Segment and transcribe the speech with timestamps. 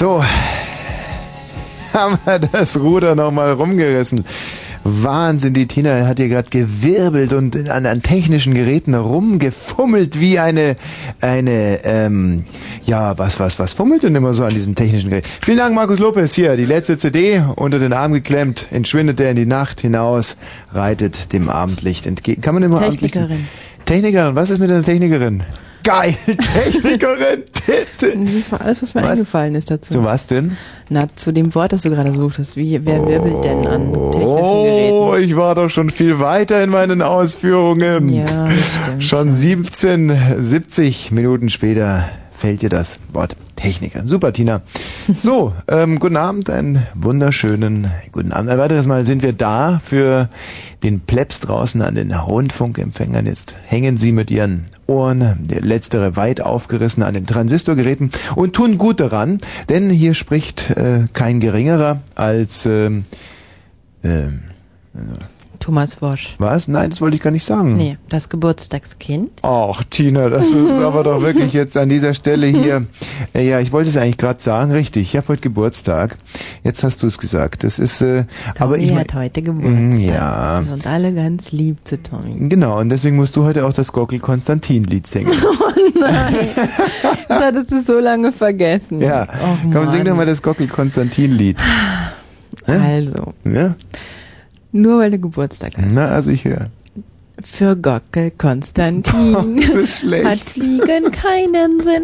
[0.00, 0.24] So,
[1.92, 4.24] haben wir das Ruder nochmal rumgerissen.
[4.82, 10.76] Wahnsinn, die Tina hat hier gerade gewirbelt und an, an technischen Geräten rumgefummelt wie eine,
[11.20, 12.44] eine, ähm,
[12.84, 15.28] ja, was, was, was fummelt denn immer so an diesen technischen Geräten?
[15.42, 19.36] Vielen Dank, Markus Lopez, hier, die letzte CD unter den Arm geklemmt, entschwindet er in
[19.36, 20.38] die Nacht hinaus,
[20.72, 22.40] reitet dem Abendlicht entgegen.
[22.40, 23.12] Kann man immer Abendlicht...
[23.12, 23.46] Technikerin.
[23.84, 25.42] Technikerin, was ist mit einer Technikerin?
[25.90, 27.42] Geil, Technikerin.
[28.00, 29.10] Das war alles, was mir Was?
[29.10, 29.92] eingefallen ist dazu.
[29.92, 30.56] Zu was denn?
[30.88, 32.56] Na, zu dem Wort, das du gerade suchtest.
[32.56, 35.28] Wie, wer wirbelt denn an technischen Oh, Geräten?
[35.28, 38.08] ich war doch schon viel weiter in meinen Ausführungen.
[38.08, 38.48] Ja,
[38.82, 39.04] stimmt.
[39.04, 42.08] Schon 17, 70 Minuten später
[42.40, 44.06] fällt dir das Wort Techniker.
[44.06, 44.62] Super, Tina.
[45.18, 48.48] So, ähm, guten Abend, einen wunderschönen guten Abend.
[48.48, 50.28] Ein weiteres Mal sind wir da für
[50.84, 53.26] den Plebs draußen an den Rundfunkempfängern.
[53.26, 58.78] Jetzt hängen sie mit ihren Ohren, der letztere weit aufgerissen an den Transistorgeräten und tun
[58.78, 63.02] gut daran, denn hier spricht äh, kein geringerer als ähm,
[64.04, 64.42] ähm,
[65.70, 66.34] Thomas Wosch.
[66.38, 66.66] was?
[66.66, 67.76] Nein, das wollte ich gar nicht sagen.
[67.76, 69.30] Nee, das Geburtstagskind.
[69.42, 72.86] Ach, Tina, das ist aber doch wirklich jetzt an dieser Stelle hier.
[73.32, 74.72] Äh, ja, ich wollte es eigentlich gerade sagen.
[74.72, 76.18] Richtig, ich habe heute Geburtstag.
[76.64, 77.62] Jetzt hast du es gesagt.
[77.62, 78.24] Das ist, äh,
[78.58, 80.00] aber Tommy ich mein- hat heute Mm, Geburtstag.
[80.12, 80.58] ja.
[80.58, 82.48] Wir sind alle ganz lieb zu Tommy.
[82.48, 85.30] Genau, und deswegen musst du heute auch das Gockel Konstantin Lied singen.
[86.02, 86.34] Oh nein,
[87.28, 89.02] das hattest du so lange vergessen.
[89.02, 90.16] Ja, Och, komm, sing doch Mann.
[90.18, 91.58] mal das Gockel Konstantin Lied.
[92.66, 93.74] Also, Ja?
[94.72, 95.92] Nur weil du Geburtstag hast.
[95.92, 96.70] Na, also ich höre.
[97.42, 100.24] Für Gockel Konstantin Das ist schlecht.
[100.24, 102.02] hat Fliegen keinen Sinn.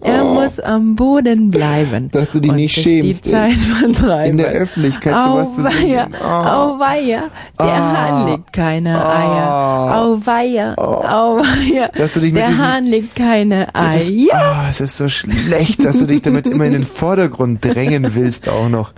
[0.00, 2.10] Er muss am Boden bleiben.
[2.10, 3.30] Dass du dich nicht schämst, Die.
[3.30, 4.30] Zeit vertreiben.
[4.32, 6.14] In der Öffentlichkeit sowas zu singen.
[6.20, 6.24] Oh.
[6.26, 7.24] auweia,
[7.58, 7.96] der Ah.
[8.10, 9.48] Hahn legt keine Eier.
[9.48, 10.00] Ah.
[10.02, 14.34] Auweia, auweia, Dass du dich mit der diesem- Hahn legt keine Das, Eier.
[14.34, 18.48] ah, es ist so schlecht, dass du dich damit immer in den Vordergrund drängen willst
[18.48, 18.92] auch noch.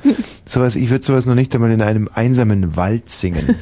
[0.47, 3.55] Sowas, ich würde sowas noch nicht einmal in einem einsamen Wald singen.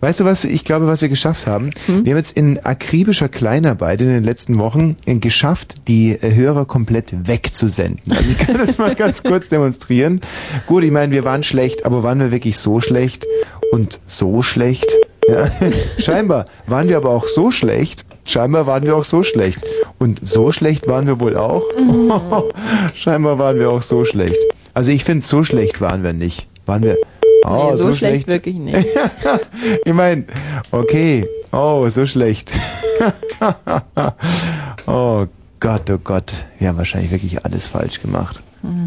[0.00, 1.70] Weißt du was, ich glaube, was wir geschafft haben?
[1.86, 6.64] Wir haben jetzt in akribischer Kleinarbeit in den letzten Wochen äh, geschafft, die äh, Hörer
[6.64, 8.00] komplett wegzusenden.
[8.10, 10.20] Also ich kann das mal ganz kurz demonstrieren.
[10.66, 13.26] Gut, ich meine, wir waren schlecht, aber waren wir wirklich so schlecht
[13.72, 14.86] und so schlecht?
[15.28, 15.50] Ja,
[15.98, 18.04] scheinbar waren wir aber auch so schlecht.
[18.28, 19.60] Scheinbar waren wir auch so schlecht.
[19.98, 21.62] Und so schlecht waren wir wohl auch.
[22.94, 24.38] scheinbar waren wir auch so schlecht.
[24.74, 26.48] Also ich finde, so schlecht waren wir nicht.
[26.66, 26.96] Waren wir.
[27.46, 28.86] Oh, nee, so, schlecht, wirklich nicht.
[29.84, 30.24] ich meine,
[30.72, 31.26] okay.
[31.52, 32.52] Oh, so schlecht.
[34.86, 35.26] oh
[35.60, 36.32] Gott, oh Gott.
[36.58, 38.42] Wir haben wahrscheinlich wirklich alles falsch gemacht.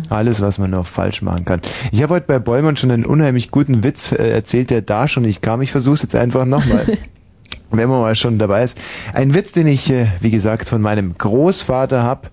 [0.09, 1.61] Alles, was man noch falsch machen kann.
[1.91, 5.23] Ich habe heute bei Bollmann schon einen unheimlich guten Witz äh, erzählt, der da schon
[5.23, 5.61] nicht kam.
[5.61, 6.85] Ich versuche es jetzt einfach nochmal.
[7.71, 8.77] Wenn man mal schon dabei ist.
[9.13, 12.29] Ein Witz, den ich, äh, wie gesagt, von meinem Großvater hab,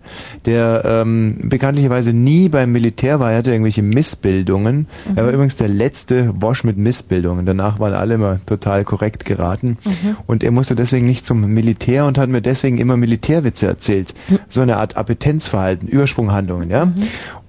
[0.46, 3.32] der ähm, bekanntlicherweise nie beim Militär war.
[3.32, 4.86] Er hatte irgendwelche Missbildungen.
[5.14, 7.44] Er war übrigens der letzte Wosch mit Missbildungen.
[7.44, 9.78] Danach waren alle immer total korrekt geraten.
[10.26, 14.14] Und er musste deswegen nicht zum Militär und hat mir deswegen immer Militärwitze erzählt.
[14.48, 16.92] So eine Art Appetenzverhalten, Übersprunghandlungen, ja.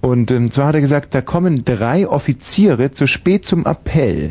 [0.00, 4.30] Und ähm, zwar hat er gesagt, da kommen drei Offiziere zu spät zum Appell.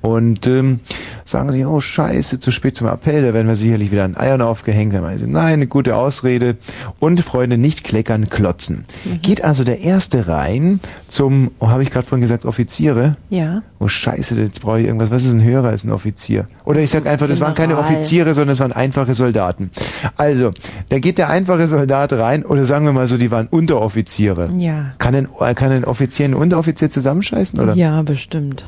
[0.00, 0.80] Und ähm,
[1.24, 4.40] sagen sie, oh scheiße, zu spät zum Appell, da werden wir sicherlich wieder an Eiern
[4.40, 4.94] aufgehängt.
[4.94, 6.56] Dann meinte, nein, eine gute Ausrede.
[7.00, 8.84] Und Freunde, nicht kleckern, klotzen.
[9.22, 13.16] Geht also der Erste rein zum, oh, habe ich gerade vorhin gesagt, Offiziere?
[13.28, 13.62] Ja.
[13.78, 15.10] Oh scheiße, jetzt brauche ich irgendwas.
[15.10, 16.46] Was ist ein Hörer als ein Offizier?
[16.64, 17.92] Oder ich sag einfach, das waren keine General.
[17.92, 19.70] Offiziere, sondern es waren einfache Soldaten.
[20.16, 20.52] Also,
[20.88, 24.50] da geht der einfache Soldat rein, oder sagen wir mal so, die waren Unteroffiziere.
[24.56, 24.92] Ja.
[24.98, 27.74] Kann ein, äh, kann ein Offizier einen Unteroffizier zusammenscheißen, oder?
[27.74, 28.64] Ja, bestimmt.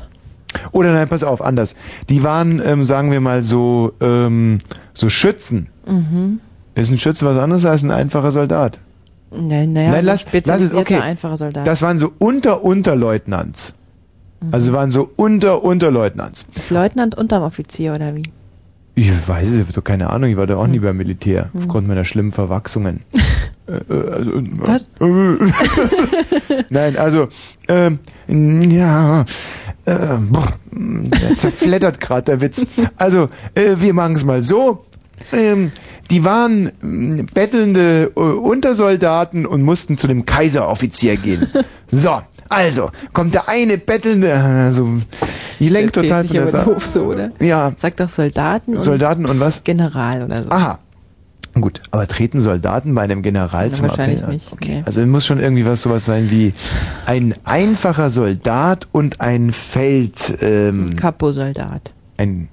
[0.71, 1.75] Oder nein, pass auf, anders.
[2.09, 4.59] Die waren, ähm, sagen wir mal so, ähm,
[4.93, 5.67] so Schützen.
[5.85, 6.39] Mhm.
[6.75, 8.79] Ist ein Schütze was anderes als ein einfacher Soldat?
[9.31, 10.99] Nein, naja, Nein, so lass- lass es, okay.
[10.99, 11.67] einfacher Soldat.
[11.67, 13.73] Das waren so Unter-Unterleutnants.
[14.41, 14.47] Mhm.
[14.53, 16.47] Also waren so Unter-Unterleutnants.
[16.55, 18.23] Ist Leutnant unterm Offizier oder wie?
[18.95, 20.71] Ich weiß es, ich habe doch keine Ahnung, ich war da auch Hm.
[20.71, 23.01] nie beim Militär, aufgrund meiner schlimmen Verwachsungen.
[23.67, 24.87] Äh, äh, also, äh, Was?
[24.99, 27.27] äh, Nein, also,
[27.67, 29.25] ähm, ja,
[29.85, 32.65] äh, boah, der zerfleddert gerade der Witz.
[32.95, 34.85] Also, äh, wir machen es mal so.
[35.33, 35.71] Ähm,
[36.09, 41.47] die waren ähm, bettelnde äh, Untersoldaten und mussten zu dem Kaiseroffizier gehen.
[41.89, 44.87] So, also, kommt der eine bettelnde, also,
[45.59, 47.31] ich lenk Erzählt total sich von der aber doof so, oder?
[47.39, 49.63] Ja, Sag doch Soldaten und Soldaten und was?
[49.63, 50.49] General oder so.
[50.51, 50.79] Aha.
[51.53, 54.33] Gut, aber treten Soldaten bei einem General Na, zum wahrscheinlich Appell?
[54.35, 54.75] nicht, Okay.
[54.77, 54.83] nee.
[54.85, 56.53] Also es muss schon irgendwie was sowas sein wie
[57.07, 61.91] ein einfacher Soldat und ein Feld, ähm, Kapo-Soldat.
[62.17, 62.49] ein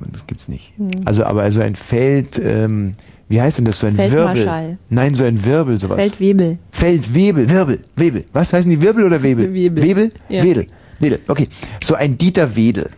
[0.00, 0.72] man, das gibt's nicht.
[1.04, 2.94] Also, aber also ein Feld, ähm,
[3.28, 4.78] wie heißt denn das, so ein Wirbel?
[4.88, 5.98] Nein, so ein Wirbel, sowas.
[5.98, 6.58] Feldwebel.
[6.70, 8.24] Feldwebel, Wirbel, Webel.
[8.32, 9.52] Was heißen die Wirbel oder Webel?
[9.52, 9.82] Webel.
[9.84, 10.10] Webel?
[10.30, 10.42] Ja.
[10.42, 10.66] Wedel.
[11.00, 11.20] Wedel.
[11.28, 11.48] Okay.
[11.82, 12.88] So ein Dieter Wedel.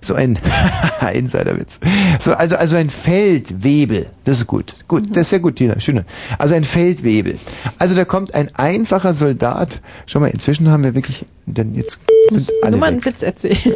[0.00, 0.38] So ein
[1.12, 1.80] Insiderwitz.
[2.18, 4.06] So, also, also ein Feldwebel.
[4.24, 4.74] Das ist gut.
[4.88, 5.78] Gut, das ist sehr gut, Tina.
[5.80, 6.04] Schöne.
[6.38, 7.38] Also ein Feldwebel.
[7.78, 9.80] Also da kommt ein einfacher Soldat.
[10.06, 12.00] Schau mal, inzwischen haben wir wirklich, denn jetzt
[12.30, 12.92] sind alle Nur mal weg.
[12.92, 13.58] einen Witz erzählen.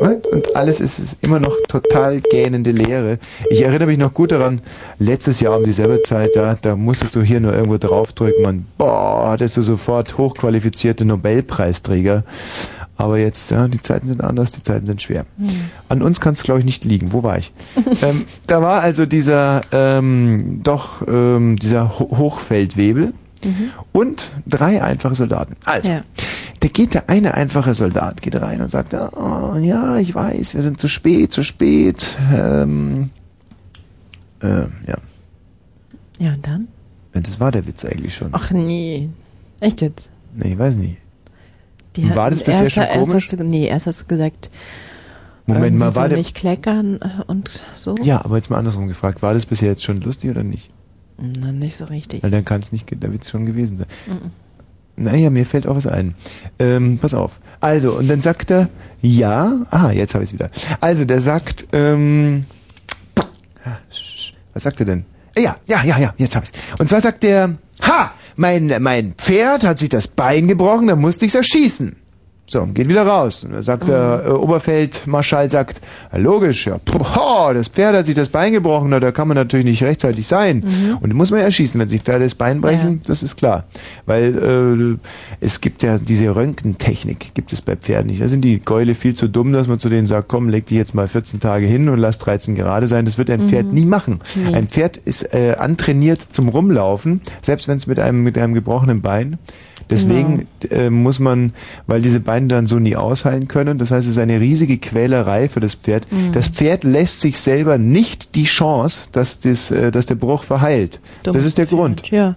[0.00, 3.18] Und alles ist, ist immer noch total gähnende Leere.
[3.50, 4.60] Ich erinnere mich noch gut daran,
[4.98, 9.30] letztes Jahr um dieselbe Zeit, da, da musstest du hier nur irgendwo draufdrücken und boah,
[9.30, 12.22] hattest du sofort hochqualifizierte Nobelpreisträger.
[12.98, 15.24] Aber jetzt, ja, die Zeiten sind anders, die Zeiten sind schwer.
[15.88, 17.12] An uns kann es, glaube ich, nicht liegen.
[17.12, 17.52] Wo war ich?
[18.02, 23.14] ähm, da war also dieser, ähm, doch, ähm, dieser Ho Hochfeldwebel
[23.92, 25.54] und drei einfache Soldaten.
[25.64, 26.00] Also, Ja.
[26.58, 30.62] da geht der eine einfache Soldat, geht rein und sagt, oh, ja, ich weiß, wir
[30.62, 32.18] sind zu spät, zu spät.
[32.36, 33.10] Ähm,
[34.42, 34.96] äh, ja,
[36.18, 36.66] Ja, und dann?
[37.12, 38.30] das war der Witz eigentlich schon.
[38.32, 39.08] Ach nee.
[39.60, 40.08] Echt jetzt?
[40.34, 40.96] Nee, ich weiß nicht.
[42.02, 43.26] Die War das bisher erst, schon erst komisch?
[43.30, 44.50] Hast du, nee, erst hast du gesagt,
[45.46, 46.18] Moment irgendwie mal, war der...
[46.18, 47.94] nicht kleckern äh, und so.
[48.02, 50.70] Ja, aber jetzt mal andersrum gefragt, war das bisher jetzt schon lustig oder nicht?
[51.18, 52.22] Na, nicht so richtig.
[52.22, 53.86] Weil dann kann es nicht ge- der Witz schon gewesen sein.
[54.96, 56.14] Naja, mir fällt auch was ein.
[56.58, 57.40] Ähm, pass auf.
[57.60, 58.68] Also, und dann sagt er,
[59.00, 60.48] ja, ah, jetzt habe ich es wieder.
[60.80, 62.44] Also, der sagt, ähm,
[64.54, 65.04] was sagt er denn?
[65.36, 69.64] Ja, ja, ja, ja, jetzt habe ich Und zwar sagt er, ha, mein, mein Pferd
[69.64, 71.96] hat sich das Bein gebrochen, da musste ich's erschießen.
[72.50, 73.44] So, geht wieder raus.
[73.44, 78.14] Und da sagt der äh, Oberfeldmarschall, sagt, "Ja, logisch, ja, boah, das Pferd hat sich
[78.14, 80.64] das Bein gebrochen, na, da kann man natürlich nicht rechtzeitig sein.
[81.02, 83.00] Und muss man erschießen, wenn sich Pferde das Bein brechen, Ja.
[83.06, 83.64] das ist klar.
[84.06, 88.22] Weil äh, es gibt ja diese Röntgentechnik, gibt es bei Pferden nicht.
[88.22, 90.78] Da sind die Gäule viel zu dumm, dass man zu denen sagt, komm, leg dich
[90.78, 93.04] jetzt mal 14 Tage hin und lass 13 gerade sein.
[93.04, 94.20] Das wird ein Pferd nie machen.
[94.34, 94.54] Nee.
[94.54, 99.02] Ein Pferd ist äh, antrainiert zum Rumlaufen, selbst wenn es mit einem, mit einem gebrochenen
[99.02, 99.38] Bein.
[99.90, 101.52] Deswegen äh, muss man,
[101.86, 105.48] weil diese Beine dann so nie ausheilen können, das heißt, es ist eine riesige Quälerei
[105.48, 106.06] für das Pferd.
[106.32, 111.00] Das Pferd lässt sich selber nicht die Chance, dass, das, äh, dass der Bruch verheilt.
[111.22, 112.10] das Dummes ist der Pferd, Grund.
[112.10, 112.36] Ja.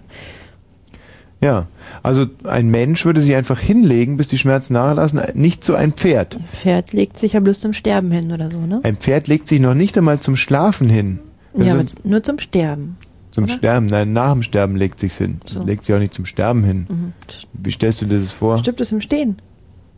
[1.42, 1.66] Ja.
[2.02, 6.38] Also ein Mensch würde sich einfach hinlegen, bis die Schmerzen nachlassen, nicht so ein Pferd.
[6.52, 8.80] Pferd legt sich ja bloß zum Sterben hin oder so, ne?
[8.82, 11.18] Ein Pferd legt sich noch nicht einmal zum Schlafen hin.
[11.54, 12.96] Das ja, aber nur zum Sterben.
[13.32, 13.52] Zum oder?
[13.52, 15.40] Sterben, nein, nach dem Sterben legt sich's hin.
[15.42, 15.64] Das So.
[15.64, 16.86] legt sich auch nicht zum Sterben hin.
[16.88, 17.12] Mhm.
[17.54, 18.58] Wie stellst du dir das vor?
[18.58, 19.36] Stirbt es im Stehen?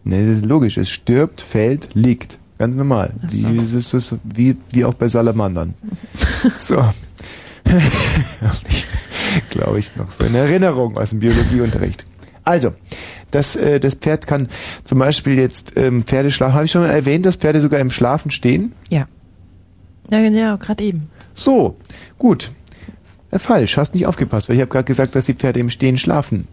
[0.05, 0.77] Nee, das ist logisch.
[0.79, 2.39] Es stirbt, fällt, liegt.
[2.59, 3.13] Ganz normal.
[3.23, 3.49] Ach Die, so.
[3.49, 5.75] es ist es wie, wie auch bei Salamandern.
[6.57, 6.83] so.
[9.51, 12.05] Glaube ich noch so in Erinnerung aus dem Biologieunterricht.
[12.45, 12.71] Also,
[13.31, 14.49] das, äh, das Pferd kann
[14.85, 16.55] zum Beispiel jetzt ähm, Pferde schlafen.
[16.55, 18.73] Habe ich schon erwähnt, dass Pferde sogar im Schlafen stehen?
[18.91, 19.07] Ja.
[20.11, 21.03] Ja, ja, gerade eben.
[21.33, 21.77] So,
[22.19, 22.53] gut.
[23.35, 25.97] Äh, falsch, hast nicht aufgepasst, weil ich habe gerade gesagt, dass die Pferde im Stehen
[25.97, 26.47] schlafen.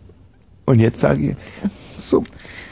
[0.66, 1.36] Und jetzt sage ich,
[1.98, 2.24] so,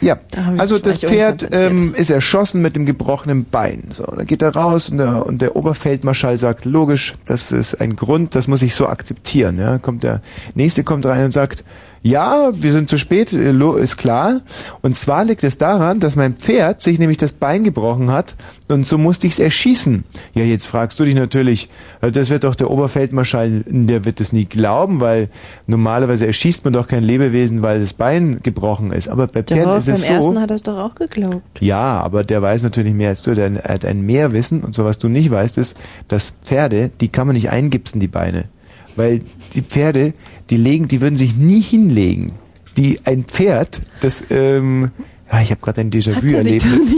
[0.02, 3.90] ja, Da also das Pferd ähm, ist erschossen mit dem gebrochenen Bein.
[3.90, 7.96] So, dann geht er raus und der, und der Oberfeldmarschall sagt, logisch, das ist ein
[7.96, 9.60] Grund, das muss ich so akzeptieren.
[9.60, 10.22] Ja, kommt der
[10.56, 11.64] nächste kommt rein und sagt,
[12.02, 14.42] ja, wir sind zu spät, äh, ist klar.
[14.82, 18.36] Und zwar liegt es daran, dass mein Pferd sich nämlich das Bein gebrochen hat
[18.70, 20.04] und so musste ich es erschießen.
[20.34, 21.70] Ja, jetzt fragst du dich natürlich,
[22.02, 25.30] äh, das wird doch der Oberfeldmarschall, der wird es nie glauben, weil
[25.68, 29.10] normalerweise erschießt man doch kein Lebewesen, weil das Bein gebrochen ist.
[29.10, 30.14] Aber bei Pferden ist beim es so.
[30.14, 31.44] ersten hat das doch auch geglaubt.
[31.60, 33.36] Ja, aber der weiß natürlich mehr als du.
[33.36, 35.78] Der er hat ein Mehrwissen und so was du nicht weißt, ist,
[36.08, 38.46] dass Pferde, die kann man nicht eingipsen, die Beine.
[38.96, 39.22] Weil
[39.54, 40.14] die Pferde,
[40.50, 42.34] die legen, die würden sich nie hinlegen.
[42.78, 44.92] Die, ein Pferd, das, ähm,
[45.32, 46.96] ja, ich habe gerade ein Hat er sich Déjà-vu-Erlebnis.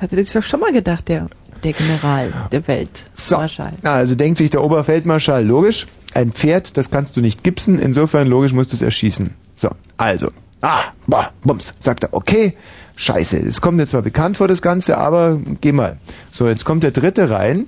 [0.00, 1.28] das er doch schon mal gedacht, der,
[1.62, 3.10] der General der Welt.
[3.12, 3.72] So, Marschall.
[3.82, 8.52] Also denkt sich der Oberfeldmarschall, logisch, ein Pferd, das kannst du nicht gipsen, insofern logisch
[8.52, 9.30] musst du es erschießen.
[9.54, 10.28] So, also,
[10.62, 12.54] ah, boah, bums, sagt er, okay,
[12.96, 15.98] scheiße, es kommt mir zwar bekannt vor das Ganze, aber geh mal.
[16.30, 17.66] So, jetzt kommt der dritte rein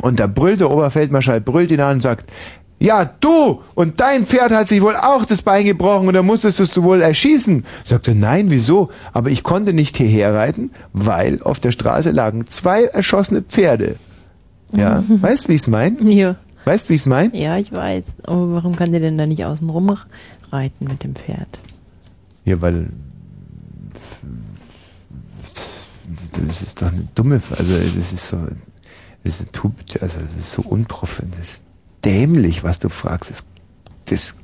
[0.00, 2.26] und da brüllt der Oberfeldmarschall, brüllt ihn an und sagt,
[2.78, 6.76] ja, du und dein Pferd hat sich wohl auch das Bein gebrochen und da musstest
[6.76, 7.64] du wohl erschießen.
[7.84, 8.90] Sagt er, nein, wieso?
[9.12, 13.96] Aber ich konnte nicht hierher reiten, weil auf der Straße lagen zwei erschossene Pferde.
[14.72, 16.06] Ja, weißt wie ich's mein?
[16.06, 16.36] Ja.
[16.64, 17.32] Weißt wie ich's mein?
[17.34, 18.04] ja, ich weiß.
[18.24, 19.96] Aber warum kann der denn da nicht außen rum
[20.50, 21.60] reiten mit dem Pferd?
[22.44, 22.90] Ja, weil
[26.46, 28.36] das ist doch eine dumme, also das ist so,
[29.24, 29.48] das ist,
[30.00, 31.38] also das ist so unprofessionell,
[32.06, 33.30] dämlich, was du fragst.
[33.30, 33.44] Das,
[34.08, 34.34] das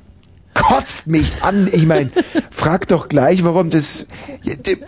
[0.53, 1.67] kotzt mich an.
[1.71, 2.11] Ich meine,
[2.51, 4.07] frag doch gleich, warum das
[4.45, 4.83] die, die,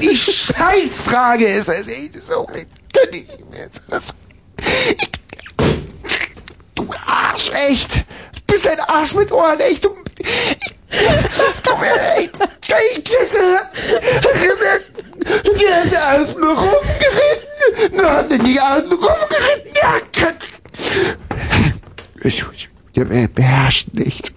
[0.00, 1.70] die Scheißfrage ist.
[1.70, 2.46] Also, ich- so.
[3.88, 4.14] Das,
[4.90, 5.08] ich,
[6.74, 7.96] du Arsch, echt.
[7.96, 9.84] Du bist ein Arsch mit Ohren, echt.
[9.84, 10.76] Du, ich,
[12.18, 12.30] echt,
[12.68, 13.38] echt, Schisse.
[15.56, 17.98] Wir haben da alles nur rumgeritten.
[17.98, 19.72] Wir haben die alles rumgeritten.
[19.74, 19.94] Ja,
[22.24, 24.32] ich, ich, ich beherrscht nicht.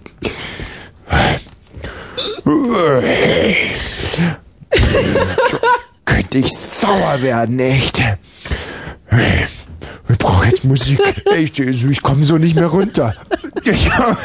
[6.04, 8.02] Könnte ich sauer werden, echt.
[10.08, 11.00] Ich brauche jetzt Musik.
[11.26, 13.14] Echt, ich komme so nicht mehr runter.
[13.64, 14.16] Ja,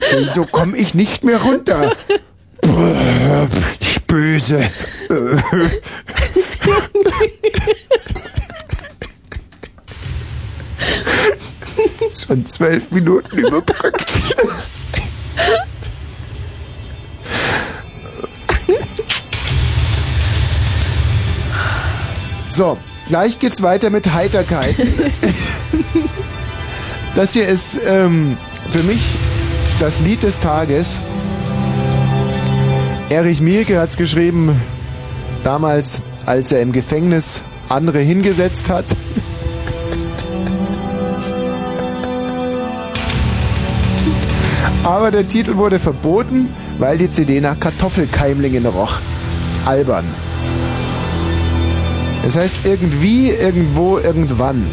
[0.00, 1.92] so, so komme ich nicht mehr runter.
[3.80, 4.70] Ich böse.
[12.32, 14.10] Schon zwölf Minuten überbrückt.
[22.48, 24.74] So, gleich geht's weiter mit Heiterkeit.
[27.14, 28.38] das hier ist ähm,
[28.70, 29.14] für mich
[29.78, 31.02] das Lied des Tages.
[33.10, 34.58] Erich Mielke hat's geschrieben,
[35.44, 38.86] damals, als er im Gefängnis andere hingesetzt hat.
[44.92, 48.92] Aber der Titel wurde verboten, weil die CD nach Kartoffelkeimlingen roch.
[49.64, 50.04] Albern.
[52.22, 54.66] Das heißt irgendwie, irgendwo, irgendwann.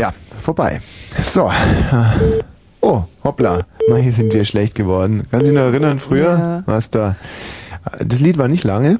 [0.00, 0.80] Ja, vorbei.
[1.22, 1.52] So.
[2.80, 3.66] Oh, hoppla.
[3.90, 5.24] Mal, hier sind wir schlecht geworden.
[5.30, 6.38] Kannst du dich noch erinnern, früher?
[6.38, 6.62] Ja.
[6.64, 7.16] Was da?
[7.98, 8.98] Das Lied war nicht lange.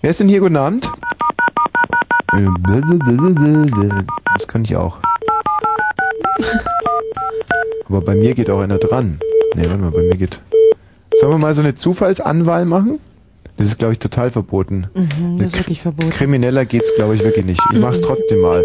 [0.00, 0.40] Wer ist denn hier?
[0.40, 0.90] Guten Abend.
[4.32, 5.00] Das kann ich auch.
[7.88, 9.20] Aber bei mir geht auch einer dran.
[9.54, 10.40] Ne, warte mal, bei mir geht.
[11.14, 12.98] Sollen wir mal so eine Zufallsanwahl machen?
[13.56, 14.88] Das ist, glaube ich, total verboten.
[14.94, 16.10] Mhm, das ist wirklich verboten.
[16.10, 17.60] Krimineller geht's, glaube ich, wirklich nicht.
[17.72, 18.62] Ich mach's trotzdem mal.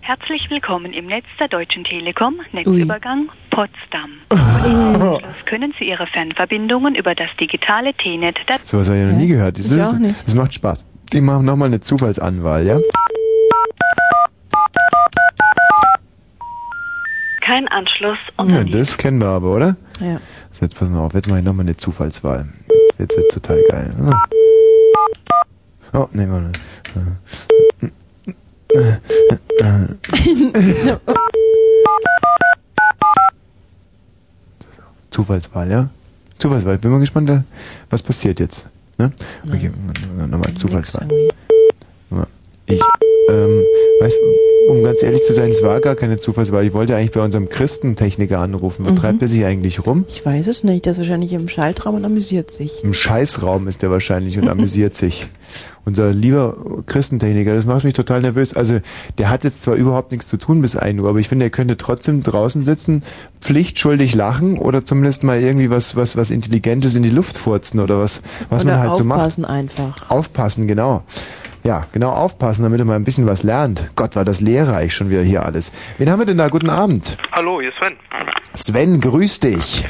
[0.00, 4.10] Herzlich willkommen im Netz der Deutschen Telekom, Netzübergang Potsdam.
[4.64, 9.12] Im können Sie Ihre Fernverbindungen über das digitale T-Net der So was habe ich ja
[9.12, 9.58] noch nie gehört.
[9.58, 10.14] Das, Ich ist, auch nicht.
[10.24, 10.86] das macht Spaß.
[11.12, 12.78] Ich mache nochmal eine Zufallsanwahl, ja?
[17.46, 18.74] Kein Anschluss Ja, unterliegt.
[18.74, 19.76] das kennen wir aber, oder?
[20.00, 20.20] Ja.
[20.50, 22.48] So, jetzt pass mal auf, jetzt mache ich nochmal eine Zufallswahl.
[22.68, 23.94] Jetzt, jetzt wird's total geil.
[25.92, 26.52] Oh, nee, warte.
[35.10, 35.88] Zufallswahl, ja?
[36.38, 36.78] Zufallswahl.
[36.78, 37.30] Bin mal gespannt,
[37.90, 38.68] was passiert jetzt.
[38.98, 39.10] Ne?
[39.46, 39.70] Okay,
[40.28, 41.08] nochmal Zufallswahl.
[42.10, 42.28] Nix
[42.66, 42.80] Ich,
[43.28, 43.64] ähm,
[44.00, 44.14] weiß,
[44.68, 46.64] um ganz ehrlich zu sein, es war gar keine Zufallswahl.
[46.66, 48.84] Ich wollte eigentlich bei unserem Christentechniker anrufen.
[48.84, 48.96] Wo Mhm.
[48.96, 50.04] treibt er sich eigentlich rum?
[50.08, 50.84] Ich weiß es nicht.
[50.84, 52.82] Der ist wahrscheinlich im Schaltraum und amüsiert sich.
[52.82, 55.28] Im Scheißraum ist er wahrscheinlich und amüsiert sich.
[55.84, 56.56] Unser lieber
[56.86, 58.54] Christentechniker, das macht mich total nervös.
[58.54, 58.80] Also,
[59.18, 61.50] der hat jetzt zwar überhaupt nichts zu tun bis 1 Uhr, aber ich finde, er
[61.50, 63.04] könnte trotzdem draußen sitzen,
[63.40, 68.00] pflichtschuldig lachen oder zumindest mal irgendwie was, was, was Intelligentes in die Luft furzen oder
[68.00, 69.18] was, was Oder man halt so macht.
[69.20, 70.10] aufpassen einfach.
[70.10, 71.04] Aufpassen, genau.
[71.66, 73.90] Ja, genau aufpassen, damit er mal ein bisschen was lernt.
[73.96, 75.72] Gott, war das lehrreich schon wieder hier alles.
[75.98, 76.46] Wen haben wir denn da?
[76.46, 77.18] Guten Abend.
[77.32, 77.96] Hallo, hier ist Sven.
[78.54, 79.84] Sven, grüß dich.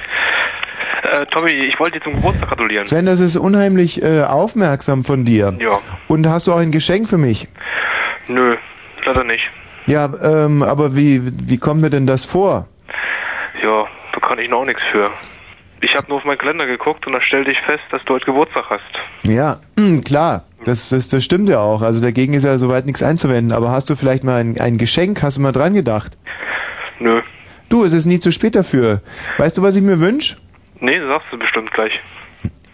[1.02, 2.86] Äh, Tommy, ich wollte dir zum Geburtstag gratulieren.
[2.86, 5.54] Sven, das ist unheimlich äh, aufmerksam von dir.
[5.60, 5.76] Ja.
[6.08, 7.46] Und hast du auch ein Geschenk für mich?
[8.28, 8.56] Nö,
[9.04, 9.44] leider nicht.
[9.84, 12.68] Ja, ähm, aber wie, wie kommt mir denn das vor?
[13.62, 15.10] Ja, da kann ich noch nichts für.
[15.82, 18.24] Ich habe nur auf meinen Kalender geguckt und da stellte ich fest, dass du heute
[18.24, 18.82] Geburtstag hast.
[19.24, 19.58] Ja,
[20.06, 21.80] klar, das, das, das stimmt ja auch.
[21.80, 23.56] Also dagegen ist ja soweit nichts einzuwenden.
[23.56, 25.22] Aber hast du vielleicht mal ein, ein Geschenk?
[25.22, 26.18] Hast du mal dran gedacht?
[26.98, 27.22] Nö.
[27.68, 29.00] Du, es ist nie zu spät dafür.
[29.38, 30.36] Weißt du, was ich mir wünsche?
[30.80, 31.92] Nee, sagst du bestimmt gleich.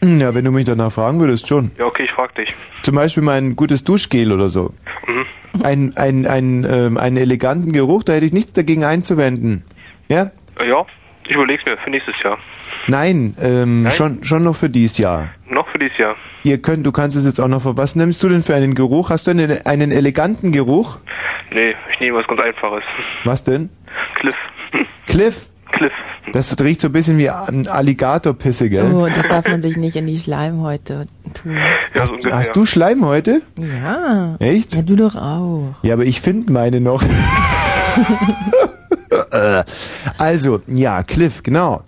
[0.03, 1.71] Ja, wenn du mich danach fragen würdest, schon.
[1.79, 2.55] Ja, okay, ich frag dich.
[2.83, 4.73] Zum Beispiel mal ein gutes Duschgel oder so.
[5.07, 5.27] Mhm.
[5.63, 9.65] Ein, ein, ein, ähm, einen eleganten Geruch, da hätte ich nichts dagegen einzuwenden.
[10.09, 10.31] Ja?
[10.59, 10.87] Ja,
[11.29, 12.39] ich überleg's mir für nächstes Jahr.
[12.89, 13.93] Nein, ähm, Nein?
[13.93, 15.29] Schon, schon noch für dies Jahr.
[15.49, 16.17] Noch dieses Jahr.
[16.45, 18.75] Ihr könnt, du kannst es jetzt auch noch für, was nimmst du denn für einen
[18.75, 19.11] Geruch?
[19.11, 20.99] Hast du einen, einen eleganten Geruch?
[21.53, 22.85] Nee, ich nehme was ganz Einfaches.
[23.25, 23.69] Was denn?
[24.15, 24.37] Cliff.
[25.07, 25.49] Cliff.
[25.73, 25.93] Cliff.
[26.33, 28.91] Das riecht so ein bisschen wie ein Alligatorpisse, gell?
[28.93, 31.59] Oh, und das darf man sich nicht in die Schleimhäute tun.
[31.95, 32.39] Ja, so ungefähr.
[32.39, 33.43] Hast du Schleim heute?
[33.59, 34.37] Ja.
[34.39, 34.75] Echt?
[34.75, 35.75] Ja, du doch auch.
[35.83, 37.03] Ja, aber ich finde meine noch.
[39.31, 39.65] Äh,
[40.17, 41.83] also, ja, Cliff, genau.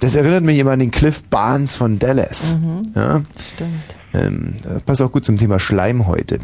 [0.00, 2.56] Das erinnert mich immer an den Cliff Barnes von Dallas.
[2.94, 3.20] Ja?
[3.54, 3.96] Stimmt.
[4.14, 6.38] Ähm, das passt auch gut zum Thema Schleim heute.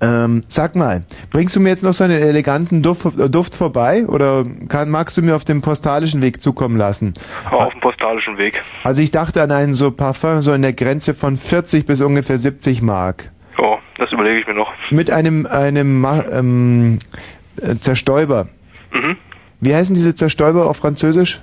[0.00, 4.04] Ähm, sag mal, bringst du mir jetzt noch so einen eleganten Duft, äh, Duft vorbei
[4.06, 7.14] oder kann, magst du mir auf dem postalischen Weg zukommen lassen?
[7.50, 8.62] Auf dem postalischen Weg.
[8.82, 12.38] Also ich dachte an einen so Parfum so in der Grenze von 40 bis ungefähr
[12.38, 13.30] 70 Mark.
[13.58, 14.72] Oh, das überlege ich mir noch.
[14.90, 16.98] Mit einem, einem ähm,
[17.62, 18.48] äh, Zerstäuber.
[18.92, 19.16] Mhm.
[19.60, 21.42] Wie heißen diese Zerstäuber auf Französisch?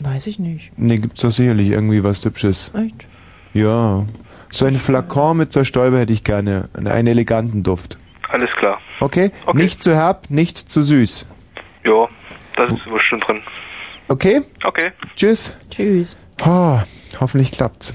[0.00, 0.76] Weiß ich nicht.
[0.78, 2.72] Ne, gibt's doch sicherlich irgendwie was Hübsches.
[2.74, 3.06] Echt?
[3.54, 4.04] Ja.
[4.50, 6.68] So ein Flakon mit Zerstäuber hätte ich gerne.
[6.74, 7.98] Einen eleganten Duft.
[8.30, 8.78] Alles klar.
[9.00, 9.30] Okay?
[9.54, 11.26] Nicht zu herb, nicht zu süß.
[11.84, 12.08] Ja,
[12.56, 13.40] das ist bestimmt drin.
[14.08, 14.40] Okay?
[14.64, 14.92] Okay.
[15.16, 15.56] Tschüss.
[15.70, 16.16] Tschüss.
[16.44, 16.78] Oh,
[17.20, 17.94] hoffentlich klappt's.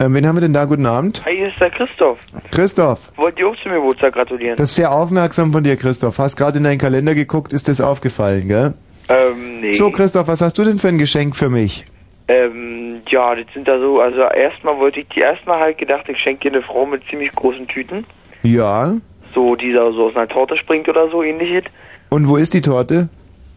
[0.00, 0.64] Ähm, wen haben wir denn da?
[0.64, 1.24] Guten Abend.
[1.24, 2.18] Hi, hier ist der Christoph.
[2.50, 3.12] Christoph.
[3.16, 4.56] Wollt ihr auch zu mir Geburtstag gratulieren?
[4.56, 6.18] Das ist sehr aufmerksam von dir, Christoph.
[6.18, 8.74] Hast gerade in deinen Kalender geguckt, ist das aufgefallen, gell?
[9.08, 9.72] Ähm, nee.
[9.72, 11.84] So, Christoph, was hast du denn für ein Geschenk für mich?
[12.26, 16.18] Ähm, ja, das sind da so, also erstmal wollte ich, die erstmal halt gedacht, ich
[16.18, 18.06] schenke dir eine Frau mit ziemlich großen Tüten.
[18.42, 18.94] Ja.
[19.34, 21.64] So, die da so aus einer Torte springt oder so ähnliches.
[22.08, 23.08] Und wo ist die Torte?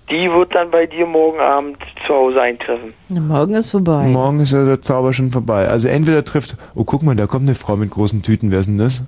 [0.10, 2.94] Die wird dann bei dir morgen Abend zu Hause eintreffen.
[3.10, 4.08] Na, morgen ist vorbei.
[4.08, 5.68] Morgen ist ja der Zauber schon vorbei.
[5.68, 6.56] Also entweder trifft.
[6.75, 8.50] Oh, guck mal, da kommt eine Frau mit großen Tüten.
[8.50, 9.04] Wer ist denn das?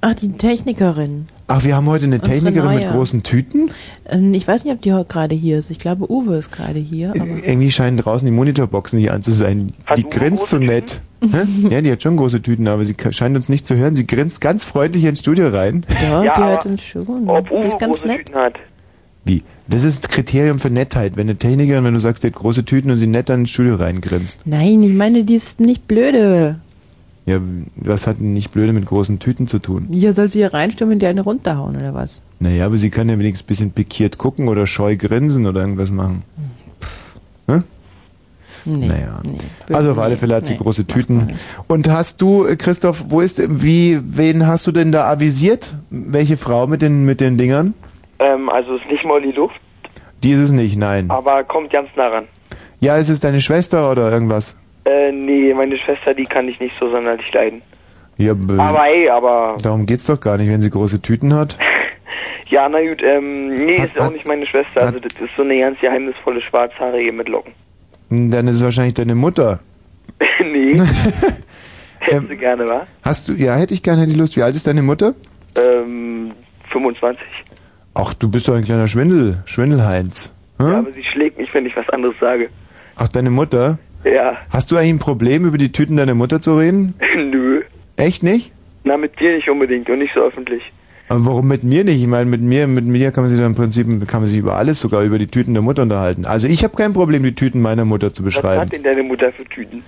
[0.00, 1.26] Ach, die Technikerin.
[1.46, 3.68] Ach, wir haben heute eine Unsere Technikerin mit großen Tüten.
[4.08, 5.70] Ähm, Ich weiß nicht, ob die heute gerade hier ist.
[5.70, 7.10] Ich glaube, Uwe ist gerade hier.
[7.10, 9.72] Aber Irgendwie scheinen draußen die Monitorboxen nicht an zu sein.
[9.84, 11.02] Hat die Uwe grinst so nett.
[11.70, 13.94] Ja, die hat schon große Tüten, aber sie scheint uns nicht zu hören.
[13.94, 15.84] Sie grinst ganz freundlich ins Studio rein.
[16.02, 17.28] ja, Ja, die hört uns schon.
[17.28, 18.26] Ob Die Uwe ist ganz große nett.
[18.26, 18.54] Tüten hat.
[19.26, 19.42] Wie?
[19.68, 21.16] Das ist ein Kriterium für Nettheit.
[21.16, 23.50] Wenn eine Technikerin, wenn du sagst, die hat große Tüten und sie nett dann ins
[23.50, 24.40] Studio reingrinst.
[24.46, 26.60] Nein, ich meine, die ist nicht blöde.
[27.26, 27.40] Ja,
[27.76, 29.88] was hat denn nicht blöde mit großen Tüten zu tun?
[29.90, 32.22] Hier soll sie hier reinstürmen und dir eine runterhauen, oder was?
[32.38, 35.90] Naja, aber sie kann ja wenigstens ein bisschen pikiert gucken oder scheu grinsen oder irgendwas
[35.90, 36.22] machen.
[38.64, 38.88] Nee.
[38.88, 39.20] Naja.
[39.24, 39.74] nee.
[39.74, 40.58] Also auf alle Fälle hat sie nee.
[40.58, 41.38] große Tüten.
[41.68, 45.74] Und hast du, äh, Christoph, wo ist, wie, wen hast du denn da avisiert?
[45.90, 47.74] Welche Frau mit den, mit den Dingern?
[48.18, 49.56] Ähm, also ist nicht Molly Luft,
[50.22, 51.10] Die ist es nicht, nein.
[51.10, 52.24] aber kommt ganz nah ran.
[52.80, 54.56] Ja, ist es deine Schwester oder irgendwas?
[54.84, 57.62] Äh, nee, meine Schwester, die kann ich nicht so sonderlich leiden.
[58.16, 61.58] Ja, Aber ey, aber, darum geht's doch gar nicht, wenn sie große Tüten hat.
[62.48, 64.82] ja, na gut, ähm, nee, Hat- ist auch hat- nicht meine Schwester.
[64.82, 67.52] Also das ist so eine ganz geheimnisvolle Schwarzhaarige mit Locken.
[68.10, 69.60] Hm, Dann ist es wahrscheinlich deine Mutter.
[70.44, 70.78] nee.
[72.00, 72.86] Hättest du gerne, wa?
[73.02, 74.36] Hast du, ja, hätte ich gerne, hätte ich Lust.
[74.36, 75.14] Wie alt ist deine Mutter?
[75.56, 76.32] Ähm,
[76.70, 77.18] 25.
[77.94, 80.34] Ach, du bist doch ein kleiner Schwindel, Schwindelheinz.
[80.58, 80.66] Hm?
[80.70, 82.50] Ja, aber sie schlägt mich, wenn ich was anderes sage.
[82.96, 83.78] Ach, deine Mutter?
[84.04, 86.94] Ja, Hast du eigentlich ein Problem, über die Tüten deiner Mutter zu reden?
[87.16, 87.62] nö.
[87.96, 88.52] Echt nicht?
[88.84, 90.62] Na, mit dir nicht unbedingt und nicht so öffentlich.
[91.08, 92.00] Aber warum mit mir nicht?
[92.00, 94.38] Ich meine, mit mir, mit mir kann man sich doch im Prinzip kann man sich
[94.38, 96.26] über alles, sogar über die Tüten der Mutter unterhalten.
[96.26, 98.62] Also ich habe kein Problem, die Tüten meiner Mutter zu Was beschreiben.
[98.62, 99.82] hat denn deine Mutter für Tüten?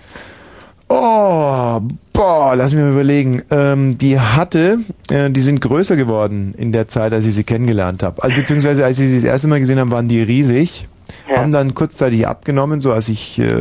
[0.88, 1.80] Oh,
[2.12, 3.42] boah, lass mich mal überlegen.
[3.50, 4.78] Ähm, die hatte,
[5.10, 8.22] äh, die sind größer geworden in der Zeit, als ich sie kennengelernt habe.
[8.22, 10.86] Also beziehungsweise als ich sie das erste Mal gesehen habe, waren die riesig.
[11.30, 11.38] Ja.
[11.38, 13.52] Haben dann kurzzeitig abgenommen, so als ich, äh,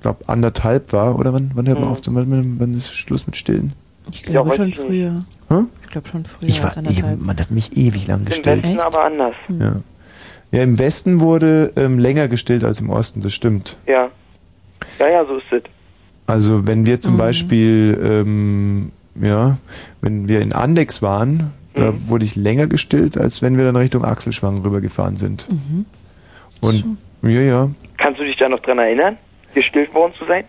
[0.00, 1.18] glaube anderthalb war.
[1.18, 1.92] Oder wann, wann hört man Mhm.
[1.92, 2.00] auf?
[2.06, 3.72] Wann, wann ist Schluss mit Stillen?
[4.12, 5.24] Ich glaube weiß schon früher.
[5.48, 5.54] Hä?
[5.82, 6.48] Ich glaube schon früher.
[6.48, 7.20] Ich war, anderthalb.
[7.20, 8.62] man hat mich ewig lang Im gestillt.
[8.64, 9.34] Westen aber anders.
[9.48, 9.76] Ja.
[10.52, 13.76] ja, im Westen wurde ähm, länger gestillt als im Osten, das stimmt.
[13.86, 14.08] Ja.
[14.98, 15.62] Ja, ja, so ist es.
[16.26, 17.18] Also wenn wir zum Mhm.
[17.18, 19.56] Beispiel, ähm, ja,
[20.00, 22.08] wenn wir in Andex waren, da Mhm.
[22.08, 25.48] wurde ich länger gestillt, als wenn wir dann Richtung Achselschwang rübergefahren sind.
[25.50, 25.86] Mhm.
[26.64, 29.16] Und ja, ja, Kannst du dich da noch dran erinnern,
[29.54, 30.44] gestillt worden zu sein?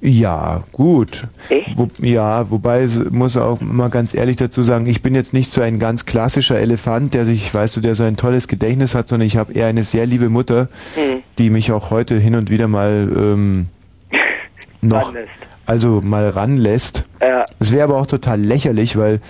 [0.00, 1.24] ja, gut.
[1.48, 1.70] Echt?
[1.76, 5.62] Wo, ja, wobei muss auch mal ganz ehrlich dazu sagen, ich bin jetzt nicht so
[5.62, 9.26] ein ganz klassischer Elefant, der sich, weißt du, der so ein tolles Gedächtnis hat, sondern
[9.26, 11.20] ich habe eher eine sehr liebe Mutter, Hm.
[11.38, 13.66] die mich auch heute hin und wieder mal ähm,
[14.82, 15.30] noch, Ranlässt.
[15.64, 17.06] also mal ranlässt.
[17.22, 17.44] Ja.
[17.58, 19.20] Es wäre aber auch total lächerlich, weil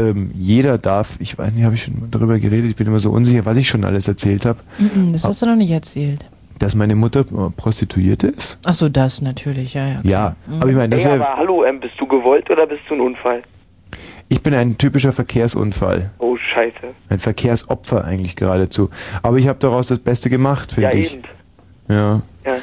[0.00, 2.98] ähm, jeder darf, ich weiß nicht, habe ich schon mal darüber geredet, ich bin immer
[2.98, 4.58] so unsicher, was ich schon alles erzählt habe,
[5.12, 6.24] Das hast du noch nicht erzählt.
[6.58, 8.58] dass meine Mutter äh, Prostituierte ist.
[8.64, 10.00] Ach so, das natürlich, ja, ja.
[10.02, 12.82] Ja, aber ich meine, das Ey, wäre, aber hallo, ähm, bist du gewollt oder bist
[12.88, 13.42] du ein Unfall?
[14.32, 16.10] ich bin ein typischer Verkehrsunfall.
[16.18, 16.94] Oh, scheiße.
[17.08, 18.88] Ein Verkehrsopfer eigentlich geradezu.
[19.24, 21.14] Aber ich habe daraus das Beste gemacht, finde Ja, ich.
[21.14, 21.24] eben.
[21.88, 22.22] Ja.
[22.46, 22.54] Ja.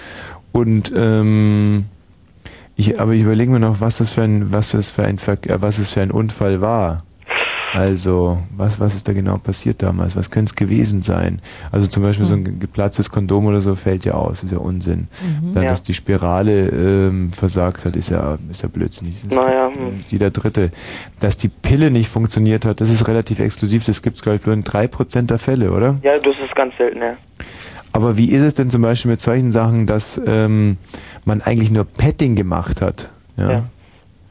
[0.54, 1.86] Und ähm,
[2.78, 5.34] ich, aber ich überlege mir noch, was das für ein, was das für ein, Ver
[5.45, 7.04] äh, was es für ein Unfall war.
[7.74, 10.16] Also, was, was ist da genau passiert damals?
[10.16, 11.42] Was könnte es gewesen sein?
[11.72, 14.58] Also zum Beispiel so ein ge- geplatztes Kondom oder so fällt ja aus, ist ja
[14.58, 15.08] Unsinn.
[15.54, 15.70] Dann, Ja.
[15.72, 19.16] dass die Spirale ähm, versagt hat, ist ja, ist ja blödsinnig.
[19.16, 19.94] Ist Naja, hm.
[20.08, 20.72] jeder Dritte.
[21.20, 23.84] Dass die Pille nicht funktioniert hat, das ist relativ exklusiv.
[23.86, 25.98] Das gibt es, glaube ich, nur in drei Prozent der Fälle, oder?
[26.04, 27.14] Ja, das ist ganz selten, ja.
[27.92, 30.78] Aber wie ist es denn zum Beispiel mit solchen Sachen, dass ähm,
[31.26, 33.10] man eigentlich nur Petting gemacht hat?
[33.38, 33.52] Ja.
[33.52, 33.64] Ja.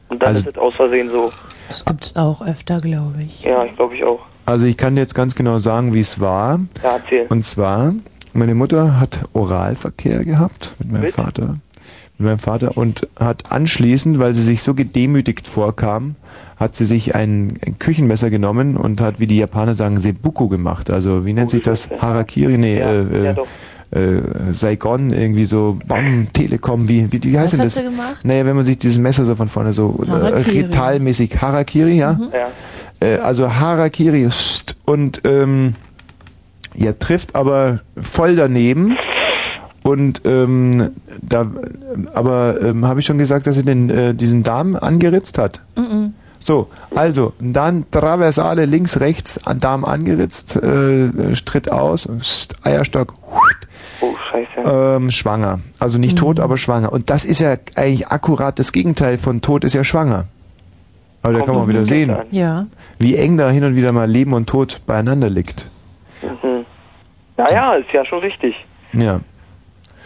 [0.09, 1.29] Und dann Also- ist es aus Versehen so.
[1.69, 3.43] Das gibt's auch öfter, glaube ich.
[3.43, 4.19] Ja, ich glaube ich auch.
[4.45, 6.59] Also ich kann dir jetzt ganz genau sagen, wie es war.
[6.83, 7.25] Ja, erzähl.
[7.29, 7.93] Und zwar,
[8.33, 11.13] meine Mutter hat Oralverkehr gehabt mit meinem Mit?
[11.13, 11.57] Vater.
[12.17, 16.15] Mit meinem Vater und hat anschließend, weil sie sich so gedemütigt vorkam,
[16.55, 20.89] hat sie sich ein, ein Küchenmesser genommen und hat, wie die Japaner sagen, Sebuko gemacht.
[20.89, 21.89] Also wie nennt sich das?
[22.01, 22.57] Harakiri?
[22.57, 23.47] Nee, Ja, äh, ja, äh, doch.
[23.91, 27.83] Äh, Saigon, irgendwie so, Bam, Telekom, wie, wie, wie heißt Was denn hat das?
[27.83, 28.25] gemacht?
[28.25, 30.61] Naja, wenn man sich dieses Messer so von vorne so äh, Harakiri.
[30.61, 32.19] retalmäßig Harakiri, ja?
[32.33, 33.07] Ja.
[33.07, 34.29] Äh, also Harakiri
[34.85, 35.75] und ähm,
[36.75, 38.97] ja, trifft aber voll daneben.
[39.83, 41.49] Und ähm, da,
[42.13, 45.61] aber ähm, habe ich schon gesagt, dass sie den äh, diesen Darm angeritzt hat.
[45.77, 46.13] Mhm.
[46.39, 53.13] So, also dann Traversale links rechts an Darm angeritzt, äh, Stritt aus, st, Eierstock,
[54.01, 54.95] Oh, scheiße.
[54.97, 55.59] ähm, schwanger.
[55.79, 56.91] Also nicht tot, aber schwanger.
[56.93, 60.25] Und das ist ja eigentlich akkurat das Gegenteil von tot ist ja schwanger.
[61.23, 62.25] Aber da Kommt kann man wieder sehen, an.
[62.31, 62.67] Ja.
[62.99, 65.69] wie eng da hin und wieder mal Leben und Tod beieinander liegt.
[66.21, 66.65] Mhm.
[67.37, 68.55] Naja, ist ja schon richtig.
[68.93, 69.19] Ja.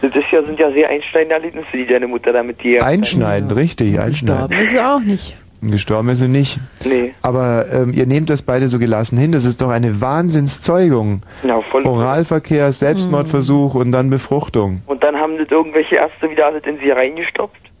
[0.00, 2.84] Das ist ja, sind ja sehr einschneidende Erlebnisse, die deine Mutter damit dir...
[2.84, 4.50] Einschneidend, richtig, einschneidend.
[4.50, 5.36] Gestorben ist sie auch nicht.
[5.70, 6.58] Gestorben ist sie nicht.
[6.84, 7.14] Nee.
[7.22, 9.32] Aber ähm, ihr nehmt das beide so gelassen hin.
[9.32, 11.22] Das ist doch eine Wahnsinnszeugung.
[11.44, 11.86] Ja, voll.
[11.86, 14.82] Oralverkehr, Selbstmordversuch und dann Befruchtung.
[14.86, 17.71] Und dann haben das irgendwelche Ärzte wieder alles in sie reingestopft?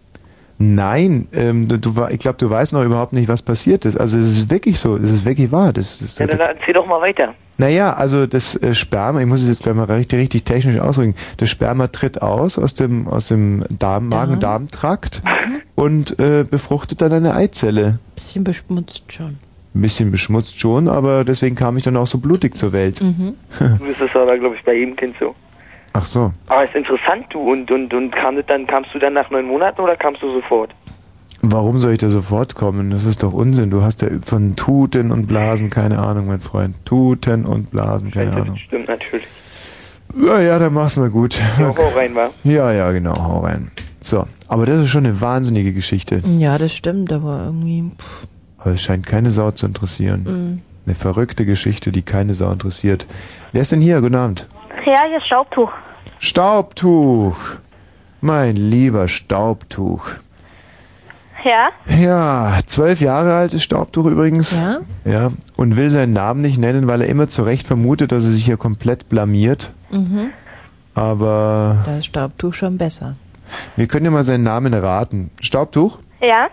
[0.64, 3.96] Nein, ähm, du, du, ich glaube, du weißt noch überhaupt nicht, was passiert ist.
[3.96, 5.72] Also es ist wirklich so, es ist wirklich wahr.
[5.72, 7.34] Das ist, Ja, dann erzähl doch mal weiter.
[7.58, 11.16] Naja, also das äh, Sperma, ich muss es jetzt gleich mal richtig, richtig technisch ausdrücken,
[11.38, 15.22] das Sperma tritt aus aus dem, aus dem Darm, Magen-Darm-Trakt
[15.74, 17.98] und äh, befruchtet dann eine Eizelle.
[18.14, 19.38] Bisschen beschmutzt schon.
[19.74, 23.02] Ein bisschen beschmutzt schon, aber deswegen kam ich dann auch so blutig zur Welt.
[23.02, 23.34] Mhm.
[23.88, 25.34] Das ist aber, glaube ich, bei jedem Kind so.
[25.94, 26.32] Ach so.
[26.48, 27.38] Aber ist interessant, du.
[27.40, 30.32] Und, und, und kam das dann, kamst du dann nach neun Monaten oder kamst du
[30.32, 30.70] sofort?
[31.42, 32.90] Warum soll ich da sofort kommen?
[32.90, 33.70] Das ist doch Unsinn.
[33.70, 36.76] Du hast ja von Tuten und Blasen keine Ahnung, mein Freund.
[36.84, 38.56] Tuten und Blasen, keine Ahnung.
[38.56, 39.26] Stimmt natürlich.
[40.24, 41.40] Ja, ja, dann mach's mal gut.
[41.58, 42.30] Ja, hau rein, wa?
[42.44, 43.70] Ja, ja, genau, hau rein.
[44.00, 46.22] So, aber das ist schon eine wahnsinnige Geschichte.
[46.38, 47.90] Ja, das stimmt, aber irgendwie.
[47.98, 48.26] Pff,
[48.58, 50.22] Aber es scheint keine Sau zu interessieren.
[50.24, 50.62] mm.
[50.86, 53.06] Eine verrückte Geschichte, die keine Sau interessiert.
[53.52, 54.00] Wer ist denn hier?
[54.00, 54.48] Guten Abend.
[54.86, 55.70] Ja, hier ist Staubtuch.
[56.18, 57.36] Staubtuch.
[58.20, 60.06] Mein lieber Staubtuch.
[61.44, 61.70] Ja?
[61.88, 64.54] Ja, zwölf Jahre alt ist Staubtuch übrigens.
[64.54, 64.78] Ja?
[65.04, 65.30] Ja.
[65.56, 68.44] Und will seinen Namen nicht nennen, weil er immer zu Recht vermutet, dass er sich
[68.44, 69.72] hier komplett blamiert.
[69.90, 70.30] Mhm.
[70.94, 73.16] Aber Da ist Staubtuch schon besser.
[73.76, 75.30] wir können ja mal seinen Namen raten.
[75.40, 75.98] Staubtuch?
[76.20, 76.46] Ja?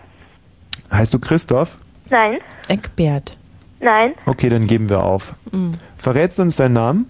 [0.92, 1.78] Heißt du Christoph?
[2.08, 2.38] Nein?
[2.66, 3.36] Eckbert.
[3.80, 4.14] Nein?
[4.26, 5.34] Okay, dann geben wir auf.
[5.52, 5.74] Mhm.
[5.96, 7.06] Verrätst du uns deinen Namen?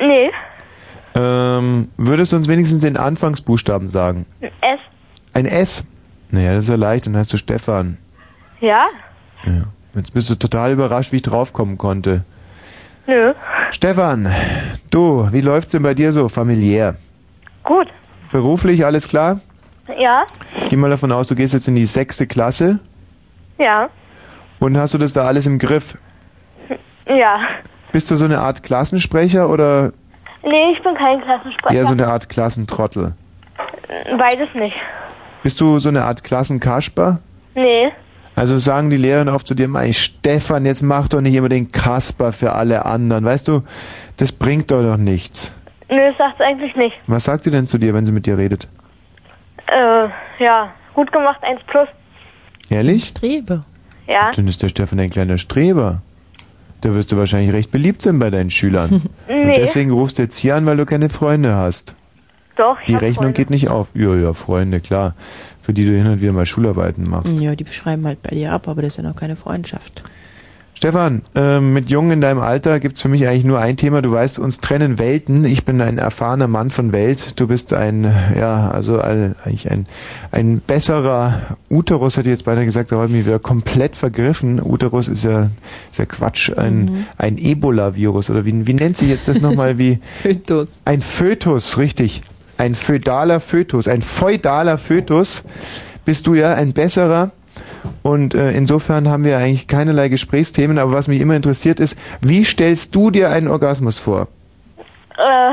[0.00, 0.30] Nee.
[1.14, 4.26] Ähm, würdest du uns wenigstens den Anfangsbuchstaben sagen?
[4.40, 4.80] S?
[5.34, 5.84] Ein S.
[6.30, 7.98] Naja, das ist ja leicht, dann heißt du Stefan.
[8.60, 8.86] Ja?
[9.44, 9.64] Ja.
[9.94, 12.24] Jetzt bist du total überrascht, wie ich draufkommen konnte.
[13.06, 13.34] Nö.
[13.72, 14.32] Stefan,
[14.90, 16.96] du, wie läuft's denn bei dir so familiär?
[17.64, 17.88] Gut.
[18.30, 19.40] Beruflich alles klar?
[19.98, 20.24] Ja?
[20.58, 22.78] Ich gehe mal davon aus, du gehst jetzt in die sechste Klasse
[23.58, 23.90] Ja?
[24.60, 25.98] und hast du das da alles im Griff?
[27.06, 27.40] Ja.
[27.92, 29.92] Bist du so eine Art Klassensprecher oder
[30.44, 31.74] Nee, ich bin kein Klassensprecher.
[31.74, 33.14] eher so eine Art Klassentrottel?
[34.18, 34.74] Beides nicht.
[35.42, 37.20] Bist du so eine Art Klassenkasper?
[37.54, 37.92] Nee.
[38.34, 41.70] Also sagen die Lehrer oft zu dir, "Mei, Stefan, jetzt mach doch nicht immer den
[41.70, 43.24] Kasper für alle anderen.
[43.24, 43.62] Weißt du,
[44.16, 45.56] das bringt doch noch nichts.
[45.90, 46.96] Nö, das sagt's eigentlich nicht.
[47.06, 48.66] Was sagt sie denn zu dir, wenn sie mit dir redet?
[49.66, 50.08] Äh,
[50.42, 50.72] ja.
[50.94, 51.88] Gut gemacht, 1 plus.
[52.70, 53.08] Ehrlich?
[53.08, 53.62] Strebe.
[54.06, 54.30] Ja?
[54.34, 56.00] Dann ist der Stefan ein kleiner Streber.
[56.82, 58.90] Da wirst du wahrscheinlich recht beliebt sein bei deinen Schülern.
[59.28, 59.54] Und Nee.
[59.56, 61.94] deswegen rufst du jetzt hier an, weil du keine Freunde hast.
[62.56, 63.32] Doch, ich Die hab Rechnung Freunde.
[63.32, 63.88] geht nicht auf.
[63.94, 65.14] Ja, ja, Freunde, klar.
[65.62, 67.40] Für die du hin und wieder mal Schularbeiten machst.
[67.40, 70.02] Ja, die schreiben halt bei dir ab, aber das ist ja noch keine Freundschaft.
[70.82, 74.02] Stefan, ähm, mit Jungen in deinem Alter gibt's für mich eigentlich nur ein Thema.
[74.02, 75.44] Du weißt, uns trennen Welten.
[75.44, 77.38] Ich bin ein erfahrener Mann von Welt.
[77.38, 79.86] Du bist ein, ja, also ein, eigentlich ein,
[80.32, 84.60] ein besserer Uterus, hätte ich jetzt beinahe gesagt, aber mir wäre komplett vergriffen.
[84.60, 85.50] Uterus ist ja,
[85.88, 86.50] ist ja Quatsch.
[86.58, 87.06] Ein, Mhm.
[87.16, 90.00] ein Ebola-Virus oder wie, wie nennt sich jetzt das nochmal wie?
[90.22, 90.82] Fötus.
[90.84, 92.22] Ein Fötus, richtig.
[92.56, 95.44] Ein födaler Fötus, ein feudaler Fötus
[96.04, 97.30] bist du ja ein besserer.
[98.02, 102.44] Und äh, insofern haben wir eigentlich keinerlei Gesprächsthemen, aber was mich immer interessiert ist, wie
[102.44, 104.28] stellst du dir einen Orgasmus vor?
[105.16, 105.52] Äh,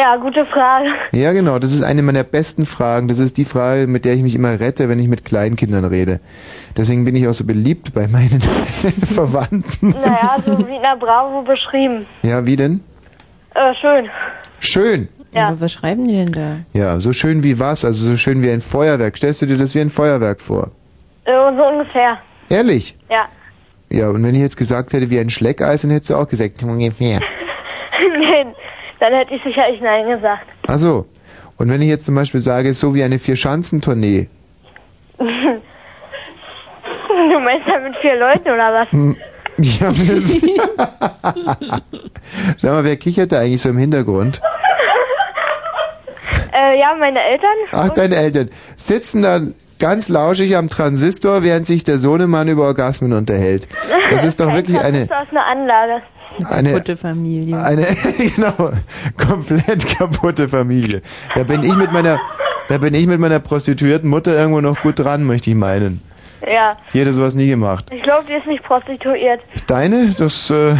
[0.00, 0.88] ja, gute Frage.
[1.12, 3.08] Ja, genau, das ist eine meiner besten Fragen.
[3.08, 6.20] Das ist die Frage, mit der ich mich immer rette, wenn ich mit Kleinkindern rede.
[6.74, 8.40] Deswegen bin ich auch so beliebt bei meinen
[9.04, 9.90] Verwandten.
[9.90, 12.06] Naja, so wie in der Bravo beschrieben.
[12.22, 12.80] Ja, wie denn?
[13.54, 14.08] Äh, schön.
[14.60, 15.08] Schön.
[15.34, 15.48] Ja.
[15.48, 16.56] Aber was schreiben die denn da?
[16.72, 17.84] Ja, so schön wie was?
[17.84, 19.18] Also so schön wie ein Feuerwerk.
[19.18, 20.70] Stellst du dir das wie ein Feuerwerk vor?
[21.30, 22.18] Äh, so ungefähr.
[22.48, 22.96] Ehrlich?
[23.10, 23.26] Ja.
[23.90, 26.62] Ja, und wenn ich jetzt gesagt hätte, wie ein Schleckeis, dann hättest du auch gesagt,
[26.62, 27.20] ungefähr.
[28.18, 28.54] Nein,
[29.00, 30.46] dann hätte ich sicherlich Nein gesagt.
[30.66, 31.06] Ach so.
[31.58, 34.28] Und wenn ich jetzt zum Beispiel sage, so wie eine Vier-Schanzentournee.
[35.18, 35.24] du
[37.40, 38.90] meinst damit vier Leute oder was?
[38.92, 39.16] Hm,
[39.58, 39.90] Ja,
[42.56, 44.40] Sag mal, wer kichert da eigentlich so im Hintergrund?
[46.52, 47.48] Äh, ja, meine Eltern.
[47.72, 53.12] Ach, deine Eltern sitzen dann ganz lauschig am Transistor, während sich der Sohnemann über Orgasmen
[53.12, 53.66] unterhält.
[54.10, 56.02] Das ist doch Kein wirklich eine, Transistor ist eine Anlage.
[56.48, 57.60] eine, Kaputte Familie.
[57.60, 57.82] eine,
[58.18, 58.70] genau,
[59.16, 61.02] komplett kaputte Familie.
[61.34, 62.20] Da bin ich mit meiner,
[62.68, 66.00] da bin ich mit meiner prostituierten Mutter irgendwo noch gut dran, möchte ich meinen.
[66.42, 66.76] Ja.
[66.92, 67.86] Die hätte sowas nie gemacht.
[67.92, 69.40] Ich glaube, die ist nicht prostituiert.
[69.66, 70.74] Deine, das äh,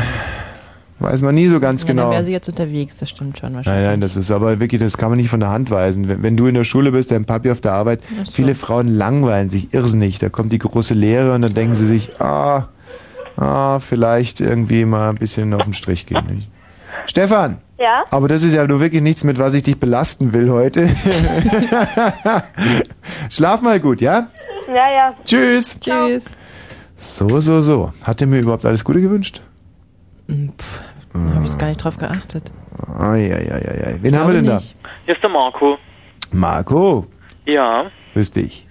[1.01, 2.11] weiß man nie so ganz ja, Dann genau.
[2.11, 3.87] wäre sie jetzt unterwegs, das stimmt schon Nein, wahrscheinlich.
[3.87, 6.09] nein, das ist aber wirklich, das kann man nicht von der Hand weisen.
[6.09, 8.33] Wenn, wenn du in der Schule bist, dein Papi auf der Arbeit, so.
[8.33, 10.19] viele Frauen langweilen sich irrsinnig.
[10.19, 12.69] Da kommt die große Lehre und dann denken sie sich, ah,
[13.37, 16.25] ah, vielleicht irgendwie mal ein bisschen auf den Strich gehen.
[16.31, 16.49] Nicht?
[17.07, 18.03] Stefan, Ja?
[18.11, 20.89] aber das ist ja nur wirklich nichts, mit was ich dich belasten will heute.
[23.31, 24.29] Schlaf mal gut, ja?
[24.69, 25.15] Ja, ja.
[25.25, 25.79] Tschüss.
[25.81, 26.37] Tschüss.
[26.97, 27.93] So, so, so.
[28.03, 29.41] Hat er mir überhaupt alles Gute gewünscht?
[31.13, 32.51] Da habe ich gar nicht drauf geachtet.
[32.99, 33.99] Eieieiei.
[34.01, 34.55] Wen haben wir denn glaube da?
[34.57, 34.77] nicht.
[35.07, 35.77] Hier ist der Marco.
[36.33, 37.07] Marco,
[37.47, 38.67] Ja, grüß dich.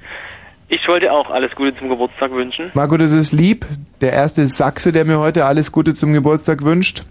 [0.70, 2.72] ich wollte auch alles Gute zum Geburtstag wünschen.
[2.74, 3.66] Marco, das ist lieb.
[4.02, 7.04] Der erste Sachse, der mir heute alles Gute zum Geburtstag wünscht.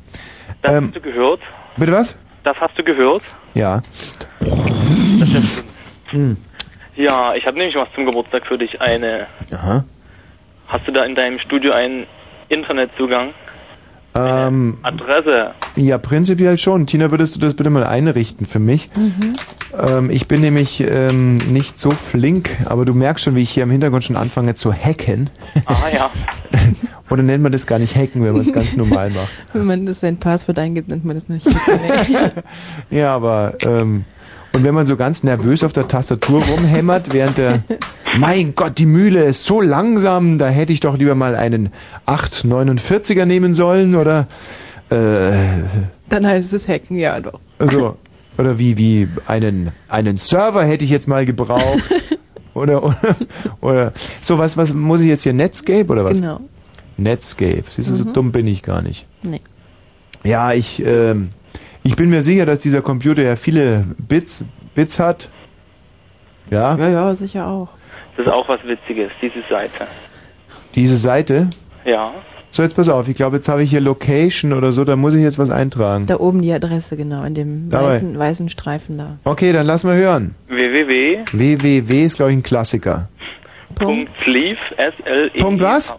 [0.62, 1.40] Das Ähm, hast du gehört.
[1.76, 2.16] Bitte was?
[2.44, 3.22] Das hast du gehört.
[3.54, 3.82] Ja.
[4.40, 5.70] Das ist ja schön.
[6.10, 6.36] Hm.
[6.96, 8.80] Ja, ich habe nämlich was zum Geburtstag für dich.
[8.80, 9.26] Eine.
[9.52, 9.84] Aha.
[10.68, 12.06] Hast du da in deinem Studio einen
[12.48, 13.34] Internetzugang?
[14.18, 15.52] Ähm, Adresse.
[15.76, 16.86] ja, prinzipiell schon.
[16.86, 18.90] Tina, würdest du das bitte mal einrichten für mich?
[19.88, 23.62] Ähm, ich bin nämlich ähm, nicht so flink, aber du merkst schon, wie ich hier
[23.62, 25.30] im Hintergrund schon anfange zu hacken.
[25.66, 26.10] Ah ja.
[27.10, 29.28] Oder nennt man das gar nicht hacken, wenn man es ganz normal macht?
[29.54, 31.46] Wenn man das sein Passwort eingibt, nennt man das nicht.
[32.90, 34.04] Ja, aber ähm,
[34.52, 37.62] und wenn man so ganz nervös auf der Tastatur rumhämmert, während der
[38.16, 41.70] Mein Gott, die Mühle ist so langsam, da hätte ich doch lieber mal einen
[42.06, 44.26] 849er nehmen sollen oder
[44.90, 45.62] äh,
[46.08, 47.40] Dann heißt es hacken, ja doch.
[47.58, 47.96] also
[48.38, 51.82] oder wie wie einen einen Server hätte ich jetzt mal gebraucht.
[52.54, 52.96] Oder, oder,
[53.60, 56.14] oder so was, was muss ich jetzt hier Netscape oder was?
[56.20, 56.40] Genau.
[56.96, 57.62] Netscape.
[57.70, 58.12] Siehst du, so Mhm.
[58.14, 59.06] dumm bin ich gar nicht.
[59.22, 59.40] Nee.
[60.24, 61.28] Ja, ich, ähm,
[61.84, 64.44] ich bin mir sicher, dass dieser Computer ja viele Bits,
[64.74, 65.28] Bits hat.
[66.50, 67.68] Ja, Ja, ja, sicher auch.
[68.18, 69.86] Das ist auch was Witziges, diese Seite.
[70.74, 71.48] diese Seite.
[71.84, 72.12] Ja.
[72.50, 75.14] So, jetzt pass auf, ich glaube, jetzt habe ich hier Location oder so, da muss
[75.14, 76.06] ich jetzt was eintragen.
[76.06, 77.90] Da oben die Adresse, genau, in dem Dabei.
[77.90, 79.18] weißen, weißen Streifen da.
[79.24, 80.34] Okay, dann lass mal hören.
[80.48, 81.20] www.
[81.30, 83.08] www ist, glaube ich, ein Klassiker.
[83.76, 85.96] Punkt Sleeve, S L E Punkt was?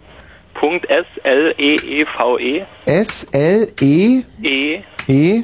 [0.56, 5.44] Punkt S L E E V E S-L-E-E-V-E E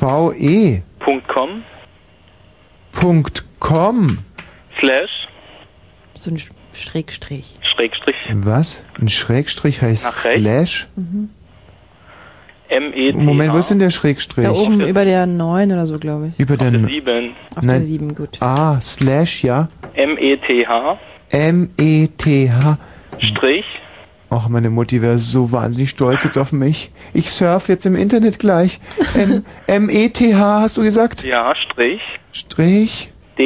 [0.00, 1.62] V E Punkt com
[2.92, 4.18] Punkt com.
[4.78, 5.10] Slash
[6.14, 7.58] So ein Sch- Schrägstrich.
[7.74, 8.82] Schrägstrich Was?
[9.00, 10.40] Ein Schrägstrich heißt Nach rechts.
[10.40, 10.86] Slash?
[10.96, 11.30] Mhm.
[12.68, 14.44] M E T Moment, wo ist denn der Schrägstrich?
[14.44, 16.40] Da oben über der 9 oder so, glaube ich.
[16.40, 17.78] Über der, N- 7 Auf Nein.
[17.78, 18.38] der 7, gut.
[18.40, 19.68] Ah, Slash, ja.
[19.94, 20.98] M E T H
[21.30, 22.78] M-E-T-H.
[23.30, 23.64] Strich
[24.30, 26.90] Ach, meine Mutti wäre so wahnsinnig stolz jetzt auf mich.
[27.14, 28.80] Ich surf jetzt im Internet gleich.
[29.16, 31.24] M- M-E-T-H, hast du gesagt?
[31.24, 32.00] ja Strich
[32.32, 33.12] Strich?
[33.38, 33.42] D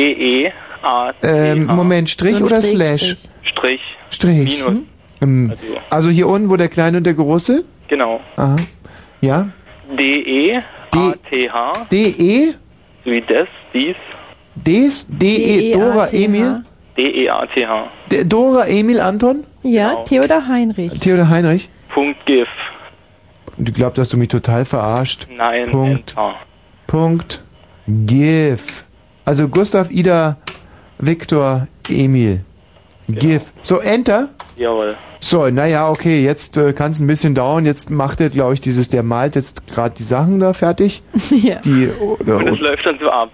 [0.47, 2.71] E A Ähm, Moment, Strich So oder Schrägstrich.
[2.73, 3.17] Slash?
[3.43, 4.65] Strich Strich.
[4.67, 4.83] Minus
[5.23, 5.53] Ähm,
[5.91, 7.65] also hier unten, wo der Kleine und der Große?
[7.89, 8.57] genau Aha.
[9.21, 9.49] Ja.
[9.97, 10.03] D
[10.53, 10.57] E
[10.95, 12.55] A T H D-E?
[13.05, 13.97] wie das dies
[14.55, 15.07] Des?
[15.09, 16.63] D-E, Dora Emil?
[16.97, 19.45] D E A T H D- Dora Emil Anton?
[19.63, 20.05] Ja, Genau.
[20.05, 20.99] Theodor Heinrich.
[21.01, 21.69] Theodor Heinrich?
[21.93, 22.49] Punkt GIF
[23.59, 25.27] Du glaubst, dass du mich total verarscht.
[25.37, 26.11] Nein Punkt.
[26.13, 26.35] Enter
[26.87, 27.43] Punkt.
[27.87, 28.85] GIF.
[29.25, 30.39] Also Gustav, Ida,
[31.01, 32.41] Viktor, Emil.
[33.09, 33.53] GIF.
[33.63, 34.31] So, Enter.
[34.57, 37.67] jawohl So, naja, okay, jetzt äh, kann es ein bisschen dauern.
[37.67, 41.03] Jetzt macht er, glaube ich, dieses, der malt jetzt gerade die Sachen da fertig.
[41.31, 41.57] ja.
[41.57, 43.31] Die oder, und es läuft dann so ab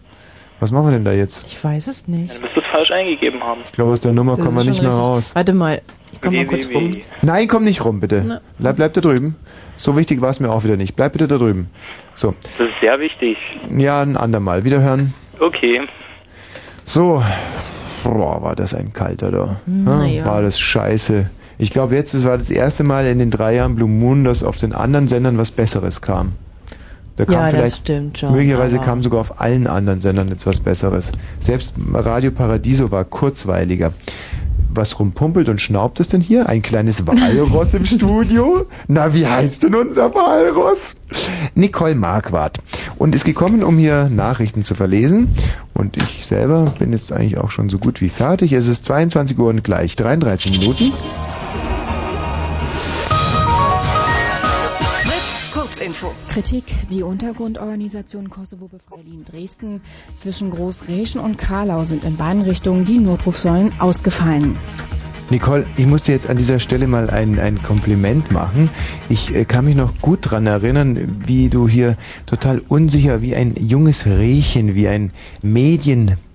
[0.64, 1.46] was machen wir denn da jetzt?
[1.48, 2.36] Ich weiß es nicht.
[2.36, 3.62] Du musst es falsch eingegeben haben.
[3.66, 5.08] Ich glaube, aus der Nummer Das kommen wir ist nicht schon mehr richtig.
[5.08, 5.36] raus.
[5.36, 6.92] Warte mal, ich komm mal kurz rum.
[7.22, 8.24] Nein, komm nicht rum, bitte.
[8.26, 8.42] Na.
[8.58, 9.36] Bleib, bleib da drüben.
[9.76, 10.96] So wichtig war es mir auch wieder nicht.
[10.96, 11.70] Bleib bitte da drüben.
[12.14, 13.38] So, Das ist sehr wichtig.
[13.78, 14.64] ja, ein andermal.
[14.64, 15.14] Wiederhören.
[15.40, 15.82] Okay.
[16.84, 17.24] So,
[18.04, 19.56] boah, war das ein kalter da.
[19.66, 20.26] Na Ja, ja.
[20.26, 21.30] War das scheiße.
[21.58, 24.44] Ich glaube, jetzt das war das erste Mal in den drei Jahren Blue Moon, dass
[24.44, 26.34] auf den anderen Sendern was Besseres kam.
[27.16, 30.48] Da kam Ja, das vielleicht, stimmt schon, möglicherweise kam sogar auf allen anderen Sendern jetzt
[30.48, 31.12] was Besseres.
[31.40, 33.94] Selbst Radio Paradiso war kurzweiliger.
[34.76, 36.50] Was rumpumpelt und schnaubt es denn hier?
[36.50, 38.66] Ein kleines Walross im Studio?
[38.88, 40.96] Na, wie heißt denn unser Walross?
[41.54, 42.58] Nicole Marquardt.
[42.98, 45.30] Und ist gekommen, um hier Nachrichten zu verlesen.
[45.76, 48.52] Und ich selber bin jetzt eigentlich auch schon so gut wie fertig.
[48.54, 50.92] Es ist 22 Uhr und gleich 33 Minuten.
[55.84, 56.14] Kurzinfo.
[56.30, 56.64] Kritik.
[56.92, 59.82] Die Untergrundorganisation Kosovo befreit Berlin Dresden
[60.16, 64.58] zwischen Großreschen und Karlau sind in beiden Richtungen die Notrufsäulen ausgefallen.
[65.30, 68.70] Nicole, ich muss dir jetzt an dieser Stelle mal ein, ein Kompliment machen.
[69.10, 73.54] Ich äh, kann mich noch gut dran erinnern, wie du hier total unsicher, wie ein
[73.60, 75.12] junges Rehchen, wie ein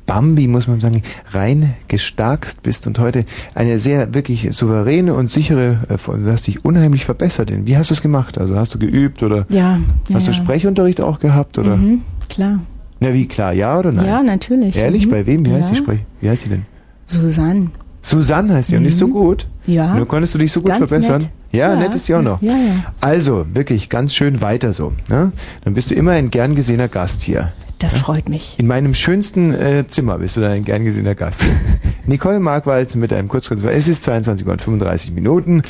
[0.08, 5.80] Medienbambi, muss man sagen, rein gestarkst bist und heute eine sehr wirklich souveräne und sichere,
[5.88, 7.50] äh, du hast dich unheimlich verbessert.
[7.52, 8.38] Wie hast du es gemacht?
[8.38, 10.32] Also hast du geübt oder Ja, ja, hast du.
[10.32, 11.76] Sprechunterricht auch gehabt oder?
[11.76, 12.58] Mhm, klar.
[13.00, 14.06] Na wie klar, ja oder nein?
[14.06, 14.76] Ja, natürlich.
[14.76, 15.10] Ehrlich, Mhm.
[15.10, 15.46] bei wem?
[15.46, 15.74] Wie heißt Ja.
[15.74, 16.00] die Sprech?
[16.20, 16.62] Wie heißt die denn?
[17.06, 17.70] Susanne.
[18.00, 19.46] Susanne heißt sie und ist so gut.
[19.66, 19.94] Ja.
[19.94, 21.22] Nur konntest du dich so Ist gut verbessern.
[21.22, 21.30] nett.
[21.52, 21.76] Ja, Ja.
[21.78, 22.40] nett ist sie auch noch.
[22.42, 22.92] Ja, ja.
[23.00, 24.92] Also, wirklich ganz schön weiter so.
[25.08, 25.32] Ne?
[25.64, 27.52] Dann bist du immer ein gern gesehener Gast hier.
[27.78, 28.58] Das freut mich.
[28.58, 31.42] In meinem schönsten äh, Zimmer bist du dann ein gern gesehener Gast.
[32.06, 33.62] Nicole Markwald mit einem Kurzkurs.
[33.62, 35.62] Es ist 22 Uhr und 35 Minuten.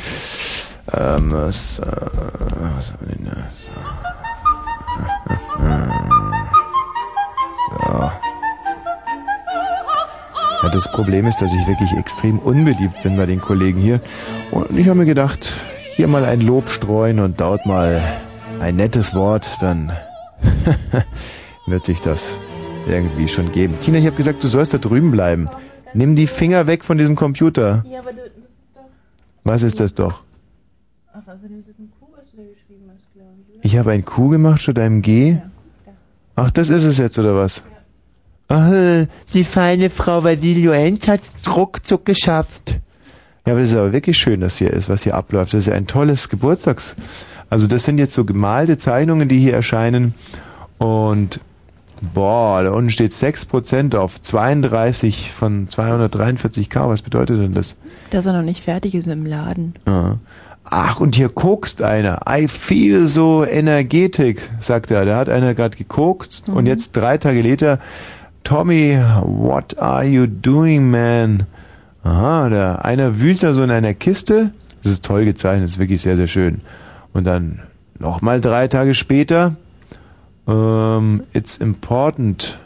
[0.92, 2.92] Ähm, es, äh, was?
[7.70, 8.10] So.
[10.62, 14.00] Ja, das Problem ist, dass ich wirklich extrem unbeliebt bin bei den Kollegen hier.
[14.50, 15.52] Und ich habe mir gedacht,
[15.94, 18.02] hier mal ein Lob streuen und dort mal
[18.60, 19.92] ein nettes Wort, dann
[21.70, 22.38] wird sich das
[22.86, 23.74] irgendwie schon geben.
[23.80, 25.48] Tina, ich habe gesagt, du sollst da drüben bleiben.
[25.94, 27.84] Nimm die Finger weg von diesem Computer.
[27.88, 28.82] Ja, aber das ist doch.
[29.44, 30.22] Was ist das doch?
[31.12, 33.64] Ach, also das ist ein Q, was du da geschrieben hast, glaube ich.
[33.64, 35.38] Ich habe ein Q gemacht statt einem G?
[36.36, 37.62] Ach, das ist es jetzt, oder was?
[38.48, 42.78] Ach, äh, die feine Frau Vadilio Enz hat's ruckzuck geschafft.
[43.46, 45.52] Ja, aber das ist aber wirklich schön, dass hier ist, was hier abläuft.
[45.52, 46.96] Das ist ja ein tolles Geburtstags...
[47.50, 50.14] Also das sind jetzt so gemalte Zeichnungen, die hier erscheinen.
[50.76, 51.40] Und
[52.00, 56.88] boah, da unten steht 6% auf 32 von 243k.
[56.88, 57.76] Was bedeutet denn das?
[58.10, 59.74] Dass er noch nicht fertig ist mit dem Laden.
[59.86, 60.18] Ja.
[60.64, 62.20] Ach, und hier kokst einer.
[62.28, 65.04] I feel so energetic, sagt er.
[65.06, 67.78] Da hat einer gerade gekokst und jetzt drei Tage später,
[68.44, 71.44] Tommy, what are you doing, man?
[72.02, 74.52] Aha, da einer wühlt da so in einer Kiste.
[74.82, 76.60] Das ist toll gezeichnet, das ist wirklich sehr, sehr schön.
[77.12, 77.60] Und dann
[77.98, 79.56] nochmal drei Tage später,
[80.48, 82.58] um, it's important.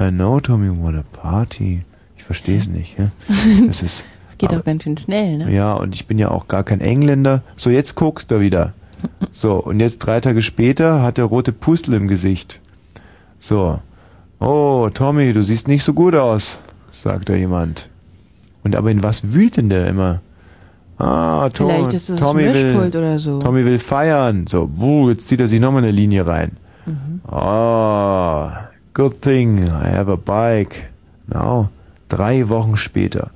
[0.00, 1.82] I know, Tommy, what a party.
[2.16, 2.98] Ich verstehe es nicht.
[2.98, 3.10] Ja?
[3.66, 5.52] Das ist Es geht auch ganz schön schnell, ne?
[5.54, 7.42] ja, und ich bin ja auch gar kein Engländer.
[7.56, 8.74] So, jetzt guckst du wieder.
[9.30, 12.60] So, und jetzt drei Tage später hat er rote Pustel im Gesicht.
[13.38, 13.78] So.
[14.40, 16.58] Oh, Tommy, du siehst nicht so gut aus,
[16.90, 17.88] sagt da jemand.
[18.64, 20.20] Und aber in was wühlt denn der immer?
[20.98, 23.38] Ah, Tom, Vielleicht ist es das Tommy Mischpult will, oder so.
[23.38, 24.48] Tommy will feiern.
[24.48, 26.56] So, buh, jetzt zieht er sich nochmal eine Linie rein.
[26.88, 27.20] Mhm.
[27.30, 28.48] Oh,
[28.94, 30.88] good thing, I have a bike.
[31.26, 31.68] Now,
[32.08, 33.30] drei Wochen später.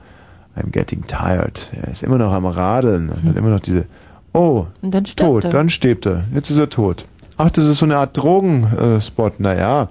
[0.57, 1.71] I'm getting tired.
[1.81, 3.87] Er ist immer noch am Radeln und hat immer noch diese.
[4.35, 5.51] Oh, Und dann tot, er.
[5.51, 6.25] dann stirbt er.
[6.35, 7.07] Jetzt ist er tot.
[7.39, 9.41] Ach, das ist so eine Art Drogenspot.
[9.41, 9.89] Naja,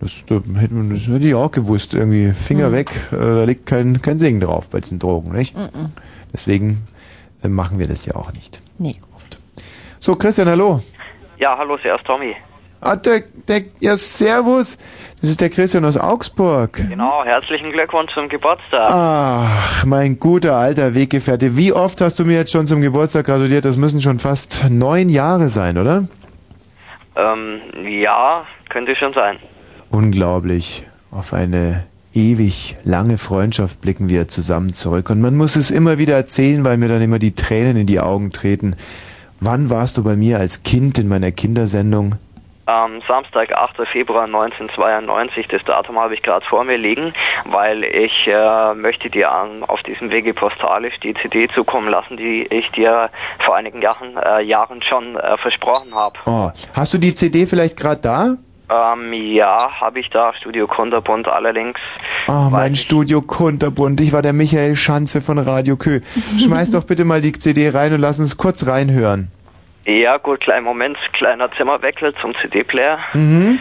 [0.00, 1.94] das, das hätte man- das hätte ich auch gewusst.
[1.94, 2.72] Irgendwie Finger Hm.
[2.72, 5.56] weg, äh, da liegt kein, kein Segen drauf bei diesen Drogen, nicht?
[5.56, 5.70] Mhm.
[6.32, 6.82] Deswegen
[7.42, 8.60] äh, machen wir das ja auch nicht.
[8.78, 8.96] Nee.
[9.98, 10.80] So, Christian, hallo.
[11.38, 12.34] Ja, hallo, zuerst Tommy.
[12.82, 14.78] Ah, der, der, ja, servus.
[15.20, 16.82] Das ist der Christian aus Augsburg.
[16.88, 18.88] Genau, herzlichen Glückwunsch zum Geburtstag.
[18.90, 21.58] Ach, mein guter alter Weggefährte.
[21.58, 23.66] Wie oft hast du mir jetzt schon zum Geburtstag gratuliert?
[23.66, 26.08] Das müssen schon fast neun Jahre sein, oder?
[27.16, 29.36] Ähm, ja, könnte schon sein.
[29.90, 30.86] Unglaublich.
[31.10, 35.10] Auf eine ewig lange Freundschaft blicken wir zusammen zurück.
[35.10, 38.00] Und man muss es immer wieder erzählen, weil mir dann immer die Tränen in die
[38.00, 38.74] Augen treten.
[39.38, 42.16] Wann warst du bei mir als Kind in meiner Kindersendung?
[42.70, 43.88] Am Samstag, 8.
[43.90, 47.12] Februar 1992, das Datum habe ich gerade vor mir liegen,
[47.46, 52.46] weil ich äh, möchte dir an, auf diesem Wege postalisch die CD zukommen lassen, die
[52.48, 53.10] ich dir
[53.44, 56.16] vor einigen Jahren, äh, Jahren schon äh, versprochen habe.
[56.26, 58.36] Oh, hast du die CD vielleicht gerade da?
[58.70, 61.76] Ähm, ja, habe ich da, Studio Kunterbund allerdings.
[62.28, 64.00] Oh, mein Studio Kunterbund.
[64.00, 66.02] Ich war der Michael Schanze von Radio Kö.
[66.38, 69.32] Schmeiß doch bitte mal die CD rein und lass uns kurz reinhören.
[69.86, 72.98] Ja, gut, kleinen Moment, kleiner Zimmerwechsel zum CD-Player.
[73.14, 73.58] Mhm.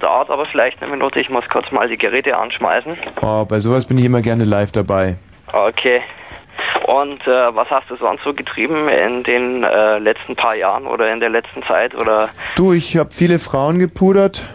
[0.00, 2.96] Dauert aber vielleicht eine Minute, ich muss kurz mal die Geräte anschmeißen.
[3.20, 5.16] Oh, bei sowas bin ich immer gerne live dabei.
[5.52, 6.00] Okay.
[6.86, 11.12] Und äh, was hast du sonst so getrieben in den äh, letzten paar Jahren oder
[11.12, 12.30] in der letzten Zeit oder?
[12.56, 14.48] Du, ich habe viele Frauen gepudert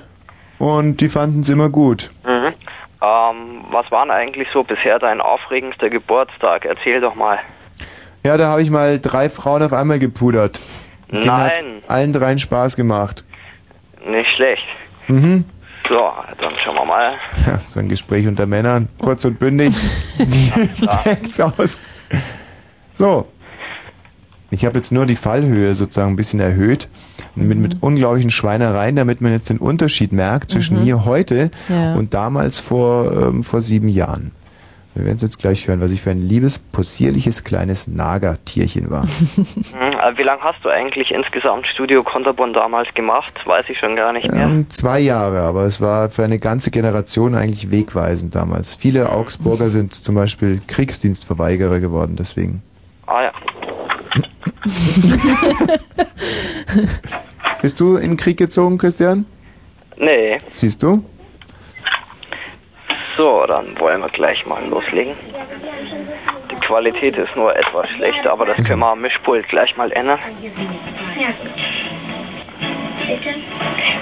[0.60, 2.10] und die fanden es immer gut.
[2.26, 2.54] Mhm.
[3.02, 6.66] Ähm, was war denn eigentlich so bisher dein aufregendster Geburtstag?
[6.66, 7.40] Erzähl doch mal.
[8.24, 10.62] Ja, da habe ich mal drei Frauen auf einmal gepudert.
[11.22, 11.82] Denen hat's Nein.
[11.88, 13.24] allen dreien Spaß gemacht.
[14.08, 14.64] Nicht schlecht.
[15.08, 15.46] Mhm.
[15.88, 16.00] So,
[16.40, 17.14] dann schauen wir mal.
[17.46, 19.74] Ja, so ein Gespräch unter Männern, kurz und bündig.
[20.20, 21.80] Direkt aus.
[22.92, 23.28] So.
[24.50, 26.88] Ich habe jetzt nur die Fallhöhe sozusagen ein bisschen erhöht.
[27.36, 30.84] Mit, mit unglaublichen Schweinereien, damit man jetzt den Unterschied merkt zwischen Mhm.
[30.86, 31.96] mir heute Ja.
[31.96, 34.32] und damals vor, ähm, vor sieben Jahren.
[34.96, 39.08] Wir werden es jetzt gleich hören, was ich für ein liebes, possierliches kleines Nagertierchen war.
[39.74, 43.34] Hm, äh, wie lange hast du eigentlich insgesamt Studio Konterbund damals gemacht?
[43.46, 44.46] Weiß ich schon gar nicht mehr.
[44.46, 48.76] Ähm, zwei Jahre, aber es war für eine ganze Generation eigentlich wegweisend damals.
[48.76, 52.62] Viele Augsburger sind zum Beispiel Kriegsdienstverweigerer geworden, deswegen.
[53.08, 53.32] Ah ja.
[57.62, 59.26] Bist du in den Krieg gezogen, Christian?
[59.98, 60.38] Nee.
[60.50, 61.04] Siehst du?
[63.16, 65.16] So, dann wollen wir gleich mal loslegen.
[66.50, 70.20] Die Qualität ist nur etwas schlecht, aber das können wir am Mischpult gleich mal ändern.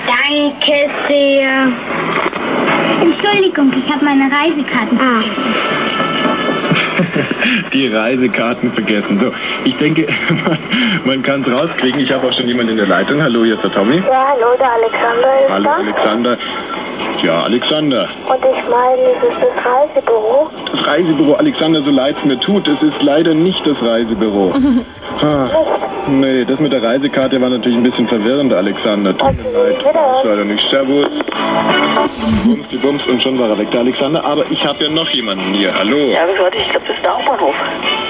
[0.05, 1.67] Danke sehr.
[3.01, 4.97] Entschuldigung, ich habe meine Reisekarten
[7.73, 9.19] Die Reisekarten vergessen.
[9.21, 9.31] So,
[9.65, 10.57] ich denke, man,
[11.05, 11.99] man kann es rauskriegen.
[12.01, 13.21] Ich habe auch schon jemanden in der Leitung.
[13.21, 13.97] Hallo, hier ist der Tommy.
[13.97, 15.75] Ja, hallo, der Alexander ist Hallo, da.
[15.75, 16.37] Alexander.
[17.23, 18.09] Ja, Alexander.
[18.27, 20.49] Und ich meine, es ist das Reisebüro.
[20.71, 24.51] Das Reisebüro, Alexander, so leid es mir tut, es ist leider nicht das Reisebüro.
[25.23, 25.45] Ah,
[26.07, 29.15] nee, das mit der Reisekarte war natürlich ein bisschen verwirrend, Alexander.
[29.15, 29.77] Tut mir leid.
[29.77, 30.69] Ist leider nicht.
[30.71, 31.05] Servus.
[32.43, 34.23] Bums, die Bums und schon war er weg, der Alexander.
[34.25, 35.71] Aber ich habe ja noch jemanden hier.
[35.73, 36.11] Hallo.
[36.11, 36.57] Ja, das wollte.
[36.57, 37.55] Ich glaube, das ist der Hauptbahnhof.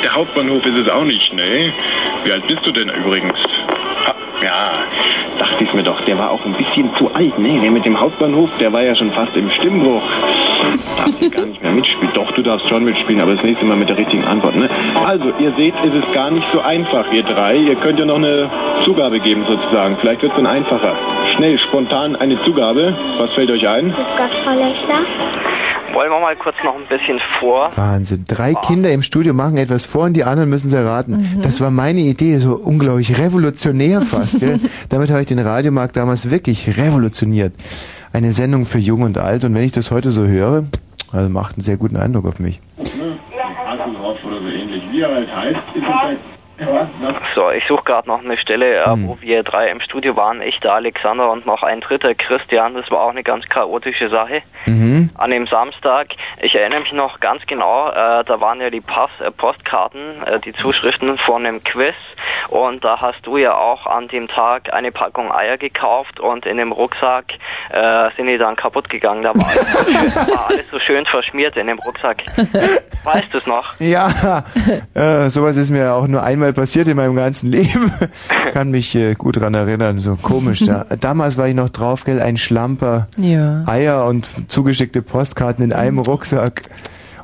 [0.04, 1.74] Der Hauptbahnhof ist es auch nicht, ne?
[2.24, 3.38] Wie alt bist du denn übrigens?
[4.06, 4.14] Ah,
[4.44, 4.72] ja,
[5.40, 7.60] dachte ich mir doch, der war auch ein bisschen zu alt, ne?
[7.62, 10.04] Der mit dem Hauptbahnhof, der war ja schon fast im Stimmbruch.
[10.98, 12.14] Darf ich gar nicht mehr mitspielen.
[12.14, 14.70] Doch, du darfst schon mitspielen, aber das nächste Mal mit der richtigen Antwort, ne?
[15.06, 17.56] Also, ihr seht, es ist gar nicht so einfach, ihr drei.
[17.56, 18.50] Ihr könnt ja noch eine
[18.84, 19.98] Zugabe geben, sozusagen.
[20.02, 20.96] Vielleicht wird es dann einfacher.
[21.36, 22.94] Schnell, spontan eine Zugabe.
[23.20, 23.92] Was fällt euch ein?
[23.92, 25.06] Grüß Gott, Frau Lechler.
[25.94, 27.70] Wollen wir mal kurz noch ein bisschen vor?
[27.76, 28.24] Wahnsinn.
[28.28, 31.40] Drei Kinder im Studio machen etwas vor und die anderen müssen es erraten.
[31.42, 34.40] Das war meine Idee, so unglaublich revolutionär fast.
[34.40, 34.60] Gell?
[34.90, 37.54] Damit habe ich den Radiomarkt damals wirklich revolutioniert.
[38.14, 40.66] Eine Sendung für Jung und Alt und wenn ich das heute so höre,
[41.12, 42.62] also macht einen sehr guten Eindruck auf mich.
[43.72, 44.84] Hasselhoff oder so ähnlich.
[44.92, 46.31] Wie er halt heißt, ist es was?
[47.36, 50.42] So, ich suche gerade noch eine Stelle, äh, wo wir drei im Studio waren.
[50.42, 52.76] Ich, der Alexander und noch ein dritter, Christian.
[52.76, 54.44] Das war auch eine ganz chaotische Sache.
[54.66, 55.10] Mhm.
[55.16, 56.10] An dem Samstag,
[56.42, 60.40] ich erinnere mich noch ganz genau, äh, da waren ja die Pass, äh, Postkarten, äh,
[60.40, 61.96] die Zuschriften von dem Quiz
[62.50, 66.58] und da hast du ja auch an dem Tag eine Packung Eier gekauft und in
[66.58, 67.26] dem Rucksack
[67.72, 69.24] äh, sind die dann kaputt gegangen.
[69.24, 72.24] Da war alles, so schön, war alles so schön verschmiert in dem Rucksack.
[73.04, 73.80] Weißt du es noch?
[73.80, 74.44] Ja,
[74.94, 77.92] äh, sowas ist mir auch nur einmal passiert in meinem ganzen Leben.
[78.54, 80.66] Kann mich äh, gut dran erinnern, so komisch.
[80.66, 80.86] Da.
[81.00, 83.64] Damals war ich noch drauf, gell, ein Schlamper, Ja.
[83.68, 86.64] Eier und zugeschickte Postkarten in einem Rucksack.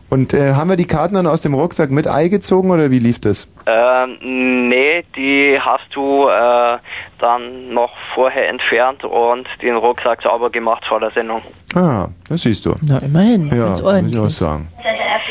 [0.09, 2.99] Und äh, haben wir die Karten dann aus dem Rucksack mit Ei gezogen oder wie
[2.99, 3.51] lief das?
[3.65, 6.77] Ähm, nee, die hast du äh,
[7.19, 11.41] dann noch vorher entfernt und den Rucksack sauber gemacht vor der Sendung.
[11.75, 12.75] Ah, das siehst du.
[12.87, 13.49] Na, immerhin.
[13.49, 14.69] Ja, Ganz muss ich auch sagen.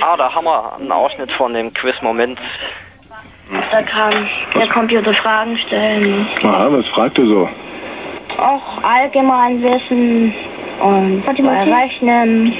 [0.02, 2.38] Ah, da haben wir einen Ausschnitt von dem Quiz-Moment.
[3.70, 6.26] Da kann der Computer Fragen stellen.
[6.42, 7.48] Aha, was fragt ihr so?
[8.38, 10.34] auch Allgemeinwissen
[10.82, 11.72] und Mathematik?
[11.74, 12.52] Rechnen.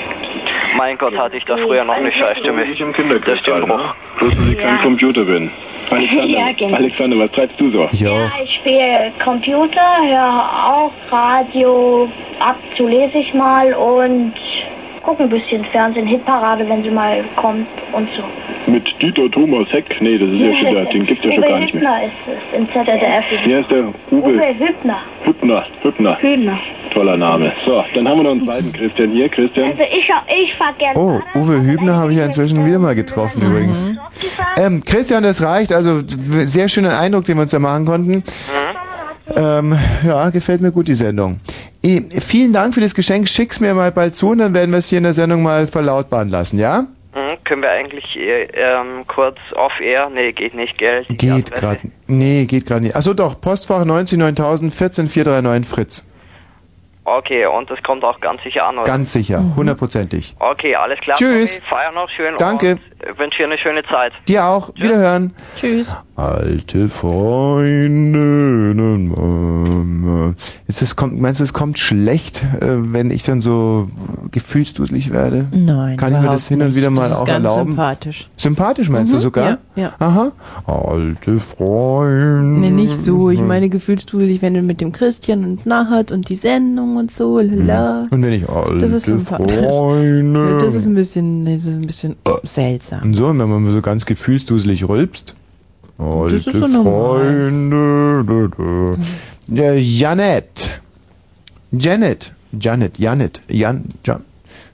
[0.76, 2.64] Mein Gott, hatte ich da früher noch eine Scheißstimme.
[2.64, 2.92] Ich im
[3.26, 3.76] Der Stimmbruch.
[3.76, 3.94] ne?
[4.18, 4.82] Bloß, dass ich kein Ja.
[4.82, 5.50] Computer bin.
[5.90, 6.76] Alexander, Ja, genau.
[6.76, 7.88] Alexander, was treibst du so?
[7.92, 8.12] Ich auch.
[8.12, 12.08] Ja, ich spiele Computer, höre auch Radio,
[12.40, 12.56] ab
[12.86, 14.32] lese ich mal und
[15.06, 18.70] gucke ein bisschen Fernsehen, Hitparade, wenn sie mal kommt und so.
[18.70, 19.84] Mit Dieter Thomas Heck?
[20.00, 20.84] Nee, das ist ja schon da.
[20.90, 21.82] Den gibt's ja schon Uwe gar nicht mehr.
[21.82, 23.24] Hübner ist es im ZDF.
[23.44, 23.84] Wie heißt der?
[24.10, 24.98] Uwe Uwe Hübner.
[25.24, 25.64] Hübner.
[25.82, 26.18] Hübner.
[26.20, 26.58] Hübner.
[26.92, 27.52] Toller Name.
[27.64, 29.28] So, dann haben wir noch einen zweiten Christian hier.
[29.28, 29.70] Christian.
[29.70, 30.10] Also ich,
[30.42, 33.88] ich fahr gerne Oh, Uwe Hübner habe ich ja inzwischen wieder mal getroffen übrigens.
[34.58, 35.72] Ähm, Christian, das reicht.
[35.72, 38.24] Also sehr schöner Eindruck, den wir uns da machen konnten.
[39.34, 41.40] Ähm, ja, gefällt mir gut die Sendung.
[41.82, 43.28] Eh, vielen Dank für das Geschenk.
[43.28, 45.66] Schick's mir mal bald zu und dann werden wir es hier in der Sendung mal
[45.66, 46.86] verlautbaren lassen, ja?
[47.12, 50.10] Hm, können wir eigentlich äh, ähm, kurz off-air?
[50.10, 51.04] Nee, geht nicht, gell?
[51.08, 51.80] Die Geht gerade.
[52.06, 52.94] Nee, geht gerade nicht.
[52.94, 56.06] Achso doch, Postfach 99000 14439 Fritz.
[57.08, 58.84] Okay, und das kommt auch ganz sicher an, oder?
[58.84, 60.34] Ganz sicher, hundertprozentig.
[60.40, 61.16] Okay, alles klar.
[61.16, 61.58] Tschüss.
[61.60, 62.78] Tommy, Feier noch schön Danke.
[63.08, 64.12] und wünsche dir eine schöne Zeit.
[64.26, 64.74] Dir auch.
[64.74, 65.32] Wiederhören.
[65.54, 65.94] Tschüss.
[66.16, 68.16] Alte Freunde.
[70.66, 73.88] Ist es, kommt, meinst du, es kommt schlecht, äh, wenn ich dann so
[74.32, 75.46] gefühlsduselig werde?
[75.52, 75.96] Nein.
[75.96, 77.70] Kann ich mir das hin und wieder mal das ist auch ganz erlauben?
[77.70, 78.28] sympathisch.
[78.36, 79.44] Sympathisch meinst du Mhm, sogar?
[79.50, 79.92] ja, ja.
[79.98, 80.32] Aha.
[80.66, 82.60] Alte Freunde.
[82.60, 83.30] Nee, nicht so.
[83.30, 87.38] Ich meine, gefühlsduselig, wenn du mit dem Christian und Nahat und die Sendung und so,
[87.40, 88.06] lala.
[88.10, 89.08] Und wenn ich alte Das ist.
[89.28, 90.56] Freunde.
[90.66, 93.02] Das ist ein bisschen, das ist ein bisschen seltsam.
[93.02, 95.34] Und so, und wenn man so ganz gefühlsduselig rülpst.
[95.98, 98.24] Alte Das ist so normal.
[98.24, 98.98] Freunde.
[99.48, 100.80] Ja, Janet.
[101.72, 102.34] Janet.
[102.58, 102.98] Janet.
[102.98, 103.42] Janet.
[103.48, 103.84] Jan.
[104.04, 104.22] Jan.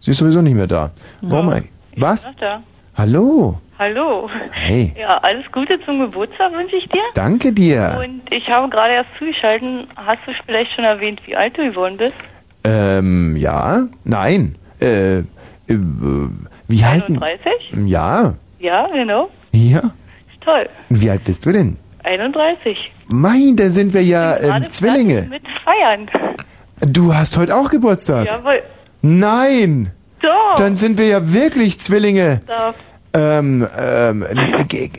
[0.01, 0.91] Sie ist sowieso nicht mehr da.
[1.21, 1.71] Warum eigentlich?
[1.97, 2.25] Was?
[2.25, 2.63] Ach da.
[2.95, 3.59] Hallo.
[3.83, 4.31] Hallo.
[4.53, 4.95] Hey.
[4.97, 7.03] Ja, alles Gute zum Geburtstag wünsche ich dir.
[7.15, 7.99] Danke dir.
[7.99, 9.89] Und ich habe gerade erst zugeschalten.
[9.97, 12.15] Hast du vielleicht schon erwähnt, wie alt du geworden bist?
[12.63, 13.89] Ähm, ja.
[14.05, 14.55] Nein.
[14.81, 15.25] Äh, äh
[16.69, 17.21] wie halten?
[17.21, 17.53] 31?
[17.89, 18.35] Ja.
[18.61, 19.31] Ja, genau.
[19.51, 19.81] Ja.
[19.81, 20.69] Ist toll.
[20.89, 21.77] Wie alt bist du denn?
[22.05, 22.79] 31.
[23.09, 25.27] Mein, dann sind wir ja ähm, Zwillinge.
[25.29, 26.09] Mit Feiern.
[26.87, 28.27] Du hast heute auch Geburtstag.
[28.27, 28.63] Jawohl.
[29.01, 29.91] Nein.
[30.21, 30.55] Doch.
[30.55, 32.43] Dann sind wir ja wirklich Zwillinge.
[32.47, 32.75] Doch.
[33.15, 34.91] Ähm, ähm, äh, äh,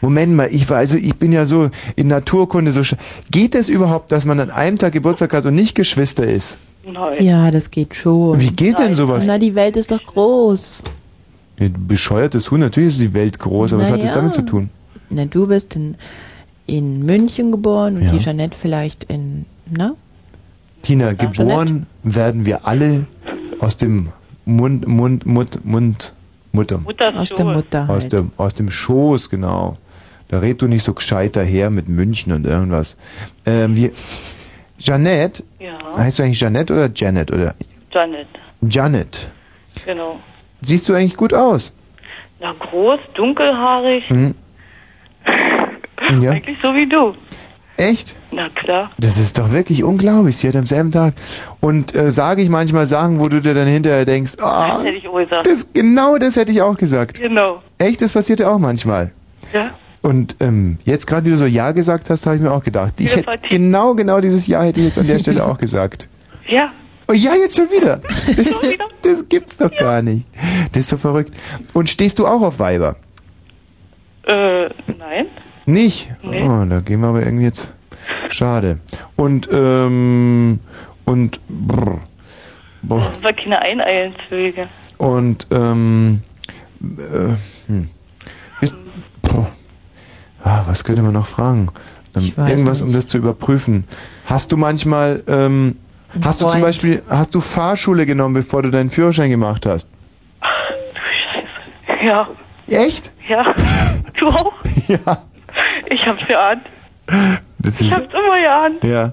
[0.00, 2.80] Moment mal, ich war, also ich bin ja so in Naturkunde so.
[2.80, 2.96] sch-
[3.30, 6.58] Geht es überhaupt, dass man an einem Tag Geburtstag hat und nicht Geschwister ist?
[6.84, 7.24] Nein.
[7.24, 8.40] Ja, das geht schon.
[8.40, 9.24] Wie geht denn sowas?
[9.26, 10.82] Na, die Welt ist doch groß.
[11.58, 14.16] Ja, Bescheuertes Huhn, natürlich ist die Welt groß, aber was Na hat das ja.
[14.16, 14.70] damit zu tun?
[15.10, 15.96] Na, du bist in,
[16.66, 18.10] in München geboren und Ja.
[18.10, 19.94] die Jeanette vielleicht in, na?
[20.82, 23.06] Tina, geboren werden wir alle
[23.60, 24.08] aus dem
[24.44, 26.12] Mund, Mund, Mund, Mund,
[26.56, 26.80] Mutter.
[27.16, 28.12] Aus der Mutter Aus halt.
[28.12, 29.76] dem, aus dem Schoß, genau.
[30.28, 32.96] Da red du nicht so gescheit daher mit München und irgendwas.
[33.46, 33.90] Ähm, wir,
[34.78, 35.78] Jeanette, Ja.
[35.96, 37.54] heißt du eigentlich Jeanette oder Janet oder
[37.92, 38.26] Janet.
[38.60, 39.30] Janet?
[39.84, 40.18] Genau.
[40.62, 41.72] Siehst du eigentlich gut aus?
[42.40, 44.08] Na, groß, dunkelhaarig.
[44.08, 44.34] Hm?
[46.20, 46.30] Ja.
[46.32, 47.14] Eigentlich so wie du.
[47.76, 48.16] Echt?
[48.32, 48.90] Na klar.
[48.98, 50.38] Das ist doch wirklich unglaublich.
[50.38, 51.14] Sie hat am selben Tag.
[51.60, 54.96] Und äh, sage ich manchmal Sachen, wo du dir dann hinterher denkst, ah, Das hätte
[54.96, 55.46] ich auch gesagt.
[55.46, 57.20] das, genau das hätte ich auch gesagt.
[57.20, 57.62] Genau.
[57.78, 59.12] Echt, das passiert ja auch manchmal.
[59.52, 59.72] Ja.
[60.02, 62.94] Und ähm, jetzt gerade, wie du so Ja gesagt hast, habe ich mir auch gedacht.
[62.98, 66.08] Ich hätte genau, genau dieses Ja hätte ich jetzt an der Stelle auch gesagt.
[66.48, 66.70] Ja.
[67.08, 68.00] Oh ja, jetzt schon wieder.
[68.36, 68.60] Das,
[69.02, 70.26] das gibt's doch gar nicht.
[70.72, 71.32] Das ist so verrückt.
[71.72, 72.94] Und stehst du auch auf Weiber?
[74.26, 74.66] Äh,
[74.98, 75.26] nein.
[75.66, 76.10] Nicht?
[76.22, 76.42] Nee.
[76.42, 77.72] Oh, da gehen wir aber irgendwie jetzt.
[78.30, 78.78] Schade.
[79.16, 80.60] Und, ähm,
[81.04, 81.98] und, brr,
[82.82, 84.68] boah, Das war keine Eineilenswege.
[84.98, 86.22] und, ähm,
[86.80, 87.88] äh, hm.
[88.60, 88.76] Bist,
[89.22, 89.48] boah.
[90.44, 91.68] ah, was könnte man noch fragen?
[92.16, 92.88] Ähm, irgendwas, nicht.
[92.88, 93.84] um das zu überprüfen.
[94.26, 95.76] Hast du manchmal, ähm,
[96.22, 96.64] hast du zum Freund.
[96.64, 99.88] Beispiel, hast du Fahrschule genommen, bevor du deinen Führerschein gemacht hast?
[102.04, 102.28] Ja.
[102.68, 103.10] Echt?
[103.28, 103.52] Ja.
[104.18, 104.52] Du auch?
[104.88, 105.24] Ja.
[105.90, 106.62] Ich hab's geahnt.
[107.58, 108.84] Das Ich ist, hab's immer geahnt.
[108.84, 109.12] ja.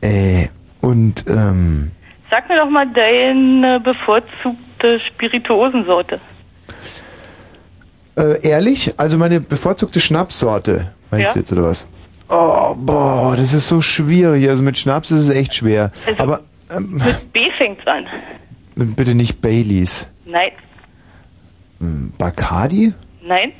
[0.00, 0.48] Äh,
[0.80, 1.90] und, ähm,
[2.30, 6.20] Sag mir doch mal deine bevorzugte Spirituosensorte.
[8.16, 8.98] Äh, ehrlich?
[8.98, 11.32] Also meine bevorzugte Schnapssorte, meinst Ja.
[11.32, 11.88] du jetzt oder was?
[12.28, 14.48] Oh, boah, das ist so schwierig.
[14.48, 15.90] Also mit Schnaps ist es echt schwer.
[16.06, 16.40] Also- Aber
[16.70, 18.06] ähm, Mit B fängt's an.
[18.96, 20.08] bitte nicht Baileys.
[20.24, 20.50] Nein.
[21.80, 22.92] Hm, Bacardi?
[23.22, 23.52] Nein.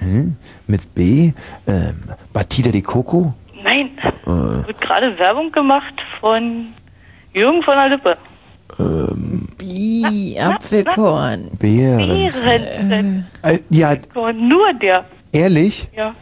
[0.00, 0.36] Hm?
[0.66, 1.32] Mit B?
[1.66, 3.34] Ähm, Batida de Coco?
[3.62, 3.90] Nein.
[4.24, 6.68] Äh, Wird gerade Werbung gemacht von
[7.32, 8.16] Jürgen von der Lippe.
[8.78, 11.50] ähm, Bi, Apfelkorn.
[11.58, 12.42] Behrens.
[12.42, 13.26] Beeren.
[13.42, 13.94] Äh, ja,
[14.34, 15.04] Nur der.
[15.32, 15.88] ehrlich?
[15.96, 16.14] Ja.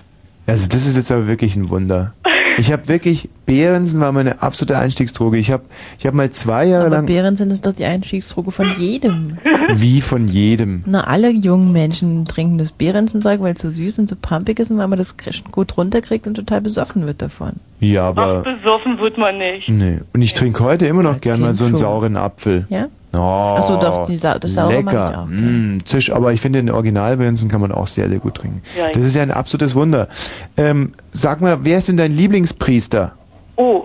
[0.47, 2.14] Also das ist jetzt aber wirklich ein Wunder.
[2.59, 5.36] Ich habe wirklich, Behrensen war meine absolute Einstiegsdroge.
[5.38, 5.64] Ich habe
[5.98, 9.38] ich hab mal zwei Jahre Aber lang, Behrensen ist doch die Einstiegsdroge von jedem.
[9.74, 10.82] wie von jedem.
[10.86, 14.70] Na, alle jungen Menschen trinken das Behrensenzeug, weil es so süß und so pumpig ist
[14.70, 15.16] und weil man das
[15.50, 17.52] gut runterkriegt und total besoffen wird davon.
[17.80, 19.68] Ja, Ach, aber, besoffen wird man nicht.
[19.68, 20.00] nee.
[20.14, 21.80] Und ich trinke heute immer noch gern mal so einen schon.
[21.80, 22.66] sauren Apfel.
[22.70, 22.86] Ja?
[23.17, 25.23] Oh, Ach so, doch, die Sa- das Saure lecker.
[25.23, 28.62] auch, Mm, Zisch, aber ich finde den Originalbenzen kann man auch sehr, sehr gut trinken.
[28.77, 30.09] Ja, das ist ja ein absolutes Wunder.
[30.57, 33.12] Ähm, sag mal, wer ist denn dein Lieblingspriester?
[33.57, 33.85] Oh.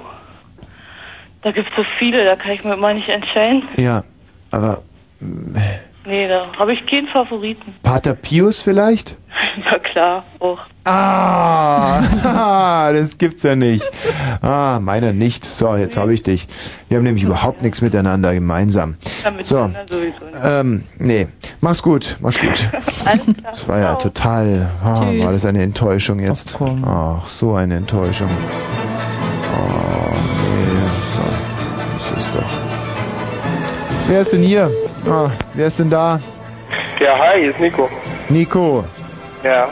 [1.43, 3.63] Da gibt's so viele, da kann ich mir immer nicht entscheiden.
[3.77, 4.03] Ja,
[4.51, 4.81] aber
[6.03, 7.75] Nee, da habe ich keinen Favoriten.
[7.83, 9.15] Pater Pius vielleicht?
[9.65, 10.59] Na klar, auch.
[10.83, 13.89] Ah, das gibt's ja nicht.
[14.41, 15.45] Ah, meiner nicht.
[15.45, 16.47] So, jetzt habe ich dich.
[16.89, 18.95] Wir haben nämlich überhaupt nichts miteinander gemeinsam.
[19.41, 19.69] So,
[20.43, 21.27] ähm, nee,
[21.59, 22.67] mach's gut, mach's gut.
[23.43, 26.57] Das war ja total, ah, war das eine Enttäuschung jetzt.
[26.85, 28.29] Ach, so eine Enttäuschung.
[29.53, 32.49] Oh, nee, so, das ist doch.
[34.07, 34.71] Wer ist denn hier?
[35.09, 36.19] Ah, wer ist denn da?
[36.99, 37.89] Ja, hi, hier ist Nico.
[38.29, 38.83] Nico.
[39.43, 39.69] Ja.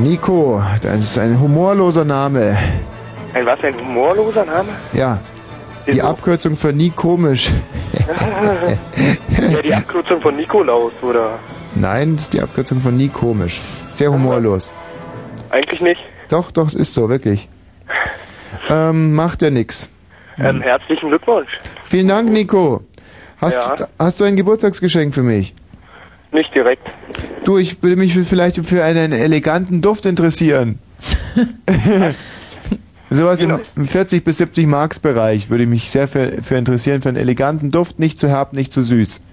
[0.00, 2.56] Nico, das ist ein humorloser Name.
[3.34, 4.68] Ein was, ein humorloser Name?
[4.92, 5.18] Ja.
[5.90, 7.50] Die Abkürzung für nie komisch.
[9.50, 11.38] ja, die Abkürzung von Nikolaus, oder?
[11.74, 13.60] Nein, das ist die Abkürzung von nie komisch.
[13.92, 14.70] Sehr humorlos.
[15.50, 16.00] Eigentlich nicht.
[16.28, 17.48] Doch, doch, es ist so, wirklich.
[18.68, 19.88] Ähm, macht ja nix.
[20.38, 21.48] Ähm, herzlichen Glückwunsch.
[21.84, 22.82] Vielen Dank, Nico.
[23.40, 23.74] Hast, Ja.
[23.98, 25.54] hast du ein Geburtstagsgeschenk für mich?
[26.32, 26.82] Nicht direkt.
[27.44, 30.78] Du, ich würde mich vielleicht für einen eleganten Duft interessieren.
[33.10, 37.00] Sowas im, im 40 bis 70 Marks Bereich würde ich mich sehr für, für interessieren,
[37.00, 39.26] für einen eleganten Duft, nicht zu herb, nicht zu süß.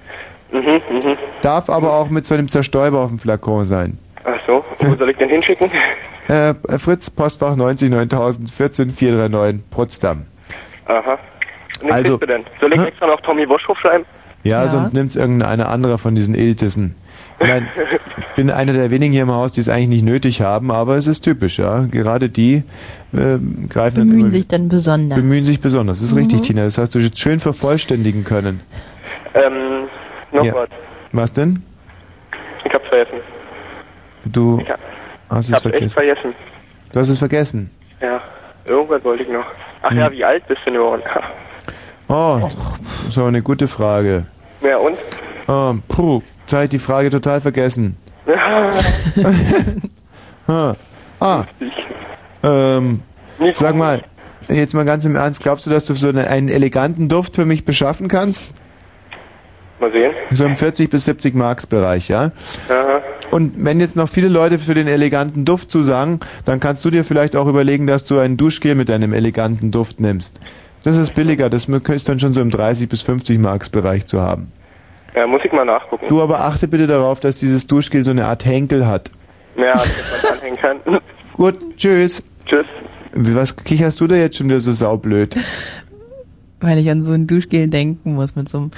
[0.54, 1.18] Mhm, mhm.
[1.42, 3.98] Darf aber auch mit so einem Zerstäuber auf dem Flakon sein.
[4.24, 5.70] Ach so, wo soll ich denn hinschicken?
[6.28, 10.26] Äh, Fritz, Postfach 90 9000 14 439, Potsdam.
[10.88, 11.20] Aha.
[11.84, 12.44] Und Also- du denn?
[12.60, 14.06] Soll ich extra noch Tommy Woschhoff schreiben?
[14.46, 14.68] Ja, Ja.
[14.70, 16.96] sonst nimmt's irgendeiner anderer von diesen Iltissen.
[17.42, 17.68] Ich mein,
[18.18, 20.96] ich bin einer der wenigen hier im Haus, die es eigentlich nicht nötig haben, aber
[20.96, 21.86] es ist typisch, ja.
[21.92, 22.64] Gerade die
[23.14, 23.38] äh,
[23.70, 25.18] greifen Bemühen sich dann besonders.
[25.20, 25.98] bemühen sich besonders.
[26.00, 26.20] Das ist Mhm.
[26.20, 26.64] richtig, Tina.
[26.64, 28.62] Das hast du jetzt schön vervollständigen können.
[29.34, 29.88] Ähm,
[30.32, 30.54] noch Ja.
[30.54, 30.70] was.
[31.12, 31.64] Was denn?
[32.66, 33.18] Ich hab's vergessen.
[34.26, 34.80] Du Ich hab-
[35.30, 35.94] hast Ich es hab's echt vergessen.
[35.94, 36.34] vergessen.
[36.94, 37.72] Du hast es vergessen.
[38.02, 38.22] Ja,
[38.66, 39.46] irgendwas wollte ich noch.
[39.82, 39.98] Ach Hm.
[39.98, 41.04] ja, wie alt bist du denn überhaupt?
[42.08, 42.50] Oh,
[43.10, 44.26] so eine gute Frage.
[44.66, 44.98] Ja, und?
[45.48, 47.98] Oh, puh, jetzt habe ich die Frage total vergessen.
[48.28, 48.72] Ha.
[51.18, 51.46] Ah.
[52.44, 53.00] Ähm,
[53.54, 54.04] sag mal,
[54.48, 57.46] jetzt mal ganz im Ernst, glaubst du, dass du so eine, einen eleganten Duft für
[57.46, 58.56] mich beschaffen kannst?
[59.80, 60.12] Mal sehen.
[60.30, 62.32] So im 40 bis 70 Marks Bereich, ja?
[62.70, 63.02] Aha.
[63.32, 67.04] Und wenn jetzt noch viele Leute für den eleganten Duft zusagen, dann kannst du dir
[67.04, 70.40] vielleicht auch überlegen, dass du ein Duschgel mit einem eleganten Duft nimmst.
[70.86, 74.22] Das ist billiger, das ist dann schon so im 30 bis 50 Marks Bereich zu
[74.22, 74.52] haben.
[75.16, 76.06] Ja, muss ich mal nachgucken.
[76.08, 79.10] Du aber achte bitte darauf, dass dieses Duschgel so eine Art Henkel hat.
[79.58, 80.78] Ja, dass man anhängen kann.
[81.34, 82.24] Gut, tschüss.
[82.46, 82.68] Tschüss.
[83.14, 85.36] Wie, was kicherst du da jetzt schon wieder so saublöd?
[86.60, 88.72] Weil ich an so ein Duschgel denken muss mit so einem.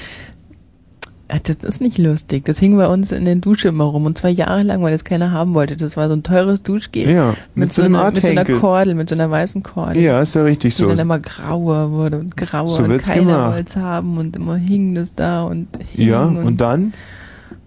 [1.27, 2.45] Das ist nicht lustig.
[2.45, 5.03] Das hing bei uns in der Dusche immer rum und zwei Jahre lang, weil das
[5.03, 5.75] keiner haben wollte.
[5.75, 7.09] Das war so ein teures Duschgel.
[7.09, 8.45] Ja, mit, mit so, so einer, mit so einer.
[8.45, 10.01] Kordel, mit so einer weißen Kordel.
[10.01, 10.87] Ja, ist ja richtig die so.
[10.87, 14.95] dann immer grauer wurde und grauer So und keiner wollte es haben und immer hing
[14.95, 16.93] das da und hing Ja, und dann?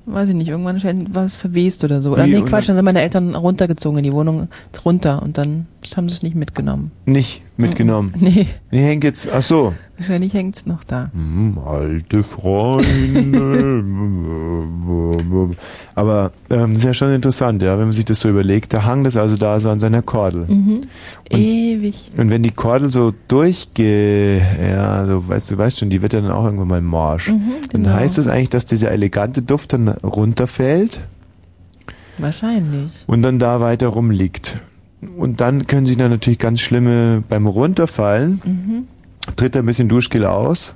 [0.06, 2.12] weiß ich nicht, irgendwann scheint- war es verwest oder so.
[2.12, 4.48] Oder nee, und Quatsch, dann sind meine Eltern runtergezogen in die Wohnung
[4.84, 6.90] runter und dann haben sie es nicht mitgenommen.
[7.04, 8.12] Nicht mitgenommen.
[8.18, 8.46] Nee.
[8.72, 9.74] Die hängt jetzt, ach so.
[10.00, 11.10] Wahrscheinlich hängt's noch da.
[11.12, 13.84] Hm, alte Freunde.
[15.94, 18.72] Aber ähm, das ist ja schon interessant, ja, wenn man sich das so überlegt.
[18.72, 20.46] Da hang das also da so an seiner Kordel.
[20.48, 20.80] Mhm.
[21.28, 22.12] Ewig.
[22.16, 26.22] Und wenn die Kordel so durchge, ja, so weißt du, weißt schon, die wird ja
[26.22, 27.28] dann auch irgendwann mal morsch.
[27.28, 27.94] Mhm, Dann genau.
[27.94, 31.00] heißt das eigentlich, dass dieser elegante Duft dann runterfällt
[32.16, 32.90] Wahrscheinlich.
[33.06, 34.56] und dann da weiter rumliegt.
[35.18, 38.84] Und dann können sich dann natürlich ganz schlimme beim Runterfallen Mhm.
[39.36, 40.74] Tritt ein bisschen Duschgel aus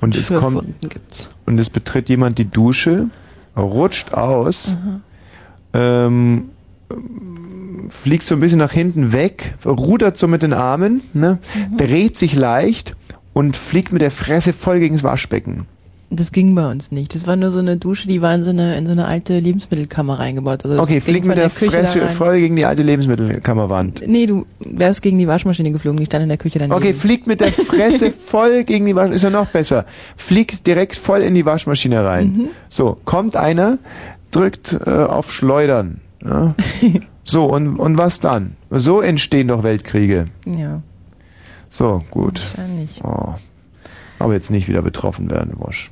[0.00, 1.30] und es kommt gibt's.
[1.46, 3.08] und es betritt jemand die Dusche,
[3.56, 4.78] rutscht aus,
[5.72, 6.50] ähm,
[7.88, 11.38] fliegt so ein bisschen nach hinten weg, rudert so mit den Armen, ne,
[11.76, 12.96] dreht sich leicht
[13.32, 15.66] und fliegt mit der Fresse voll gegens Waschbecken.
[16.12, 17.14] Das ging bei uns nicht.
[17.14, 19.38] Das war nur so eine Dusche, die war in so eine, in so eine alte
[19.38, 20.64] Lebensmittelkammer reingebaut.
[20.64, 24.02] Also Okay, von mit der da Fresse voll gegen die alte Lebensmittelkammerwand.
[24.06, 26.76] Nee, du wärst gegen die Waschmaschine geflogen, die stand in der Küche daneben.
[26.76, 29.86] Okay, fliegt mit der Fresse voll gegen die Waschmaschine, ist ja noch besser.
[30.16, 32.26] Fliegt direkt voll in die Waschmaschine rein.
[32.26, 32.48] Mhm.
[32.68, 33.78] So, kommt einer,
[34.32, 36.00] drückt äh, auf Schleudern.
[36.24, 36.54] Ja.
[37.22, 38.56] So, und, und was dann?
[38.70, 40.28] So entstehen doch Weltkriege.
[40.46, 40.82] Ja.
[41.68, 42.40] So, gut.
[42.56, 43.00] Wahrscheinlich.
[43.04, 43.34] Oh.
[44.20, 45.90] Aber jetzt nicht wieder betroffen werden, Wosch.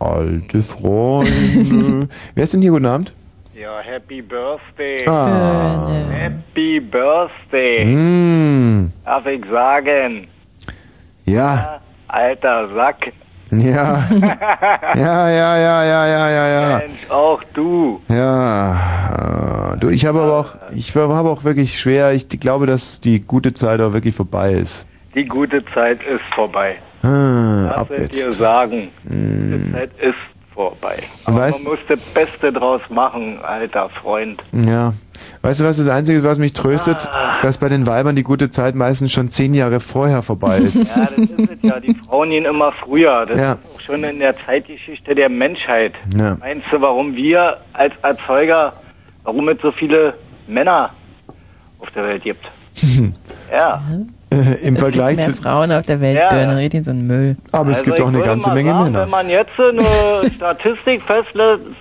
[0.00, 2.08] Alte Freunde.
[2.34, 2.72] Wer ist denn hier?
[2.72, 3.14] Guten Abend.
[3.54, 5.08] Ja, Happy Birthday.
[5.08, 5.88] Ah.
[6.10, 7.84] Happy Birthday.
[7.84, 8.92] Mm.
[9.04, 10.26] Darf ich sagen?
[11.24, 11.80] Ja.
[12.08, 13.12] Alter Sack.
[13.50, 14.04] Ja.
[14.94, 16.78] Ja, ja, ja, ja, ja, ja, ja.
[16.78, 18.00] Mensch, auch du.
[18.08, 19.74] Ja.
[19.74, 23.20] äh, Du, ich habe aber auch, ich habe auch wirklich schwer, ich glaube, dass die
[23.20, 24.88] gute Zeit auch wirklich vorbei ist.
[25.14, 26.76] Die gute Zeit ist vorbei.
[27.02, 28.26] Ah, ab Lass es dir jetzt.
[28.26, 28.32] Hm.
[28.32, 28.88] sagen.
[29.04, 30.14] Die Zeit ist
[30.54, 30.96] vorbei.
[31.24, 34.42] Aber Weißt- man muss das Beste draus machen, alter Freund.
[34.52, 34.92] Ja.
[35.42, 37.08] Weißt du, was das Einzige ist, was mich tröstet?
[37.42, 40.76] Dass bei den Weibern die gute Zeit meistens schon zehn Jahre vorher vorbei ist.
[40.96, 41.78] Ja, das ist es ja.
[41.80, 43.24] Die Frauen gehen immer früher.
[43.26, 43.52] Das Ja.
[43.52, 45.94] ist auch schon in der Zeitgeschichte der Menschheit.
[46.16, 46.36] Ja.
[46.40, 48.72] Meinst du, warum wir als Erzeuger,
[49.24, 50.14] warum es so viele
[50.48, 50.90] Männer
[51.78, 52.44] auf der Welt gibt?
[53.52, 53.80] Ja.
[54.30, 55.42] Äh, Im es Vergleich gibt mehr zu.
[55.42, 56.28] Frauen auf der Welt, Ja.
[56.28, 57.36] Birne, red in so einen Müll.
[57.52, 59.02] Aber es Also gibt auch eine ganze Menge sagen, Männer.
[59.02, 61.02] Wenn man jetzt eine Statistik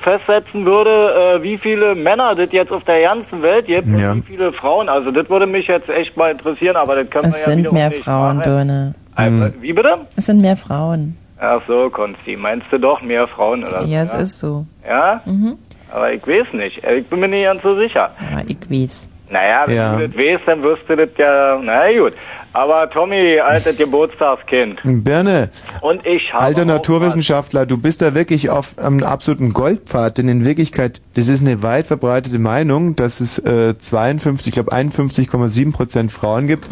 [0.01, 4.11] festsetzen würde, äh, wie viele Männer das jetzt auf der ganzen Welt gibt Ja.
[4.13, 7.25] und wie viele Frauen, also das würde mich jetzt echt mal interessieren, aber das können
[7.25, 8.39] Es wir ja sind wiederum mehr nicht Frauen.
[8.41, 8.95] Birne.
[9.15, 9.97] Also, wie bitte?
[10.15, 11.17] Es sind mehr Frauen.
[11.39, 13.87] Ach so, Konsti, meinst du doch mehr Frauen oder so?
[13.87, 14.65] Ja, es ist so.
[14.87, 15.21] Ja?
[15.25, 15.57] Mhm.
[15.93, 16.81] Aber ich weiß nicht.
[16.83, 18.09] Ich bin mir nicht ganz so sicher.
[18.31, 19.09] Aber ich weiß.
[19.29, 19.97] Naja, wenn Ja.
[19.97, 21.59] du das weißt, dann wirst du das ja...
[21.61, 22.13] Na gut.
[22.53, 24.79] Aber Tommy, altes Geburtstagskind.
[24.83, 25.49] Birne,
[25.81, 30.43] Und ich habe alter Naturwissenschaftler, du bist da wirklich auf einem absoluten Goldpfad, denn in
[30.43, 36.11] Wirklichkeit, das ist eine weit verbreitete Meinung, dass es äh, 52, ich glaube 51,7 Prozent
[36.11, 36.67] Frauen gibt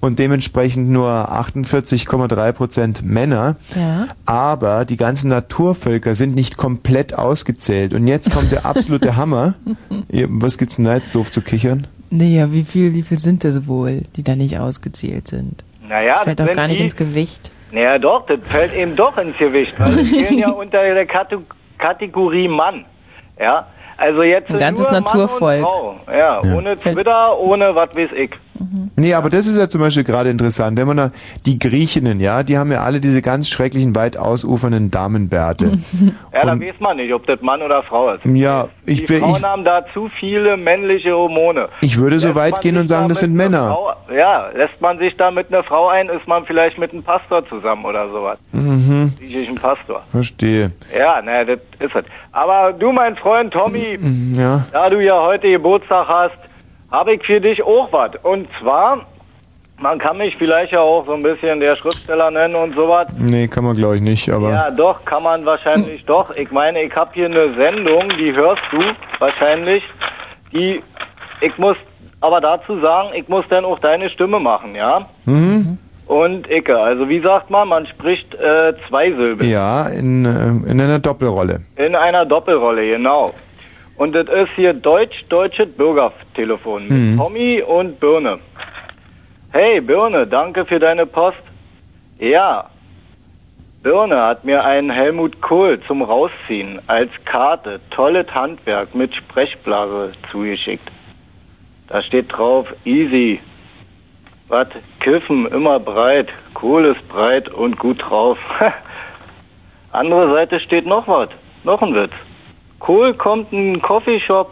[0.00, 3.56] und dementsprechend nur 48,3 Prozent Männer.
[3.74, 4.06] Ja.
[4.26, 7.92] Aber die ganzen Naturvölker sind nicht komplett ausgezählt.
[7.92, 9.54] Und jetzt kommt der absolute Hammer.
[10.28, 11.86] Was gibt's denn da jetzt doof zu kichern?
[12.16, 15.64] Naja, wie viel, wie viel sind das wohl, die da nicht ausgezählt sind?
[15.88, 17.50] Naja, Fällt das doch gar nicht die- ins Gewicht.
[17.72, 21.40] Naja, doch, das fällt eben doch ins Gewicht, weil gehen ja unter der Kate
[21.78, 22.84] Kategorie Mann.
[23.38, 25.58] Ja, also jetzt Ein ganzes nur Mann Naturvolk.
[25.58, 25.96] Und Frau.
[26.16, 28.30] Ja, ohne Twitter, ohne was weiß ich.
[28.96, 30.78] Nee, aber das ist ja zum Beispiel gerade interessant.
[30.78, 31.10] Wenn man da,
[31.44, 35.78] die Griechinnen, ja, die haben ja alle diese ganz schrecklichen, weit ausufernden Damenbärte.
[36.32, 38.24] Ja, da weiß man nicht, ob das Mann oder Frau ist.
[38.24, 41.68] Ja, ich, Die Frauen ich, haben da zu viele männliche Hormone.
[41.80, 43.68] ich würde so Lässt weit gehen und sagen, da das sind Männer.
[43.72, 47.02] Frau, ja, lässt man sich da mit einer Frau ein, ist man vielleicht mit einem
[47.02, 48.38] Pastor zusammen oder sowas.
[48.52, 50.02] Mhm, Griechischen Pastor.
[50.08, 50.70] verstehe.
[50.96, 52.04] Ja, na, das ist es.
[52.32, 54.64] Aber du, mein Freund Tommy, Mhm, Ja.
[54.72, 56.36] da du ja heute Geburtstag hast,
[56.94, 58.12] habe ich für dich auch was.
[58.22, 59.04] Und zwar,
[59.78, 63.08] man kann mich vielleicht ja auch so ein bisschen der Schriftsteller nennen und sowas.
[63.18, 64.50] Nee, kann man glaube ich nicht, aber.
[64.50, 66.30] Ja, doch, kann man wahrscheinlich doch.
[66.36, 68.80] Ich meine, ich habe hier eine Sendung, die hörst du
[69.18, 69.82] wahrscheinlich.
[70.52, 70.80] Die,
[71.40, 71.76] ich muss
[72.20, 75.06] aber dazu sagen, ich muss dann auch deine Stimme machen, ja?
[75.24, 75.78] Mhm.
[76.06, 79.50] Und Icke, also wie sagt man, man spricht äh, zweisilbig.
[79.50, 81.62] Ja, in, äh, in einer Doppelrolle.
[81.76, 83.32] In einer Doppelrolle, genau.
[83.96, 87.16] Und das ist hier Deutsch-Deutsches Bürgertelefon mit Mhm.
[87.16, 88.38] Tommy und Birne.
[89.52, 91.38] Hey Birne, danke für deine Post.
[92.18, 92.68] Ja,
[93.84, 100.90] Birne hat mir einen Helmut Kohl zum Rausziehen als Karte, tolles Handwerk mit Sprechblase zugeschickt.
[101.88, 103.40] Da steht drauf, easy.
[104.48, 104.68] Was?
[105.00, 106.28] Kiffen, immer breit.
[106.54, 108.38] Kohl ist breit und gut drauf.
[109.92, 111.28] Andere Seite steht noch was.
[111.62, 112.12] Noch ein Witz.
[112.80, 114.50] Kohl kommt in einen Coffeeshop.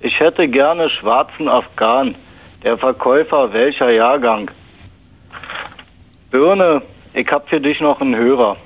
[0.00, 2.14] Ich hätte gerne schwarzen Afghan.
[2.62, 4.50] Der Verkäufer, welcher Jahrgang?
[6.30, 6.82] Birne,
[7.14, 8.56] ich hab für dich noch einen Hörer.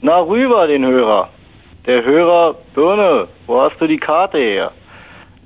[0.00, 1.28] Na rüber den Hörer.
[1.86, 4.72] Der Hörer, Birne, wo hast du die Karte her?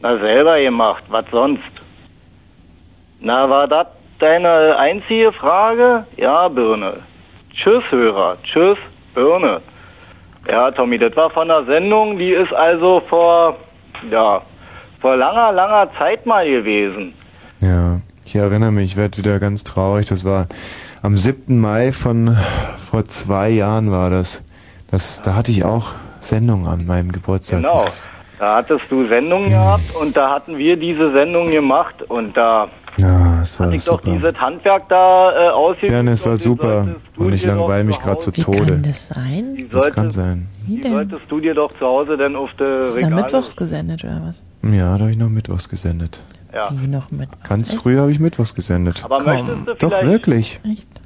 [0.01, 1.63] Na selber gemacht, was sonst?
[3.21, 3.89] Na, war das
[4.21, 6.07] deine einzige Frage?
[6.17, 7.01] Ja, Birne.
[7.53, 8.37] Tschüss, Hörer.
[8.45, 8.79] Tschüss,
[9.15, 9.61] Birne.
[10.49, 13.57] Ja, Tommy, das war von der Sendung, die ist also vor,
[14.11, 14.41] ja,
[15.01, 17.13] vor langer, langer Zeit mal gewesen.
[17.61, 20.07] Ja, ich erinnere mich, ich werde wieder ganz traurig.
[20.07, 20.47] Das war
[21.03, 21.61] am 7.
[21.61, 22.37] Mai von
[22.77, 24.43] vor zwei Jahren war das.
[24.91, 25.91] das da hatte ich auch
[26.21, 27.61] Sendung an meinem Geburtstag.
[27.61, 27.85] Genau.
[28.39, 33.28] Da hattest du Sendungen gehabt und da hatten wir diese Sendung gemacht und da Ja,
[33.49, 34.11] es war hatte ich doch super.
[34.11, 35.93] dieses Handwerk da äh, ausgeübt.
[35.93, 36.87] Ja, es war und super.
[37.17, 38.79] du Und ich doch langweile mich gerade zu Tode.
[38.79, 39.55] das sein?
[39.57, 40.49] Die Das kann sein.
[40.67, 43.23] die solltest du dir doch zu Hause dann auf der Ist na Regale...
[43.23, 44.43] mittwochs gesendet oder was?
[44.63, 46.23] Ja, da habe ich noch Mittwochs gesendet.
[46.53, 46.71] Ja.
[46.73, 47.29] Wie noch mit?
[47.47, 49.05] Ganz früh habe ich Mittwochs gesendet.
[49.05, 50.07] Aber möchtest du Doch, vielleicht...
[50.07, 50.61] wirklich.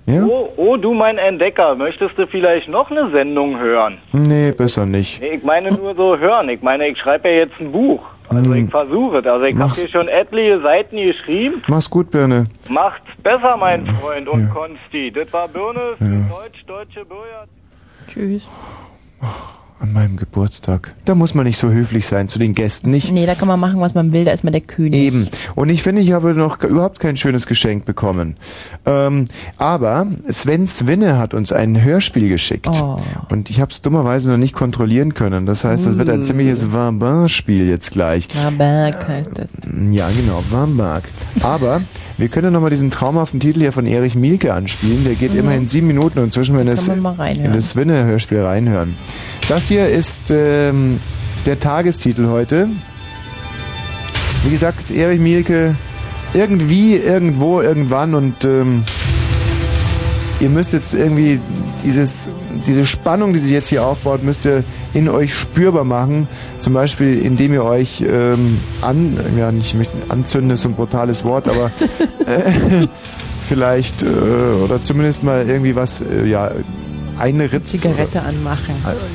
[0.07, 0.25] Ja?
[0.25, 3.99] Oh, oh, du mein Entdecker, möchtest du vielleicht noch eine Sendung hören?
[4.13, 5.21] Nee, besser nicht.
[5.21, 6.49] Nee, ich meine nur so hören.
[6.49, 8.03] Ich meine, ich schreibe ja jetzt ein Buch.
[8.29, 8.65] Also Hm.
[8.65, 9.27] ich versuche es.
[9.27, 11.63] Also ich habe hier schon etliche Seiten geschrieben.
[11.69, 12.45] Mach's gut, Birne.
[12.69, 15.11] Macht's besser, mein Freund und Konsti.
[15.13, 16.11] Das war Birne für Ja.
[16.31, 17.45] Deutsch, Deutsche Bürger.
[18.09, 18.49] Tschüss.
[19.83, 20.95] An meinem Geburtstag.
[21.07, 23.11] Da muss man nicht so höflich sein zu den Gästen, nicht?
[23.11, 24.95] Nee, da kann man machen, was man will, da ist man der König.
[24.95, 25.27] Eben.
[25.57, 28.37] Und ich finde, ich habe noch überhaupt kein schönes Geschenk bekommen.
[28.87, 29.25] Ähm,
[29.57, 32.69] aber Sven Swinne hat uns ein Hörspiel geschickt.
[32.81, 33.01] Oh.
[33.33, 35.47] Und ich habe es dummerweise noch nicht kontrollieren können.
[35.47, 36.23] Das heißt, das wird ein Uh.
[36.23, 38.29] ziemliches Vambin-Spiel jetzt gleich.
[38.41, 39.51] Raback heißt das.
[39.91, 41.03] Ja, genau, Wambach.
[41.43, 41.83] Aber
[42.19, 45.03] wir können nochmal diesen traumhaften Titel hier von Erich Mielke anspielen.
[45.03, 45.41] Der geht Mhm.
[45.41, 47.03] immerhin sieben Minuten und zwischen wenn es in
[47.53, 48.95] das Swinne-Hörspiel reinhören.
[49.49, 51.01] Das hier ist ähm,
[51.47, 52.69] der Tagestitel heute.
[54.45, 55.75] Wie gesagt, Erich Mielke
[56.35, 58.85] irgendwie, irgendwo, irgendwann und ähm,
[60.41, 61.41] ihr müsst jetzt irgendwie
[61.85, 62.31] dieses,
[62.67, 64.65] diese Spannung, die sich jetzt hier aufbaut, müsst ihr
[64.95, 66.29] in euch spürbar machen.
[66.61, 69.77] Zum Beispiel, indem ihr euch ähm, an, ja, nicht
[70.09, 71.71] anzünden ist so ein brutales Wort, aber
[72.27, 72.87] äh,
[73.49, 74.07] vielleicht äh,
[74.65, 76.51] oder zumindest mal irgendwie was, äh, ja,
[77.19, 77.69] einritzt.
[77.69, 78.75] Zigarette anmachen.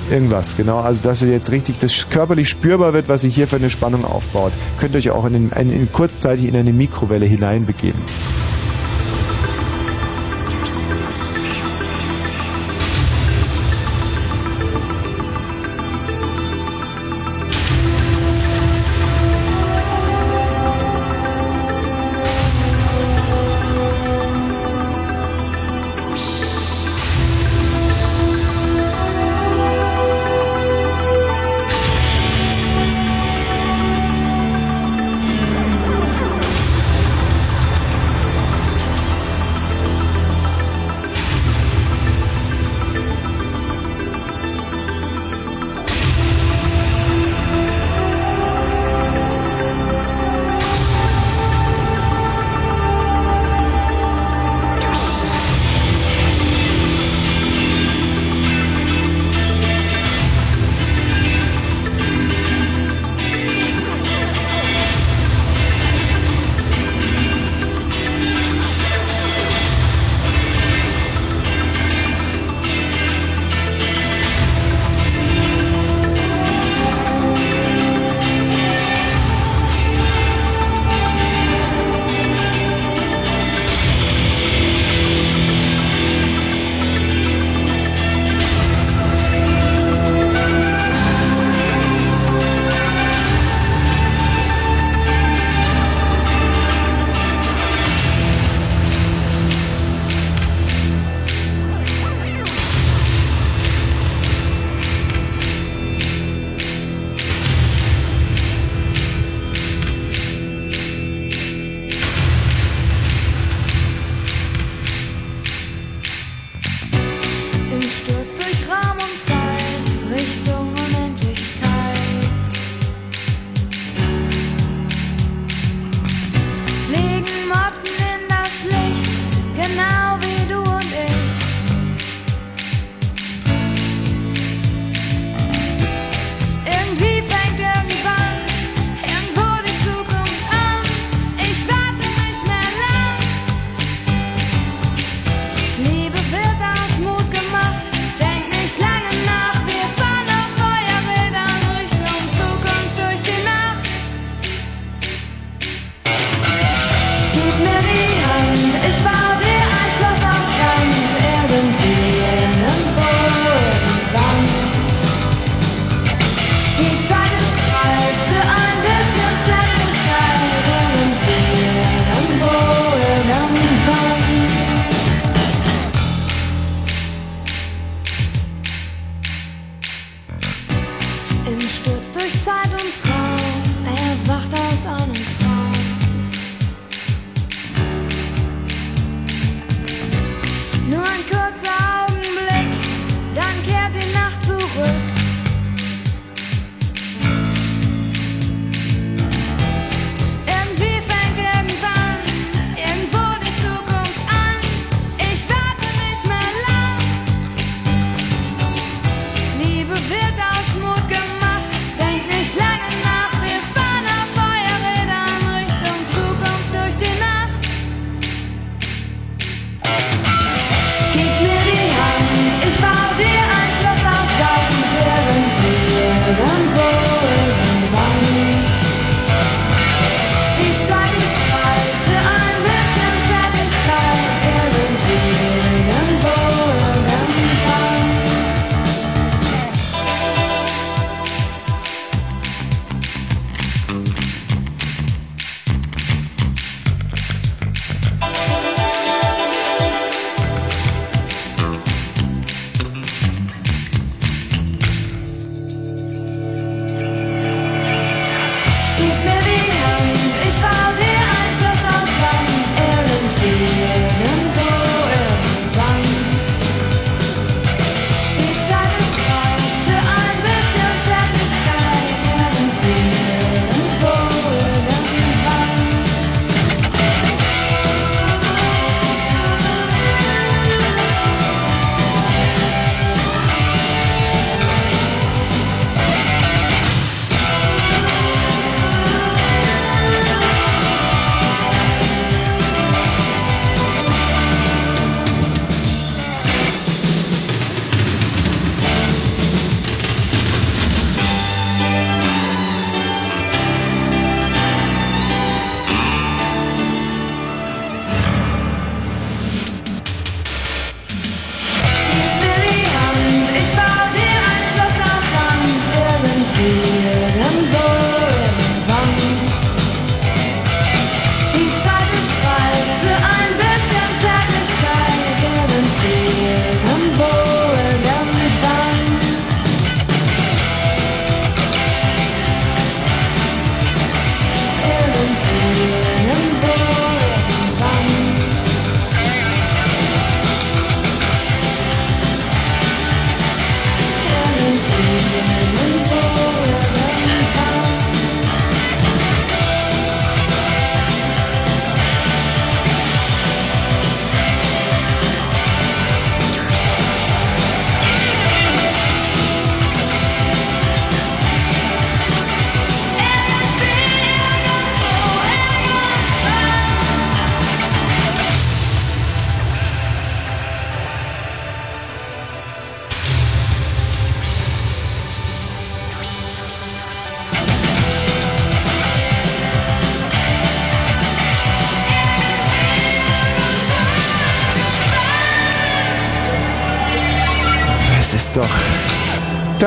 [0.09, 0.79] Irgendwas, genau.
[0.79, 4.05] Also, dass ihr jetzt richtig das körperlich spürbar wird, was sich hier für eine Spannung
[4.05, 4.51] aufbaut.
[4.79, 8.01] Könnt ihr euch auch in, in, in kurzzeitig in eine Mikrowelle hineinbegeben.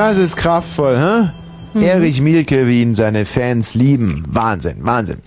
[0.01, 1.29] Das ist kraftvoll, hä?
[1.75, 1.83] Mhm.
[1.83, 4.23] Erich Mielke, wie ihn seine Fans lieben.
[4.27, 5.17] Wahnsinn, Wahnsinn.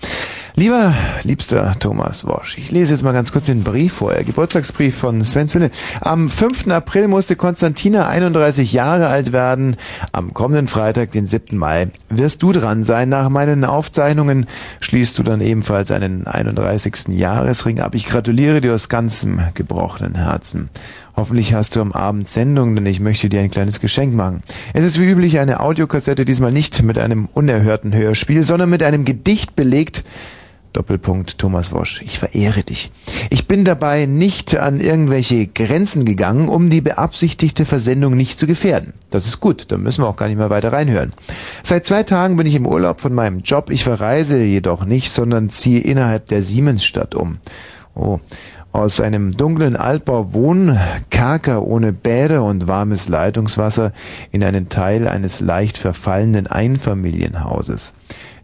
[0.55, 4.13] Lieber, liebster Thomas Wosch, ich lese jetzt mal ganz kurz den Brief vor.
[4.13, 5.71] Geburtstagsbrief von Sven Swinne.
[6.01, 6.67] Am 5.
[6.67, 9.77] April musste Konstantina 31 Jahre alt werden.
[10.15, 11.57] Am kommenden Freitag, den 7.
[11.57, 13.09] Mai, wirst du dran sein.
[13.09, 14.45] Nach meinen Aufzeichnungen
[14.79, 17.09] schließt du dann ebenfalls einen 31.
[17.09, 17.95] Jahresring ab.
[17.95, 20.69] Ich gratuliere dir aus ganzem gebrochenen Herzen.
[21.17, 24.41] Hoffentlich hast du am Abend Sendung, denn ich möchte dir ein kleines Geschenk machen.
[24.73, 29.03] Es ist wie üblich eine Audiokassette, diesmal nicht mit einem unerhörten Hörspiel, sondern mit einem
[29.03, 30.05] Gedicht belegt.
[30.75, 32.91] Doppelpunkt Thomas Wosch, ich verehre dich.
[33.29, 38.93] Ich bin dabei nicht an irgendwelche Grenzen gegangen, um die beabsichtigte Versendung nicht zu gefährden.
[39.09, 41.13] Das ist gut, da müssen wir auch gar nicht mehr weiter reinhören.
[41.63, 43.69] Seit zwei Tagen bin ich im Urlaub von meinem Job.
[43.69, 47.37] Ich verreise jedoch nicht, sondern ziehe innerhalb der Siemensstadt um.
[47.95, 48.19] Oh,
[48.73, 53.93] aus einem dunklen Altbau Wohnkerker ohne Bäder und warmes Leitungswasser
[54.33, 57.93] in einen Teil eines leicht verfallenen Einfamilienhauses.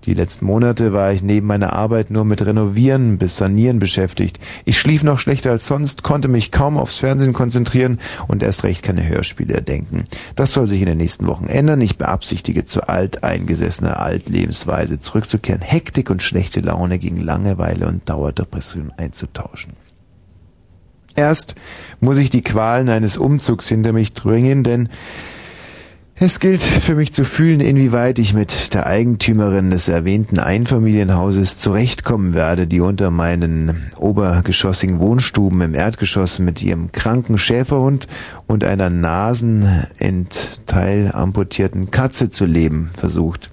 [0.05, 4.39] Die letzten Monate war ich neben meiner Arbeit nur mit Renovieren bis Sanieren beschäftigt.
[4.65, 8.81] Ich schlief noch schlechter als sonst, konnte mich kaum aufs Fernsehen konzentrieren und erst recht
[8.81, 10.05] keine Hörspiele erdenken.
[10.35, 11.81] Das soll sich in den nächsten Wochen ändern.
[11.81, 19.73] Ich beabsichtige, zur alteingesessener Altlebensweise zurückzukehren, Hektik und schlechte Laune gegen Langeweile und Dauerdepression einzutauschen.
[21.15, 21.55] Erst
[21.99, 24.89] muss ich die Qualen eines Umzugs hinter mich bringen, denn
[26.24, 32.36] es gilt für mich zu fühlen, inwieweit ich mit der Eigentümerin des erwähnten Einfamilienhauses zurechtkommen
[32.36, 38.05] werde, die unter meinen obergeschossigen Wohnstuben im Erdgeschoss mit ihrem kranken Schäferhund
[38.45, 43.49] und einer Nasenendteil amputierten Katze zu leben versucht.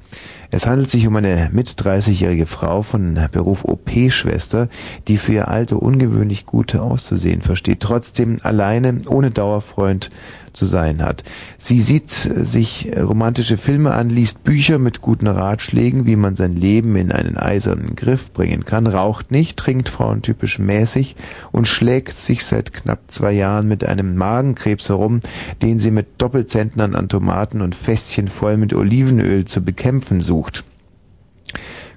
[0.50, 4.68] Es handelt sich um eine mit 30-jährige Frau von Beruf OP-Schwester,
[5.06, 10.10] die für ihr Alter ungewöhnlich gut auszusehen versteht, trotzdem alleine, ohne Dauerfreund
[10.52, 11.24] zu sein hat.
[11.58, 16.96] Sie sieht sich romantische Filme an, liest Bücher mit guten Ratschlägen, wie man sein Leben
[16.96, 21.16] in einen eisernen Griff bringen kann, raucht nicht, trinkt frauentypisch mäßig
[21.52, 25.20] und schlägt sich seit knapp zwei Jahren mit einem Magenkrebs herum,
[25.62, 30.64] den sie mit Doppelzentnern an Tomaten und Fässchen voll mit Olivenöl zu bekämpfen sucht.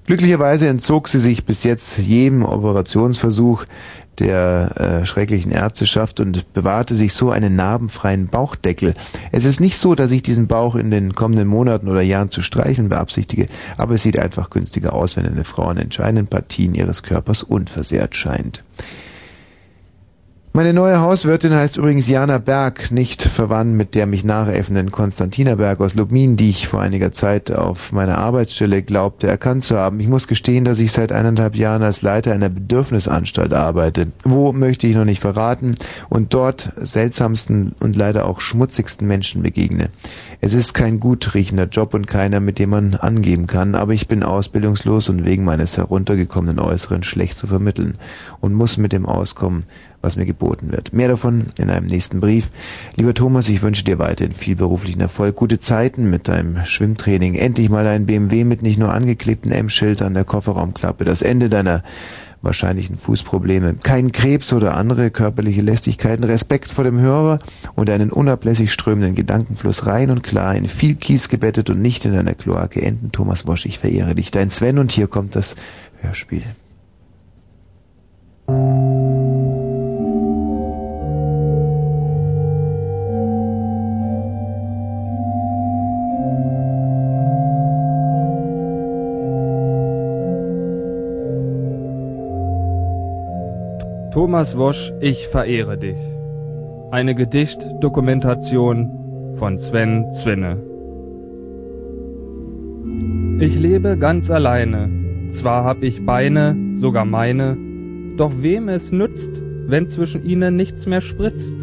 [0.05, 3.65] Glücklicherweise entzog sie sich bis jetzt jedem Operationsversuch,
[4.19, 8.93] der äh, schrecklichen Ärzteschaft und bewahrte sich so einen narbenfreien Bauchdeckel.
[9.31, 12.41] Es ist nicht so, dass ich diesen Bauch in den kommenden Monaten oder Jahren zu
[12.41, 13.47] streicheln beabsichtige,
[13.77, 18.15] aber es sieht einfach günstiger aus, wenn eine Frau an entscheidenden Partien ihres Körpers unversehrt
[18.15, 18.61] scheint.
[20.53, 25.79] Meine neue Hauswirtin heißt übrigens Jana Berg, nicht verwandt mit der mich nachäffenden Konstantina Berg
[25.79, 30.01] aus Lubmin, die ich vor einiger Zeit auf meiner Arbeitsstelle glaubte erkannt zu haben.
[30.01, 34.11] Ich muss gestehen, dass ich seit eineinhalb Jahren als Leiter einer Bedürfnisanstalt arbeite.
[34.25, 35.75] Wo möchte ich noch nicht verraten
[36.09, 39.89] und dort seltsamsten und leider auch schmutzigsten Menschen begegne.
[40.41, 44.09] Es ist kein gut riechender Job und keiner, mit dem man angeben kann, aber ich
[44.09, 47.93] bin ausbildungslos und wegen meines heruntergekommenen Äußeren schlecht zu vermitteln
[48.41, 49.63] und muss mit dem auskommen,
[50.01, 50.93] was mir geboten wird.
[50.93, 52.49] Mehr davon in einem nächsten Brief.
[52.95, 57.69] Lieber Thomas, ich wünsche dir weiterhin viel beruflichen Erfolg, gute Zeiten mit deinem Schwimmtraining, endlich
[57.69, 61.83] mal ein BMW mit nicht nur angeklebten M-Schild an der Kofferraumklappe, das Ende deiner
[62.41, 67.39] wahrscheinlichen Fußprobleme, kein Krebs oder andere körperliche Lästigkeiten, Respekt vor dem Hörer
[67.75, 72.15] und einen unablässig strömenden Gedankenfluss rein und klar in viel Kies gebettet und nicht in
[72.15, 73.11] einer Kloake enden.
[73.11, 75.55] Thomas Wosch, ich verehre dich, dein Sven und hier kommt das
[76.01, 76.43] Hörspiel.
[94.31, 95.97] Thomas Wosch, ich verehre dich.
[96.89, 100.57] Eine Gedichtdokumentation von Sven Zwinne.
[103.41, 104.89] Ich lebe ganz alleine,
[105.31, 107.57] zwar hab ich Beine, sogar meine,
[108.15, 109.31] doch wem es nützt,
[109.67, 111.57] wenn zwischen ihnen nichts mehr spritzt?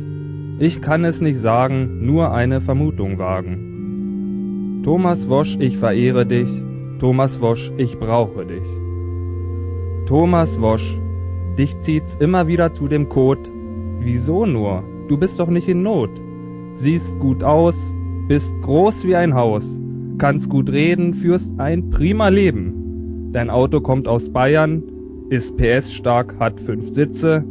[0.58, 4.82] Ich kann es nicht sagen, nur eine Vermutung wagen.
[4.84, 6.50] Thomas Wosch, ich verehre dich,
[6.98, 8.66] Thomas Wosch, ich brauche dich.
[10.06, 10.98] Thomas Wosch,
[11.58, 13.50] Dich zieht's immer wieder zu dem Kot.
[13.98, 14.84] Wieso nur?
[15.08, 16.10] Du bist doch nicht in Not.
[16.74, 17.92] Siehst gut aus,
[18.28, 19.80] bist groß wie ein Haus,
[20.18, 23.32] kannst gut reden, führst ein prima Leben.
[23.32, 24.84] Dein Auto kommt aus Bayern,
[25.30, 27.44] ist PS stark, hat fünf Sitze,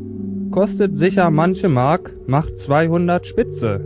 [0.52, 3.84] kostet sicher manche Mark, macht 200 Spitze.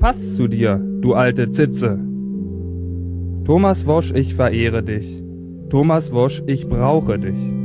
[0.00, 1.98] Passt zu dir, du alte Zitze.
[3.44, 5.22] Thomas Wosch, ich verehre dich.
[5.68, 7.57] Thomas Wosch, ich brauche dich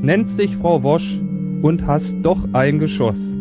[0.00, 1.20] nennst dich Frau Wosch
[1.62, 3.36] und hast doch ein Geschoss.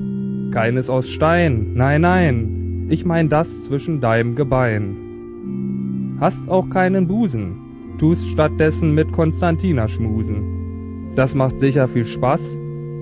[0.52, 2.88] Keines aus Stein, nein, nein.
[2.90, 6.18] ich mein das zwischen deinem Gebein.
[6.20, 11.14] Hast auch keinen Busen, tust stattdessen mit Konstantina schmusen.
[11.16, 12.58] Das macht sicher viel Spaß,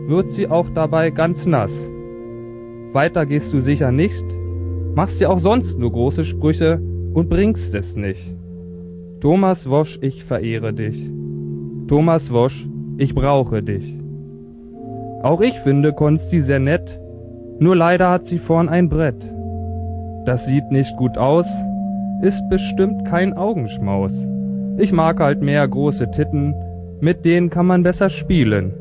[0.08, 1.90] wird sie auch dabei ganz nass.
[2.94, 4.26] Weiter gehst du sicher nicht,
[4.96, 6.82] machst dir auch sonst nur große Sprüche
[7.14, 8.34] und bringst es nicht.
[9.20, 11.10] Thomas Wosch, ich verehre dich.
[11.88, 12.68] Thomas Wosch,
[12.98, 13.98] ich brauche dich.
[15.24, 17.00] Auch ich finde Konsti sehr nett,
[17.60, 19.32] nur leider hat sie vorn ein Brett.
[20.26, 21.48] Das sieht nicht gut aus,
[22.22, 24.14] ist bestimmt kein Augenschmaus.
[24.78, 26.54] Ich mag halt mehr große Titten,
[27.00, 28.74] mit denen kann man besser spielen.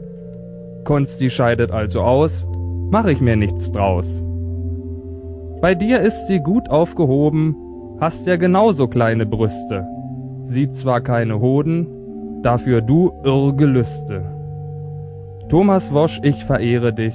[0.85, 2.47] Konsti scheidet also aus,
[2.91, 4.23] mach ich mir nichts draus.
[5.61, 7.57] Bei dir ist sie gut aufgehoben,
[8.01, 9.87] hast ja genauso kleine Brüste.
[10.47, 11.87] Sieht zwar keine Hoden,
[12.45, 14.23] dafür du irr Gelüste.
[15.49, 17.15] Thomas Wosch, ich verehre dich.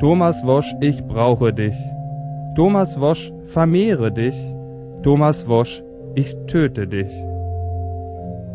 [0.00, 1.76] Thomas Wosch, ich brauche dich.
[2.54, 4.36] Thomas Wosch, vermehre dich.
[5.02, 5.82] Thomas Wosch,
[6.14, 7.10] ich töte dich.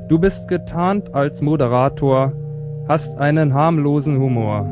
[0.07, 2.33] Du bist getarnt als Moderator,
[2.87, 4.67] hast einen harmlosen Humor.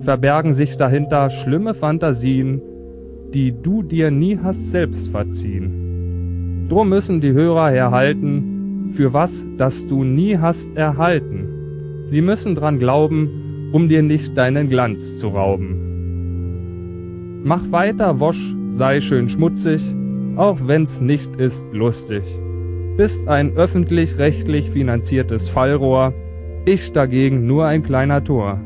[0.00, 2.60] Verbergen sich dahinter schlimme Fantasien,
[3.32, 6.66] die du dir nie hast selbst verziehen.
[6.68, 8.53] Drum müssen die Hörer herhalten,
[8.94, 11.48] für was, das du nie hast erhalten.
[12.06, 15.84] Sie müssen dran glauben, um dir nicht deinen Glanz zu rauben.
[17.44, 19.82] Mach weiter, Wosch, sei schön schmutzig,
[20.36, 22.22] auch wenn's nicht ist lustig.
[22.96, 26.14] Bist ein öffentlich-rechtlich finanziertes Fallrohr,
[26.64, 28.60] ich dagegen nur ein kleiner Tor.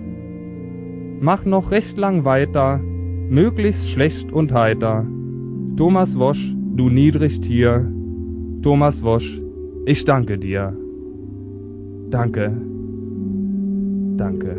[1.20, 2.78] Mach noch recht lang weiter,
[3.28, 5.06] möglichst schlecht und heiter.
[5.76, 7.90] Thomas Wosch, du niedrig Tier.
[8.62, 9.40] Thomas Wosch,
[9.88, 10.76] ich danke dir.
[12.10, 12.52] Danke.
[14.18, 14.56] Danke.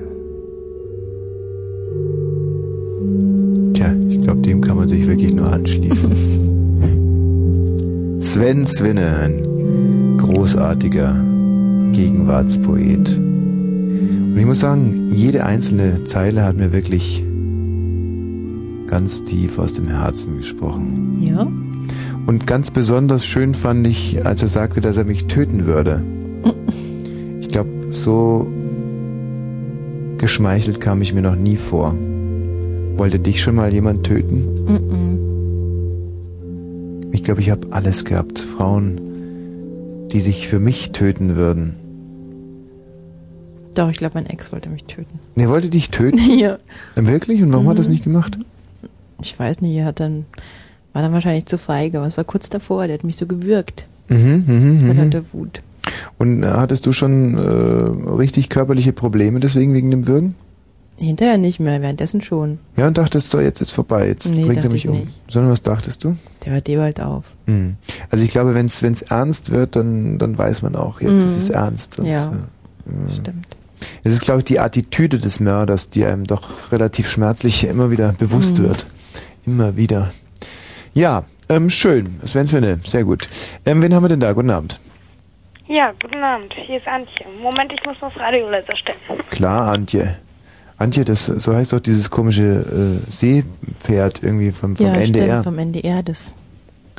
[3.73, 6.11] Tja, ich glaube, dem kann man sich wirklich nur anschließen.
[8.19, 11.23] Sven Swinne, ein großartiger
[11.91, 13.15] Gegenwartspoet.
[13.15, 17.23] Und ich muss sagen, jede einzelne Zeile hat mir wirklich
[18.87, 21.19] ganz tief aus dem Herzen gesprochen.
[21.21, 21.47] Ja.
[22.29, 26.03] Und ganz besonders schön fand ich, als er sagte, dass er mich töten würde.
[27.41, 28.47] Ich glaube, so
[30.19, 31.95] geschmeichelt kam ich mir noch nie vor.
[32.97, 34.47] Wollte dich schon mal jemand töten?
[37.11, 38.37] Ich glaube, ich habe alles gehabt.
[38.41, 39.01] Frauen,
[40.11, 41.73] die sich für mich töten würden.
[43.73, 45.17] Doch, ich glaube, mein Ex wollte mich töten.
[45.33, 46.19] Ne, er wollte dich töten?
[46.39, 46.59] Ja.
[46.93, 47.41] Wirklich?
[47.41, 47.93] Und warum hat er das Mhm.
[47.93, 48.37] nicht gemacht?
[49.19, 50.25] Ich weiß nicht, er hat dann,
[50.93, 53.85] war dann wahrscheinlich zu feige, aber es war kurz davor, der hat mich so gewürgt.
[54.07, 54.97] Mhm, mhm, Vor mhm.
[55.03, 55.61] lauter Wut.
[56.17, 60.35] Und äh, hattest du schon äh, richtig körperliche Probleme deswegen wegen dem Würgen?
[61.01, 62.59] Hinterher nicht mehr, währenddessen schon.
[62.75, 64.99] Ja, und dachtest so, jetzt ist vorbei, jetzt Nee, bringt er mich ich um.
[64.99, 65.17] nicht.
[65.29, 66.15] Sondern was dachtest du?
[66.45, 67.23] Der hört eh bald auf.
[67.45, 67.75] Mhm.
[68.09, 71.25] Also ich glaube, wenn es ernst wird, dann, dann weiß man auch, jetzt Mhm.
[71.27, 71.99] ist es ernst.
[71.99, 73.47] Und, Ja, äh, stimmt.
[74.03, 78.11] Es ist, glaube ich, die Attitüde des Mörders, die einem doch relativ schmerzlich immer wieder
[78.13, 78.63] bewusst Mhm.
[78.63, 78.87] wird.
[79.45, 80.11] Immer wieder.
[80.99, 82.19] Ja, ähm, schön.
[82.25, 83.29] Sven Svenne, sehr gut.
[83.65, 84.33] Ähm, wen haben wir denn da?
[84.33, 84.77] Guten Abend.
[85.65, 86.53] Ja, guten Abend.
[86.67, 87.25] Hier ist Antje.
[87.41, 88.97] Moment, ich muss das Radio leiser stellen.
[89.29, 90.17] Klar, Antje.
[90.77, 95.25] Antje, das, so heißt doch dieses komische äh, Seepferd irgendwie vom, vom ja, NDR.
[95.25, 96.33] stimmt, vom NDR, das.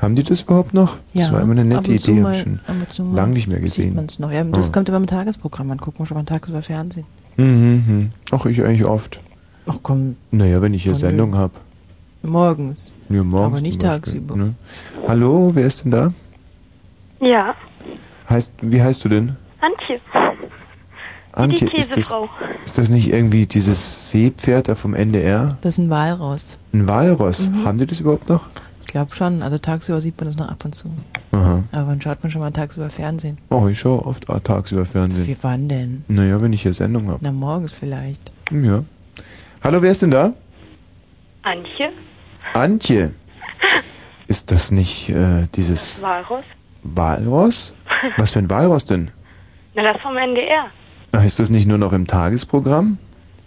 [0.00, 0.96] Haben die das überhaupt noch?
[1.12, 3.64] Ja, das war immer eine nette Idee, mal- hab ich schon lange nicht mehr Sieht
[3.94, 4.08] gesehen.
[4.18, 4.32] noch.
[4.32, 4.72] Ja, das Ah.
[4.72, 5.66] kommt immer im Tagesprogramm.
[5.66, 7.04] Man guckt man schon mal tagsüber Fernsehen.
[7.36, 8.10] Mhm, mhm.
[8.30, 9.20] Ach, ich eigentlich oft.
[9.66, 11.52] Ach komm, Naja, wenn ich hier Sendung habe.
[12.22, 12.94] Morgens.
[13.08, 14.36] Ja, morgens Aber nicht Beispiel, tagsüber.
[14.36, 14.54] Ne?
[15.06, 16.12] Hallo, wer ist denn da?
[17.20, 17.54] Ja,
[18.30, 19.36] Heißt, wie heißt du denn?
[19.60, 20.00] Antje.
[21.32, 22.14] Antje, die ist das,
[22.64, 25.58] ist das nicht irgendwie dieses Seepferd da vom NDR?
[25.62, 26.56] Das ist ein Walraus.
[26.72, 27.50] Ein Walross.
[27.50, 27.64] Mhm.
[27.64, 28.46] Haben die das überhaupt noch?
[28.82, 29.42] Ich glaube schon.
[29.42, 30.90] Also tagsüber sieht man das noch ab und zu.
[31.32, 31.64] Aha.
[31.72, 33.38] Aber wann schaut man schon mal tagsüber Fernsehen?
[33.50, 35.26] Oh, ich schaue oft tagsüber Fernsehen.
[35.26, 36.04] Wie wann denn?
[36.06, 37.18] Naja, wenn ich hier Sendung habe.
[37.20, 38.30] Na, morgens vielleicht.
[38.52, 38.84] Ja.
[39.62, 40.32] Hallo, wer ist denn da?
[41.42, 41.90] Antje?
[42.54, 43.12] Antje.
[44.26, 46.44] Ist das nicht äh, dieses Walross?
[46.82, 47.74] Walross?
[48.16, 49.10] Was für ein Walross denn?
[49.74, 50.66] Na, das vom NDR.
[51.12, 52.98] Ach, ist das nicht nur noch im Tagesprogramm?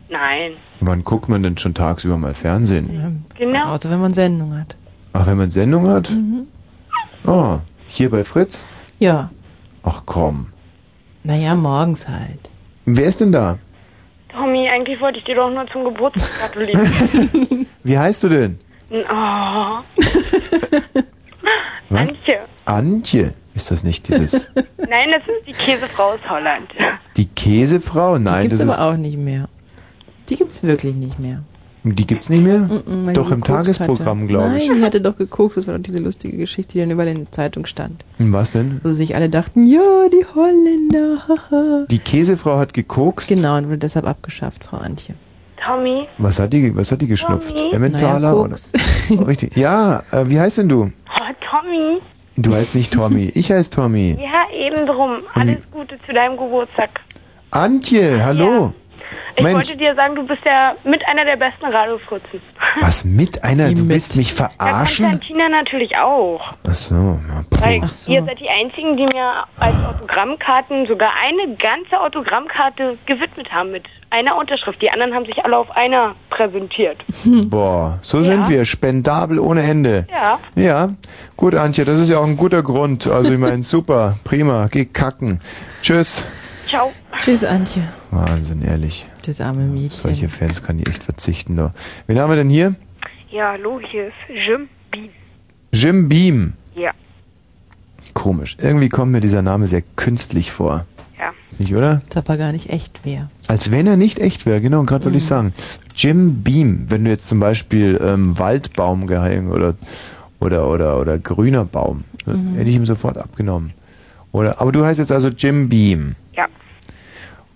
[0.10, 0.54] Nein.
[0.82, 3.26] Wann guckt man denn schon tagsüber mal Fernsehen?
[3.38, 3.74] Genau.
[3.74, 4.76] Außer wenn man Sendung hat.
[5.14, 6.10] Ach, wenn man Sendung hat?
[6.10, 6.48] Mhm.
[7.26, 8.68] Oh, hier bei Fritz?
[9.00, 9.30] Ja.
[9.84, 10.48] Ach komm.
[11.24, 12.50] Naja, morgens halt.
[12.86, 13.58] Wer ist denn da?
[14.30, 17.68] Tommy, eigentlich wollte ich dir doch nur zum Geburtstag gratulieren.
[17.84, 18.60] Wie heißt du denn?
[18.94, 19.80] Oh.
[21.90, 22.10] Was?
[22.10, 22.40] Antje.
[22.66, 23.34] Antje.
[23.56, 26.70] Ist das nicht dieses Nein, das ist die Käsefrau aus Holland.
[27.18, 28.18] die Käsefrau?
[28.18, 29.48] Die Nein, gibt's das aber ist auch nicht mehr.
[30.30, 31.44] Die gibt's wirklich nicht mehr.
[31.86, 32.60] Die gibt's nicht mehr?
[32.60, 34.70] Mm, weil Doch die im Tagesprogramm, glaube ich.
[34.70, 35.58] Nein, die hatte doch gekokst.
[35.58, 38.06] Das war doch diese lustige Geschichte, die dann überall in der Zeitung stand.
[38.20, 38.80] Was denn?
[38.84, 41.86] Wo sich alle dachten, ja, die Holländer, haha.
[41.90, 43.28] Die Käsefrau hat gekokst.
[43.28, 45.16] Genau, und wurde deshalb abgeschafft, Frau Antje.
[45.66, 46.08] Tommy.
[46.18, 47.56] Was hat die, was hat die geschnupft?
[47.58, 47.74] Tommy?
[47.74, 48.20] Emmentaler?
[48.20, 48.56] Naja, oder?
[49.12, 49.56] Oh, richtig.
[49.56, 50.92] Ja, äh, wie heißt denn du?
[51.10, 52.00] Oh, Tommy.
[52.36, 53.32] Du heißt nicht Tommy.
[53.36, 54.18] Ich heiße Tommy.
[54.20, 55.18] Ja, eben drum.
[55.34, 56.90] Alles Gute zu deinem Geburtstag.
[57.52, 58.74] Antje, hallo.
[59.36, 62.42] Ich Mensch, wollte dir sagen, du bist ja mit einer der besten Radiofritzen.
[62.82, 63.74] was mit einer?
[63.74, 65.10] Du willst mich Ja, verarschen?
[65.10, 66.42] Konstantina natürlich auch.
[66.68, 67.20] Ach so.
[67.28, 67.44] na.
[67.60, 67.76] Weil
[68.08, 73.84] ihr seid die Einzigen, die mir als Autogrammkarten sogar eine ganze Autogrammkarte gewidmet haben mit
[74.10, 74.82] einer Unterschrift.
[74.82, 76.98] Die anderen haben sich alle auf einer präsentiert.
[77.50, 78.66] Boah, so sind wir.
[78.66, 80.06] Spendabel ohne Ende.
[80.12, 80.40] Ja.
[80.56, 80.90] Ja,
[81.36, 83.08] gut, Antje, das ist ja auch ein guter Grund.
[83.08, 85.40] Also ich meine, super, prima, geh kacken.
[85.82, 86.26] Tschüss.
[86.74, 86.92] Ciao.
[87.20, 87.84] Tschüss, Antje.
[88.10, 89.06] Wahnsinn, ehrlich.
[89.28, 89.92] Das arme Mädchen.
[89.92, 91.56] Solche Fans kann ich echt verzichten.
[91.56, 91.72] Da.
[92.08, 92.74] Wen haben wir denn hier?
[93.30, 95.10] Ja, hallo, hier ist Jim Bean.
[95.72, 96.54] Jim Beam.
[96.76, 96.90] Ja.
[98.16, 98.58] Komisch.
[98.60, 100.88] Irgendwie kommt mir dieser Name sehr künstlich vor.
[101.20, 101.32] Ja.
[101.60, 102.02] Nicht, oder?
[102.08, 103.30] Als ob er gar nicht echt wäre.
[103.48, 105.54] Als wenn er nicht echt wäre, genau, gerade wollte ich sagen.
[105.96, 109.76] Jim Beam, wenn du jetzt zum Beispiel ähm, Waldbaum geheigen oder,
[110.40, 112.56] oder, oder, oder grüner Baum, ne, Mhm.
[112.56, 113.74] hätte ich ihm sofort abgenommen.
[114.32, 116.16] Oder, aber du heißt jetzt also Jim Beam.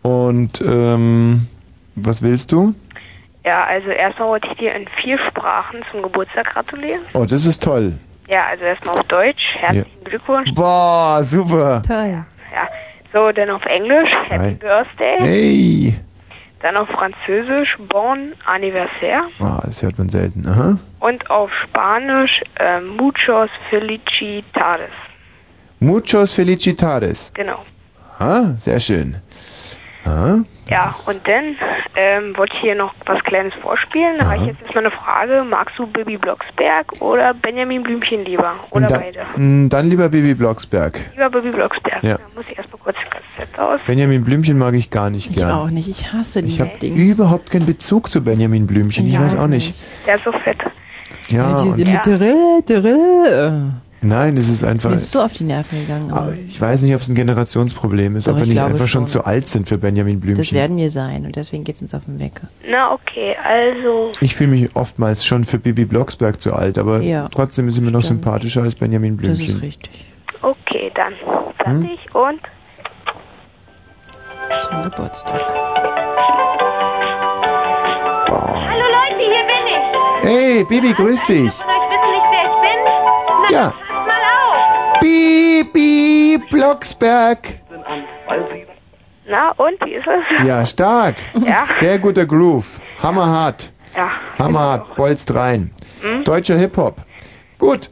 [0.08, 0.28] Ja.
[0.28, 1.48] Und ähm,
[1.96, 2.74] was willst du?
[3.46, 7.02] Ja, also erstmal wollte ich dir in vier Sprachen zum Geburtstag gratulieren.
[7.14, 7.94] Oh, das ist toll.
[8.28, 9.56] Ja, also erstmal auf Deutsch.
[9.56, 10.54] Herzlichen Glückwunsch.
[10.54, 11.82] Boah, super.
[11.88, 12.26] Toll.
[12.54, 12.68] Ja.
[13.14, 14.10] So, dann auf Englisch.
[14.28, 14.56] Happy Hi.
[14.56, 15.16] Birthday.
[15.20, 16.00] Hey.
[16.62, 17.78] Dann auf Französisch.
[17.88, 19.30] Bon Anniversaire.
[19.40, 20.46] Ah, das hört man selten.
[20.46, 20.78] Aha.
[21.00, 24.92] Und auf Spanisch äh, Muchos Felicitades.
[25.80, 27.32] Muchos felicitares.
[27.34, 27.64] Genau.
[28.20, 29.18] Ah, sehr schön.
[30.70, 31.56] Ja, und dann
[31.96, 34.18] ähm, wollte ich hier noch was Kleines vorspielen.
[34.20, 35.44] Da habe ich jetzt erstmal eine Frage.
[35.50, 38.54] Magst du Bibi Blocksberg oder Benjamin Blümchen lieber?
[38.72, 39.20] Oder da, beide?
[39.36, 41.00] mh, dann lieber Bibi Blocksberg.
[41.14, 42.04] Lieber Bibi Blocksberg.
[42.04, 42.18] Ja.
[42.18, 43.82] Da muss ich erstmal kurz das Kassett aus.
[43.88, 45.52] Benjamin Blümchen mag ich gar nicht Ich gern.
[45.52, 45.88] auch nicht.
[45.88, 49.08] Ich hasse Ich dieses habe überhaupt keinen Bezug zu Benjamin Blümchen.
[49.08, 49.76] Ich Ja, weiß auch nicht.
[50.06, 50.58] Der ist so fett.
[51.30, 53.72] Ja, diese und, mit Terrell, Terrell.
[54.02, 54.90] Nein, es ist einfach.
[54.90, 56.12] Mir ist so auf die Nerven gegangen.
[56.12, 58.80] Aber ich weiß nicht, ob es ein Generationsproblem ist, Doch, ob wir ich nicht einfach
[58.88, 59.08] schon schon.
[59.08, 60.58] zu alt sind für Benjamin Das Blümchen.
[60.58, 62.48] werden wir sein und deswegen geht's uns auf den Wecker.
[62.70, 64.12] Na, okay, also.
[64.22, 67.82] Ich fühle mich oftmals schon für Bibi Blocksberg zu alt, aber Ja, trotzdem ist sie
[67.82, 69.60] mir noch sympathischer als Benjamin Das ist Blümchen.
[69.60, 70.06] richtig.
[70.42, 71.14] Okay, dann.
[71.66, 71.82] Hm?
[71.82, 72.40] Fertig und.
[74.62, 75.42] Zum Geburtstag.
[78.30, 80.30] Hallo Leute, hier bin ich.
[80.30, 81.30] Hey, Bibi, grüß dich.
[81.30, 82.80] Wollt ihr wissen nicht, wer ich bin?
[83.44, 83.74] Na, Ja.
[85.02, 87.60] Bibi Blocksberg.
[89.30, 90.48] Na, und, wie ist es?
[90.48, 91.16] Ja, stark.
[91.46, 91.66] Ja.
[91.80, 92.80] Sehr guter Groove.
[93.04, 93.74] Hammerhart.
[93.96, 94.10] Ja.
[94.40, 94.96] Hammerhart.
[94.96, 95.72] Bolzt rein.
[96.02, 96.24] Hm?
[96.24, 96.96] Deutscher Hip-Hop.
[97.58, 97.90] Gut.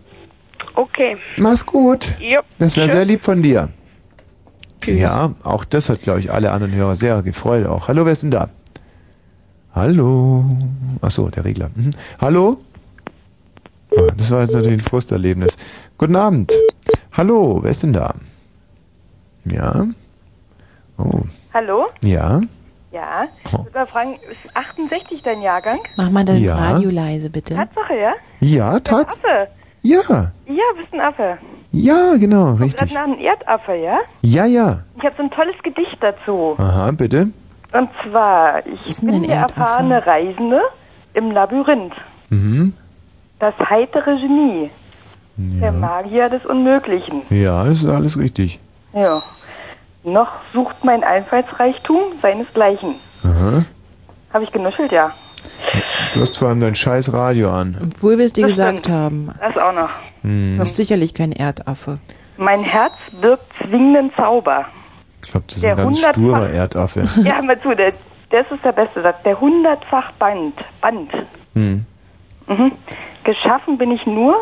[0.76, 1.18] Okay.
[1.38, 2.14] Mach's gut.
[2.19, 2.40] Jo.
[2.60, 3.69] Das wäre sehr lieb von dir.
[4.86, 7.88] Ja, auch das hat, glaube ich, alle anderen Hörer sehr gefreut auch.
[7.88, 8.49] Hallo, wer ist denn da?
[9.73, 10.45] Hallo.
[11.02, 11.69] Ach so, der Regler.
[11.76, 11.90] Mhm.
[12.22, 12.57] Hallo?
[13.98, 15.57] Ah, Das war jetzt natürlich ein Frusterlebnis.
[15.98, 16.53] Guten Abend.
[17.17, 18.13] Hallo, wer ist denn da?
[19.45, 19.85] Ja?
[20.97, 21.21] Oh,
[21.53, 21.85] Hallo?
[22.03, 22.41] ja?
[22.91, 23.25] Ja.
[23.45, 25.79] Ich würde mal fragen, ist 68 dein Jahrgang?
[25.97, 26.55] Mach mal dein Ja.
[26.55, 27.53] Radio leise, bitte.
[27.55, 28.13] Tatsache, ja?
[28.39, 29.07] Ja, Tat?
[29.09, 29.47] Affe.
[29.81, 29.99] Ja,
[30.47, 31.37] Ja, bist ein Affe.
[31.71, 32.93] ja, genau, Gerade richtig.
[32.93, 33.97] nach einem Erdaffe, ja?
[34.21, 34.79] Ja, ja.
[34.97, 36.55] Ich habe so ein tolles Gedicht dazu.
[36.57, 37.27] Aha, bitte.
[37.73, 39.59] Und zwar, ich ist denn bin ein der Erdaffe?
[39.59, 40.61] erfahrene Reisende
[41.13, 41.93] im Labyrinth.
[42.29, 42.73] Mhm.
[43.39, 44.71] Das heitere Genie.
[45.38, 47.24] Der Magier des Unmöglichen.
[47.30, 48.60] Ja, das ist alles richtig.
[48.94, 49.22] Ja.
[50.03, 52.95] Noch sucht mein Einfallsreichtum seinesgleichen.
[53.24, 53.66] Aha.
[54.34, 55.12] Habe ich genuschelt, ja.
[56.14, 57.78] Du hast vor allem dein scheiß Radio an.
[57.95, 58.90] Obwohl wir es dir Das gesagt stimmt.
[58.98, 59.32] haben.
[59.40, 59.90] Das auch noch.
[60.22, 60.56] Hm.
[60.57, 61.99] Du bist sicherlich kein Erdaffe.
[62.38, 64.66] Mein Herz wirkt zwingenden Zauber.
[65.24, 67.02] Ich glaube, das ist Der ein ganz sturer Erdaffe.
[67.24, 67.91] Ja, hör mal zu, der,
[68.30, 69.18] das ist der beste Satz.
[69.26, 70.53] Der hundertfach Band.
[70.82, 71.12] Band.
[71.53, 71.86] Hm.
[72.48, 72.72] Mhm.
[73.24, 74.36] Geschaffen bin ich nur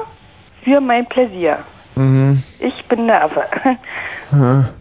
[0.64, 1.60] für mein Pläsier.
[1.96, 2.42] Mhm.
[2.60, 3.10] Ich bin.
[3.10, 4.70] Aha.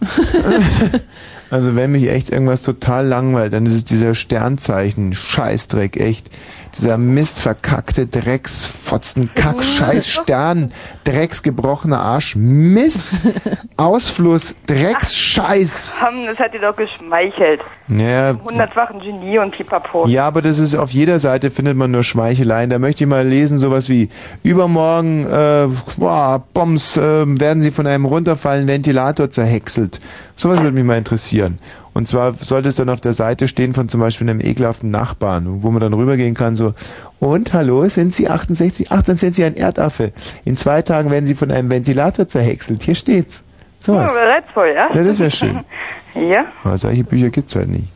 [1.53, 6.31] Also wenn mich echt irgendwas total langweilt, dann ist es dieser Sternzeichen, Scheißdreck, echt.
[6.75, 10.73] Dieser Mist, verkackte Drecksfotzen, Kack, Scheiß, Stern,
[11.03, 13.09] Drecksgebrochener Arsch, Mist,
[13.77, 15.93] Ausfluss, Drecksscheiß.
[15.99, 17.61] Komm, das hat dir doch geschmeichelt.
[17.89, 20.07] Ja, Hundertfachen Genie und Pipapo.
[20.07, 22.69] ja, aber das ist auf jeder Seite findet man nur Schmeicheleien.
[22.69, 24.09] Da möchte ich mal lesen, sowas wie
[24.41, 25.67] übermorgen, äh,
[25.97, 27.01] boah, Bombs, äh,
[27.39, 29.99] werden sie von einem runterfallenden Ventilator zerhäckselt.
[30.35, 31.59] Sowas würde mich mal interessieren.
[31.93, 35.61] Und zwar sollte es dann auf der Seite stehen von zum Beispiel einem ekelhaften Nachbarn,
[35.61, 36.73] wo man dann rübergehen kann, so,
[37.19, 38.87] und hallo, sind Sie 68?
[38.91, 40.11] Ach, dann sind Sie ein Erdaffe.
[40.43, 42.83] In zwei Tagen werden Sie von einem Ventilator zerhäckselt.
[42.83, 43.45] Hier steht's.
[43.79, 44.13] So was.
[44.13, 44.93] Ja, reizvoll, ja?
[44.93, 45.59] Ja, das wäre schön.
[46.15, 46.45] ja?
[46.63, 47.87] Aber solche Bücher gibt's halt nicht.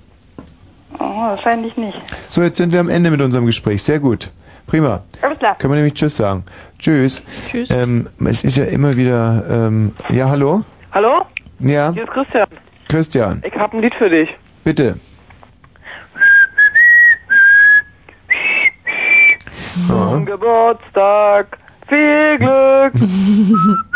[0.99, 1.97] Oh, wahrscheinlich nicht.
[2.27, 3.83] So, jetzt sind wir am Ende mit unserem Gespräch.
[3.83, 4.31] Sehr gut.
[4.65, 5.03] Prima.
[5.21, 5.55] Alles klar.
[5.57, 6.43] Können wir nämlich Tschüss sagen.
[6.77, 7.23] Tschüss.
[7.49, 7.69] Tschüss.
[7.71, 10.63] Ähm, es ist ja immer wieder, ähm, ja, hallo?
[10.91, 11.25] Hallo?
[11.59, 12.47] Ja, Hier ist Christian.
[12.89, 14.29] Christian, Ich habe ein Lied für dich.
[14.63, 14.97] bitte.
[19.87, 21.57] Zum Geburtstag
[21.87, 22.93] viel Glück.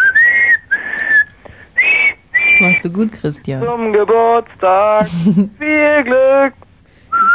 [2.54, 3.64] Das machst du gut, Christian.
[3.64, 5.08] Zum Geburtstag
[5.58, 6.54] viel Glück.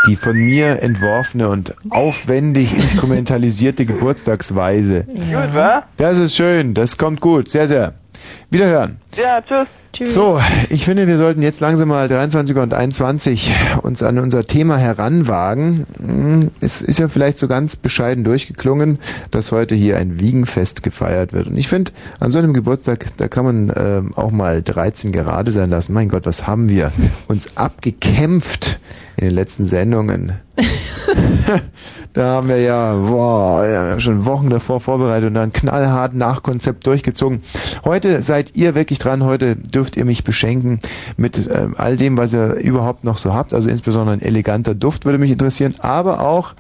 [0.09, 5.05] Die von mir entworfene und aufwendig instrumentalisierte Geburtstagsweise.
[5.05, 5.83] Gut, wa?
[5.97, 7.95] Das ist schön, das kommt gut, sehr, sehr.
[8.51, 9.01] Wiederhören.
[9.17, 9.67] Ja, tschüss.
[10.05, 14.77] So, ich finde, wir sollten jetzt langsam mal 23 und 21 uns an unser Thema
[14.77, 15.87] heranwagen.
[15.99, 18.99] Hm, Es ist ja vielleicht so ganz bescheiden durchgeklungen,
[19.31, 21.47] dass heute hier ein Wiegenfest gefeiert wird.
[21.49, 25.51] Und ich finde, an so einem Geburtstag, da kann man ähm, auch mal 13 gerade
[25.51, 25.95] sein lassen.
[25.95, 26.93] Mein Gott, was haben wir
[27.29, 28.79] uns abgekämpft
[29.17, 30.33] in den letzten Sendungen.
[32.17, 37.43] Da haben wir ja, boah, schon Wochen davor vorbereitet und dann knallhart nach Konzept durchgezogen.
[37.85, 39.23] Heute seid ihr wirklich dran.
[39.23, 40.79] Heute dürft ihr mich beschenken
[41.19, 43.53] mit ähm, all dem, was ihr überhaupt noch so habt.
[43.53, 46.55] Also insbesondere ein eleganter Duft würde mich interessieren, aber auch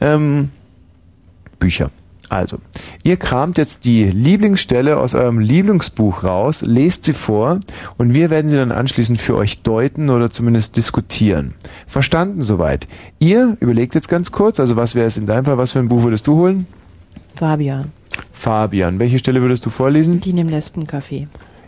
[0.00, 0.50] ähm,
[1.58, 1.90] Bücher.
[2.32, 2.56] Also,
[3.04, 7.60] ihr kramt jetzt die Lieblingsstelle aus eurem Lieblingsbuch raus, lest sie vor
[7.98, 11.52] und wir werden sie dann anschließend für euch deuten oder zumindest diskutieren.
[11.86, 12.88] Verstanden soweit?
[13.18, 15.90] Ihr überlegt jetzt ganz kurz, also was wäre es in deinem Fall, was für ein
[15.90, 16.66] Buch würdest du holen?
[17.34, 17.92] Fabian.
[18.32, 20.20] Fabian, welche Stelle würdest du vorlesen?
[20.20, 21.26] Die in dem Lesbencafé.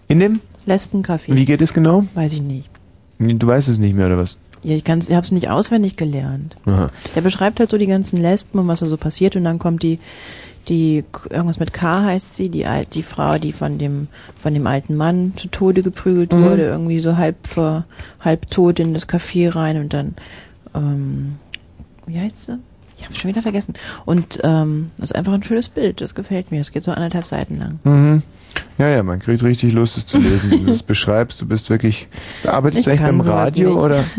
[0.08, 0.40] In dem?
[0.66, 1.34] Lesbencafé.
[1.34, 2.06] Wie geht es genau?
[2.14, 2.70] Weiß ich nicht.
[3.18, 4.38] Du weißt es nicht mehr, oder was?
[4.64, 6.56] Ja, ich, ich habe es nicht auswendig gelernt.
[6.64, 6.88] Aha.
[7.14, 9.82] Der beschreibt halt so die ganzen Lesben und was da so passiert und dann kommt
[9.82, 9.98] die,
[10.68, 14.08] die irgendwas mit K heißt sie, die alt, die Frau, die von dem
[14.38, 16.42] von dem alten Mann zu Tode geprügelt Mhm.
[16.44, 17.84] wurde, irgendwie so halb ver,
[18.20, 20.14] halb tot in das Café rein und dann
[20.74, 21.36] ähm,
[22.06, 22.58] wie heißt sie?
[22.96, 23.74] Ich habe schon wieder vergessen.
[24.04, 26.00] Und ähm, das ist einfach ein schönes Bild.
[26.00, 26.58] Das gefällt mir.
[26.58, 27.78] Das geht so anderthalb Seiten lang.
[27.84, 28.22] Mhm.
[28.78, 30.50] Ja, ja, man kriegt richtig Lust, es zu lesen.
[30.52, 32.06] Wenn du es beschreibst, du bist wirklich.
[32.46, 33.78] Arbeitest du eigentlich beim Radio nicht.
[33.78, 34.04] oder?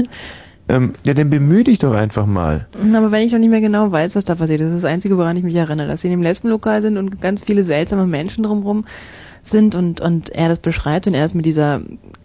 [0.68, 2.68] Ähm, ja, dann bemühe dich doch einfach mal.
[2.94, 5.18] Aber wenn ich noch nicht mehr genau weiß, was da passiert, das ist das Einzige,
[5.18, 8.44] woran ich mich erinnere, dass sie in dem Lesbenlokal sind und ganz viele seltsame Menschen
[8.44, 8.86] drumherum
[9.44, 11.82] sind und, und er das beschreibt und er ist mit dieser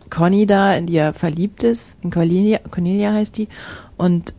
[0.08, 3.48] Conny da, in die er verliebt ist, in Cornelia, Cornelia heißt die,
[3.98, 4.34] und,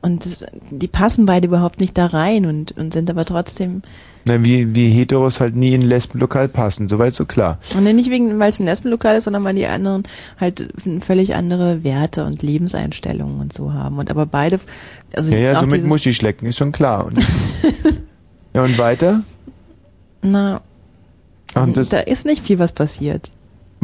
[0.00, 3.82] und die passen beide überhaupt nicht da rein und, und sind aber trotzdem,
[4.24, 7.58] Na, wie, wie Heteros halt nie in ein Lesbenlokal passen, soweit so klar.
[7.76, 10.04] und nicht wegen, weil es ein Lesbenlokal ist, sondern weil die anderen
[10.38, 10.68] halt
[11.00, 14.60] völlig andere Werte und Lebenseinstellungen und so haben und aber beide,
[15.14, 17.06] also ja, ja, auch so mit Muschi schlecken, ist schon klar.
[17.06, 17.18] Und,
[18.54, 19.22] ja, und weiter?
[20.22, 20.60] na,
[21.54, 23.30] und da ist nicht viel, was passiert.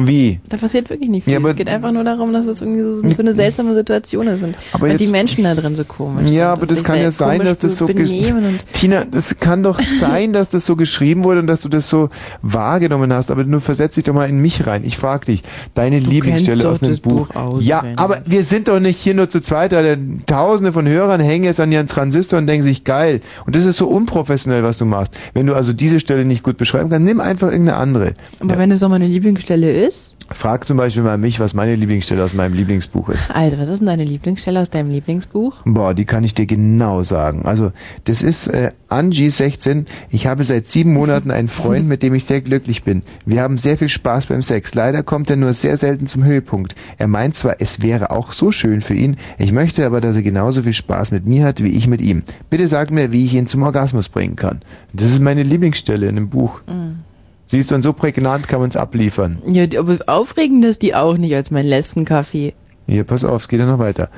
[0.01, 0.39] Wie?
[0.47, 1.33] Da passiert wirklich nicht viel.
[1.33, 4.43] Ja, es geht einfach nur darum, dass es irgendwie so, so eine seltsame Situation ist
[4.43, 7.41] und, Aber die jetzt- Menschen da drin so komisch Ja, aber das kann ja sein,
[7.43, 7.85] dass das so
[8.73, 12.07] Tina, das kann doch sein, dass das so geschrieben wurde und dass du das so
[12.41, 14.83] wahrgenommen hast, aber nur versetz dich doch mal in mich rein.
[14.85, 15.43] Ich frag dich,
[15.73, 17.27] deine Lieblingsstelle kennst aus das Buch.
[17.33, 19.83] Buch ja, aber wir sind doch nicht hier nur zu zweit, da
[20.27, 23.19] tausende von Hörern hängen jetzt an ihren Transistor und denken sich geil.
[23.45, 25.13] Und das ist so unprofessionell, was du machst.
[25.33, 28.13] Wenn du also diese Stelle nicht gut beschreiben kannst, nimm einfach irgendeine andere.
[28.39, 29.88] aber wenn es doch meine Lieblingsstelle ist,
[30.31, 33.31] Frag zum Beispiel mal mich, was meine Lieblingsstelle aus meinem Lieblingsbuch ist.
[33.31, 35.63] Alter, was ist denn deine Lieblingsstelle aus deinem Lieblingsbuch?
[35.65, 37.45] Boah, die kann ich dir genau sagen.
[37.45, 37.71] Also,
[38.03, 39.87] das ist äh, Angie 16.
[40.11, 43.01] Ich habe seit sieben Monaten einen Freund, mit dem ich sehr glücklich bin.
[43.25, 44.75] Wir haben sehr viel Spaß beim Sex.
[44.75, 46.75] Leider kommt er nur sehr selten zum Höhepunkt.
[46.99, 50.21] Er meint zwar, es wäre auch so schön für ihn, ich möchte aber, dass er
[50.21, 52.21] genauso viel Spaß mit mir hat, wie ich mit ihm.
[52.51, 54.61] Bitte sag mir, wie ich ihn zum Orgasmus bringen kann.
[54.93, 56.61] Das ist meine Lieblingsstelle in dem Buch.
[56.67, 57.08] Mhm.
[57.49, 59.41] Siehst du, und so prägnant kann man es abliefern.
[59.47, 62.53] Ja, aber aufregend ist die auch nicht als mein Lesbencafé.
[62.87, 64.09] Hier, pass auf, es geht ja noch weiter.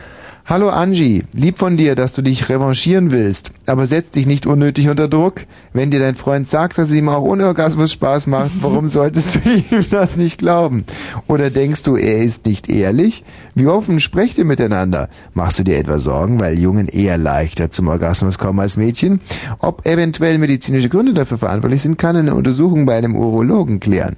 [0.43, 4.89] Hallo Angie, lieb von dir, dass du dich revanchieren willst, aber setz dich nicht unnötig
[4.89, 5.41] unter Druck.
[5.71, 9.35] Wenn dir dein Freund sagt, dass es ihm auch ohne Orgasmus Spaß macht, warum solltest
[9.35, 10.83] du ihm das nicht glauben?
[11.27, 13.23] Oder denkst du, er ist nicht ehrlich?
[13.53, 15.09] Wie offen sprecht ihr miteinander?
[15.35, 19.21] Machst du dir etwa Sorgen, weil Jungen eher leichter zum Orgasmus kommen als Mädchen?
[19.59, 24.15] Ob eventuell medizinische Gründe dafür verantwortlich sind, kann eine Untersuchung bei einem Urologen klären.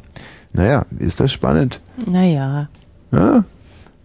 [0.53, 1.81] Naja, ist das spannend?
[2.05, 2.69] Naja.
[3.11, 3.43] Ja?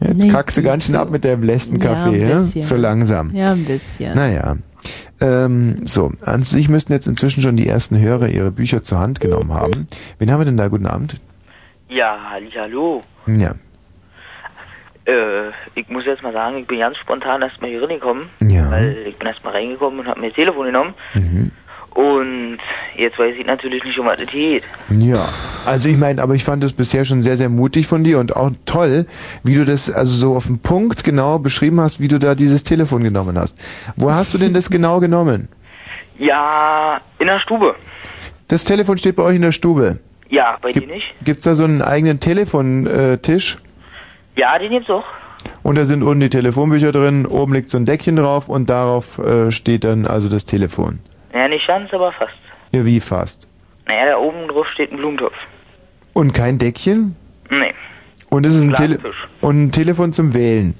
[0.00, 2.62] Jetzt Nee, kackst du ganz schön ab mit deinem Lesbencafé, Ja, ja, ein bisschen.
[2.62, 3.34] So langsam.
[3.34, 4.14] Ja, ein bisschen.
[4.14, 4.56] Naja.
[5.20, 9.18] Ähm, so, an sich müssten jetzt inzwischen schon die ersten Hörer ihre Bücher zur Hand
[9.18, 9.88] genommen haben.
[10.18, 10.68] Wen haben wir denn da?
[10.68, 11.16] Guten Abend.
[11.88, 13.02] Ja, hallo.
[13.26, 13.54] Ja.
[15.04, 18.28] Äh, ich muss jetzt mal sagen, ich bin ganz spontan erstmal hier reingekommen.
[18.40, 18.70] Ja.
[18.70, 20.94] Weil ich bin erstmal reingekommen und habe mir das Telefon genommen.
[21.14, 21.50] Mhm.
[21.98, 22.58] Und
[22.96, 24.62] jetzt weiß ich natürlich nicht, um was es geht.
[25.00, 25.28] Ja,
[25.66, 28.36] also ich meine, aber ich fand das bisher schon sehr, sehr mutig von dir und
[28.36, 29.06] auch toll,
[29.42, 32.62] wie du das also so auf den Punkt genau beschrieben hast, wie du da dieses
[32.62, 33.58] Telefon genommen hast.
[33.96, 35.48] Wo hast du denn das genau genommen?
[36.20, 37.74] Ja, in der Stube.
[38.46, 39.98] Das Telefon steht bei euch in der Stube.
[40.28, 41.16] Ja, bei dir nicht?
[41.24, 43.58] Gibt's da so einen eigenen Telefontisch?
[44.36, 45.04] Ja, den gibt's auch.
[45.64, 49.18] Und da sind unten die Telefonbücher drin, oben liegt so ein Deckchen drauf und darauf
[49.18, 51.00] äh, steht dann also das Telefon.
[51.32, 52.32] Ja, nicht ganz, aber fast.
[52.72, 53.48] Ja, wie fast?
[53.86, 55.34] Naja, da oben drauf steht ein Blumentopf.
[56.12, 57.16] Und kein Deckchen?
[57.50, 57.74] Nee.
[58.30, 58.98] Und es ist ein, Tele
[59.40, 60.74] und ein Telefon zum Wählen?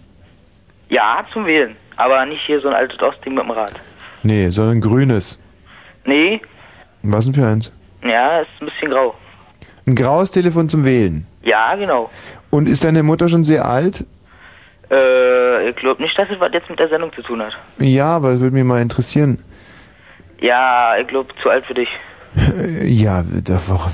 [0.91, 1.77] Ja, zum Wählen.
[1.97, 3.73] Aber nicht hier so ein altes Ostding mit dem Rad.
[4.23, 5.41] Nee, sondern grünes.
[6.05, 6.41] Nee,
[7.03, 7.73] Was denn für eins?
[8.03, 9.15] ja, ist ein bisschen grau.
[9.87, 11.27] Ein graues Telefon zum Wählen.
[11.43, 12.11] Ja, genau.
[12.51, 14.05] Und ist deine Mutter schon sehr alt?
[14.91, 17.53] Äh, ich glaube nicht, dass es was jetzt mit der Sendung zu tun hat.
[17.79, 19.39] Ja, aber das würde mich mal interessieren.
[20.41, 21.89] Ja, ich glaube, zu alt für dich.
[22.37, 23.25] Äh, Ja,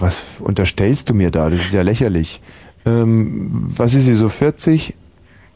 [0.01, 1.49] was unterstellst du mir da?
[1.51, 2.41] Das ist ja lächerlich.
[2.87, 4.95] Ähm, was ist sie, so 40?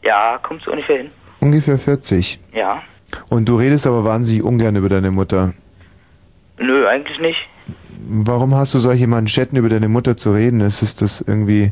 [0.03, 1.11] Ja, kommst du ungefähr hin.
[1.39, 2.39] Ungefähr 40.
[2.53, 2.81] Ja.
[3.29, 5.53] Und du redest aber wahnsinnig ungern über deine Mutter.
[6.57, 7.39] Nö, eigentlich nicht.
[8.11, 10.61] Warum hast du solche Manschetten über deine Mutter zu reden?
[10.61, 11.71] Ist es das irgendwie...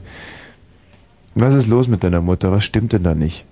[1.36, 2.52] Was ist los mit deiner Mutter?
[2.52, 3.46] Was stimmt denn da nicht?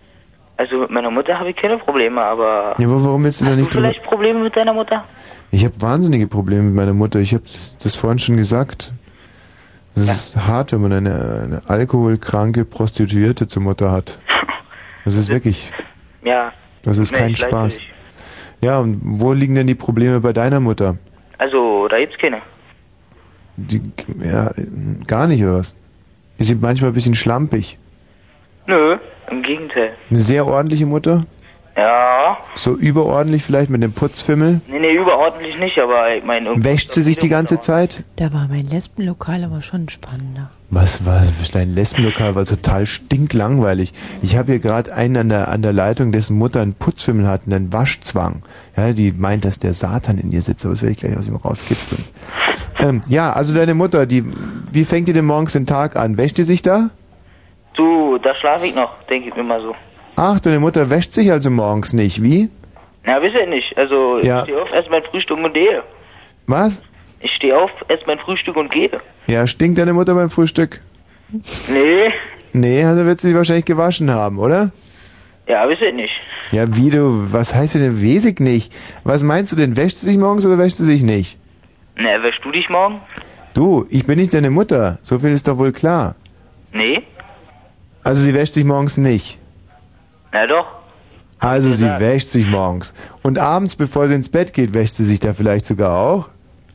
[0.57, 2.75] Also mit meiner Mutter habe ich keine Probleme, aber...
[2.77, 3.89] Ja, aber warum willst du da Hast nicht du drüber...
[3.89, 5.03] vielleicht Probleme mit deiner Mutter?
[5.56, 7.19] Ich habe wahnsinnige Probleme mit meiner Mutter.
[7.22, 7.45] Ich habe
[7.82, 8.91] das vorhin schon gesagt.
[9.95, 11.14] Das ist hart, wenn man eine,
[11.44, 14.19] eine alkoholkranke Prostituierte zur Mutter hat.
[15.06, 15.72] Das ist wirklich...
[16.26, 16.52] Ja.
[16.82, 17.76] Das ist Nee, kein Spaß.
[17.77, 17.88] nicht.
[18.60, 20.98] Ja, und wo liegen denn die Probleme bei deiner Mutter?
[21.38, 22.41] Also, da gibt's keine.
[23.56, 23.82] Die,
[24.22, 24.52] ja,
[25.07, 25.73] gar nicht, oder was?
[26.38, 27.80] Ist sie manchmal ein bisschen schlampig?
[28.68, 28.98] Nö,
[29.32, 29.94] im Gegenteil.
[30.10, 31.23] Eine sehr ordentliche Mutter?
[31.77, 32.38] Ja.
[32.56, 34.61] So überordentlich vielleicht mit dem Putzfimmel?
[34.68, 36.49] Nee, nee, überordentlich nicht, aber ich meine...
[36.49, 38.06] irgendwie- Wäscht sie sich die ganze Zeit?
[38.15, 40.49] Da war mein Lesbenlokal aber schon spannender.
[40.69, 41.22] Was war
[41.53, 42.35] dein Lesbenlokal?
[42.35, 43.91] War total stinklangweilig.
[44.22, 47.41] Ich habe hier gerade einen an der, an der Leitung, dessen Mutter einen Putzfimmel hat
[47.45, 48.43] und einen Waschzwang.
[48.77, 51.27] Ja, die meint, dass der Satan in ihr sitzt, aber das werde ich gleich aus
[51.27, 52.03] ihm rauskitzeln.
[52.80, 54.23] Ähm, ja, also deine Mutter, die,
[54.72, 56.18] wie fängt ihr denn morgens den Tag an?
[56.18, 56.89] Wäscht ihr sich da?
[57.76, 59.76] Du, da schlafe ich noch, denke ich mir mal so.
[60.15, 62.23] Ach, deine Mutter wäscht sich also morgens nicht.
[62.23, 62.49] Wie?
[63.05, 63.77] Na, wisst ihr nicht.
[63.77, 64.39] Also, Ja.
[64.39, 65.83] ich stehe auf, esse mein Frühstück und gehe.
[66.47, 66.83] Was?
[67.21, 68.89] Ich stehe auf, esse mein Frühstück und gehe.
[69.27, 70.81] Ja, stinkt deine Mutter beim Frühstück?
[71.71, 72.11] Nee.
[72.53, 74.71] Nee, also wird sie sich wahrscheinlich gewaschen haben, oder?
[75.47, 76.13] Ja, wisst ihr nicht.
[76.51, 78.71] Ja, wie du, was heißt denn wesig nicht?
[79.03, 81.37] Was meinst du denn, wäscht sie sich morgens oder wäscht sie sich nicht?
[81.97, 83.01] Na, wäschst du dich morgen?
[83.53, 86.15] Du, ich bin nicht deine Mutter, so viel ist doch wohl klar.
[86.71, 87.03] Nee.
[88.03, 89.39] Also sie wäscht sich morgens nicht.
[90.35, 90.67] Na doch.
[91.39, 92.93] Also sie wäscht sich morgens.
[93.23, 96.27] Und abends, bevor sie ins Bett geht, wäscht sie sich da vielleicht sogar auch?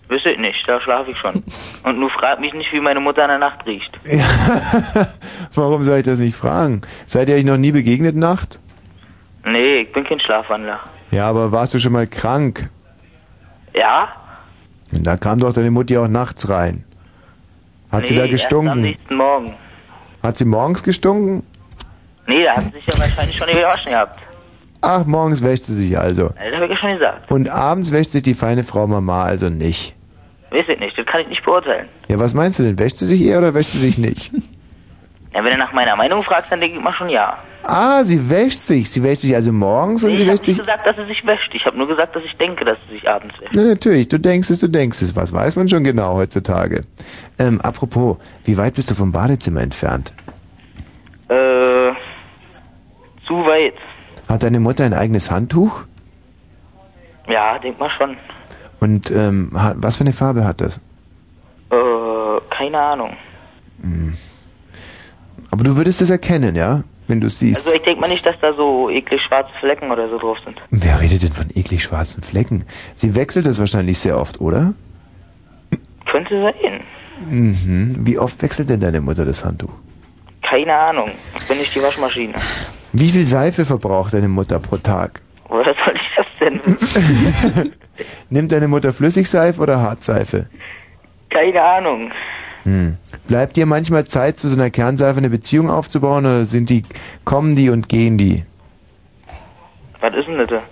[0.08, 1.42] Wisst ihr nicht, da schlafe ich schon.
[1.84, 4.00] und nur frag mich nicht, wie meine Mutter in der Nacht riecht.
[5.54, 6.80] Warum soll ich das nicht fragen?
[7.04, 8.60] Seid ihr euch noch nie begegnet Nacht?
[9.44, 10.80] Nee, ich bin kein Schlafwandler.
[11.10, 12.70] Ja, aber warst du schon mal krank?
[13.74, 14.08] Ja?
[14.90, 16.84] Und da kam doch deine Mutti auch nachts rein.
[17.92, 18.80] Hat sie nee, da Erst am gestunken?
[18.80, 19.54] nächsten Morgen.
[20.22, 21.42] Hat sie morgens gestunken?
[22.30, 24.20] Nee, da hat sie sich ja wahrscheinlich schon gewaschen gehabt.
[24.82, 26.28] Ach, morgens wäscht sie sich also.
[26.28, 27.28] Das habe ich ja schon gesagt.
[27.28, 29.96] Und abends wäscht sich die feine Frau Mama also nicht.
[30.50, 31.88] Weiß ich nicht, das kann ich nicht beurteilen.
[32.06, 32.78] Ja, was meinst du denn?
[32.78, 34.32] Wäscht sie sich eher oder wäscht sie sich nicht?
[35.32, 37.38] Ja, wenn du nach meiner Meinung fragst, dann denke ich mal schon ja.
[37.62, 38.90] ah, sie wäscht sich.
[38.90, 40.66] Sie wäscht sich also morgens und sie ich habe wäscht nicht sich...
[40.66, 41.54] gesagt, dass sie sich wäscht.
[41.54, 43.52] Ich habe nur gesagt, dass ich denke, dass sie sich abends wäscht.
[43.54, 45.14] Na natürlich, du denkst es, du denkst es.
[45.14, 46.82] Was weiß man schon genau heutzutage?
[47.38, 50.12] Ähm, apropos, wie weit bist du vom Badezimmer entfernt?
[51.28, 51.34] Äh,
[53.30, 53.74] zu weit.
[54.28, 55.84] Hat deine Mutter ein eigenes Handtuch?
[57.28, 58.16] Ja, denk mal schon.
[58.80, 60.78] Und ähm, hat, was für eine Farbe hat das?
[61.70, 61.76] Äh,
[62.50, 63.16] keine Ahnung.
[63.82, 64.14] Hm.
[65.52, 66.82] Aber du würdest es erkennen, ja?
[67.06, 67.66] Wenn du es siehst.
[67.66, 70.60] Also ich denke mal nicht, dass da so eklig schwarze Flecken oder so drauf sind.
[70.70, 72.64] Wer redet denn von eklig schwarzen Flecken?
[72.94, 74.74] Sie wechselt das wahrscheinlich sehr oft, oder?
[76.10, 76.80] Könnte sein.
[77.28, 77.96] Mhm.
[78.00, 79.72] Wie oft wechselt denn deine Mutter das Handtuch?
[80.48, 81.10] Keine Ahnung.
[81.36, 82.34] Ich bin nicht die Waschmaschine.
[82.92, 85.20] Wie viel Seife verbraucht deine Mutter pro Tag?
[85.48, 87.72] Woher soll ich das denn?
[88.30, 90.46] Nimmt deine Mutter Flüssigseife oder Hartseife?
[91.30, 92.10] Keine Ahnung.
[92.64, 92.96] Hm.
[93.28, 96.84] Bleibt dir manchmal Zeit, zu so einer Kernseife eine Beziehung aufzubauen oder sind die,
[97.24, 98.44] kommen die und gehen die?
[100.00, 100.48] Was ist denn das?
[100.48, 100.62] da?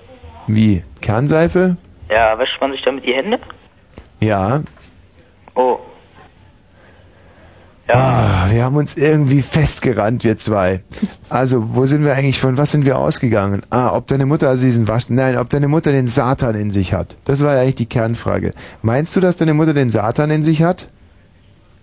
[0.47, 0.83] Wie?
[1.01, 1.77] Kernseife?
[2.11, 3.39] Ja, wäscht man sich damit die Hände?
[4.21, 4.63] Ja.
[5.55, 5.79] Oh.
[7.89, 10.83] Ah, Ah, wir haben uns irgendwie festgerannt, wir zwei.
[11.29, 13.63] Also, wo sind wir eigentlich, von was sind wir ausgegangen?
[13.71, 16.93] Ah, ob deine Mutter also diesen Wasch, nein, ob deine Mutter den Satan in sich
[16.93, 17.17] hat.
[17.25, 18.53] Das war ja eigentlich die Kernfrage.
[18.83, 20.89] Meinst du, dass deine Mutter den Satan in sich hat?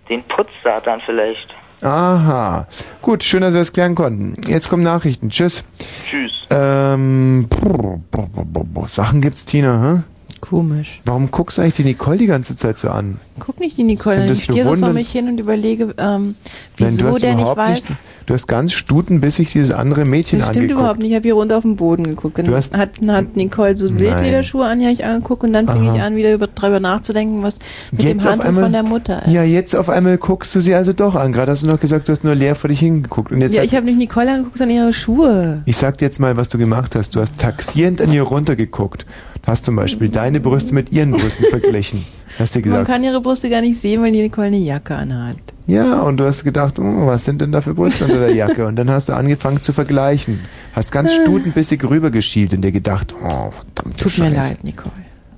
[0.08, 1.48] Den Putzsatan vielleicht.
[1.82, 2.66] Aha.
[3.02, 4.36] Gut, schön, dass wir es klären konnten.
[4.48, 5.28] Jetzt kommen Nachrichten.
[5.30, 5.62] Tschüss.
[6.08, 6.32] Tschüss.
[6.50, 8.88] Ähm, brr, brr, brr.
[8.88, 10.15] Sachen gibt's, Tina, hä?
[10.40, 11.00] Komisch.
[11.04, 13.18] Warum guckst du eigentlich die Nicole die ganze Zeit so an?
[13.40, 14.28] Guck nicht die Nicole Sind an.
[14.28, 16.34] das Ich stehe so vor mich hin und überlege, ähm,
[16.78, 17.88] Nein, wieso hast der nicht weiß.
[18.26, 20.80] du hast ganz stutenbissig dieses andere Mädchen Das stimmt angeguckt.
[20.80, 21.10] überhaupt nicht.
[21.10, 22.38] Ich habe hier runter auf den Boden geguckt.
[22.38, 23.98] Dann Du hast- hat, hat Nicole so Nein.
[24.00, 25.96] Wildlederschuhe an, die habe ich angeguckt und dann fing Aha.
[25.96, 27.58] ich an, wieder über, darüber nachzudenken, was
[27.92, 29.32] mit Jetzt dem einmal- von der Mutter ist.
[29.32, 31.32] Ja, jetzt auf einmal guckst du sie also doch an.
[31.32, 33.32] Gerade hast du noch gesagt, du hast nur leer vor dich hingeguckt.
[33.32, 35.62] Und jetzt ja, sag- ich habe nicht Nicole angeguckt, sondern ihre Schuhe.
[35.66, 37.14] Ich sag dir jetzt mal, was du gemacht hast.
[37.14, 39.04] Du hast taxierend an ihr runtergeguckt.
[39.46, 42.04] Du hast zum Beispiel deine Brüste mit ihren Brüsten verglichen.
[42.38, 42.88] Hast dir Man gesagt.
[42.88, 45.36] kann ihre Brüste gar nicht sehen, weil die Nicole eine Jacke anhat.
[45.68, 48.66] Ja, und du hast gedacht, oh, was sind denn da für Brüste unter der Jacke?
[48.66, 50.40] Und dann hast du angefangen zu vergleichen.
[50.72, 53.98] Hast ganz stutenbissig rübergeschielt und dir gedacht, oh, verdammt.
[54.00, 54.90] Tut mir leid, Nicole.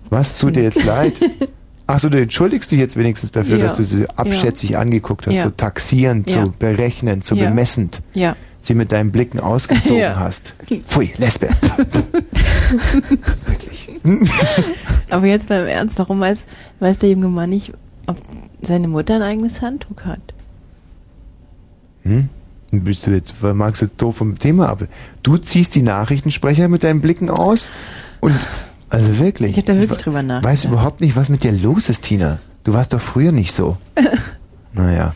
[0.09, 1.21] Was tut dir jetzt leid?
[1.87, 3.67] Ach so, du entschuldigst dich jetzt wenigstens dafür, Ja.
[3.69, 5.43] dass du sie abschätzig angeguckt hast, Ja.
[5.45, 6.45] so taxierend, Ja.
[6.47, 7.49] so berechnend, so Ja.
[7.49, 8.01] bemessend.
[8.15, 8.37] Ja.
[8.61, 10.17] Sie mit deinen Blicken ausgezogen Ja.
[10.19, 10.55] hast.
[10.87, 11.49] Pfui, Lesbe.
[15.11, 16.47] Aber jetzt beim Ernst, warum weiß,
[16.81, 17.73] weiß der junge Mann nicht,
[18.07, 18.17] ob
[18.63, 20.21] seine Mutter ein eigenes Handtuch hat?
[22.03, 22.29] Hm?
[22.71, 24.85] Bist du jetzt, magst du jetzt doof vom Thema ab?
[25.23, 27.71] Du ziehst die Nachrichtensprecher mit deinen Blicken aus
[28.21, 28.35] und,
[28.91, 29.53] also wirklich.
[29.53, 30.53] Ich hab da wirklich drüber nachgedacht.
[30.53, 32.39] Weiß überhaupt nicht, was mit dir los ist, Tina.
[32.65, 33.79] Du warst doch früher nicht so.
[34.75, 35.15] naja.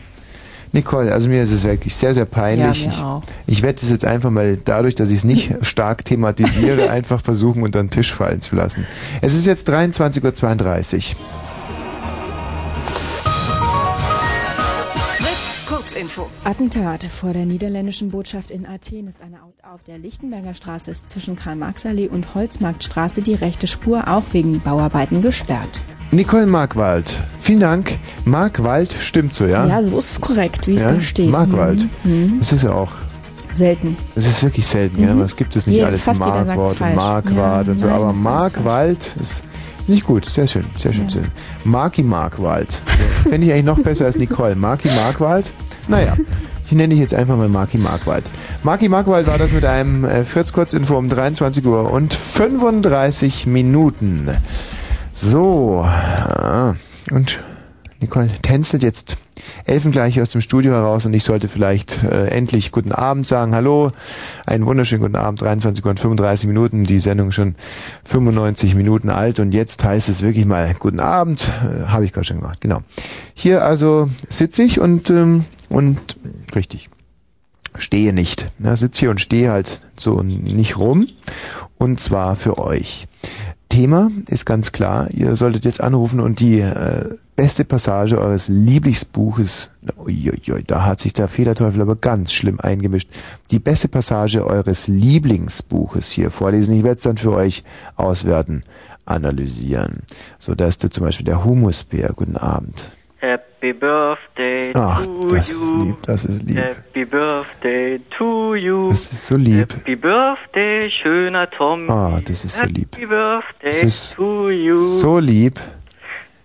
[0.72, 2.86] Nicole, also mir ist es wirklich sehr, sehr peinlich.
[2.86, 6.90] Ja, ich, ich werde es jetzt einfach mal dadurch, dass ich es nicht stark thematisiere,
[6.90, 8.86] einfach versuchen, unter den Tisch fallen zu lassen.
[9.20, 11.16] Es ist jetzt 23.32 Uhr.
[15.92, 16.28] Kurzinfo.
[16.44, 21.08] Attentat vor der niederländischen Botschaft in Athen ist eine Auto auf der Lichtenberger Straße ist
[21.10, 25.68] zwischen Karl-Marx-Allee und Holzmarktstraße die rechte Spur auch wegen Bauarbeiten gesperrt.
[26.10, 27.98] Nicole Markwald, vielen Dank.
[28.24, 29.66] Markwald stimmt so, ja?
[29.66, 31.30] Ja, so ist es korrekt, wie es da steht.
[31.30, 31.86] Markwald.
[32.04, 32.36] Mhm.
[32.38, 32.92] Das ist ja auch,
[33.52, 33.96] Selten.
[34.14, 35.06] das ist wirklich selten, Mhm.
[35.08, 36.94] ja, aber es gibt es nicht Je- alles Markwort und.
[36.96, 39.44] Markwart Ja, und so, nein, aber ist Markwald ist
[39.88, 41.08] nicht gut, sehr schön, sehr schön.
[41.10, 41.22] Sehr.
[41.64, 42.82] Marki Markwald.
[43.24, 44.54] Fände ich eigentlich noch besser als Nicole.
[44.56, 45.52] Marki Markwald?
[45.88, 46.16] Naja.
[46.66, 48.30] Ich nenne dich jetzt einfach mal Marki Markwald.
[48.62, 54.30] Marki Markwald war das mit einem äh, Fritz Kurzinfo um 23 Uhr und 35 Minuten.
[55.12, 56.74] So, ah,
[57.10, 57.42] und
[58.00, 59.18] Nicole tänzelt jetzt
[59.64, 63.54] elfengleich aus dem Studio heraus und ich sollte vielleicht äh, endlich guten Abend sagen.
[63.54, 63.92] Hallo,
[64.46, 67.54] einen wunderschönen guten Abend, 23 Uhr und 35 Minuten, die Sendung schon
[68.04, 72.26] 95 Minuten alt und jetzt heißt es wirklich mal guten Abend, äh, habe ich gerade
[72.26, 72.80] schon gemacht, genau.
[73.34, 76.16] Hier also sitze ich und, ähm, und
[76.54, 76.88] richtig,
[77.76, 78.50] stehe nicht.
[78.58, 81.06] Ja, sitze hier und stehe halt so nicht rum
[81.78, 83.06] und zwar für euch.
[83.68, 89.70] Thema ist ganz klar, ihr solltet jetzt anrufen und die äh, beste Passage eures Lieblingsbuches,
[89.96, 93.08] uiuiui, da hat sich der Federteufel aber ganz schlimm eingemischt,
[93.50, 96.74] die beste Passage eures Lieblingsbuches hier vorlesen.
[96.74, 97.62] Ich werde es dann für euch
[97.96, 98.62] auswerten,
[99.06, 100.00] analysieren.
[100.38, 102.12] So, da ist zum Beispiel der Humusbär.
[102.14, 102.90] Guten Abend.
[103.62, 105.56] Happy Birthday Ach, to das you.
[105.56, 106.56] ist lieb, das ist lieb.
[106.56, 108.88] Happy Birthday to you.
[108.88, 109.72] Das ist so lieb.
[109.72, 111.88] Happy Birthday, schöner Tom.
[111.88, 112.92] Ah, das ist so lieb.
[112.96, 114.76] Happy Birthday to you.
[114.76, 115.60] So lieb.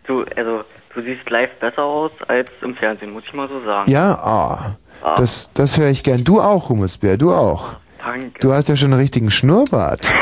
[0.05, 0.63] Du, also,
[0.93, 3.89] du siehst live besser aus als im Fernsehen, muss ich mal so sagen.
[3.89, 4.77] Ja, ah.
[5.01, 5.15] Ah.
[5.15, 6.23] Das, das höre ich gern.
[6.23, 7.77] Du auch, Humusbär, du auch.
[7.97, 8.39] Danke.
[8.41, 10.13] Du hast ja schon einen richtigen Schnurrbart.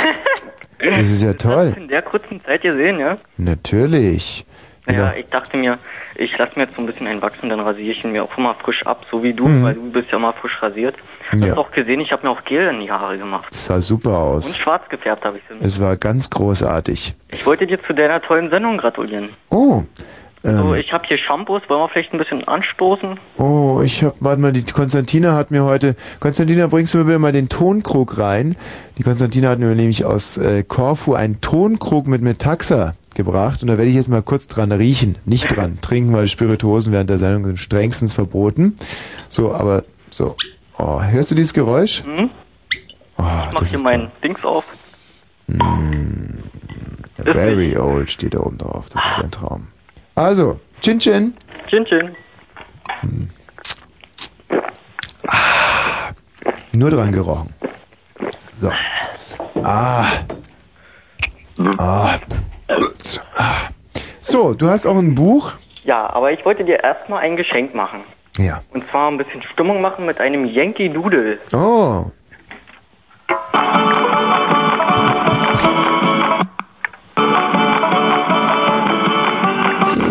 [0.78, 1.74] Das ist ja toll.
[1.78, 3.18] In der kurzen Zeit gesehen, ja?
[3.38, 4.46] Natürlich.
[4.88, 5.14] Naja, Ja.
[5.18, 5.78] ich dachte mir,
[6.16, 8.54] ich lasse mir jetzt so ein bisschen einwachsen, dann rasiere ich ihn mir auch immer
[8.56, 9.64] frisch ab, so wie du, Mhm.
[9.64, 10.96] weil du bist ja immer frisch rasiert.
[11.32, 11.48] Du Ja.
[11.52, 13.48] hast auch gesehen, ich habe mir auch Gel in die Haare gemacht.
[13.50, 14.58] Das sah super Und aus.
[14.58, 15.66] schwarz gefärbt habe ich sie.
[15.66, 17.16] Es war ganz großartig.
[17.34, 19.30] Ich wollte dir zu deiner tollen Sendung gratulieren.
[19.50, 19.82] Oh.
[20.44, 23.20] So, Ähm, ich habe hier Shampoos, wollen wir vielleicht ein bisschen anstoßen?
[23.40, 27.18] oh, ich hab, warte mal, die Konstantina hat mir heute, Konstantina, bringst du mir bitte
[27.18, 28.56] mal den Tonkrug rein?
[29.00, 33.78] Die Konstantina hat mir nämlich aus äh, Korfu einen Tonkrug mit Metaxa gebracht und da
[33.78, 35.18] werde ich jetzt mal kurz dran riechen.
[35.26, 38.76] Nicht dran trinken, weil Spirituosen während der Sendung sind strengstens verboten.
[39.30, 40.36] So, aber so.
[40.78, 42.04] Oh, hörst du dieses Geräusch?
[42.04, 42.30] Hm?
[43.18, 44.66] Oh, ich mach hier mein Dings auf.
[45.48, 46.40] Mm,
[47.24, 48.88] very old steht da oben drauf.
[48.90, 49.68] Das ist ein Traum.
[50.16, 51.34] Also, Chin Chin.
[51.70, 52.16] Chin Chin.
[56.76, 57.54] Nur dran gerochen.
[58.52, 58.72] So.
[59.64, 60.08] Ah.
[61.78, 62.18] Ah.
[64.22, 65.54] So, du hast auch ein Buch.
[65.84, 68.04] Ja, aber ich wollte dir erstmal ein Geschenk machen.
[68.38, 68.62] Ja.
[68.74, 71.40] Und zwar ein bisschen Stimmung machen mit einem Yankee Doodle.
[71.54, 72.06] Oh.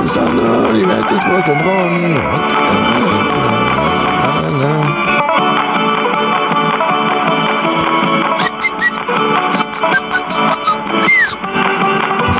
[0.06, 2.93] Susanne, die Welt ist groß und rund.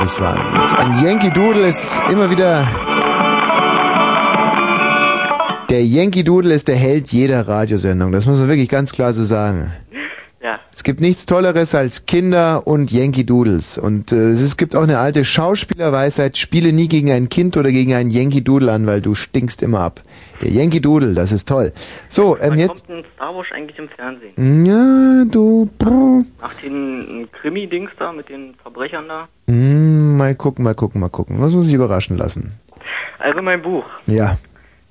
[0.05, 0.77] Das ist Wahnsinn.
[0.77, 2.67] Ein Yankee Doodle ist immer wieder.
[5.71, 8.11] Der Yankee Doodle ist der Held jeder Radiosendung.
[8.11, 9.73] Das muss man wirklich ganz klar so sagen.
[10.75, 13.77] Es gibt nichts Tolleres als Kinder und Yankee Doodles.
[13.77, 17.93] Und äh, es gibt auch eine alte Schauspielerweisheit, spiele nie gegen ein Kind oder gegen
[17.93, 20.01] einen Yankee Doodle an, weil du stinkst immer ab.
[20.41, 21.71] Der Yankee Doodle, das ist toll.
[22.09, 22.87] So, ähm, Wann jetzt...
[22.87, 24.65] kommt ein Star Wars eigentlich im Fernsehen?
[24.65, 25.69] Ja, du...
[25.79, 26.25] brr.
[26.41, 29.29] Nach den Krimi-Dings da mit den Verbrechern da?
[29.47, 31.37] Hm, mal gucken, mal gucken, mal gucken.
[31.39, 32.59] Was muss ich überraschen lassen?
[33.19, 33.85] Also mein Buch.
[34.07, 34.37] Ja.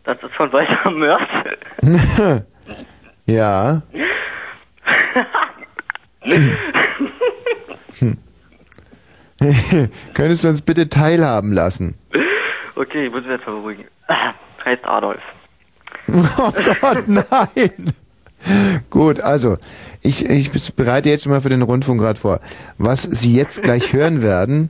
[0.05, 1.23] Das ist von Walter Mörs.
[3.27, 3.83] ja.
[6.25, 8.17] Hm.
[10.15, 11.97] Könntest du uns bitte teilhaben lassen?
[12.77, 13.85] okay, ich muss mich jetzt beruhigen.
[14.65, 15.21] Heißt Adolf.
[16.07, 17.95] Oh Gott, nein!
[18.91, 19.57] Gut, also,
[20.03, 22.41] ich, ich bereite jetzt schon mal für den Rundfunk gerade vor.
[22.77, 24.69] Was Sie jetzt gleich hören werden,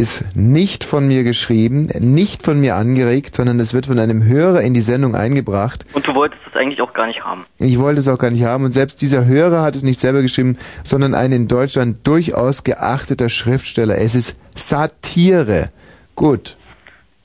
[0.00, 4.62] ist nicht von mir geschrieben, nicht von mir angeregt, sondern es wird von einem Hörer
[4.62, 5.84] in die Sendung eingebracht.
[5.92, 7.44] Und du wolltest es eigentlich auch gar nicht haben.
[7.58, 10.22] Ich wollte es auch gar nicht haben und selbst dieser Hörer hat es nicht selber
[10.22, 13.98] geschrieben, sondern ein in Deutschland durchaus geachteter Schriftsteller.
[13.98, 15.68] Es ist Satire.
[16.16, 16.56] Gut.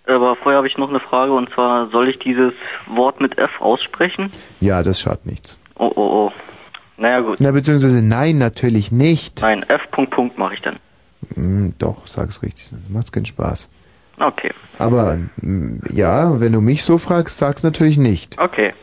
[0.06, 2.53] Aber vorher habe ich noch eine Frage und zwar, soll ich dieses
[2.88, 4.31] Wort mit F aussprechen?
[4.60, 5.57] Ja, das schadet nichts.
[5.77, 6.31] Oh, oh, oh.
[6.97, 7.38] Naja, gut.
[7.39, 9.41] Na, beziehungsweise nein, natürlich nicht.
[9.41, 9.81] Nein, F.
[9.91, 10.77] Punkt, Punkt mache ich dann.
[11.34, 13.69] Hm, doch, sag's richtig, sonst macht's keinen Spaß.
[14.19, 14.52] Okay.
[14.77, 18.39] Aber hm, ja, wenn du mich so fragst, sag's natürlich nicht.
[18.39, 18.73] Okay.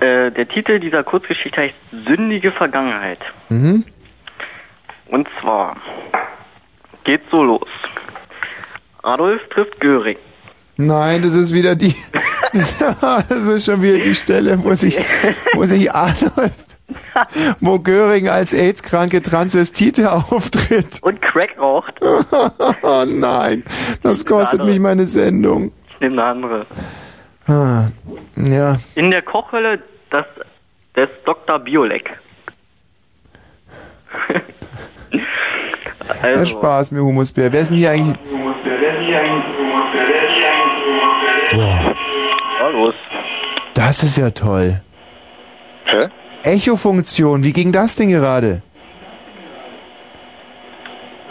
[0.00, 1.74] Äh, der Titel dieser Kurzgeschichte heißt
[2.06, 3.20] Sündige Vergangenheit.
[3.48, 3.84] Mhm.
[5.08, 5.76] Und zwar
[7.04, 7.68] geht so los.
[9.02, 10.18] Adolf trifft Göring.
[10.76, 11.94] Nein, das ist wieder die.
[12.52, 14.98] das ist schon wieder die Stelle, wo sich,
[15.54, 16.69] wo sich Adolf,
[17.60, 21.02] wo Göring als AIDS-kranke Transvestite auftritt.
[21.02, 21.94] Und Crack raucht.
[22.02, 23.64] oh nein,
[24.02, 25.72] das kostet mich meine Sendung.
[25.88, 26.66] Ich nehme eine andere.
[27.46, 27.88] Ah,
[28.36, 28.76] ja.
[28.94, 29.80] In der Kochhölle
[30.10, 30.26] das,
[30.96, 31.58] des Dr.
[31.58, 32.10] Biolek.
[36.22, 37.52] Also, Spaß, mir Humusbär.
[37.52, 38.16] Wer ist denn hier eigentlich?
[41.52, 41.94] Boah,
[42.60, 42.94] was los?
[43.74, 44.80] das ist ja toll.
[45.84, 46.08] Hä?
[46.42, 48.62] Echo-Funktion, wie ging das denn gerade?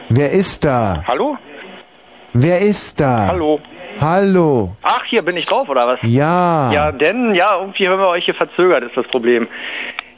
[0.09, 1.03] Wer ist da?
[1.07, 1.37] Hallo?
[2.33, 3.27] Wer ist da?
[3.27, 3.59] Hallo?
[3.99, 4.75] Hallo.
[4.81, 5.99] Ach, hier bin ich drauf, oder was?
[6.03, 6.71] Ja.
[6.71, 9.47] Ja, denn, ja, irgendwie hören wir euch hier verzögert, ist das Problem.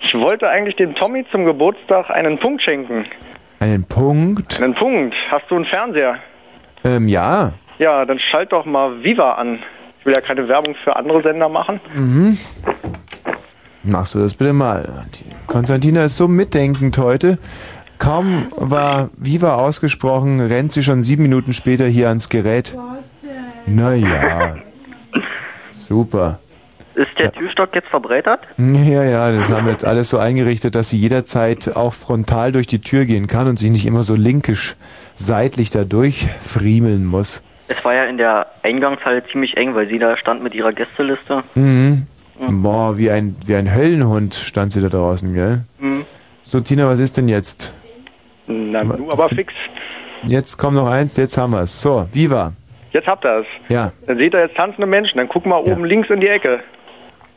[0.01, 3.05] Ich wollte eigentlich dem Tommy zum Geburtstag einen Punkt schenken.
[3.59, 4.61] Einen Punkt?
[4.61, 5.15] Einen Punkt.
[5.29, 6.15] Hast du einen Fernseher?
[6.83, 7.53] Ähm, ja.
[7.79, 9.59] Ja, dann schalt doch mal Viva an.
[9.99, 11.79] Ich will ja keine Werbung für andere Sender machen.
[11.93, 12.37] Mhm.
[13.83, 15.05] Machst du das bitte mal.
[15.47, 17.39] Konstantina ist so mitdenkend heute.
[17.97, 22.75] Kaum war Viva ausgesprochen, rennt sie schon sieben Minuten später hier ans Gerät.
[23.65, 24.57] Naja.
[25.69, 26.39] Super.
[26.95, 28.41] Ist der Türstock jetzt verbreitert?
[28.57, 32.67] Ja, ja, das haben wir jetzt alles so eingerichtet, dass sie jederzeit auch frontal durch
[32.67, 34.75] die Tür gehen kann und sich nicht immer so linkisch
[35.15, 37.43] seitlich da durchfriemeln muss.
[37.69, 41.43] Es war ja in der Eingangshalle ziemlich eng, weil sie da stand mit ihrer Gästeliste.
[41.55, 42.07] Mhm.
[42.49, 45.61] Boah, wie ein, wie ein Höllenhund stand sie da draußen, gell?
[45.79, 46.05] Mhm.
[46.41, 47.73] So, Tina, was ist denn jetzt?
[48.47, 49.53] Na, du aber fix.
[50.23, 51.81] Jetzt kommt noch eins, jetzt haben wir's.
[51.81, 52.53] So, Viva.
[52.91, 53.45] Jetzt habt ihr es.
[53.69, 53.91] Ja.
[54.07, 55.17] Dann seht ihr jetzt tanzende Menschen.
[55.17, 56.59] Dann guck mal oben links in die Ecke.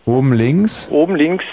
[0.04, 0.88] Oben links?
[0.90, 1.44] Oben links.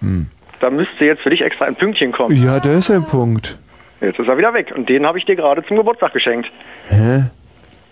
[0.00, 0.26] Hm.
[0.60, 2.36] Da müsste jetzt für dich extra ein Pünktchen kommen.
[2.42, 3.58] Ja, da ist ein Punkt.
[4.00, 4.72] Jetzt ist er wieder weg.
[4.76, 6.48] Und den habe ich dir gerade zum Geburtstag geschenkt.
[6.88, 7.24] Hä?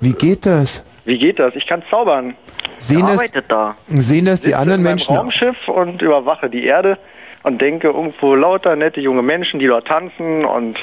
[0.00, 0.84] Wie geht das?
[1.04, 1.54] Wie geht das?
[1.54, 2.34] Ich kann zaubern.
[2.78, 3.76] Sehen das, da.
[3.88, 5.22] sehen das die Sitze anderen Menschen auch?
[5.22, 6.98] Raumschiff und überwache die Erde
[7.42, 10.76] und denke irgendwo lauter nette junge Menschen, die dort tanzen und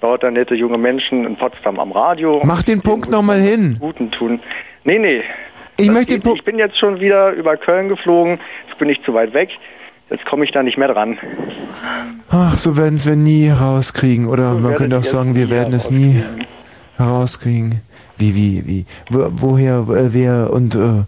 [0.00, 2.40] lauter nette junge Menschen in Potsdam am Radio.
[2.44, 3.76] Mach den Punkt nochmal hin.
[3.78, 4.40] Guten tun.
[4.84, 5.22] Nee, nee.
[5.76, 6.36] Ich möchte geht nicht.
[6.36, 8.40] Ich bin jetzt schon wieder über Köln geflogen.
[8.68, 9.50] Jetzt bin ich zu weit weg.
[10.10, 11.18] Jetzt komme ich da nicht mehr dran.
[12.30, 14.26] Ach, so werden es wir nie rauskriegen.
[14.26, 16.22] Oder man werdet könnte auch sagen, wir werden es nie
[16.96, 17.82] herauskriegen.
[18.18, 18.84] Wie, wie, wie?
[19.10, 21.04] Wo, woher, äh, wer und äh,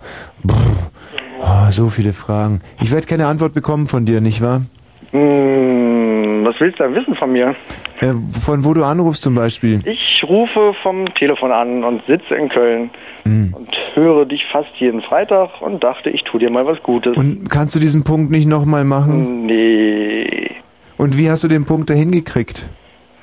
[0.49, 2.61] oh, so viele Fragen.
[2.81, 4.63] Ich werde keine Antwort bekommen von dir, nicht wahr?
[5.11, 7.55] Hm, Was willst du denn wissen von mir?
[8.01, 9.81] Äh, von wo du anrufst zum Beispiel?
[9.87, 12.91] Ich rufe vom Telefon an und sitze in Köln
[13.25, 13.53] Hm.
[13.55, 17.17] und höre dich fast jeden Freitag und dachte, ich tu dir mal was Gutes.
[17.19, 19.45] Und kannst du diesen Punkt nicht nochmal machen?
[19.45, 20.51] Nee.
[20.97, 22.71] Und wie hast du den Punkt dahin gekriegt?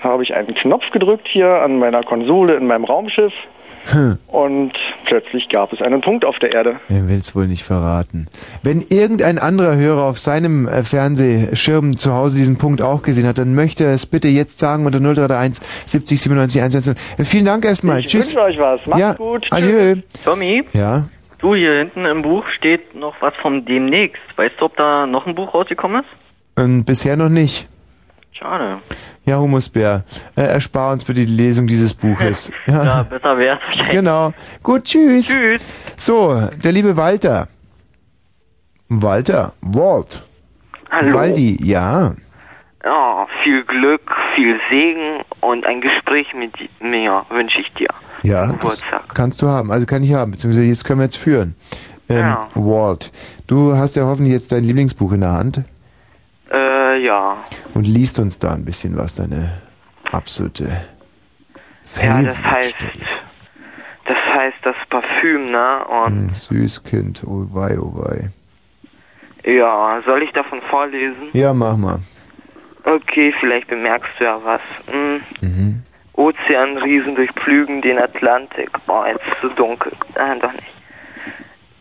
[0.01, 3.33] Habe ich einen Knopf gedrückt hier an meiner Konsole in meinem Raumschiff
[3.91, 4.17] Hm.
[4.27, 4.73] und
[5.05, 6.79] plötzlich gab es einen Punkt auf der Erde.
[6.89, 8.27] Er will es wohl nicht verraten.
[8.63, 13.37] Wenn irgendein anderer Hörer auf seinem äh, Fernsehschirm zu Hause diesen Punkt auch gesehen hat,
[13.37, 16.95] dann möchte er es bitte jetzt sagen unter 0331 70 97 110.
[17.17, 17.99] Äh, Vielen Dank erstmal.
[18.01, 18.35] Ich Tschüss.
[18.35, 18.79] wünsche euch was.
[18.85, 19.13] Macht's ja.
[19.13, 19.47] gut.
[19.51, 19.95] Adieu.
[20.23, 21.07] Tommy, Ja.
[21.39, 24.21] du hier hinten im Buch steht noch was vom demnächst.
[24.35, 26.09] Weißt du, ob da noch ein Buch rausgekommen ist?
[26.63, 27.69] Ähm, bisher noch nicht.
[28.39, 28.79] Schade.
[29.25, 30.03] Ja, Humusbär,
[30.35, 32.51] äh, erspar uns bitte die Lesung dieses Buches.
[32.67, 33.89] Ja, besser wär's wahrscheinlich.
[33.89, 34.33] Genau.
[34.61, 35.27] Gut, tschüss.
[35.27, 35.93] Tschüss.
[35.95, 37.47] So, der liebe Walter.
[38.89, 40.21] Walter, Walt.
[40.91, 41.13] Hallo.
[41.13, 42.13] Waldi, ja.
[42.83, 44.01] Ja, viel Glück,
[44.35, 47.89] viel Segen und ein Gespräch mit mir wünsche ich dir.
[48.23, 49.03] Ja, Geburtstag.
[49.13, 49.71] kannst du haben.
[49.71, 51.55] Also kann ich haben, beziehungsweise jetzt können wir jetzt führen.
[52.07, 52.41] Ähm, Ja.
[52.55, 53.11] Walt,
[53.47, 55.63] du hast ja hoffentlich jetzt dein Lieblingsbuch in der Hand
[56.51, 57.43] Äh, ja.
[57.73, 59.61] und liest uns da ein bisschen was, deine
[60.11, 60.65] absolute
[62.01, 62.75] Ja, das heißt,
[64.05, 65.85] das heißt das Parfüm, ne?
[65.85, 68.29] Und Hm, Süß Kind, oh wei, oh wei.
[69.43, 71.29] ja, soll ich davon vorlesen?
[71.33, 71.99] Ja, mach mal.
[72.85, 74.61] Okay, vielleicht bemerkst du ja was.
[74.89, 75.21] Hm.
[75.41, 75.83] Mhm.
[76.13, 78.69] Ozeanriesen durchpflügen den Atlantik.
[78.87, 79.91] Oh, jetzt ist so dunkel.
[80.15, 80.65] Nein, doch nicht.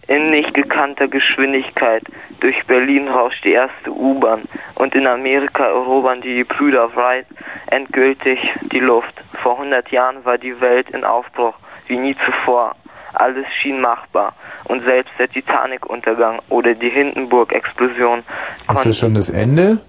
[0.09, 2.05] In nicht gekannter Geschwindigkeit.
[2.41, 4.43] Durch Berlin rauscht die erste U-Bahn.
[4.77, 7.27] Und in Amerika erobern die Brüder Wright
[7.69, 8.39] endgültig
[8.73, 9.15] die Luft.
[9.43, 11.55] Vor 100 Jahren war die Welt in Aufbruch,
[11.89, 12.77] wie nie zuvor.
[13.15, 14.35] Alles schien machbar.
[14.65, 18.23] Und selbst der Titanic-Untergang oder die Hindenburg-Explosion
[18.71, 19.81] Ist das schon das Ende?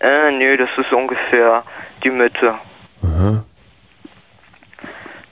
[0.00, 1.62] äh, nö, das ist ungefähr
[2.04, 2.54] die Mitte.
[3.02, 3.44] Aha.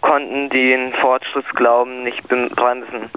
[0.01, 3.11] Konnten den Fortschrittsglauben nicht bremsen.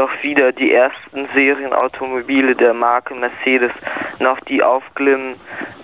[0.00, 3.70] Doch wieder die ersten Serienautomobile der Marke Mercedes,
[4.18, 5.38] noch die Aufglimmen,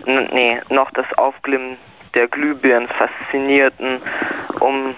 [0.06, 1.76] nee, noch das Aufglimmen
[2.14, 4.01] der Glühbirnen faszinierten
[4.60, 4.94] um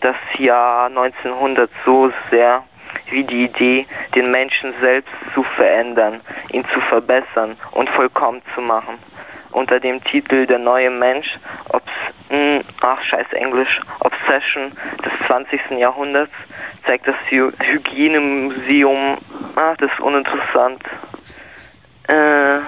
[0.00, 2.64] das Jahr 1900 so sehr
[3.10, 8.94] wie die Idee, den Menschen selbst zu verändern, ihn zu verbessern und vollkommen zu machen.
[9.52, 11.28] Unter dem Titel Der neue Mensch,
[11.70, 11.90] Obs
[12.30, 14.72] mh, ach scheiß Englisch, Obsession
[15.04, 15.78] des 20.
[15.78, 16.32] Jahrhunderts,
[16.86, 19.18] zeigt das Hy Hygienemuseum,
[19.56, 20.82] ach das ist uninteressant,
[22.08, 22.60] äh,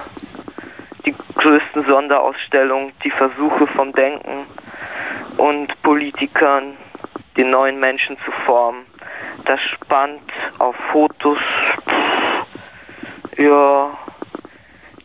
[1.05, 4.45] die größten Sonderausstellungen, die Versuche vom Denken
[5.37, 6.77] und Politikern,
[7.37, 8.85] den neuen Menschen zu formen.
[9.45, 11.39] Das spannt auf Fotos,
[11.87, 13.97] pff, ja,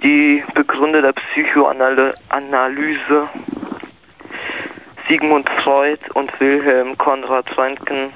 [0.02, 3.28] die Begründer der Psychoanalyse,
[5.08, 8.12] Sigmund Freud und Wilhelm Konrad Röntgen,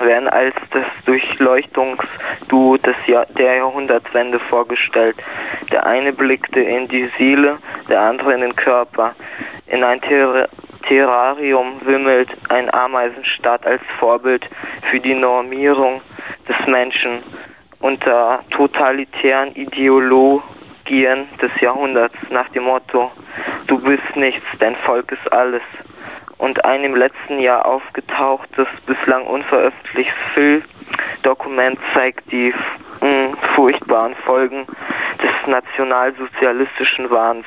[0.00, 5.16] werden als das Durchleuchtungsduo des Jahr der Jahrhundertwende vorgestellt.
[5.72, 7.58] Der eine blickte in die Seele,
[7.88, 9.14] der andere in den Körper.
[9.66, 10.48] In ein Ter
[10.86, 14.48] Terrarium wimmelt ein Ameisenstaat als Vorbild
[14.88, 16.00] für die Normierung
[16.48, 17.24] des Menschen
[17.80, 19.52] unter totalitären
[20.86, 23.10] Ideologien des Jahrhunderts nach dem Motto
[23.66, 25.62] Du bist nichts, dein Volk ist alles
[26.38, 32.52] und ein im letzten Jahr aufgetauchtes, bislang unveröffentlichtes Filmdokument zeigt die
[33.54, 34.66] furchtbaren Folgen
[35.22, 37.46] des nationalsozialistischen Wahns,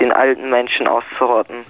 [0.00, 1.64] den alten Menschen auszurotten.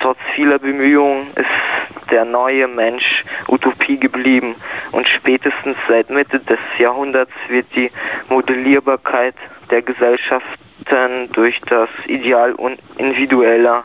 [0.00, 4.56] Trotz vieler Bemühungen ist der neue Mensch Utopie geblieben
[4.92, 7.90] und spätestens seit Mitte des Jahrhunderts wird die
[8.28, 9.34] Modellierbarkeit
[9.70, 12.54] der Gesellschaften durch das Ideal
[12.98, 13.84] individueller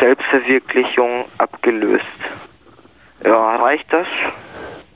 [0.00, 2.04] Selbstverwirklichung abgelöst.
[3.24, 4.06] Ja, reicht das?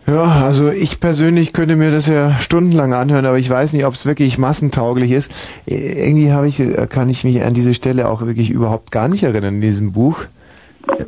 [0.07, 3.93] Ja, also ich persönlich könnte mir das ja stundenlang anhören, aber ich weiß nicht, ob
[3.93, 5.31] es wirklich massentauglich ist.
[5.67, 9.09] Äh, Irgendwie habe ich, äh, kann ich mich an diese Stelle auch wirklich überhaupt gar
[9.09, 10.25] nicht erinnern in diesem Buch.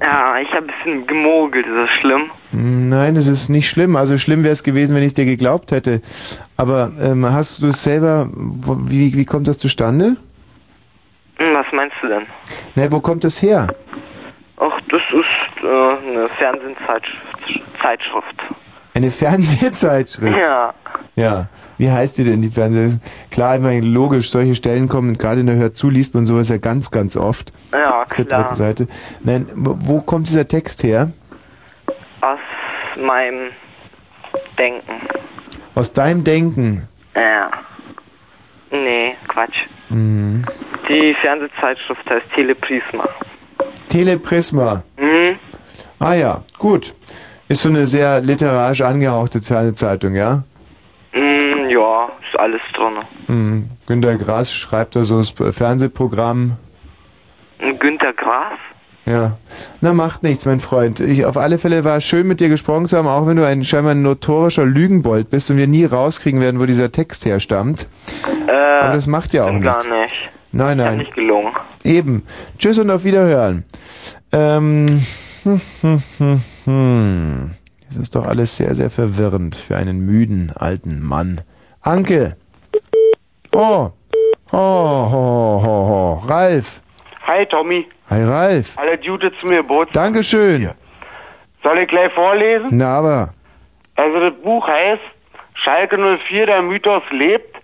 [0.02, 2.30] Ja, ich habe ein bisschen gemogelt, ist das schlimm?
[2.52, 3.96] Nein, es ist nicht schlimm.
[3.96, 6.02] Also schlimm wäre es gewesen, wenn ich es dir geglaubt hätte.
[6.58, 10.16] Aber ähm, hast du es selber, wie, wie kommt das zustande?
[11.40, 12.26] Hm, Was meinst du denn?
[12.74, 13.66] Na, wo kommt das her?
[14.58, 17.26] Ach, das ist äh, eine Fernsehzeitschrift.
[17.82, 18.36] Zeitschrift.
[18.94, 20.36] Eine Fernsehzeitschrift.
[20.38, 20.74] Ja.
[21.16, 21.46] Ja.
[21.78, 23.30] Wie heißt die denn, die Fernsehzeitschrift?
[23.30, 26.50] Klar, ich meine, logisch, solche Stellen kommen, gerade in der Hör zu liest man sowas
[26.50, 27.52] ja ganz, ganz oft.
[27.72, 28.42] Ja, Auf der klar.
[28.42, 28.86] dritten Seite.
[29.24, 31.10] Nein, wo wo kommt dieser Text her?
[32.20, 32.38] Aus
[32.98, 33.48] meinem
[34.58, 34.92] Denken.
[35.74, 36.86] Aus deinem Denken.
[37.14, 37.50] Ja.
[38.70, 39.56] Nee, Quatsch.
[39.90, 40.44] Mhm.
[40.88, 43.08] Die Fernsehzeitschrift heißt Teleprisma.
[43.88, 44.82] Teleprisma.
[44.96, 45.38] Mhm.
[45.98, 46.92] Ah ja, gut.
[47.48, 50.44] Ist so eine sehr literarisch angehauchte Zeitung, ja?
[51.12, 52.98] Mm, ja, ist alles drin.
[53.26, 53.70] Hm.
[53.86, 56.56] Günter Grass schreibt da so das Fernsehprogramm.
[57.80, 58.58] Günter Grass?
[59.06, 59.36] Ja.
[59.80, 61.00] Na, macht nichts, mein Freund.
[61.00, 63.46] Ich, auf alle Fälle war es schön, mit dir gesprochen zu haben, auch wenn du
[63.46, 67.86] ein scheinbar ein notorischer Lügenbold bist und wir nie rauskriegen werden, wo dieser Text herstammt.
[68.46, 69.86] Äh, Aber das macht ja auch gar nichts.
[69.86, 70.14] nicht.
[70.52, 70.98] Nein, nein.
[70.98, 71.52] Nicht gelungen.
[71.84, 72.24] Eben.
[72.58, 73.64] Tschüss und auf Wiederhören.
[74.32, 75.00] Ähm.
[75.42, 77.50] Hm, hm, hm, hm.
[77.88, 81.40] Es ist doch alles sehr, sehr verwirrend für einen müden alten Mann.
[81.80, 82.36] Anke!
[83.52, 83.90] Oh!
[84.52, 86.22] Oh, ho, ho, ho.
[86.28, 86.82] Ralf!
[87.26, 88.76] Hi Tommy, Hi, Ralf!
[88.78, 90.04] alle Gute zu mir Geburtstag.
[90.04, 90.70] Dankeschön!
[91.62, 92.68] Soll ich gleich vorlesen?
[92.72, 93.34] Na, aber.
[93.96, 95.02] Also das Buch heißt
[95.54, 95.98] Schalke
[96.28, 97.56] 04, der Mythos lebt.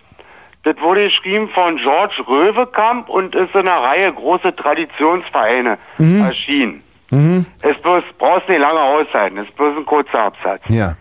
[0.65, 6.25] Das wurde geschrieben von George Röwekamp und ist in einer Reihe große Traditionsvereine Mhm.
[6.25, 6.83] erschienen.
[7.11, 7.47] Mhm.
[7.63, 10.61] Ist bloß, brauchst nicht lange aushalten, ist bloß ein kurzer Absatz.
[10.69, 10.97] Ja.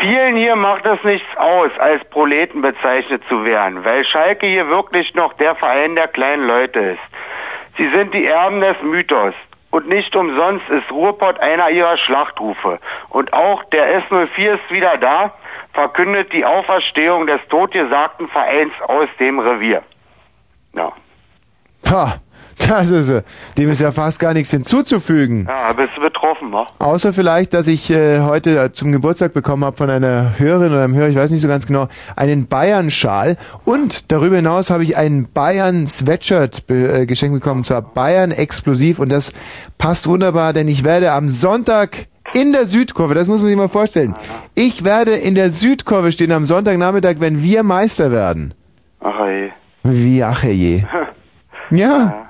[0.00, 5.14] Vielen hier macht es nichts aus, als Proleten bezeichnet zu werden, weil Schalke hier wirklich
[5.14, 7.00] noch der Verein der kleinen Leute ist.
[7.76, 9.34] Sie sind die Erben des Mythos.
[9.70, 12.80] Und nicht umsonst ist Ruhrpott einer ihrer Schlachtrufe.
[13.10, 15.32] Und auch der S04 ist wieder da,
[15.74, 19.82] verkündet die Auferstehung des totgesagten Vereins aus dem Revier.
[20.74, 20.92] Ja.
[21.88, 22.14] Ha!
[22.68, 23.22] Das ist, äh,
[23.58, 25.46] dem ist ja fast gar nichts hinzuzufügen.
[25.48, 26.66] Ja, bist du betroffen, wa?
[26.78, 30.84] Außer vielleicht, dass ich äh, heute äh, zum Geburtstag bekommen habe von einer Hörerin oder
[30.84, 34.96] einem Hörer, ich weiß nicht so ganz genau, einen Bayern-Schal und darüber hinaus habe ich
[34.96, 39.32] einen Bayern-Sweatshirt äh, geschenkt bekommen, und zwar Bayern Explosiv und das
[39.78, 43.68] passt wunderbar, denn ich werde am Sonntag in der Südkurve, das muss man sich mal
[43.68, 44.14] vorstellen,
[44.54, 48.54] ich werde in der Südkurve stehen am Sonntagnachmittag, wenn wir Meister werden.
[49.00, 49.50] Ach ey.
[49.82, 50.84] Wie, ach je.
[51.72, 52.29] Ja.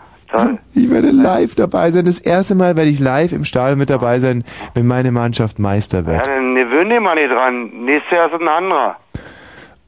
[0.75, 2.05] Ich werde live dabei sein.
[2.05, 4.45] Das erste Mal werde ich live im Stadion mit dabei sein,
[4.75, 6.29] wenn meine Mannschaft Meister Ja, wird.
[6.29, 7.71] dann gewöhn dich mal nicht dran.
[7.85, 8.97] Nächstes Jahr ist ein anderer.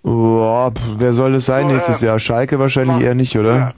[0.04, 2.18] Oh, pff, wer soll es sein nächstes Jahr?
[2.18, 3.72] Schalke wahrscheinlich eher nicht, oder?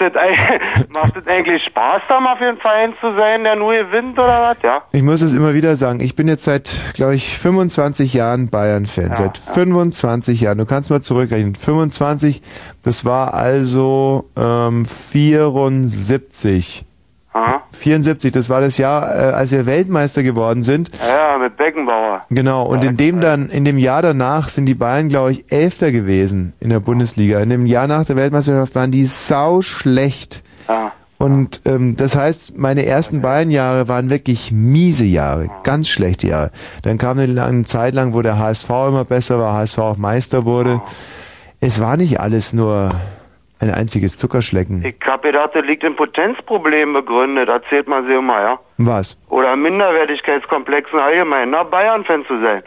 [0.00, 3.56] Macht das, eig- macht das eigentlich Spaß, da mal für einen Verein zu sein, der
[3.56, 4.56] nur gewinnt oder was?
[4.62, 4.82] Ja.
[4.92, 6.00] Ich muss es immer wieder sagen.
[6.00, 9.14] Ich bin jetzt seit, glaube ich, 25 Jahren Bayern-Fan.
[9.16, 10.58] seit 25 Jahren.
[10.58, 11.54] Du kannst mal zurückrechnen.
[11.54, 12.40] 25,
[12.82, 16.84] das war also ähm, 74.
[17.32, 17.62] Aha.
[17.72, 20.90] 74, das war das Jahr, äh, als wir Weltmeister geworden sind.
[21.06, 22.22] Ja, mit Beckenbauer.
[22.28, 25.92] Genau, und in dem dann, in dem Jahr danach sind die Bayern, glaube ich, Elfter
[25.92, 27.38] gewesen in der Bundesliga.
[27.38, 30.42] In dem Jahr nach der Weltmeisterschaft waren die sau schlecht.
[30.68, 30.92] Ja.
[31.18, 36.50] Und ähm, das heißt, meine ersten Bayern-Jahre waren wirklich miese Jahre, ganz schlechte Jahre.
[36.82, 40.46] Dann kam eine lange Zeit lang, wo der HSV immer besser war, HSV auch Meister
[40.46, 40.80] wurde.
[41.60, 42.88] Es war nicht alles nur
[43.60, 44.84] ein einziges Zuckerschlecken.
[44.84, 48.58] Ich hab gedacht, das liegt in Potenzproblemen begründet, erzählt man sie immer, ja.
[48.78, 49.18] Was?
[49.28, 51.50] Oder Minderwertigkeitskomplexen allgemein.
[51.50, 52.62] Na, Bayern-Fan zu sein.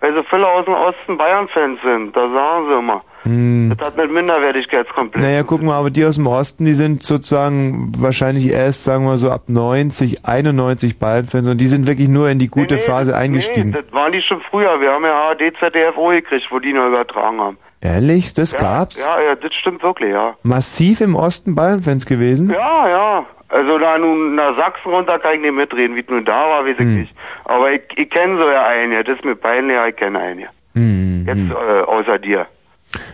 [0.00, 3.02] Weil so viele aus dem Osten Bayern-Fans sind, da sagen sie immer.
[3.24, 3.74] Hm.
[3.76, 5.28] Das hat mit Minderwertigkeitskomplexen.
[5.28, 9.18] Naja, guck mal, aber die aus dem Osten, die sind sozusagen wahrscheinlich erst, sagen wir
[9.18, 13.70] so, ab 90, 91 Bayern-Fans und die sind wirklich nur in die gute Phase eingestiegen.
[13.70, 14.80] Nee, das waren die schon früher.
[14.80, 17.58] Wir haben ja ARD, ZDF O gekriegt, wo die nur übertragen haben.
[17.80, 18.34] Ehrlich?
[18.34, 19.04] Das ja, gab's?
[19.04, 20.34] Ja, ja, das stimmt wirklich, ja.
[20.42, 22.50] Massiv im Osten Bayern-Fans gewesen?
[22.50, 23.26] Ja, ja.
[23.50, 26.64] Also da nun nach Sachsen runter kann ich nicht mitreden, wie es nun da war,
[26.64, 27.00] weiß ich Hm.
[27.00, 27.14] nicht.
[27.44, 29.02] Aber ich, ich kenne so ja einen, ja.
[29.02, 30.40] das ist mir peinlich, ich kenne einen.
[30.40, 30.48] ja.
[30.74, 31.50] Hm, Jetzt hm.
[31.52, 32.46] äh, außer dir.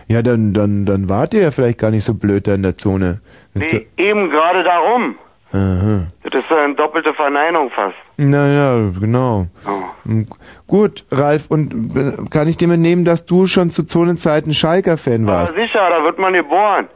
[0.07, 2.75] Ja, dann, dann, dann wart ihr ja vielleicht gar nicht so blöd da in der
[2.75, 3.21] Zone.
[3.53, 5.15] Nee, eben gerade darum.
[5.51, 6.07] Aha.
[6.23, 7.95] Das ist eine doppelte Verneinung fast.
[8.17, 9.45] Naja, genau.
[10.03, 10.27] Hm,
[10.67, 15.55] Gut, Ralf, und äh, kann ich dir mitnehmen, dass du schon zu Zonenzeiten Schalker-Fan warst?
[15.57, 16.87] sicher, da wird man geboren.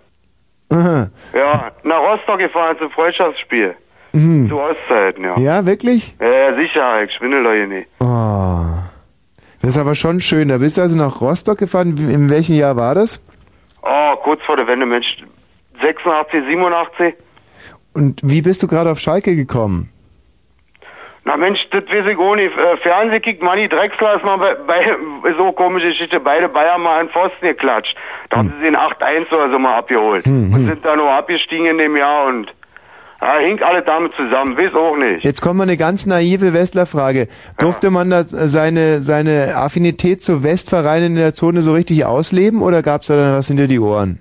[0.72, 1.08] Aha.
[1.34, 3.76] Ja, nach Rostock gefahren zum Freundschaftsspiel.
[4.14, 4.50] Mhm.
[4.50, 5.38] Zu Ostzeiten, ja.
[5.40, 6.16] Ja, wirklich?
[6.20, 7.88] Ja, ja, sicher, ich schwindel doch hier nicht.
[8.00, 8.66] Oh.
[9.62, 10.48] Das ist aber schon schön.
[10.50, 11.96] Da bist du also nach Rostock gefahren.
[11.98, 13.22] In welchem Jahr war das?
[13.84, 15.06] Oh, kurz vor der Wende, Mensch.
[15.82, 17.16] 86, 87?
[18.00, 19.90] Und wie bist du gerade auf Schalke gekommen?
[21.26, 22.58] Na Mensch, das weiß ich auch nicht.
[22.58, 27.02] Äh, Fernseh kickt Manni Drechsler ist mal bei, bei so komische Geschichte, beide Bayern mal
[27.02, 27.94] an Pfosten geklatscht.
[28.30, 30.26] Da haben sie den 8-1 oder so mal abgeholt.
[30.26, 30.66] Hm, Und hm.
[30.68, 32.48] sind da nur abgestiegen in dem Jahr und
[33.22, 35.26] ja, hing alle damit zusammen, weiß auch nicht.
[35.26, 37.28] Jetzt kommt mal eine ganz naive Westler-Frage.
[37.58, 42.82] Durfte man da seine, seine Affinität zu Westvereinen in der Zone so richtig ausleben oder
[42.82, 44.20] gab es da dann was hinter die Ohren?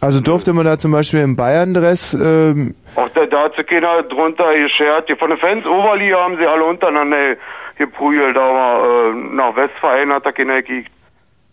[0.00, 4.02] Also durfte man da zum Beispiel im Bayern-Dress, ähm, Auch da, da hat sich keiner
[4.04, 5.08] drunter geschert.
[5.08, 7.36] Die von den Fans Oberliga haben sie alle untereinander
[7.76, 10.90] geprügelt, aber äh, nach Westverein hat da keiner gekickt.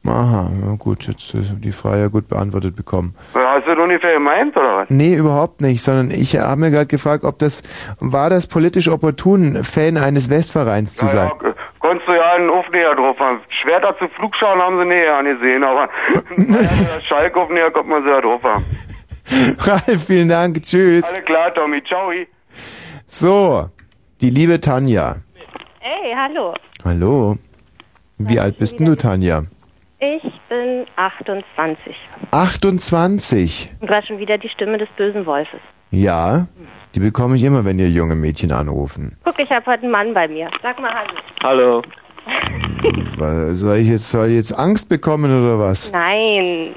[0.07, 3.15] Aha, ja gut, jetzt äh, die Frage ja gut beantwortet bekommen.
[3.33, 4.89] Hast du das ungefähr gemeint, oder was?
[4.89, 7.63] Nee, überhaupt nicht, sondern ich habe mir gerade gefragt, ob das,
[7.99, 11.31] war das politisch opportun, Fan eines Westvereins zu sein?
[11.43, 11.54] Ja,
[11.85, 13.41] konntest du ja einen Aufnäher drauf haben.
[13.61, 15.87] Schwerter zu Flugschauen haben sie näher angesehen, aber
[17.07, 18.65] Schalkaufnäher kommt man sie ja drauf haben.
[19.59, 21.05] Ralf, vielen Dank, tschüss.
[21.05, 22.11] Alles klar, Tommy, ciao.
[23.05, 23.69] So,
[24.21, 25.17] die liebe Tanja.
[25.79, 26.55] Hey, hallo.
[26.83, 27.35] Hallo.
[28.17, 29.43] Wie alt bist denn du, Tanja?
[29.99, 31.95] Ich bin 28.
[32.31, 33.73] 28.
[33.79, 35.59] Und du hast schon wieder die Stimme des bösen Wolfes.
[35.91, 36.47] Ja,
[36.95, 39.17] die bekomme ich immer, wenn ihr junge Mädchen anrufen.
[39.23, 40.49] Guck, ich habe heute einen Mann bei mir.
[40.61, 41.11] Sag mal Hallo.
[41.43, 41.81] Hallo.
[43.53, 45.91] Soll ich jetzt, soll ich jetzt Angst bekommen oder was?
[45.91, 46.71] Nein.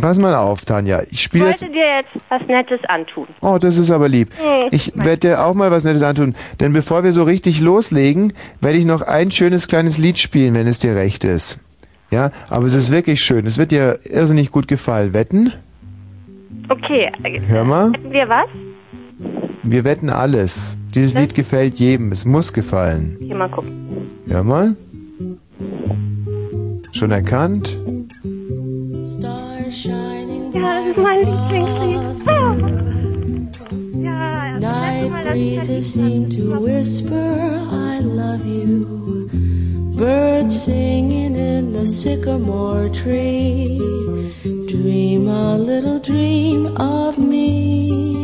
[0.00, 1.00] Pass mal auf, Tanja.
[1.02, 1.62] Ich Ich spiele jetzt.
[1.62, 3.26] wollte dir jetzt was Nettes antun.
[3.40, 4.30] Oh, das ist aber lieb.
[4.38, 6.34] Hm, Ich werde dir auch mal was Nettes antun.
[6.60, 10.66] Denn bevor wir so richtig loslegen, werde ich noch ein schönes kleines Lied spielen, wenn
[10.66, 11.58] es dir recht ist.
[12.10, 13.46] Ja, aber es ist wirklich schön.
[13.46, 15.12] Es wird dir irrsinnig gut gefallen.
[15.14, 15.52] Wetten?
[16.68, 17.10] Okay.
[17.48, 17.92] Hör mal.
[17.92, 18.48] Hätten wir was?
[19.64, 20.76] Wir wetten alles.
[20.94, 22.12] Dieses Lied gefällt jedem.
[22.12, 23.16] Es muss gefallen.
[23.20, 24.10] Hier mal gucken.
[24.28, 24.76] Hör mal.
[26.92, 27.80] Schon erkannt?
[30.54, 32.28] Ja, das ist mein Lieblingslied.
[32.28, 32.54] Ah.
[34.00, 39.28] Ja, Night breezes seem to whisper, I love you.
[39.96, 43.80] Birds singing in the sycamore tree.
[44.68, 48.23] Dream a little dream of me.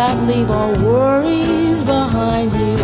[0.00, 2.78] That leave all worries behind you.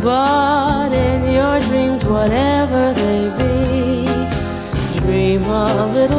[0.00, 4.06] But in your dreams, whatever they be,
[5.00, 6.13] dream a little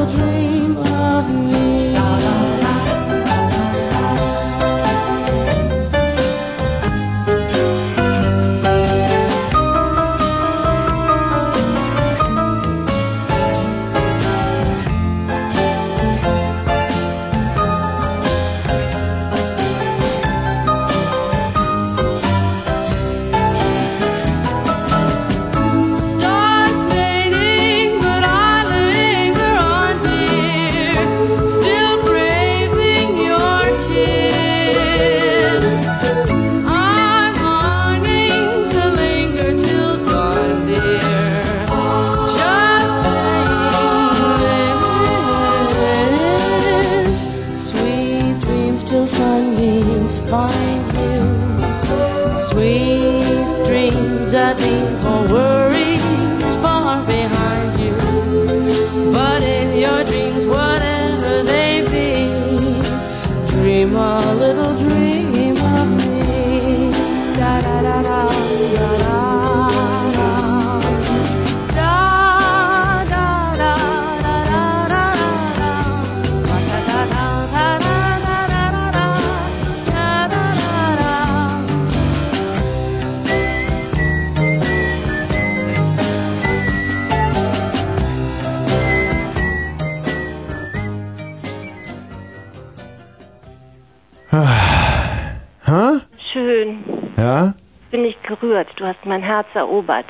[98.40, 98.68] Gerührt.
[98.78, 100.06] Du hast mein Herz erobert.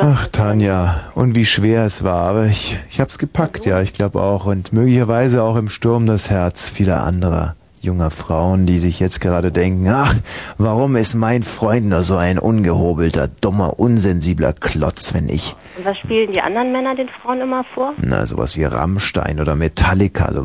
[0.00, 4.20] Ach, Tanja, und wie schwer es war, aber ich, ich hab's gepackt, ja, ich glaube
[4.20, 4.46] auch.
[4.46, 7.54] Und möglicherweise auch im Sturm das Herz vieler anderer
[7.84, 10.14] junger Frauen, die sich jetzt gerade denken, ach,
[10.58, 15.96] warum ist mein Freund nur so ein ungehobelter, dummer, unsensibler Klotz, wenn ich, Und was
[15.98, 17.92] spielen die anderen Männer den Frauen immer vor?
[17.98, 20.42] na, sowas wie Rammstein oder Metallica, so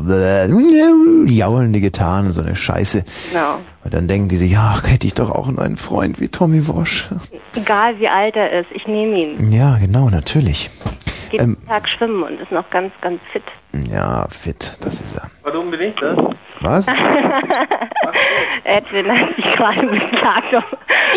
[1.26, 3.04] jaulende Gitarren, so eine Scheiße.
[3.32, 3.58] Genau.
[3.84, 6.66] Und dann denken die sich, ach, hätte ich doch auch nur einen Freund wie Tommy
[6.68, 7.08] Walsh.
[7.56, 9.52] Egal wie alt er ist, ich nehme ihn.
[9.52, 10.70] Ja, genau, natürlich.
[11.30, 13.42] Geht Ähm, jeden Tag schwimmen und ist noch ganz, ganz fit.
[13.90, 15.30] Ja, fit, das ist er.
[15.44, 16.18] Warum bin ich das?
[16.60, 16.86] Was?
[18.64, 20.64] Edwin hat sich gerade beklagt, ob,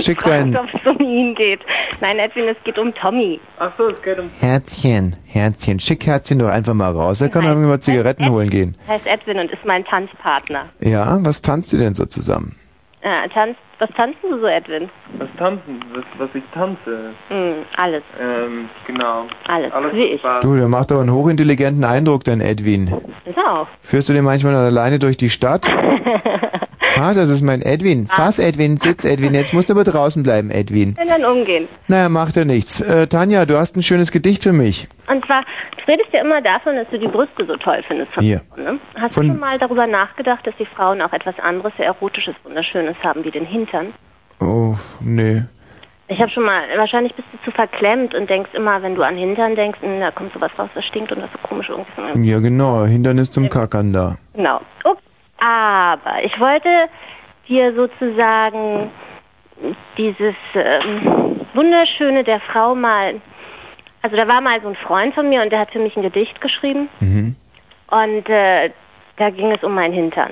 [0.02, 1.60] Schick dein ob es um ihn geht.
[2.02, 3.40] Nein, Edwin, es geht um Tommy.
[3.60, 4.30] Ach so, es geht um.
[4.40, 5.80] Herzchen, Herzchen.
[5.80, 7.22] Schick Herzchen doch einfach mal raus.
[7.22, 8.76] Er kann einfach mal Zigaretten holen gehen.
[8.88, 10.66] Heißt Edwin und ist mein Tanzpartner.
[10.80, 12.56] Ja, was tanzt ihr denn so zusammen?
[13.02, 14.90] Äh, tanzt, was tanzen du so, Edwin?
[15.18, 15.84] Was tanzen?
[15.94, 17.12] Was, was ich tanze?
[17.28, 18.04] Hm, alles.
[18.18, 19.26] Ähm, genau.
[19.48, 20.22] Alles, Alles wie ich.
[20.42, 22.88] Du, der macht doch einen hochintelligenten Eindruck, dein Edwin.
[23.26, 23.68] Ist er auch.
[23.82, 25.70] Führst du den manchmal alleine durch die Stadt?
[26.96, 28.08] Ah, das ist mein Edwin.
[28.08, 29.34] Fass, Edwin, sitz, Edwin.
[29.34, 30.96] Jetzt musst du aber draußen bleiben, Edwin.
[30.98, 31.68] Wenn dann umgehen.
[31.88, 32.82] Naja, macht ja nichts.
[32.82, 34.88] Äh, Tanja, du hast ein schönes Gedicht für mich.
[35.10, 35.44] Und zwar,
[35.78, 38.14] du redest ja immer davon, dass du die Brüste so toll findest.
[38.14, 38.42] Von Hier.
[38.54, 38.80] Frauen, ne?
[39.00, 42.36] Hast Von- du schon mal darüber nachgedacht, dass die Frauen auch etwas anderes, sehr Erotisches,
[42.44, 43.88] Wunderschönes haben, wie den Hintern?
[44.40, 45.44] Oh, nee.
[46.10, 49.16] Ich habe schon mal, wahrscheinlich bist du zu verklemmt und denkst immer, wenn du an
[49.16, 52.30] Hintern denkst, hm, da kommt sowas raus, das stinkt und das ist so komisch irgendwie.
[52.30, 52.84] Ja, genau.
[52.86, 54.18] Hindernis zum Kackern da.
[54.36, 54.60] Genau.
[54.84, 55.00] Okay.
[55.44, 56.70] Aber ich wollte
[57.50, 58.90] dir sozusagen
[59.98, 63.20] dieses ähm, Wunderschöne der Frau mal,
[64.02, 66.04] also da war mal so ein Freund von mir und der hat für mich ein
[66.04, 67.36] Gedicht geschrieben Mhm.
[67.92, 68.72] und äh,
[69.18, 70.32] da ging es um meinen Hintern.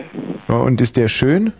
[0.49, 1.53] Oh, und ist der schön?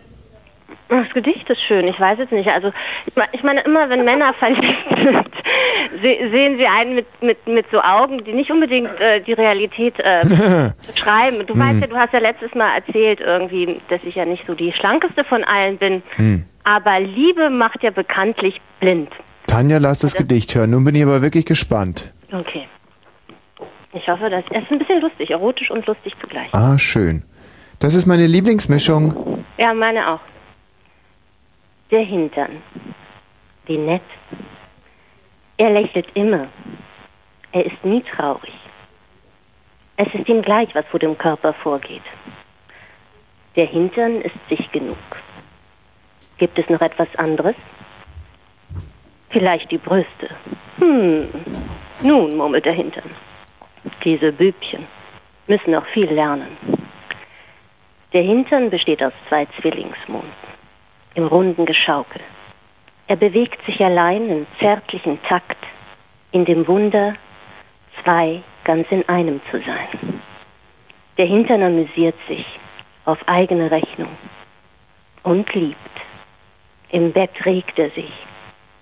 [0.92, 2.48] Das Gedicht ist schön, ich weiß jetzt nicht.
[2.48, 2.70] Also
[3.06, 5.28] ich me- ich meine, immer wenn Männer verliebt sind,
[6.02, 9.94] se sehen sie einen mit, mit, mit so Augen, die nicht unbedingt äh, die Realität
[9.98, 10.20] äh,
[10.86, 11.46] beschreiben.
[11.46, 11.60] Du Hm.
[11.60, 14.72] weißt ja, du hast ja letztes Mal erzählt irgendwie, dass ich ja nicht so die
[14.72, 16.02] schlankeste von allen bin.
[16.16, 16.44] Hm.
[16.64, 19.08] Aber Liebe macht ja bekanntlich blind.
[19.46, 20.70] Tanja, lass das Gedicht hören.
[20.70, 22.12] Nun bin ich aber wirklich gespannt.
[22.32, 22.68] Okay.
[23.94, 26.48] Ich hoffe, dass es ist ein bisschen lustig, erotisch und lustig zugleich.
[26.52, 27.22] Ah, schön.
[27.80, 29.44] Das ist meine Lieblingsmischung.
[29.58, 30.20] Ja, meine auch.
[31.92, 32.62] Der Hintern.
[33.66, 34.00] Wie nett.
[35.58, 36.48] Er lächelt immer.
[37.52, 38.54] Er ist nie traurig.
[39.98, 42.02] Es ist ihm gleich, was vor dem Körper vorgeht.
[43.56, 44.96] Der Hintern ist sich genug.
[46.38, 47.56] Gibt es noch etwas anderes?
[49.28, 50.30] Vielleicht die Brüste.
[50.78, 51.28] Hm.
[52.02, 53.10] Nun, murmelt der Hintern.
[54.02, 54.86] Diese Bübchen
[55.46, 56.56] müssen noch viel lernen.
[58.14, 60.51] Der Hintern besteht aus zwei Zwillingsmonden
[61.14, 62.20] im runden Geschaukel.
[63.06, 65.58] Er bewegt sich allein in zärtlichen Takt,
[66.30, 67.14] in dem Wunder,
[68.02, 70.22] zwei ganz in einem zu sein.
[71.18, 72.46] Der Hintern amüsiert sich
[73.04, 74.16] auf eigene Rechnung
[75.24, 75.76] und liebt.
[76.90, 78.12] Im Bett regt er sich.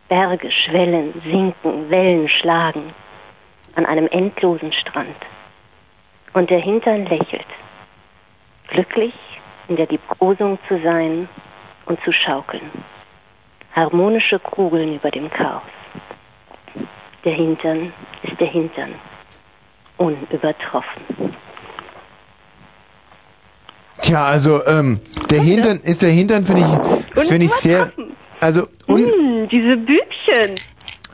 [0.08, 2.92] Berge schwellen, sinken, Wellen schlagen
[3.76, 5.16] an einem endlosen Strand.
[6.32, 7.46] Und der Hintern lächelt,
[8.68, 9.14] glücklich
[9.68, 11.28] in der Liebkosung zu sein
[11.90, 12.70] und zu schaukeln.
[13.74, 15.62] Harmonische Kugeln über dem Chaos.
[17.24, 17.92] Der Hintern
[18.22, 18.94] ist der Hintern,
[19.98, 21.02] unübertroffen.
[24.00, 25.00] Tja, also, ähm,
[25.30, 27.92] der Hintern ist der Hintern, finde ich, finde ich sehr,
[28.40, 30.54] also, un, Hm, diese Bübchen.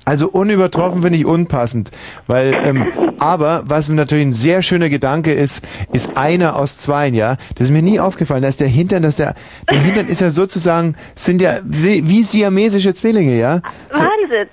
[0.07, 1.91] Also unübertroffen finde ich unpassend,
[2.28, 2.87] weil, ähm,
[3.19, 7.37] aber was natürlich ein sehr schöner Gedanke ist, ist einer aus zweien, ja.
[7.57, 9.35] Das ist mir nie aufgefallen, dass der Hintern, dass der,
[9.69, 13.61] der Hintern ist ja sozusagen, sind ja wie, wie siamesische Zwillinge, ja.
[13.91, 14.49] So, Wahnsinn.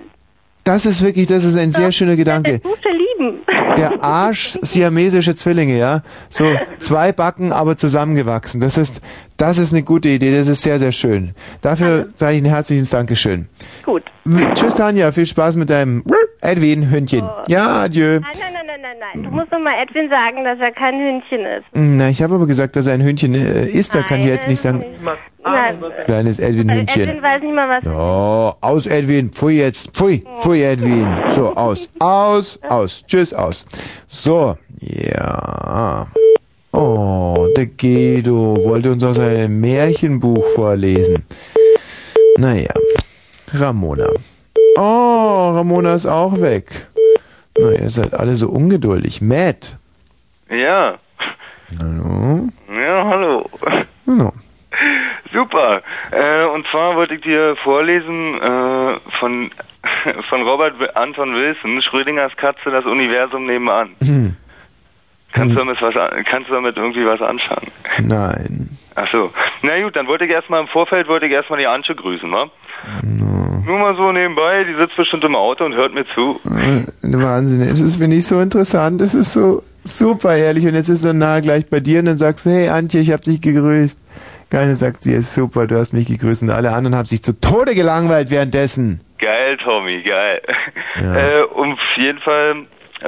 [0.63, 2.59] das ist wirklich, das ist ein sehr schöner Gedanke.
[3.77, 6.01] Der Arsch siamesische Zwillinge, ja.
[6.29, 6.45] So
[6.79, 8.59] zwei Backen, aber zusammengewachsen.
[8.59, 9.01] Das ist,
[9.37, 10.35] das ist eine gute Idee.
[10.35, 11.33] Das ist sehr, sehr schön.
[11.61, 13.47] Dafür sage ich ein herzliches Dankeschön.
[13.85, 14.03] Gut.
[14.53, 16.03] Tschüss Tanja, viel Spaß mit deinem
[16.41, 17.27] Edwin Hündchen.
[17.47, 18.19] Ja, adieu.
[18.19, 19.23] Nein, nein, nein, nein, nein, nein.
[19.23, 21.65] Du musst doch mal Edwin sagen, dass er kein Hündchen ist.
[21.73, 23.93] Na, ich habe aber gesagt, dass er ein Hündchen äh, ist.
[23.95, 24.83] Da kann ich jetzt nicht sagen,
[25.43, 25.77] Nein.
[26.05, 27.21] kleines Edwin Edwin Hündchen.
[27.21, 27.83] weiß nicht mal, was.
[27.83, 31.05] Ja, aus Edwin, pfui jetzt, pfui, pfui Edwin.
[31.27, 33.65] So, aus, aus, aus, tschüss, aus.
[34.07, 36.07] So, ja.
[36.73, 41.23] Oh, der Guido wollte uns aus einem Märchenbuch vorlesen.
[42.37, 42.73] Naja,
[43.53, 44.07] Ramona.
[44.75, 46.87] Oh, Ramona ist auch weg.
[47.57, 49.21] Na, ihr seid alle so ungeduldig.
[49.21, 49.77] Matt.
[50.49, 50.97] Ja,
[51.79, 52.49] Hallo?
[52.69, 53.49] ja, hallo.
[54.07, 54.31] Hallo.
[55.31, 55.81] Super.
[56.11, 59.51] Äh, und zwar wollte ich dir vorlesen äh, von,
[60.29, 63.89] von Robert Anton Wilson, Schrödingers Katze, das Universum nebenan.
[64.03, 64.35] Hm.
[65.33, 67.71] Kannst, du damit was, an- kannst du damit irgendwie was anfangen?
[67.99, 68.69] Nein.
[68.95, 69.31] Ach so.
[69.63, 72.49] Na gut, dann wollte ich erstmal im Vorfeld, wollte ich erstmal die Anche grüßen, wa?
[73.65, 76.39] Nur mal so nebenbei, die sitzt bestimmt im Auto und hört mir zu.
[76.45, 80.89] Äh, Wahnsinn, das ist finde ich so interessant, das ist so super ehrlich und jetzt
[80.89, 83.41] ist er nahe gleich bei dir und dann sagst du, hey Antje, ich hab dich
[83.41, 83.99] gegrüßt.
[84.51, 87.39] Keine sagt sie, ist super, du hast mich gegrüßt und alle anderen haben sich zu
[87.39, 89.01] Tode gelangweilt währenddessen.
[89.17, 90.41] Geil, Tommy, geil.
[91.01, 91.39] Ja.
[91.39, 92.65] Äh, um auf jeden Fall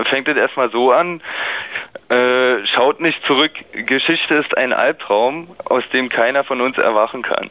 [0.10, 1.22] fängt es erstmal so an.
[2.10, 3.52] Äh, schaut nicht zurück.
[3.74, 7.50] Geschichte ist ein Albtraum, aus dem keiner von uns erwachen kann.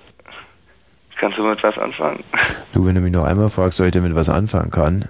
[1.19, 2.23] Kannst du mit was anfangen?
[2.73, 5.09] Du, wenn du mich noch einmal fragst, ob ich damit was anfangen kann,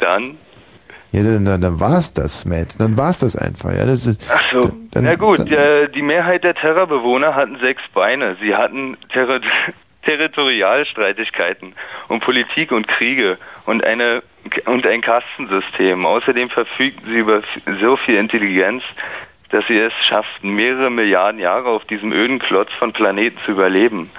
[0.00, 0.38] Dann?
[1.12, 2.78] ja, dann, dann, dann war's das, Matt.
[2.80, 3.84] Dann war's das einfach, ja.
[3.86, 4.60] Das ist, Ach so.
[4.92, 8.36] dann- Na gut, dann- äh, die Mehrheit der Terrorbewohner hatten sechs Beine.
[8.40, 9.40] Sie hatten Terri
[10.04, 11.74] Territorialstreitigkeiten
[12.08, 14.22] um Politik und Kriege und eine
[14.66, 16.04] und ein Kastensystem.
[16.04, 17.42] Außerdem verfügten sie über
[17.80, 18.82] so viel Intelligenz,
[19.50, 24.10] dass sie es schafften, mehrere Milliarden Jahre auf diesem öden Klotz von Planeten zu überleben.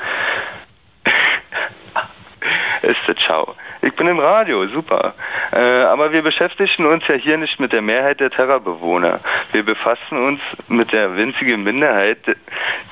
[2.86, 3.56] Ist das ciao.
[3.82, 5.16] Ich bin im Radio, super.
[5.52, 9.20] Äh, aber wir beschäftigen uns ja hier nicht mit der Mehrheit der Terrorbewohner.
[9.54, 12.36] Wir befassen uns mit der winzigen Minderheit de-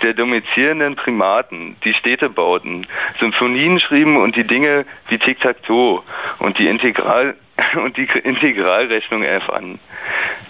[0.02, 2.88] der domizilierenden Primaten, die Städte bauten,
[3.20, 6.02] Symphonien schrieben und die Dinge wie Tic-Tac-Toe
[6.40, 7.36] und die Integral
[7.75, 9.80] und die Integralrechnung erfanden.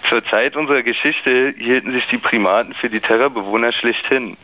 [0.08, 4.36] Zur Zeit unserer Geschichte hielten sich die Primaten für die Terrorbewohner schlechthin.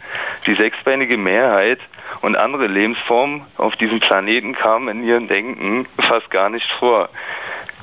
[0.46, 1.80] Die sechsbeinige Mehrheit
[2.22, 7.08] und andere Lebensformen auf diesem Planeten kamen in ihrem Denken fast gar nicht vor.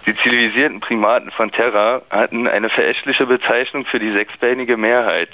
[0.06, 5.30] Die zivilisierten Primaten von Terra hatten eine verächtliche Bezeichnung für die sechsbeinige Mehrheit.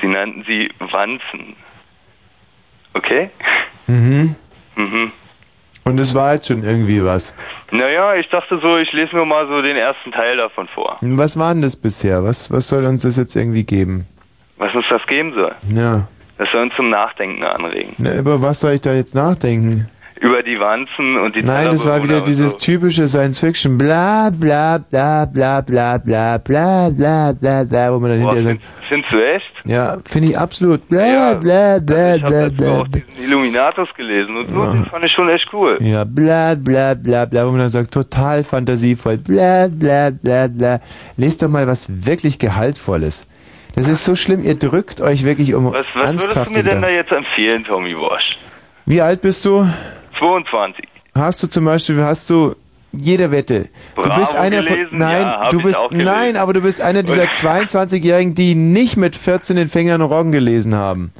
[0.00, 1.56] Sie nannten sie Wanzen.
[2.92, 3.30] Okay?
[3.86, 4.36] Mhm.
[4.76, 5.12] Mhm.
[5.84, 7.34] Und es war jetzt schon irgendwie was.
[7.70, 10.98] Naja, ich dachte so, ich lese nur mal so den ersten Teil davon vor.
[11.00, 12.22] Was war denn das bisher?
[12.24, 14.06] Was, was soll uns das jetzt irgendwie geben?
[14.58, 15.54] Was uns das geben soll.
[15.72, 16.08] Ja.
[16.38, 17.94] Das soll uns zum Nachdenken anregen.
[17.98, 19.88] Na, über was soll ich da jetzt nachdenken?
[20.22, 22.58] Über die Wanzen und die Nein, das war wieder dieses so.
[22.58, 28.10] typische Science Fiction, bla bla bla bla bla bla bla bla bla bla, wo man
[28.10, 29.52] dann Boah, hinterher sagt, find, findest du echt?
[29.64, 32.80] ja, finde ich absolut, bla bla bla Ich habe bla dazu bla.
[32.80, 35.78] auch diesen Illuminatus gelesen und so, den fand ich schon echt cool.
[35.80, 40.80] Ja, bla bla bla bla, wo man dann sagt, total fantasievoll, bla bla bla bla.
[41.16, 43.26] Lest doch mal was wirklich Gehaltvolles.
[43.74, 46.82] Das ist so schlimm, ihr drückt euch wirklich um Was, was würdest du mir denn
[46.82, 48.36] da jetzt empfehlen, Tommy Walsh?
[48.84, 49.66] Wie alt bist du?
[50.20, 50.86] 22.
[51.14, 52.54] Hast du zum Beispiel, hast du
[52.92, 53.68] jede Wette.
[53.96, 54.88] du Bravo bist einer gelesen?
[54.90, 59.16] von, nein, Ja, du bist, nein, aber du bist einer dieser 22-Jährigen, die nicht mit
[59.16, 61.12] 14 den Fänger im Roggen gelesen haben.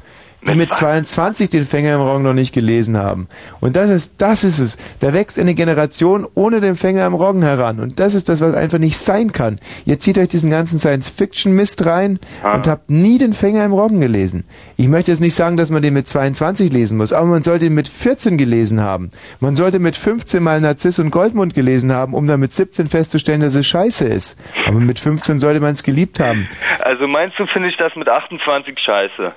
[0.46, 3.28] Die mit 22 den Fänger im Roggen noch nicht gelesen haben.
[3.60, 4.78] Und das ist, das ist es.
[5.00, 7.78] Da wächst eine Generation ohne den Fänger im Roggen heran.
[7.78, 9.58] Und das ist das, was einfach nicht sein kann.
[9.84, 14.44] Ihr zieht euch diesen ganzen Science-Fiction-Mist rein und habt nie den Fänger im Roggen gelesen.
[14.76, 17.66] Ich möchte jetzt nicht sagen, dass man den mit 22 lesen muss, aber man sollte
[17.66, 19.10] ihn mit 14 gelesen haben.
[19.40, 23.40] Man sollte mit 15 mal Narziss und Goldmund gelesen haben, um dann mit 17 festzustellen,
[23.40, 24.38] dass es scheiße ist.
[24.66, 26.48] Aber mit 15 sollte man es geliebt haben.
[26.80, 29.32] Also meinst du, finde ich das mit 28 scheiße?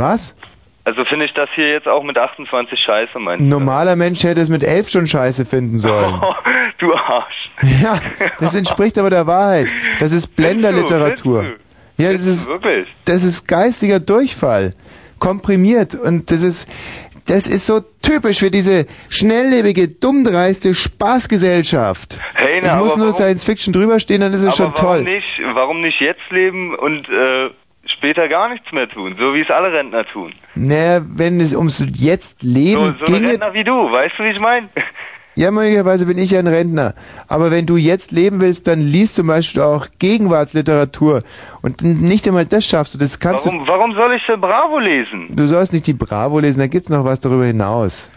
[0.00, 0.34] Was?
[0.84, 4.40] Also finde ich das hier jetzt auch mit 28 scheiße, meinst Ein normaler Mensch hätte
[4.40, 6.18] es mit 11 schon scheiße finden sollen.
[6.20, 6.34] du?
[6.86, 7.50] du Arsch.
[7.82, 7.98] Ja,
[8.40, 9.68] das entspricht aber der Wahrheit.
[10.00, 11.56] Das ist Blenderliteratur.
[11.98, 12.88] Ja, das ist, Wirklich?
[13.04, 14.74] das ist geistiger Durchfall.
[15.18, 15.94] Komprimiert.
[15.94, 16.66] Und das ist,
[17.28, 22.18] das ist so typisch für diese schnelllebige, dummdreiste Spaßgesellschaft.
[22.34, 25.04] Hey, na, es muss nur warum- Science Fiction drüberstehen, dann ist es Aber schon warum
[25.04, 25.14] toll.
[25.14, 27.50] nicht, warum nicht jetzt leben und äh,
[28.00, 30.32] später gar nichts mehr tun, so wie es alle Rentner tun?
[30.54, 34.24] Naja, wenn es ums jetzt So, Leben so ein ginge, Rentner wie du, weißt du,
[34.24, 34.68] wie ich meine?
[35.36, 36.94] Ja, möglicherweise bin ich ja ein Rentner.
[37.28, 41.22] Aber wenn du jetzt leben willst, dann liest zum Beispiel auch Gegenwartsliteratur.
[41.62, 42.98] Und nicht einmal das schaffst du.
[42.98, 45.28] Das kannst Warum, warum soll ich denn Bravo lesen?
[45.28, 45.36] du.
[45.36, 48.10] Du sollst nicht die Bravo lesen, da gibt's noch was darüber hinaus.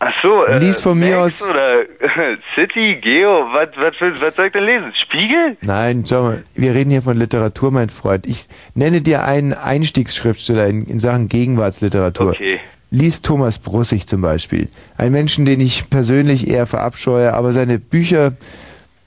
[0.00, 1.84] Ach so, äh, Lies von mir Max aus- oder
[2.54, 3.68] City, Geo, was,
[3.98, 4.92] soll ich denn lesen?
[5.02, 5.56] Spiegel?
[5.62, 8.26] Nein, schau mal, wir reden hier von Literatur, mein Freund.
[8.26, 12.30] Ich nenne dir einen Einstiegsschriftsteller in, in Sachen Gegenwartsliteratur.
[12.30, 12.60] Okay.
[12.90, 14.68] Lies Thomas Brussig zum Beispiel.
[14.96, 18.32] Ein Menschen, den ich persönlich eher verabscheue, aber seine Bücher,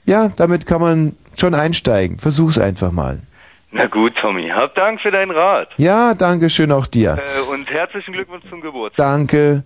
[0.04, 2.18] ja, damit kann man schon einsteigen.
[2.18, 3.20] Versuch's einfach mal.
[3.70, 5.68] Na gut, Tommy, hab Dank für deinen Rat.
[5.76, 7.18] Ja, danke schön auch dir.
[7.18, 9.06] Äh, und herzlichen Glückwunsch zum Geburtstag.
[9.06, 9.62] Danke.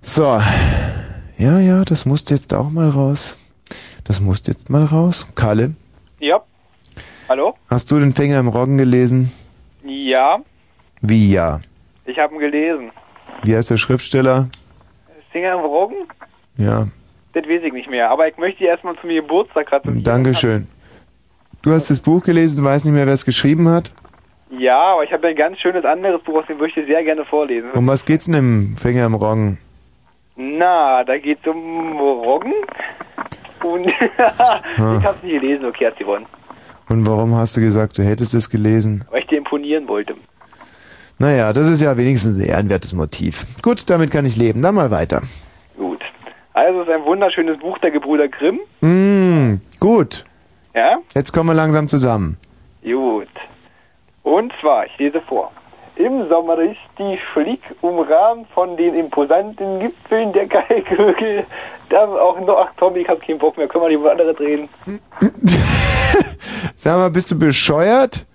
[0.00, 0.40] So.
[1.38, 3.36] Ja, ja, das musste jetzt auch mal raus.
[4.04, 5.26] Das musste jetzt mal raus.
[5.34, 5.74] Kalle,
[6.20, 6.40] Ja.
[7.28, 7.54] Hallo?
[7.70, 9.32] hast du den Finger im Roggen gelesen?
[9.84, 10.40] Ja,
[11.00, 11.60] Wie ja?
[12.04, 12.90] ich habe ihn gelesen.
[13.44, 14.48] Wie heißt der Schriftsteller?
[15.32, 15.96] Singer im Roggen?
[16.58, 16.88] Ja,
[17.32, 18.10] Das weiß ich nicht mehr.
[18.10, 20.04] Aber ich möchte erstmal zum Geburtstag gratulieren.
[20.04, 20.68] Dankeschön.
[21.62, 23.90] Du hast das Buch gelesen, weißt nicht mehr, wer es geschrieben hat?
[24.50, 27.24] Ja, aber ich habe ein ganz schönes anderes Buch, aus dem möchte ich sehr gerne
[27.24, 27.70] vorlesen.
[27.72, 29.58] Um was geht's denn im Finger im Roggen?
[30.36, 32.54] Na, da geht's um Roggen.
[33.62, 36.26] Und ich hab's nicht gelesen, okay, hat sie gewonnen.
[36.88, 39.04] Und warum hast du gesagt, du hättest es gelesen?
[39.10, 40.14] Weil ich dir imponieren wollte.
[41.18, 43.46] Naja, das ist ja wenigstens ein ehrenwertes Motiv.
[43.62, 44.62] Gut, damit kann ich leben.
[44.62, 45.22] Dann mal weiter.
[45.76, 46.02] Gut.
[46.52, 48.60] Also es ist ein wunderschönes Buch der Gebrüder Grimm.
[48.80, 50.24] Hm, gut.
[50.74, 50.98] Ja?
[51.14, 52.38] Jetzt kommen wir langsam zusammen.
[52.82, 53.28] Gut.
[54.22, 55.52] Und zwar, ich lese vor.
[55.96, 61.44] Im Sommer ist die Flick umrahmt von den imposanten Gipfeln der Kalkhügel.
[61.90, 64.68] Da auch noch, ach Tommy, ich hab keinen Bock mehr, können wir lieber andere drehen.
[66.74, 68.26] Sag mal, bist du bescheuert?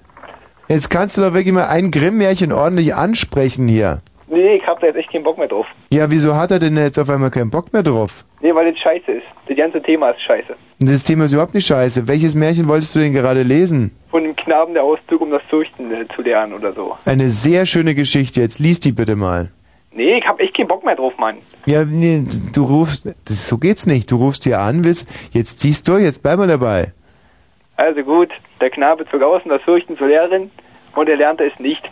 [0.70, 4.02] Jetzt kannst du doch wirklich mal ein Grimm-Märchen ordentlich ansprechen hier.
[4.28, 5.66] Nee, ich hab da jetzt echt keinen Bock mehr drauf.
[5.92, 8.26] Ja, wieso hat er denn jetzt auf einmal keinen Bock mehr drauf?
[8.42, 9.26] Nee, weil das scheiße ist.
[9.48, 10.56] Das ganze Thema ist scheiße.
[10.80, 12.08] Das Thema ist überhaupt nicht scheiße.
[12.08, 13.98] Welches Märchen wolltest du denn gerade lesen?
[14.12, 16.96] Von dem Knaben der Auszug, um das Fürchten äh, zu lernen oder so.
[17.04, 18.40] Eine sehr schöne Geschichte.
[18.40, 19.52] Jetzt lies die bitte mal.
[19.92, 21.40] Nee, ich hab echt keinen Bock mehr drauf, Mann.
[21.66, 24.10] Ja, nee, du rufst, das, so geht's nicht.
[24.10, 26.94] Du rufst hier an, willst, jetzt ziehst du, jetzt bleib mal dabei.
[27.76, 28.30] Also gut,
[28.62, 30.50] der Knabe zog aus, um das Fürchten zu lehren
[30.96, 31.84] und er lernte es nicht.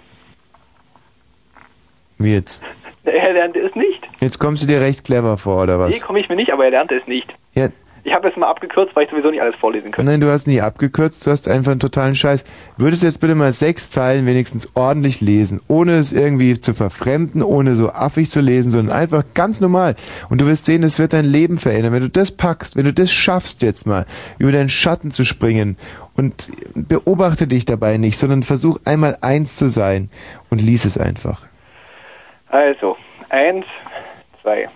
[2.17, 2.63] Wie jetzt?
[3.07, 4.01] Er lernte es nicht.
[4.19, 6.01] Jetzt kommst du dir recht clever vor, oder Nee, was?
[6.01, 7.31] komme ich mir nicht, aber er lernte es nicht.
[7.53, 7.67] Ja,
[8.05, 10.11] Ich habe es mal abgekürzt, weil ich sowieso nicht alles vorlesen könnte.
[10.11, 12.43] nein, du hast nie abgekürzt, du hast einfach einen totalen Scheiß.
[12.77, 17.41] Würdest du jetzt bitte mal sechs Zeilen wenigstens ordentlich lesen, ohne es irgendwie zu verfremden,
[17.41, 19.95] ohne so affig zu lesen, sondern einfach ganz normal.
[20.29, 21.93] Und du wirst sehen, es wird dein Leben verändern.
[21.93, 24.05] Wenn du das packst, wenn du das schaffst jetzt mal,
[24.37, 25.75] über deinen Schatten zu springen
[26.15, 30.11] und beobachte dich dabei nicht, sondern versuch einmal eins zu sein
[30.51, 31.47] und lies es einfach.
[32.49, 32.97] Also,
[33.29, 33.65] eins,
[34.43, 34.69] zwei.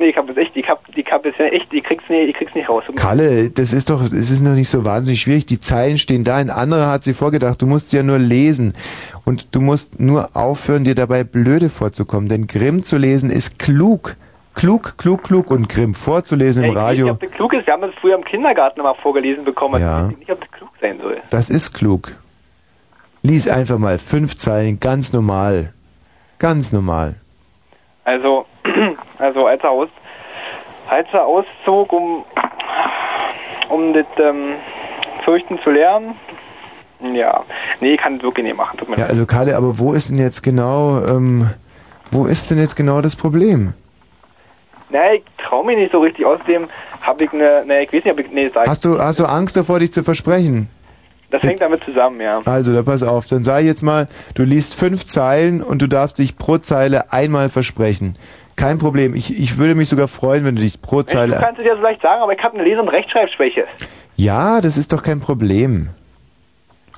[0.00, 2.34] Nee, ich hab es echt, ich hab, ich hab ja echt, ich krieg's nicht, ich
[2.34, 2.82] krieg's nicht raus.
[2.96, 5.44] Kalle, das ist doch, es ist noch nicht so wahnsinnig schwierig.
[5.44, 7.60] Die Zeilen stehen da, ein anderer hat sie vorgedacht.
[7.60, 8.72] Du musst sie ja nur lesen.
[9.26, 12.30] Und du musst nur aufhören, dir dabei blöde vorzukommen.
[12.30, 14.16] Denn Grimm zu lesen ist klug.
[14.54, 15.50] Klug, klug, klug.
[15.50, 17.66] Und Grimm vorzulesen im Ich weiß Radio, nicht, ob das klug ist.
[17.66, 19.82] Wir haben das früher im Kindergarten immer vorgelesen bekommen.
[19.82, 20.06] Ja.
[20.06, 21.18] Ich weiß nicht, ob das klug sein soll.
[21.28, 22.16] das ist klug.
[23.22, 25.74] Lies einfach mal fünf Zeilen, ganz normal.
[26.38, 27.16] Ganz normal.
[28.04, 28.46] Also,
[29.20, 29.88] also als er aus,
[30.88, 32.24] als er auszog, um,
[33.68, 34.54] um das ähm,
[35.24, 36.14] Fürchten zu lernen,
[37.14, 37.42] ja,
[37.80, 38.78] nee, ich kann das wirklich nicht machen.
[38.78, 39.10] Tut mir Ja, leid.
[39.10, 41.50] also Kalle, aber wo ist denn jetzt genau, ähm,
[42.10, 43.72] wo ist denn jetzt genau das Problem?
[44.90, 46.26] Nee, ich traue mich nicht so richtig.
[46.26, 46.68] Außerdem
[47.00, 49.24] habe ich eine, nee, ich weiß nicht, ob ich, nee, sag Hast du, hast du
[49.24, 50.68] Angst davor, dich zu versprechen?
[51.30, 52.40] Das hängt damit zusammen, ja.
[52.44, 55.86] Also, da pass auf, dann sag ich jetzt mal, du liest fünf Zeilen und du
[55.86, 58.16] darfst dich pro Zeile einmal versprechen.
[58.56, 59.14] Kein Problem.
[59.14, 61.38] Ich, ich würde mich sogar freuen, wenn du dich pro Du Zeile.
[61.40, 63.64] kannst es ja so leicht sagen, aber ich habe eine Lese- und Rechtschreibschwäche.
[64.16, 65.90] Ja, das ist doch kein Problem.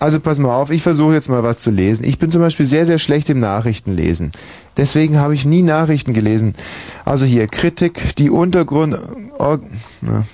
[0.00, 2.04] Also pass mal auf, ich versuche jetzt mal was zu lesen.
[2.04, 4.32] Ich bin zum Beispiel sehr, sehr schlecht im Nachrichtenlesen.
[4.76, 6.54] Deswegen habe ich nie Nachrichten gelesen.
[7.04, 8.98] Also hier, Kritik, die Untergrund...
[9.38, 9.60] Or,
[10.00, 10.24] na,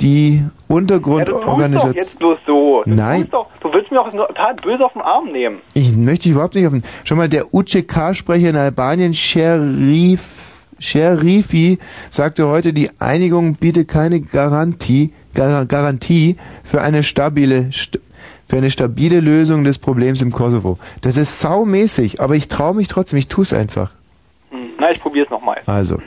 [0.00, 1.94] die Ja, Untergrundorganisation...
[1.94, 2.82] jetzt bloß so.
[2.84, 3.28] Du Nein.
[3.30, 5.60] Doch, du willst mir auch total böse auf den Arm nehmen.
[5.74, 6.82] Ich möchte dich überhaupt nicht auf den.
[7.04, 11.78] Schon mal der UCK-Sprecher in Albanien, Sherif, Sherifi,
[12.08, 18.00] sagte heute, die Einigung bietet keine Garantie, Gar Garantie für eine stabile, st
[18.46, 20.78] für eine stabile Lösung des Problems im Kosovo.
[21.00, 23.92] Das ist saumäßig, aber ich traue mich trotzdem, ich tue es einfach.
[24.50, 25.62] Hm, na, ich probier's nochmal.
[25.64, 26.02] Also.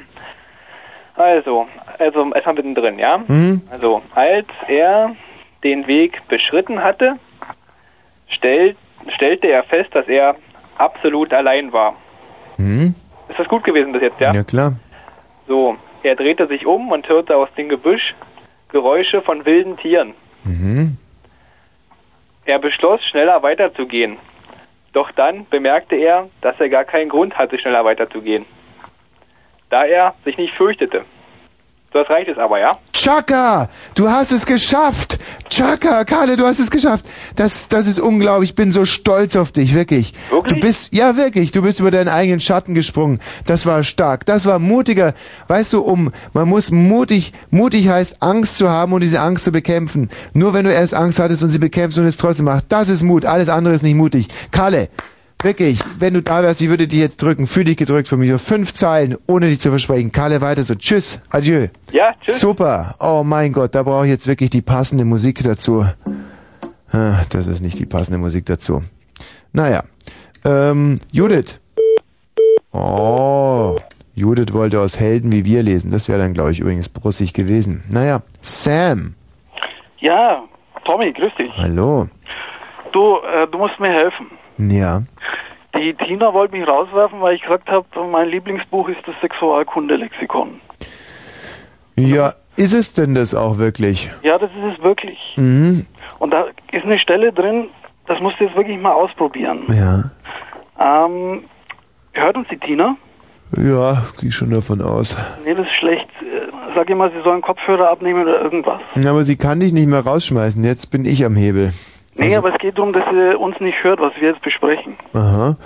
[1.15, 1.65] Also,
[1.99, 3.23] also erstmal mittendrin, ja?
[3.27, 3.61] Mhm.
[3.69, 5.15] Also, als er
[5.63, 7.17] den Weg beschritten hatte,
[8.29, 8.77] stellt,
[9.15, 10.35] stellte er fest, dass er
[10.77, 11.95] absolut allein war.
[12.57, 12.95] Hm?
[13.29, 14.33] Ist das gut gewesen bis jetzt, ja?
[14.33, 14.73] Ja, klar.
[15.47, 18.13] So, er drehte sich um und hörte aus dem Gebüsch
[18.69, 20.13] Geräusche von wilden Tieren.
[20.43, 20.97] Mhm.
[22.45, 24.17] Er beschloss, schneller weiterzugehen.
[24.93, 28.45] Doch dann bemerkte er, dass er gar keinen Grund hatte, schneller weiterzugehen.
[29.69, 31.05] Da er sich nicht fürchtete.
[31.91, 32.73] Das reicht es aber, ja?
[32.91, 35.17] Chaka, du hast es geschafft.
[35.49, 37.05] Chaka, Kalle, du hast es geschafft.
[37.37, 38.49] Das, das ist unglaublich.
[38.49, 40.13] Ich bin so stolz auf dich, wirklich.
[40.29, 43.19] Du bist, ja wirklich, du bist über deinen eigenen Schatten gesprungen.
[43.45, 44.25] Das war stark.
[44.25, 45.13] Das war mutiger.
[45.47, 49.53] Weißt du, um, man muss mutig, mutig heißt Angst zu haben und diese Angst zu
[49.53, 50.09] bekämpfen.
[50.33, 53.03] Nur wenn du erst Angst hattest und sie bekämpfst und es trotzdem machst, das ist
[53.03, 53.25] Mut.
[53.25, 54.27] Alles andere ist nicht mutig.
[54.51, 54.89] Kalle,
[55.41, 57.45] Wirklich, wenn du da wärst, ich würde dich jetzt drücken.
[57.45, 58.31] Fühl dich gedrückt von mir.
[58.31, 60.11] So fünf Zeilen, ohne dich zu versprechen.
[60.11, 60.73] Kalle, weiter so.
[60.75, 61.67] Tschüss, adieu.
[61.91, 62.39] Ja, tschüss.
[62.39, 62.95] Super.
[62.99, 65.85] Oh mein Gott, da brauche ich jetzt wirklich die passende Musik dazu.
[66.91, 68.81] Ah, Das ist nicht die passende Musik dazu.
[69.53, 69.83] Naja.
[70.43, 71.59] Ähm, Judith.
[72.71, 73.77] Oh.
[74.15, 75.91] Judith wollte aus Helden wie wir lesen.
[75.91, 77.83] Das wäre dann, glaube ich, übrigens brussig gewesen.
[77.89, 78.21] Naja.
[78.41, 79.13] Sam.
[79.99, 80.43] Ja,
[80.85, 81.51] Tommy, grüß dich.
[81.57, 82.07] Hallo.
[82.93, 84.27] Du, äh, du musst mir helfen.
[84.57, 85.03] Ja.
[85.75, 90.61] Die Tina wollte mich rauswerfen, weil ich gesagt habe, mein Lieblingsbuch ist das Sexualkundelexikon.
[91.97, 94.09] Ja, ist es denn das auch wirklich?
[94.23, 95.17] Ja, das ist es wirklich.
[95.35, 95.85] Mhm.
[96.19, 97.67] Und da ist eine Stelle drin,
[98.07, 99.63] das musst du jetzt wirklich mal ausprobieren.
[99.69, 100.03] Ja.
[100.79, 101.43] Ähm,
[102.13, 102.95] hört uns die Tina?
[103.57, 105.17] Ja, gehe schon davon aus.
[105.45, 106.07] Nee, das ist schlecht.
[106.73, 108.81] Sag ihr mal, sie sollen Kopfhörer abnehmen oder irgendwas.
[108.95, 110.63] Ja, Aber sie kann dich nicht mehr rausschmeißen.
[110.63, 111.71] Jetzt bin ich am Hebel.
[112.17, 114.95] Nee, aber es geht darum, dass sie uns nicht hört, was wir jetzt besprechen.
[115.13, 115.57] Aha.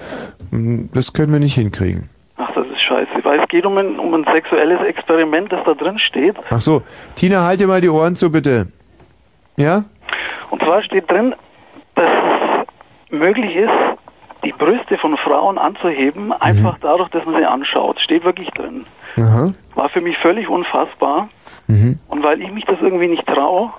[0.52, 2.10] mm, das können wir nicht hinkriegen.
[2.38, 3.24] Ach, das ist scheiße.
[3.24, 6.36] Weil es geht um ein, um ein sexuelles Experiment, das da drin steht.
[6.50, 6.82] Ach so,
[7.16, 8.68] Tina, halt dir mal die Ohren zu, bitte.
[9.58, 9.84] Ja?
[10.50, 11.36] Und zwar steht drin,
[11.96, 13.70] dass es möglich ist,
[14.44, 18.00] die Brüste von Frauen anzuheben, einfach dadurch, dass man sie anschaut.
[18.00, 18.86] Steht wirklich drin.
[19.18, 19.52] Aha.
[19.76, 21.30] War für mich völlig unfassbar.
[21.68, 22.00] Mhm.
[22.08, 23.72] Und weil ich mich das irgendwie nicht traue,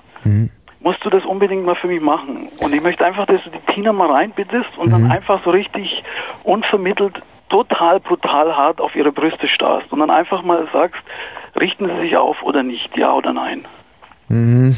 [0.81, 2.49] musst du das unbedingt mal für mich machen.
[2.61, 6.03] Und ich möchte einfach, dass du die Tina mal reinbittest und dann einfach so richtig
[6.43, 9.91] unvermittelt, total brutal hart auf ihre Brüste starrst.
[9.91, 11.01] Und dann einfach mal sagst,
[11.59, 13.65] richten sie sich auf oder nicht, ja oder nein.
[14.29, 14.75] Mhm.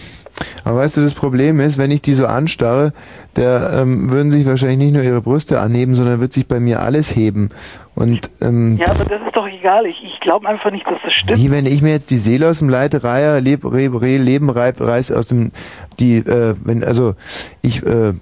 [0.65, 2.93] Aber weißt du, das Problem ist, wenn ich die so anstarre,
[3.35, 6.81] da ähm, würden sich wahrscheinlich nicht nur ihre Brüste anheben, sondern wird sich bei mir
[6.81, 7.49] alles heben.
[7.95, 9.85] Und ähm, Ja, aber das ist doch egal.
[9.85, 11.39] Ich, ich glaube einfach nicht, dass das stimmt.
[11.39, 14.49] wie wenn ich mir jetzt die Seele aus dem Leib reihe, leb, re, re, Leben
[14.49, 15.51] reib, reiß aus dem,
[15.99, 17.15] die, äh, wenn, also
[17.61, 18.13] ich äh,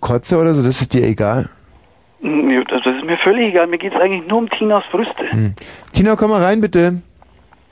[0.00, 1.48] kotze oder so, das ist dir egal.
[2.20, 3.66] Das das ist mir völlig egal.
[3.66, 5.30] Mir geht es eigentlich nur um Tinas Brüste.
[5.30, 5.54] Hm.
[5.92, 7.02] Tina, komm mal rein, bitte.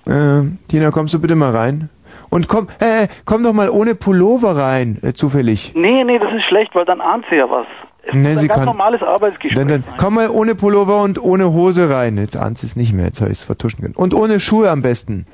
[0.07, 1.89] Äh, Tina, kommst du bitte mal rein?
[2.37, 5.73] Und komm, äh, komm doch mal ohne Pullover rein, äh, zufällig.
[5.75, 7.67] Nee, nee, das ist schlecht, weil dann ahnt sie ja was.
[8.03, 9.55] Es Nee, ist sie ein ganz kann- normales Arbeitsgespräch.
[9.55, 12.19] Dann, dann komm mal ohne Pullover und ohne Hose rein.
[12.19, 13.95] Jetzt ahnst du es nicht mehr, jetzt habe ich es vertuschen können.
[13.95, 15.25] Und ohne Schuhe am besten.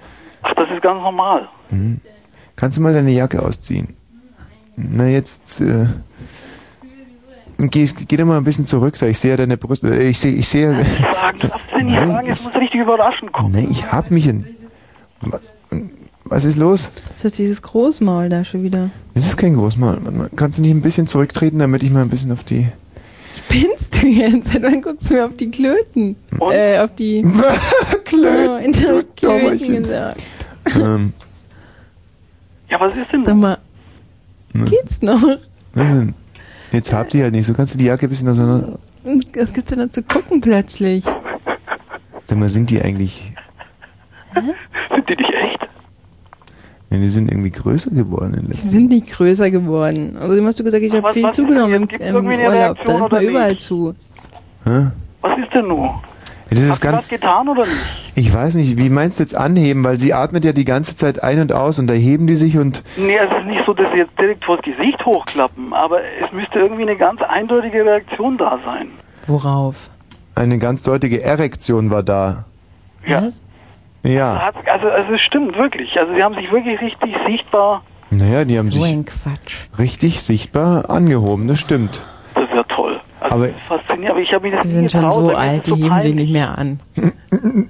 [0.43, 1.49] Ach, das ist ganz normal.
[1.71, 2.01] Mhm.
[2.55, 3.97] Kannst du mal deine Jacke ausziehen?
[4.77, 5.87] Na jetzt, äh,
[7.59, 9.07] geh, geh doch mal ein bisschen zurück da.
[9.07, 9.89] Ich sehe ja deine Brüste.
[9.89, 10.71] äh, Ich sehe, ich sehe.
[10.71, 11.37] Sagen,
[11.85, 12.27] nicht Nein, sagen?
[12.29, 13.51] Jetzt muss richtig überraschend kommen.
[13.53, 14.47] Nee, ich hab mich in.
[15.21, 15.53] Was,
[16.33, 16.91] was ist los?
[17.13, 18.89] Das ist dieses Großmaul da schon wieder.
[19.15, 22.33] Das ist kein mal, Kannst du nicht ein bisschen zurücktreten, damit ich mal ein bisschen
[22.33, 22.69] auf die.
[23.37, 24.53] Spinnst du jetzt?
[24.53, 26.17] Seit wann guckst du mir auf die Klöten?
[26.51, 27.23] Äh, auf die...
[28.05, 30.23] Klöten, Oh, in der du Klöten gesagt.
[30.77, 31.13] ähm,
[32.71, 33.25] Ja, was ist denn?
[33.25, 33.59] Sag mal,
[34.55, 35.23] ne, geht's noch?
[36.73, 37.47] Jetzt habt ihr halt nicht.
[37.47, 38.79] So kannst du die Jacke ein bisschen auseinander.
[39.35, 41.05] Was gibt's denn da zu gucken plötzlich?
[42.25, 43.33] Sag mal, sind die eigentlich.
[44.35, 45.69] Sind die nicht echt?
[46.93, 50.17] Ja, die sind irgendwie größer geworden in Sie letzter sind nicht größer geworden.
[50.19, 52.35] Außerdem hast du gesagt, ich habe was- viel was zugenommen im, ist im Gibt's irgendwie
[52.35, 52.53] eine Urlaub.
[52.53, 53.61] Da Reaktion nimmt man überall nicht?
[53.61, 53.95] zu.
[54.65, 54.87] Hä?
[55.23, 55.85] Was ist denn nun?
[55.85, 55.93] Ja,
[56.51, 56.99] das ist Hast du ganz.
[56.99, 58.13] das getan oder nicht?
[58.15, 59.83] Ich weiß nicht, wie meinst du jetzt anheben?
[59.85, 62.59] Weil sie atmet ja die ganze Zeit ein und aus und da heben die sich
[62.59, 62.83] und.
[62.99, 66.59] Nee, es ist nicht so, dass sie jetzt direkt vors Gesicht hochklappen, aber es müsste
[66.59, 68.89] irgendwie eine ganz eindeutige Reaktion da sein.
[69.27, 69.89] Worauf?
[70.35, 72.45] Eine ganz deutliche Erektion war da.
[73.07, 73.23] Ja.
[74.03, 74.41] Ja.
[74.41, 75.97] Hat- Also, also es stimmt wirklich.
[75.99, 77.83] Also sie haben sich wirklich richtig sichtbar.
[78.11, 79.69] Naja, die haben So sich ein Quatsch.
[79.79, 82.01] richtig sichtbar angehoben, das stimmt.
[82.35, 83.01] Das ist ja toll.
[83.21, 85.39] Also Aber das ist faszinierend, aber ich habe mich das Die sind schon so mir
[85.39, 86.81] alt, das die so heben sie nicht mehr an.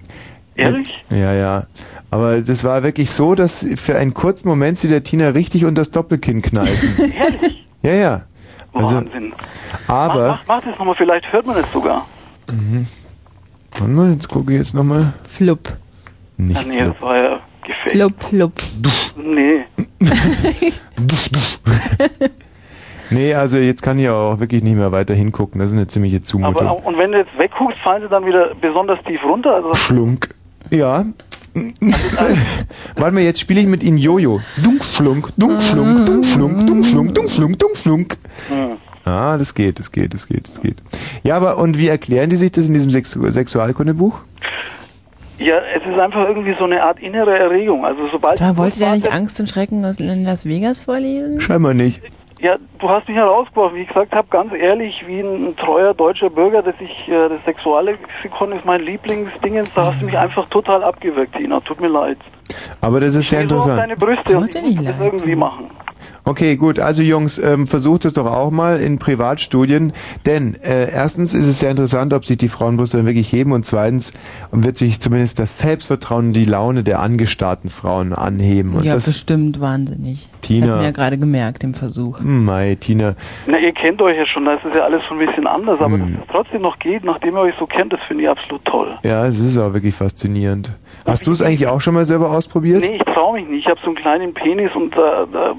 [0.55, 1.03] Ehrlich?
[1.11, 1.67] Ja, ja.
[2.11, 5.81] Aber das war wirklich so, dass für einen kurzen Moment sie der Tina richtig unter
[5.83, 7.13] das Doppelkinn knallten.
[7.19, 7.67] Ehrlich?
[7.83, 8.23] ja, ja.
[8.75, 9.33] Also, Wahnsinn.
[9.87, 10.29] aber.
[10.29, 12.07] Mach, mach, mach das nochmal, vielleicht hört man es sogar.
[12.51, 12.87] Mhm.
[13.73, 15.13] Warte mal, jetzt gucke ich jetzt nochmal.
[15.29, 15.73] Flupp.
[16.37, 16.61] Nicht.
[16.61, 17.91] Ah, nee, das war ja gefaked.
[17.91, 18.53] Flupp, flupp.
[19.17, 19.65] Nee.
[23.13, 25.61] Nee, also jetzt kann ich auch wirklich nicht mehr weiter hingucken.
[25.61, 26.67] Das ist eine ziemliche Zumutung.
[26.67, 29.55] Aber, und wenn du jetzt wegguckst, fallen sie dann wieder besonders tief runter.
[29.55, 30.31] Also Schlunk.
[30.71, 31.05] Ja.
[32.97, 34.41] Warte mal, jetzt spiele ich mit ihnen Jojo.
[34.57, 38.17] Dunk, schlunk, dunk, schlunk, dunk, schlunk, dunk, schlunk, dunk, schlunk, dunk, schlunk.
[39.05, 40.77] Ah, das geht, das geht, das geht, das geht.
[41.23, 44.21] Ja, aber und wie erklären die sich das in diesem Sexu Sexualkundebuch?
[45.45, 47.85] Ja, es ist einfach irgendwie so eine Art innere Erregung.
[47.85, 51.41] Also sobald Da wollte der nicht Angst und Schrecken aus in Las Vegas vorlesen?
[51.41, 52.03] Scheinbar nicht.
[52.41, 53.77] Ja, du hast mich herausgeworfen.
[53.77, 57.39] Wie ich gesagt habe, ganz ehrlich, wie ein treuer deutscher Bürger, dass ich äh, das
[57.45, 61.61] Sexuallexikon ist mein Lieblingsdingens, da hast du mich einfach total abgewirkt, Tina.
[61.61, 62.19] Tut mir leid.
[62.81, 63.91] Aber das ist sehr Ich will so auf interessant.
[63.91, 65.71] deine Brüste und ich muss das irgendwie machen.
[66.25, 66.79] Okay, gut.
[66.79, 69.93] Also Jungs, ähm, versucht es doch auch mal in Privatstudien,
[70.27, 73.67] denn äh, erstens ist es sehr interessant, ob sich die Frauenbrüste dann wirklich heben und
[73.67, 74.13] zweitens
[74.51, 78.75] wird sich zumindest das Selbstvertrauen und die Laune der angestarrten Frauen anheben.
[78.75, 80.29] Und ja, das, bestimmt wahnsinnig.
[80.43, 80.73] Tina.
[80.73, 82.21] Hat mir ja gerade gemerkt im Versuch.
[82.21, 83.15] Mai, Tina.
[83.47, 85.81] Na, ihr kennt euch ja schon, da ist es ja alles schon ein bisschen anders,
[85.81, 86.01] aber Hm.
[86.15, 88.99] dass es trotzdem noch geht, nachdem ihr euch so kennt, das finde ich absolut toll.
[89.05, 90.73] Ja, es ist auch wirklich faszinierend.
[91.07, 92.81] Hast du es eigentlich auch schon mal selber ausprobiert?
[92.81, 93.61] Nee, ich traue mich nicht.
[93.65, 95.55] Ich habe so einen kleinen Penis und da, da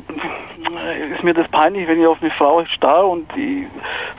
[1.15, 3.65] ist mir das peinlich, wenn ich auf eine Frau starre und die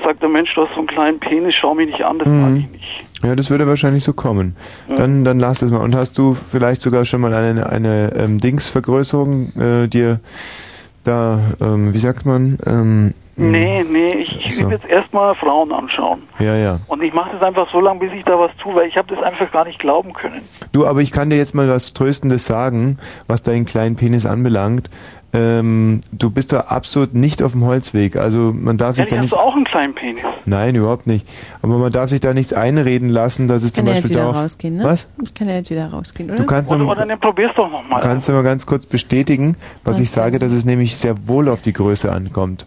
[0.02, 2.56] sagt, der Mensch, du hast so einen kleinen Penis, schau mich nicht an, das mag
[2.56, 3.28] ich Mhm.
[3.28, 4.54] Ja, das würde wahrscheinlich so kommen.
[4.96, 5.80] Dann, dann lass es mal.
[5.80, 10.20] Und hast du vielleicht sogar schon mal eine, eine ähm, Dingsvergrößerung äh, dir
[11.04, 12.58] da, ähm, wie sagt man?
[12.66, 14.64] Ähm, Nee, nee, ich, ich So.
[14.66, 16.22] will jetzt erstmal Frauen anschauen.
[16.38, 16.78] Ja, ja.
[16.86, 19.12] Und ich mache das einfach so lange, bis ich da was tue, weil ich habe
[19.12, 20.40] das einfach gar nicht glauben können.
[20.72, 22.96] Du, aber ich kann dir jetzt mal was Tröstendes sagen,
[23.26, 24.88] was deinen kleinen Penis anbelangt.
[25.34, 28.16] Ähm, du bist da absolut nicht auf dem Holzweg.
[28.16, 29.32] Also man darf sich Ehrlich, da hast nicht.
[29.32, 30.22] du auch einen kleinen Penis?
[30.46, 31.28] Nein, überhaupt nicht.
[31.60, 34.16] Aber man darf sich da nichts einreden lassen, dass es Kann zum er jetzt Beispiel
[34.20, 34.84] wieder rausgehen, ne?
[34.84, 35.10] Was?
[35.22, 36.38] Ich kann ja jetzt wieder rausgehen, oder?
[36.38, 38.00] Du kannst Oder, noch- oder dann probier's doch nochmal.
[38.00, 41.48] Kannst du mal ganz kurz bestätigen, was Was ich sage, dass es nämlich sehr wohl
[41.48, 42.66] auf die Größe ankommt?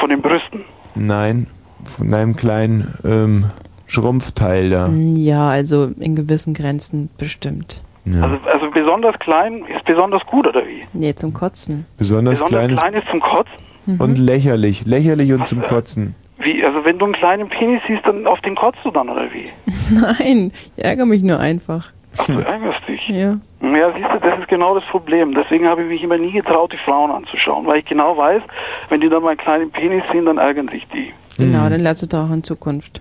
[0.00, 0.60] Von den Brüsten.
[0.94, 1.46] Nein,
[1.84, 3.44] von einem kleinen ähm,
[3.86, 4.88] Schrumpfteil da.
[4.88, 7.82] Ja, also in gewissen Grenzen bestimmt.
[8.06, 8.22] Ja.
[8.22, 10.82] Also, also besonders klein ist besonders gut, oder wie?
[10.92, 11.86] Nee, zum Kotzen.
[11.98, 13.52] besonders besonders kleines klein ist zum Kotzen?
[13.86, 14.00] Mhm.
[14.00, 16.14] und lächerlich, lächerlich und zum Kotzen.
[16.38, 19.26] Wie, also wenn du einen kleinen Penis siehst, dann auf den kotzt du dann, oder
[19.32, 19.44] wie?
[19.94, 21.90] Nein, ich ärgere mich nur einfach.
[22.18, 23.08] Ach, du ärgerst dich.
[23.08, 23.36] Ja.
[23.62, 25.34] Ja, siehst du, das ist genau das Problem.
[25.34, 28.42] Deswegen habe ich mich immer nie getraut, die Frauen anzuschauen, weil ich genau weiß,
[28.88, 31.12] wenn die dann meinen kleinen Penis sehen, dann ärgern sich die.
[31.36, 31.70] Genau, Mhm.
[31.70, 33.00] dann lass es doch auch in Zukunft.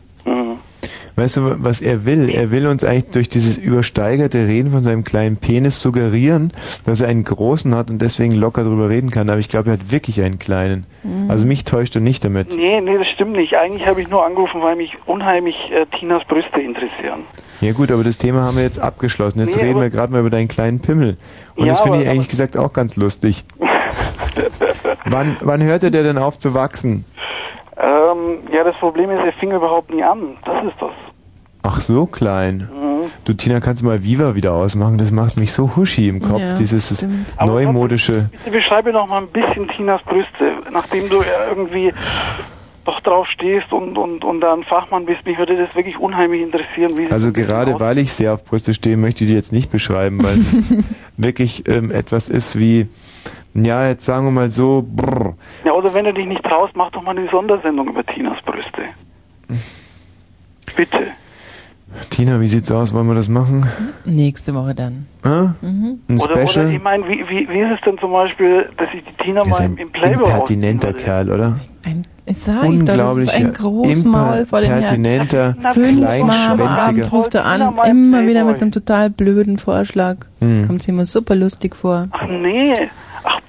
[1.15, 2.30] Weißt du, was er will?
[2.30, 6.52] Er will uns eigentlich durch dieses übersteigerte Reden von seinem kleinen Penis suggerieren,
[6.86, 9.30] dass er einen großen hat und deswegen locker drüber reden kann.
[9.30, 10.86] Aber ich glaube, er hat wirklich einen kleinen.
[11.03, 11.30] Mhm.
[11.30, 12.56] Also mich täuscht er nicht damit.
[12.56, 13.56] Nee, nee, das stimmt nicht.
[13.56, 17.22] Eigentlich habe ich nur angerufen, weil mich unheimlich äh, Tinas Brüste interessieren.
[17.61, 19.40] Ja gut, aber das Thema haben wir jetzt abgeschlossen.
[19.40, 21.18] Jetzt Nee, reden wir gerade mal über deinen kleinen Pimmel.
[21.56, 23.45] Und Ja, das finde ich eigentlich gesagt auch ganz lustig.
[25.06, 27.06] wann, wann hörte der denn auf zu wachsen?
[27.86, 30.38] Ähm, ja, das Problem ist, er fing überhaupt nie an.
[30.44, 30.91] Das ist das.
[31.62, 32.70] Ach, so klein.
[32.74, 33.12] Mhm.
[33.26, 34.98] Du, Tina, kannst du mal Viva wieder ausmachen?
[34.98, 37.28] Das macht mich so huschi im Kopf, Ja, dieses stimmt.
[37.38, 38.30] Aber neumodische.
[38.32, 41.94] Bitte beschreibe noch mal ein bisschen Tinas Brüste, nachdem du ja irgendwie
[42.86, 45.26] doch drauf stehst und, und, und da ein Fachmann bist.
[45.26, 48.74] Mich würde das wirklich unheimlich interessieren, wie sie Also gerade weil ich sehr auf Brüste
[48.74, 50.74] stehe, möchte ich die jetzt nicht beschreiben, weil es
[51.18, 52.88] wirklich ähm, etwas ist wie,
[53.56, 55.34] ja, jetzt sagen wir mal so, brr.
[55.64, 58.84] Ja, oder wenn du dich nicht traust, mach doch mal eine Sondersendung über Tinas Brüste.
[60.76, 61.07] Bitte.
[62.10, 62.94] Tina, wie sieht's aus?
[62.94, 63.65] Wollen wir das machen?
[64.03, 65.07] Nächste Woche dann.
[65.23, 65.53] Ah?
[65.61, 65.99] Mhm.
[66.10, 66.73] Ein Oder, oder Special?
[66.73, 69.49] ich meine, wie, wie, wie ist es denn zum Beispiel, dass ich die Tina ist
[69.49, 70.99] mal ein im, Playboy impertinenter würde?
[70.99, 71.56] Kerl, oder?
[72.26, 75.56] Ich sag ich doch, das ist ein Großmaul vor dem Abend kleinschwänziger.
[77.11, 80.18] ruft er an, immer wieder mit einem total blöden Vorschlag.
[80.40, 80.68] Hm.
[80.68, 82.07] Kommt sich immer super lustig vor.
[82.11, 82.73] Ach nee,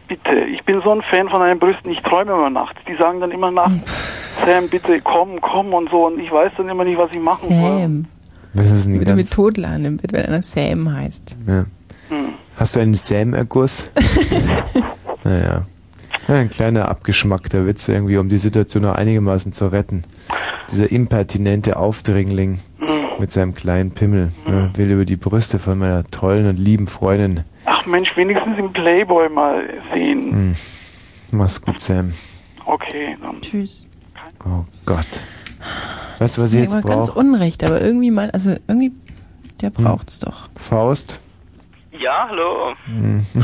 [0.08, 2.78] bitte, ich bin so ein Fan von deinen Brüsten, ich träume immer nachts.
[2.88, 6.68] Die sagen dann immer nachts, Sam, bitte komm, komm und so und ich weiß dann
[6.68, 7.78] immer nicht, was ich machen soll.
[7.80, 8.04] Sam.
[8.54, 11.36] Das ist ein Wieder mit ganz, Totladen im Bett, weil einer Sam heißt.
[11.46, 11.64] ja.
[12.08, 12.34] Hm.
[12.56, 13.90] Hast du einen Sam-Erguss?
[15.24, 15.66] naja.
[16.28, 20.02] Ja, ein kleiner abgeschmackter Witz irgendwie, um die Situation noch einigermaßen zu retten.
[20.70, 22.86] Dieser impertinente Aufdringling Hm.
[23.20, 27.40] mit seinem kleinen Pimmel ja, will über die Brüste von meiner tollen und lieben Freundin.
[27.86, 30.22] Mensch, wenigstens im Playboy mal sehen.
[30.32, 30.52] Hm.
[31.32, 32.12] Mach's gut, Sam.
[32.64, 33.40] Okay, dann.
[33.40, 33.88] Tschüss.
[34.44, 35.06] Oh Gott.
[36.18, 37.18] Weißt du, was Das ich ist jetzt mir ganz brauche?
[37.18, 38.92] unrecht, aber irgendwie mal, also irgendwie,
[39.60, 40.48] der braucht's doch.
[40.56, 41.20] Faust?
[41.92, 42.74] Ja, hallo.
[42.86, 43.24] Hm.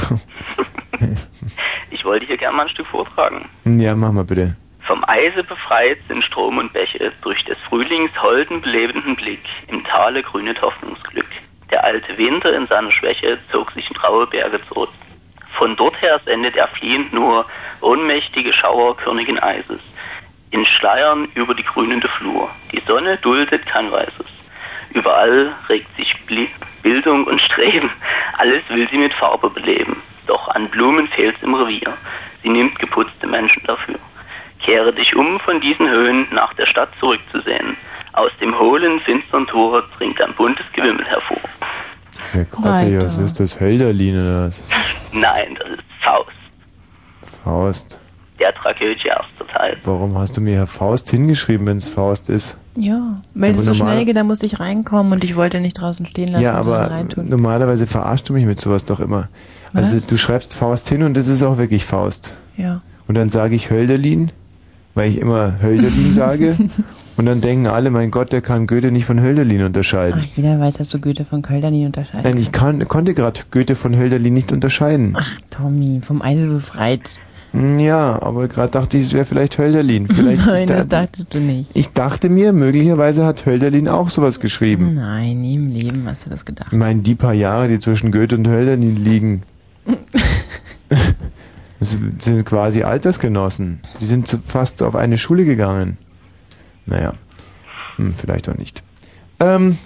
[1.91, 3.49] Ich wollte hier gerne mal ein Stück vortragen.
[3.65, 4.57] ja, mach mal bitte.
[4.87, 10.23] Vom Eise befreit sind Strom und Bäche, durch des Frühlings holden belebenden Blick, im Tale
[10.23, 11.27] grünet Hoffnungsglück.
[11.73, 14.91] Der alte Winter in seiner Schwäche zog sich in graue Berge zurück.
[15.57, 17.47] Von dort her sendet er fliehend nur
[17.81, 19.81] ohnmächtige Schauer körnigen Eises.
[20.51, 22.51] In Schleiern über die grünende Flur.
[22.73, 24.27] Die Sonne duldet kein Weißes.
[24.91, 26.15] Überall regt sich
[26.83, 27.91] Bildung und Streben.
[28.37, 30.03] Alles will sie mit Farbe beleben.
[30.27, 31.97] Doch an Blumen fehlt's im Revier.
[32.43, 33.99] Sie nimmt geputzte Menschen dafür.
[34.63, 37.79] Kehre dich um von diesen Höhen, nach der Stadt zurückzusehen.
[38.15, 41.39] Aus dem hohlen, finstern Tor dringt ein buntes Gewimmel hervor.
[42.51, 43.59] Grotte hier, was ist das?
[43.59, 44.63] Hölderlin oder was?
[45.13, 46.31] Nein, das ist Faust,
[47.43, 47.99] Faust.
[48.39, 49.79] der Tragödie erster Teil.
[49.85, 52.59] Warum hast du mir Herr Faust hingeschrieben, wenn es Faust ist?
[52.77, 55.81] Ja, weil Aber es so schnell geht, da musste ich reinkommen und ich wollte nicht
[55.81, 57.29] draußen stehen lassen ja, aber reintun.
[57.29, 59.29] normalerweise verarschst du mich mit sowas doch immer.
[59.75, 60.07] Also Was?
[60.07, 62.35] du schreibst Faust hin und es ist auch wirklich Faust.
[62.57, 62.81] Ja.
[63.09, 64.33] Und dann sage ich Hölderlin,
[64.95, 66.57] weil ich immer Hölderlin sage.
[67.17, 70.21] Und dann denken alle, mein Gott, der kann Goethe nicht von Hölderlin unterscheiden.
[70.23, 72.25] Ach, jeder weiß, dass du Goethe von Kölner nie unterscheidest.
[72.25, 75.15] Nein, ich kann, konnte gerade Goethe von Hölderlin nicht unterscheiden.
[75.19, 77.03] Ach, Tommy, vom Eise befreit.
[77.53, 80.09] Hm, Ja, aber gerade dachte ich, es wäre vielleicht Hölderlin.
[80.09, 81.71] Vielleicht Nein, ich das da- dachtest du nicht.
[81.75, 84.95] Ich dachte mir, möglicherweise hat Hölderlin auch sowas geschrieben.
[84.95, 86.69] Nein, nie im Leben hast du das gedacht.
[86.73, 89.43] Ich meine, die paar Jahre, die zwischen Goethe und Hölderlin liegen,
[91.85, 93.81] sind quasi Altersgenossen.
[94.01, 95.99] Die sind zu- fast auf eine Schule gegangen.
[96.87, 97.15] Naja,
[97.97, 98.83] hm, vielleicht auch nicht.
[99.41, 99.79] Ähm,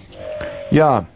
[0.71, 1.07] ja,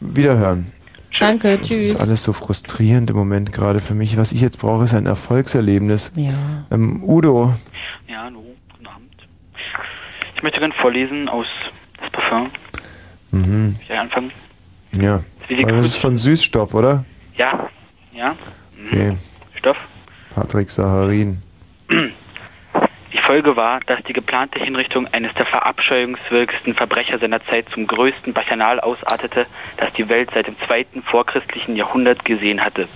[0.00, 0.72] wiederhören.
[1.18, 1.92] Danke, Das tschüss.
[1.92, 4.16] ist alles so frustrierend im Moment gerade für mich.
[4.18, 6.12] Was ich jetzt brauche, ist ein Erfolgserlebnis.
[6.14, 6.30] Ja.
[6.70, 7.54] Ähm, Udo,
[8.06, 9.14] Ja, hallo, guten Abend.
[10.36, 11.46] Ich möchte gerne vorlesen aus
[12.00, 12.50] das Parfum.
[13.30, 13.76] mhm.
[13.82, 14.30] Ich anfangen?
[14.92, 15.22] ja.
[15.48, 17.04] Das ist von Süßstoff, oder?
[17.36, 17.68] Ja,
[18.12, 18.32] ja.
[18.76, 18.88] Mhm.
[18.88, 19.16] Okay.
[19.58, 19.76] Stoff.
[20.36, 21.38] Patrick Saharin.
[21.90, 28.34] Die Folge war, dass die geplante Hinrichtung eines der verabscheuungswürdigsten Verbrecher seiner Zeit zum größten
[28.34, 29.46] Bacchanal ausartete,
[29.78, 32.86] das die Welt seit dem zweiten vorchristlichen Jahrhundert gesehen hatte.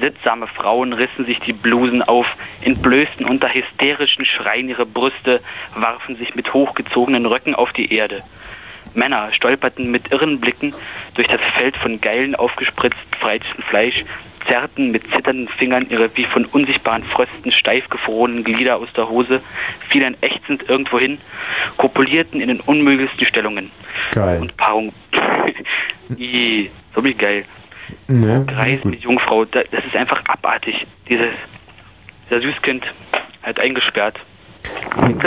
[0.00, 2.26] Sittsame Frauen rissen sich die Blusen auf,
[2.62, 5.42] entblößten unter hysterischen Schreien ihre Brüste,
[5.74, 8.22] warfen sich mit hochgezogenen Röcken auf die Erde.
[8.94, 10.74] Männer stolperten mit irren Blicken
[11.14, 14.04] durch das Feld von geilen, aufgespritzt freitischem Fleisch,
[14.46, 19.40] zerrten mit zitternden Fingern ihre wie von unsichtbaren Frösten steif gefrorenen Glieder aus der Hose,
[19.90, 21.18] fielen ächzend irgendwo hin,
[21.76, 23.70] kopulierten in den unmöglichsten Stellungen.
[24.12, 24.40] Geil.
[24.40, 24.92] Und Paarung.
[26.16, 27.44] Ih, so wie geil.
[28.08, 28.44] Ne?
[28.46, 30.86] Greis mit Jungfrau, da- das ist einfach abartig.
[31.08, 31.32] Dieses,
[32.28, 32.84] dieser Süßkind
[33.42, 34.18] halt eingesperrt.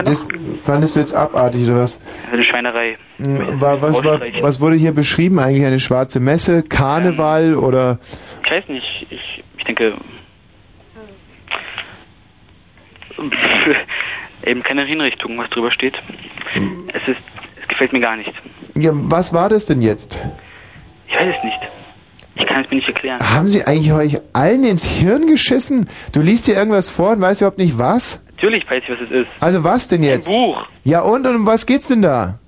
[0.04, 0.28] Das
[0.64, 2.00] fandest du jetzt abartig oder was?
[2.32, 2.98] Eine Schweinerei.
[3.18, 5.66] Hm, War, was, war, was wurde hier beschrieben eigentlich?
[5.66, 8.00] Eine schwarze Messe, Karneval oder
[8.46, 9.96] Ich weiß nicht, ich, ich denke.
[14.46, 15.96] Eben keine Hinrichtung, was drüber steht.
[16.94, 17.18] Es ist,
[17.62, 18.32] es gefällt mir gar nicht.
[18.76, 20.20] ja, was war das denn jetzt?
[21.08, 21.60] Ich weiß es nicht.
[22.36, 23.20] Ich kann es mir nicht erklären.
[23.20, 25.90] Haben Sie eigentlich euch allen ins Hirn geschissen?
[26.12, 28.25] Du liest dir irgendwas vor und weißt überhaupt nicht was?
[28.36, 29.32] Natürlich weiß ich, was es ist.
[29.40, 30.30] Also was denn jetzt?
[30.30, 30.66] Ein Buch.
[30.84, 32.40] Ja und, und um was geht's denn da?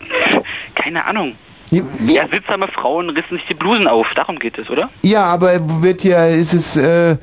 [0.74, 1.34] Keine Ahnung.
[1.70, 4.06] Ja, Ja, sittsame Frauen rissen sich die Blusen auf.
[4.14, 4.90] Darum geht es, oder?
[5.02, 7.16] Ja, aber wird hier, ist es, äh,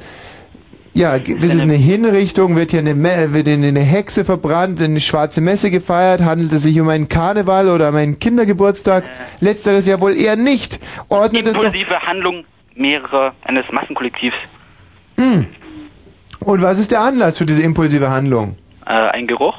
[0.95, 4.99] ja, ist es eine Hinrichtung, wird hier eine, Me wird hier eine Hexe verbrannt, eine
[4.99, 9.03] schwarze Messe gefeiert, handelt es sich um einen Karneval oder um einen Kindergeburtstag?
[9.39, 10.79] Letzteres ja wohl eher nicht.
[11.09, 11.63] Ordnet es doch...
[11.63, 12.43] Impulsive Handlung
[12.73, 14.35] mehrerer eines Massenkollektivs.
[15.17, 15.45] Hm.
[16.39, 18.55] Und was ist der Anlass für diese impulsive Handlung?
[18.85, 19.55] Äh, ein Geruch?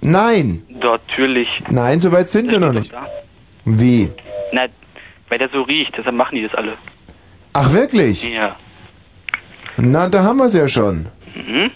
[0.00, 0.62] Nein.
[0.68, 1.48] Natürlich.
[1.70, 2.92] Nein, so weit sind wir noch nicht.
[2.92, 3.06] Da.
[3.64, 4.10] Wie?
[4.52, 4.66] Na,
[5.28, 6.76] weil der so riecht, deshalb machen die das alle.
[7.52, 8.24] Ach wirklich?
[8.24, 8.56] Ja.
[9.76, 11.06] Na, da haben wir es ja schon.
[11.34, 11.70] Mhm.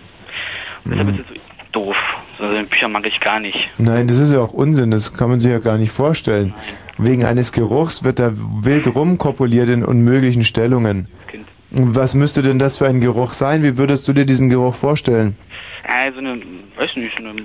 [0.84, 1.34] Deshalb ist es so
[1.72, 1.96] doof.
[2.38, 3.56] So eine Bücher mag ich gar nicht.
[3.78, 6.52] Nein, das ist ja auch Unsinn, das kann man sich ja gar nicht vorstellen.
[6.98, 11.08] Wegen eines Geruchs wird da wild rumkopuliert in unmöglichen Stellungen.
[11.32, 13.62] Und was müsste denn das für ein Geruch sein?
[13.62, 15.36] Wie würdest du dir diesen Geruch vorstellen?
[15.84, 16.36] Äh, so eine,
[16.76, 17.42] weiß nicht, so eine,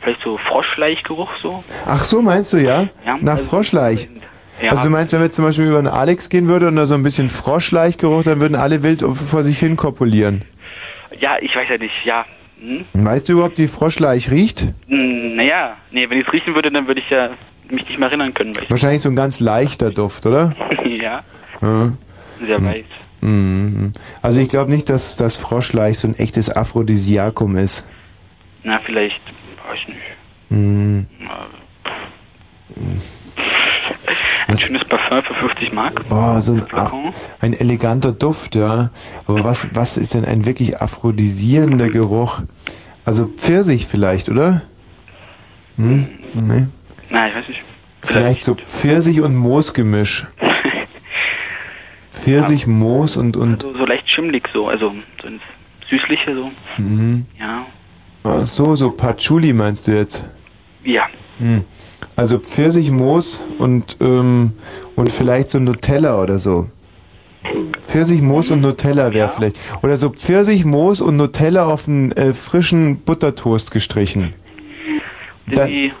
[0.00, 1.64] vielleicht so Froschleichgeruch so.
[1.86, 2.88] Ach so, meinst du ja?
[3.04, 4.08] Ja, Nach also- Froschleich.
[4.60, 4.70] Ja.
[4.72, 6.94] Also du meinst, wenn wir zum Beispiel über einen Alex gehen würde und da so
[6.94, 10.42] ein bisschen Froschleichgeruch, dann würden alle wild vor sich hin kopulieren.
[11.20, 12.24] Ja, ich weiß ja nicht, ja.
[12.60, 12.84] Hm?
[12.92, 14.62] Weißt du überhaupt, wie Froschleich riecht?
[14.88, 17.30] Hm, naja, nee, wenn ich es riechen würde, dann würde ich ja
[17.70, 18.52] mich nicht mehr erinnern können.
[18.68, 20.52] Wahrscheinlich so ein ganz leichter Duft, oder?
[20.84, 21.20] ja,
[21.62, 21.92] Ja.
[22.44, 22.78] sehr weiß.
[22.78, 23.07] Mhm.
[24.22, 27.84] Also ich glaube nicht, dass das Froschleich so ein echtes Aphrodisiakum ist.
[28.62, 29.20] Na, vielleicht,
[29.68, 30.00] weiß nicht.
[30.50, 31.06] Mhm.
[34.46, 36.08] Ein schönes Parfum für 50 Mark.
[36.08, 38.90] Boah, so ein, ein eleganter Duft, ja.
[39.26, 42.40] Aber was, was ist denn ein wirklich aphrodisierender Geruch?
[43.04, 44.62] Also Pfirsich vielleicht, oder?
[45.76, 46.08] Hm?
[46.34, 46.66] Nee.
[47.10, 47.60] Na, ich weiß nicht.
[48.02, 50.26] Vielleicht so Pfirsich und Moosgemisch.
[52.22, 55.42] Pfirsich, Moos und, und, So, so leicht schimmlig so, also so ins
[55.90, 56.50] Süßliche so.
[56.82, 57.26] mhm.
[57.38, 57.66] Ja.
[58.24, 60.24] Ach so, so Patchouli meinst du jetzt?
[60.84, 61.06] Ja.
[61.38, 61.64] Hm.
[62.16, 64.52] Also Pfirsich, Moos und, ähm,
[64.96, 66.68] und vielleicht so Nutella oder so.
[67.86, 69.58] Pfirsich, Moos und Nutella wäre vielleicht.
[69.82, 74.34] Oder so Pfirsich, Moos und Nutella auf einen äh, frischen Buttertoast gestrichen.
[75.46, 75.92] In die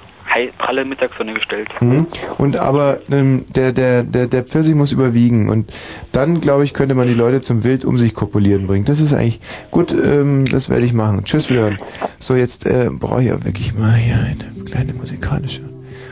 [0.58, 1.68] pralle Mittagssonne gestellt.
[1.80, 2.06] Mhm.
[2.38, 5.48] Und aber ähm, der, der, der, der Pfirsich muss überwiegen.
[5.48, 5.72] Und
[6.12, 8.84] dann, glaube ich, könnte man die Leute zum Wild um sich kopulieren bringen.
[8.84, 11.24] Das ist eigentlich gut, ähm, das werde ich machen.
[11.24, 11.76] Tschüss wieder.
[12.18, 15.62] So, jetzt äh, brauche ich ja wirklich mal hier eine kleine musikalische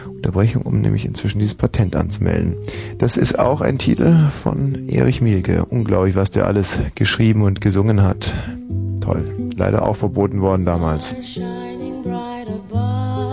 [0.09, 2.57] Unterbrechung, um nämlich inzwischen dieses Patent anzumelden.
[2.99, 5.65] Das ist auch ein Titel von Erich Mielke.
[5.67, 8.35] Unglaublich, was der alles geschrieben und gesungen hat.
[9.01, 9.25] Toll.
[9.57, 11.15] Leider auch verboten worden damals.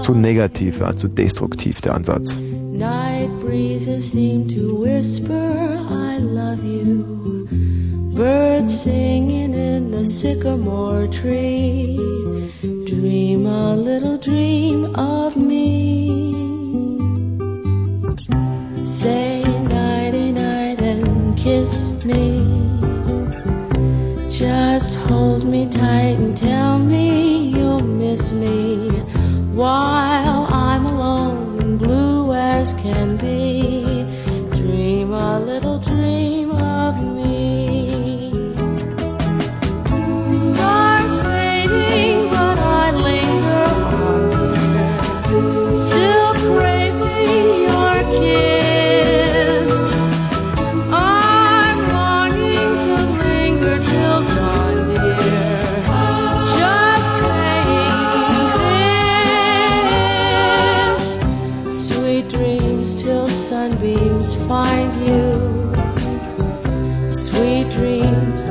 [0.03, 2.38] Zu negativ, ja, zu destruktiv der Ansatz.
[2.73, 7.48] Night breezes seem to whisper, I love you.
[8.14, 11.98] Birds singing in the sycamore tree.
[12.85, 16.35] Dream a little dream of me.
[18.85, 22.43] Say nighty night and kiss me.
[24.30, 29.01] Just hold me tight and tell me you'll miss me
[29.53, 34.03] while I'm alone and blue as can be.
[34.56, 38.02] Dream a little dream of me.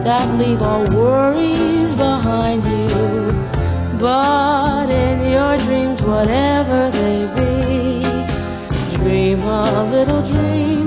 [0.05, 2.89] That leave all worries behind you.
[3.99, 10.82] But in your dreams, whatever they be, dream a little dream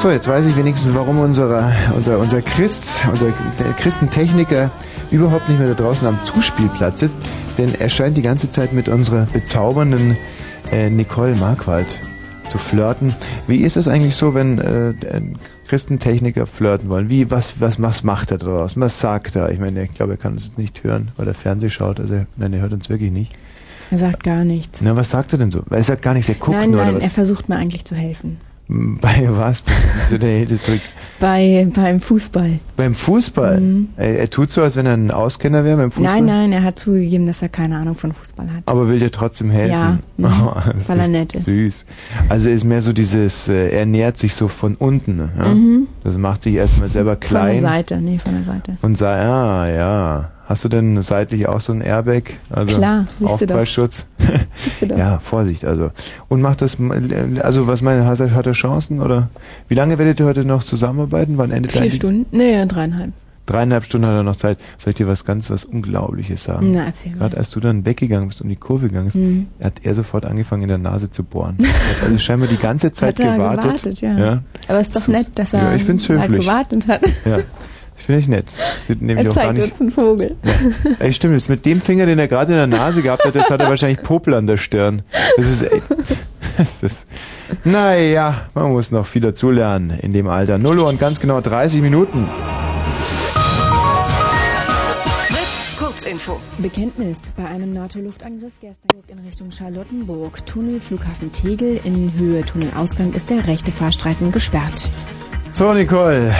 [0.00, 3.32] So, jetzt weiß ich wenigstens, warum unser, unser, unser Christ, unser
[3.76, 4.70] Christentechniker
[5.10, 7.18] überhaupt nicht mehr da draußen am Zuspielplatz sitzt,
[7.58, 10.16] denn er scheint die ganze Zeit mit unserer bezaubernden
[10.72, 12.00] äh, Nicole Marquardt
[12.48, 13.14] zu flirten.
[13.46, 14.94] Wie ist es eigentlich so, wenn äh,
[15.68, 17.10] Christentechniker flirten wollen?
[17.10, 18.80] Wie, was, was, was macht er da draußen?
[18.80, 19.50] Was sagt er?
[19.50, 22.00] Ich meine, ich glaube, er kann uns jetzt nicht hören, weil er Fernseh schaut.
[22.00, 23.32] Also, er- nein, er hört uns wirklich nicht.
[23.90, 24.80] Er sagt gar nichts.
[24.80, 25.62] Na, was sagt er denn so?
[25.66, 27.12] Weil er sagt gar nichts, er guckt nein, nur nein, oder er was?
[27.12, 28.38] versucht mir eigentlich zu helfen.
[29.00, 29.64] Bei was?
[29.64, 30.80] Das ist so der Trick.
[31.18, 32.60] Bei, beim Fußball.
[32.76, 33.60] Beim Fußball?
[33.96, 36.20] Er, er tut so, als wenn er ein Auskenner wäre beim Fußball.
[36.20, 36.26] Mhm.
[36.26, 38.62] Nein, nein, er hat zugegeben, dass er keine Ahnung von Fußball hat.
[38.66, 39.72] Aber will dir trotzdem helfen.
[39.72, 40.54] Ja, mhm, Oh,
[40.86, 41.46] weil er nett ist.
[41.46, 41.84] Süß.
[42.28, 45.16] Also er ist mehr so dieses, äh, er nähert sich so von unten.
[45.16, 45.48] ne, Ja?
[45.48, 45.88] Mhm.
[46.04, 47.60] Das macht sich erstmal selber Von der klein.
[47.60, 48.76] Seite, nee, von der Seite.
[48.82, 50.30] Und sagt, ja, ja.
[50.50, 52.24] Hast du denn seitlich auch so ein Airbag?
[52.50, 53.54] Also Klar, siehst du doch.
[53.54, 54.06] Aufprallschutz?
[54.64, 54.98] Siehst du doch.
[54.98, 55.92] Ja, Vorsicht also.
[56.28, 56.76] Und macht das,
[57.40, 59.28] also was meine, hat er, hat er Chancen oder?
[59.68, 61.38] Wie lange werdet ihr heute noch zusammenarbeiten?
[61.38, 62.26] Wann endet Vier Stunden?
[62.36, 63.12] Nee, dreieinhalb.
[63.46, 64.58] Dreieinhalb Stunden hat er noch Zeit.
[64.76, 66.72] Soll ich dir was ganz, was Unglaubliches sagen?
[66.72, 67.12] Na, erzähl.
[67.12, 69.46] Gerade als du dann weggegangen bist, um die Kurve gegangen bist, Mhm.
[69.62, 71.58] hat er sofort angefangen, in der Nase zu bohren.
[71.60, 73.62] Er hat also scheinbar die ganze Zeit Hat er gewartet.
[73.62, 74.42] gewartet, ja.
[74.66, 76.40] Aber ist doch nett, dass er ja, ich find's halt höflich.
[76.40, 77.02] gewartet hat.
[77.24, 77.38] Ja,
[78.00, 78.46] das finde ich nett.
[78.46, 79.70] Das sieht nämlich Er auch gar zeigt nicht.
[79.72, 80.36] uns einen Vogel.
[80.42, 80.52] Ja.
[81.00, 83.50] Ey, stimmt, jetzt mit dem Finger, den er gerade in der Nase gehabt hat, jetzt
[83.50, 85.02] hat er wahrscheinlich Popel an der Stirn.
[85.36, 85.82] Das ist echt.
[86.58, 87.08] Das ist,
[87.64, 90.58] naja, man muss noch viel dazulernen in dem Alter.
[90.58, 92.28] 0 Uhr und ganz genau 30 Minuten.
[95.78, 96.38] Kurzinfo.
[96.58, 97.32] Bekenntnis.
[97.36, 103.46] Bei einem NATO-Luftangriff gestern in Richtung Charlottenburg, Tunnel Flughafen Tegel in Höhe Tunnelausgang ist der
[103.46, 104.90] rechte Fahrstreifen gesperrt.
[105.52, 106.34] So, Nicole.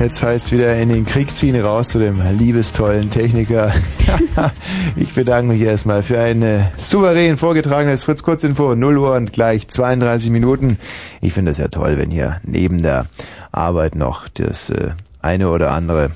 [0.00, 3.70] Jetzt heißt wieder in den Krieg ziehen raus zu dem liebestollen Techniker.
[4.96, 8.74] ich bedanke mich erstmal für ein äh, souverän vorgetragenes Fritz Kurzinfo.
[8.74, 10.78] 0 Uhr und gleich 32 Minuten.
[11.20, 13.08] Ich finde es ja toll, wenn hier neben der
[13.52, 16.12] Arbeit noch das äh, eine oder andere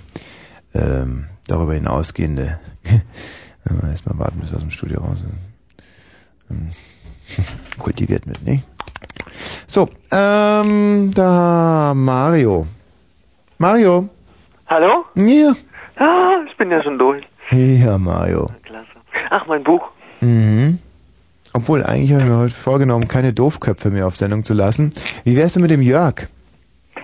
[0.73, 2.59] ähm, darüber hinausgehende
[3.91, 5.35] erstmal warten, bis wir aus dem Studio raus sind.
[6.51, 6.69] Ähm,
[7.79, 8.65] kultiviert mit, nicht?
[9.67, 12.67] So, ähm, da Mario.
[13.65, 14.11] Mario.
[14.67, 15.07] Hallo?
[15.15, 15.55] Ja.
[15.97, 17.25] Ah, ich bin ja schon durch.
[17.51, 18.51] Ja, Mario.
[18.63, 18.87] Klasse.
[19.31, 19.89] Ach, mein Buch.
[20.21, 20.79] Mhm.
[21.55, 24.93] Obwohl, eigentlich habe ich mir heute vorgenommen, keine Doofköpfe mehr auf Sendung zu lassen.
[25.25, 26.27] Wie wär's denn mit dem Jörg?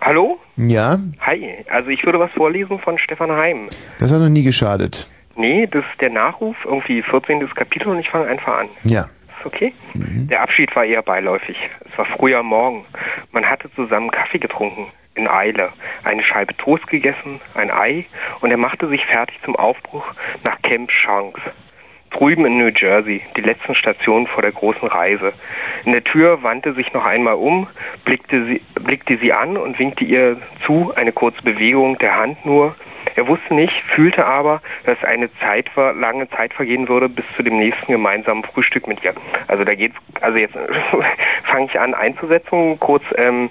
[0.03, 0.39] Hallo?
[0.59, 1.65] Ja, Hi.
[1.71, 3.71] Also ich würde was vorlesen von Stefan Heim.
[3.99, 5.09] das hat noch nie geschadet.
[5.37, 7.49] Nee, das ist der Nachruf, irgendwie 14.
[7.55, 8.69] Kapitel und ich fange einfach an.
[8.85, 9.07] Ja.
[9.39, 9.73] Ist okay?
[9.95, 11.57] Der Abschied war eher beiläufig.
[11.91, 12.85] Es war früher Morgen.
[13.33, 14.89] Man hatte zusammen Kaffee getrunken.
[15.15, 15.73] In Eile.
[16.05, 18.07] Eine Scheibe Toast gegessen, ein Ei
[18.41, 20.05] und er machte sich fertig zum Aufbruch
[20.45, 21.41] nach Camp Shanks.
[22.11, 25.33] Drüben in New Jersey, die letzten Stationen vor der großen Reise.
[25.85, 27.69] In der Tür wandte sich noch einmal um,
[28.05, 32.75] blickte sie, blickte sie an und winkte ihr zu, eine kurze Bewegung der Hand nur.
[33.17, 37.43] Er wusste nicht, fühlte aber, dass eine Zeit ver lange Zeit vergehen würde bis zu
[37.43, 39.15] dem nächsten gemeinsamen Frühstück mit ihr.
[39.49, 40.55] Also da geht's, also jetzt
[41.51, 42.79] fange ich an einzusetzen.
[42.81, 43.51] Kurz, ähm,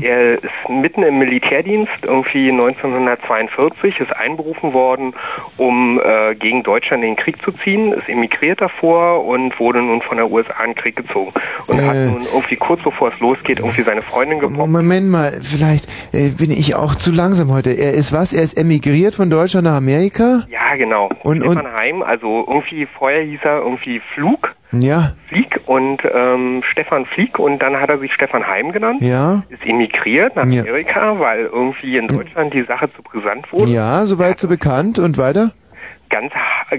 [0.00, 5.14] er ist mitten im Militärdienst, irgendwie 1942, ist einberufen worden,
[5.56, 10.02] um äh, gegen Deutschland in den Krieg zu ziehen, ist emigriert davor und wurde nun
[10.02, 11.32] von der USA in den Krieg gezogen.
[11.66, 12.06] Und hat Äh.
[12.06, 14.70] nun irgendwie kurz bevor es losgeht, irgendwie seine Freundin gebrochen.
[14.70, 17.70] Moment mal, vielleicht äh, bin ich auch zu langsam heute.
[17.70, 18.32] Er ist was?
[18.32, 20.40] Er ist emigriert emigriert von Deutschland nach Amerika?
[20.48, 21.08] Ja, genau.
[21.22, 26.62] Und- und- Stefan Heim, also irgendwie vorher hieß er irgendwie Flug, Ja, Flieg und ähm,
[26.72, 29.00] Stefan Flieg und dann hat er sich Stefan Heim genannt.
[29.02, 30.62] ja, Ist emigriert nach Ja.
[30.62, 33.70] Amerika, weil irgendwie in Deutschland die Sache zu brisant wurde.
[33.70, 35.52] ja, soweit so bekannt und weiter?
[36.10, 36.32] Ganz,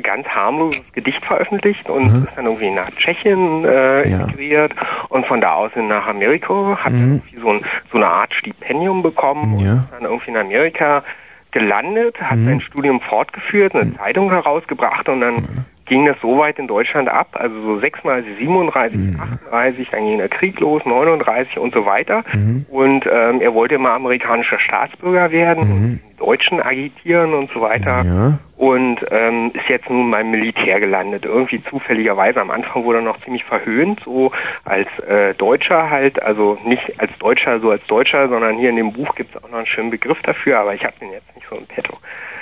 [0.04, 4.72] ganz harmloses Gedicht veröffentlicht und ist dann irgendwie nach Tschechien äh, emigriert
[5.10, 9.04] und von da aus in nach Amerika, hat irgendwie so, ein, so eine Art Stipendium
[9.04, 11.04] bekommen und ist dann irgendwie in Amerika
[11.52, 16.68] gelandet, hat sein Studium fortgeführt, eine Zeitung herausgebracht und dann ging das so weit in
[16.68, 21.74] Deutschland ab, also so 6 mal 37, 38, dann ging der Krieg los, 39 und
[21.74, 22.24] so weiter.
[22.70, 28.04] Und ähm, er wollte immer amerikanischer Staatsbürger werden, und die Deutschen agitieren und so weiter.
[28.04, 28.40] Ja.
[28.58, 31.26] Und ähm, ist jetzt nun beim Militär gelandet.
[31.26, 32.42] Irgendwie zufälligerweise.
[32.42, 34.32] Am Anfang wurde er noch ziemlich verhöhnt, so
[34.66, 38.94] als äh, Deutscher halt, also nicht als Deutscher so als Deutscher, sondern hier in dem
[38.94, 41.48] Buch gibt es auch noch einen schönen Begriff dafür, aber ich habe den jetzt nicht
[41.50, 41.98] so im Petto.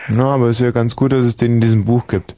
[0.09, 2.35] Na, aber ist ja ganz gut, dass es den in diesem Buch gibt.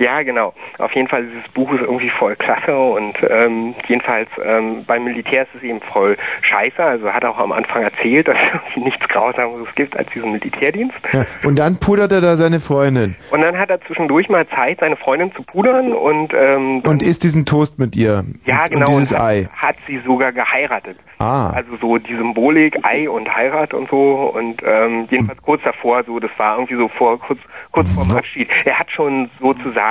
[0.00, 0.54] Ja, genau.
[0.78, 5.42] Auf jeden Fall, dieses Buch ist irgendwie voll klasse und ähm, jedenfalls ähm, beim Militär
[5.42, 6.82] ist es eben voll scheiße.
[6.82, 10.32] Also er hat auch am Anfang erzählt, dass es irgendwie nichts Grausames gibt als diesen
[10.32, 10.96] Militärdienst.
[11.12, 11.26] Ja.
[11.44, 14.96] Und dann pudert er da seine Freundin Und dann hat er zwischendurch mal Zeit, seine
[14.96, 18.24] Freundin zu pudern und ähm, und isst diesen Toast mit ihr.
[18.46, 19.48] ja, genau, Und dieses hat, Ei.
[19.54, 20.96] hat sie sogar geheiratet.
[21.18, 21.50] Ah.
[21.50, 26.18] Also so die Symbolik, Ei und Heirat und so und ähm, jedenfalls kurz davor, so
[26.18, 27.38] das war irgendwie so vor kurz
[27.70, 28.48] kurz vor dem Abschied.
[28.64, 29.89] Er hat schon sozusagen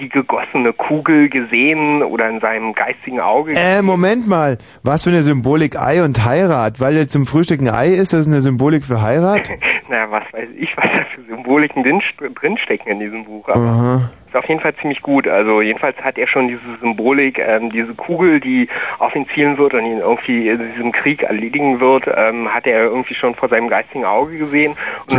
[0.00, 3.52] die gegossene Kugel gesehen oder in seinem geistigen Auge.
[3.54, 4.58] Äh, Moment mal.
[4.82, 6.80] Was für eine Symbolik Ei und Heirat?
[6.80, 9.50] Weil jetzt zum Frühstück ein Ei ist, das eine Symbolik für Heirat?
[9.88, 12.02] naja, was weiß ich, was für Symboliken drin,
[12.34, 13.48] drinstecken in diesem Buch.
[13.48, 14.10] Aber Aha.
[14.28, 15.26] ist auf jeden Fall ziemlich gut.
[15.28, 19.74] Also jedenfalls hat er schon diese Symbolik, ähm, diese Kugel, die auf ihn zielen wird
[19.74, 23.68] und ihn irgendwie in diesem Krieg erledigen wird, ähm, hat er irgendwie schon vor seinem
[23.68, 24.74] geistigen Auge gesehen.
[25.08, 25.16] Du,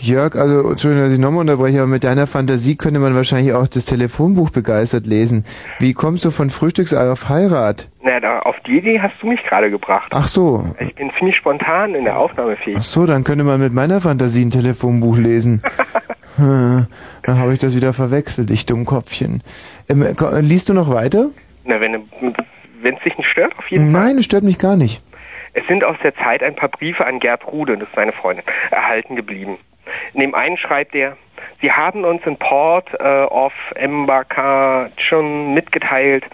[0.00, 3.68] Jörg, also, Entschuldigung, dass ich nochmal unterbreche, aber mit deiner Fantasie könnte man wahrscheinlich auch
[3.68, 5.44] das Telefonbuch begeistert lesen.
[5.78, 7.88] Wie kommst du von Frühstücksei auf Heirat?
[8.02, 10.10] Na, da, auf die Idee hast du mich gerade gebracht.
[10.14, 10.64] Ach so.
[10.80, 12.76] Ich bin ziemlich spontan in der Aufnahmefähigkeit.
[12.78, 15.29] Ach so, dann könnte man mit meiner Fantasie ein Telefonbuch lesen.
[15.38, 15.60] Hm,
[17.22, 19.42] Dann habe ich das wieder verwechselt, ich Dummkopfchen.
[19.88, 20.06] Ähm,
[20.40, 21.30] liest du noch weiter?
[21.64, 24.04] Na, wenn es dich nicht stört, auf jeden Fall.
[24.04, 25.02] Nein, es stört mich gar nicht.
[25.52, 28.44] Es sind aus der Zeit ein paar Briefe an Gerd Rude, das ist seine Freundin,
[28.70, 29.58] erhalten geblieben.
[30.14, 31.16] In dem einen schreibt er,
[31.60, 36.24] Sie haben uns in Port äh, of Embarkation mitgeteilt,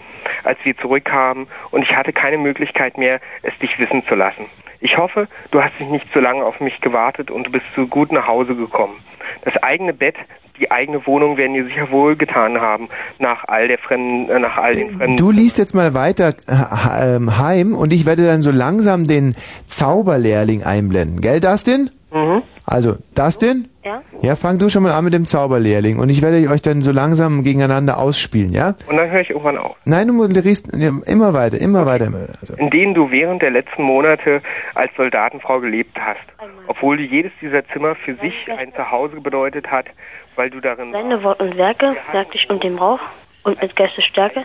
[0.44, 4.46] als wir zurückkamen, und ich hatte keine Möglichkeit mehr, es dich wissen zu lassen.
[4.80, 7.86] Ich hoffe, du hast dich nicht so lange auf mich gewartet und du bist so
[7.86, 8.96] gut nach Hause gekommen.
[9.44, 10.16] Das eigene Bett,
[10.58, 12.88] die eigene Wohnung werden dir sicher wohl getan haben,
[13.18, 15.16] nach all der fremden, äh, nach all den fremden.
[15.16, 19.36] Du liest jetzt mal weiter äh, ähm, heim und ich werde dann so langsam den
[19.66, 21.20] Zauberlehrling einblenden.
[21.20, 21.90] Gell, Dustin?
[22.12, 22.42] Mhm.
[22.64, 23.68] Also, Dustin?
[23.86, 24.02] Ja?
[24.20, 26.90] Ja, fang du schon mal an mit dem Zauberlehrling und ich werde euch dann so
[26.90, 28.74] langsam gegeneinander ausspielen, ja?
[28.88, 29.76] Und dann höre ich irgendwann auf.
[29.84, 32.06] Nein, du ja, immer weiter, immer weiter.
[32.06, 32.38] Immer weiter.
[32.40, 34.42] Also, in denen du während der letzten Monate
[34.74, 36.26] als Soldatenfrau gelebt hast,
[36.66, 39.86] obwohl jedes dieser Zimmer für sich ein Zuhause bedeutet hat,
[40.34, 43.00] weil du darin Seine Wort und Werke, merkt ich und dem Brauch
[43.44, 44.42] und mit Geistesstärke,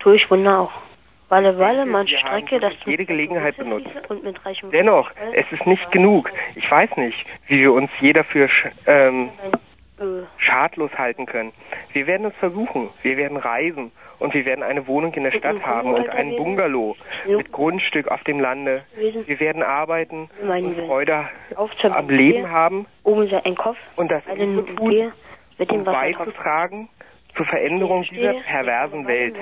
[0.00, 0.91] tue ich Wunder auch.
[1.32, 3.88] Weile, Weile, manche Strecke, das jede Gelegenheit benutzt.
[4.70, 6.30] Dennoch, es ist nicht genug.
[6.56, 9.30] Ich weiß nicht, wie wir uns jeder für sch ähm,
[10.36, 11.52] schadlos halten können.
[11.94, 12.90] Wir werden es versuchen.
[13.00, 16.96] Wir werden reisen und wir werden eine Wohnung in der Stadt haben und einen Bungalow
[17.26, 18.82] mit Grundstück auf dem Lande.
[19.24, 25.12] Wir werden arbeiten und Freude am Leben haben und das tun, Gehe
[25.56, 26.90] mit dem um beizutragen
[27.36, 29.34] zur Veränderung dieser perversen Welt,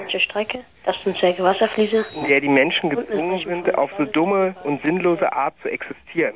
[2.14, 6.34] in der die Menschen gezwungen sind, auf so dumme und sinnlose Art zu existieren.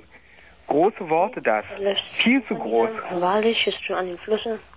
[0.67, 1.65] Große Worte das,
[2.23, 2.89] viel zu groß.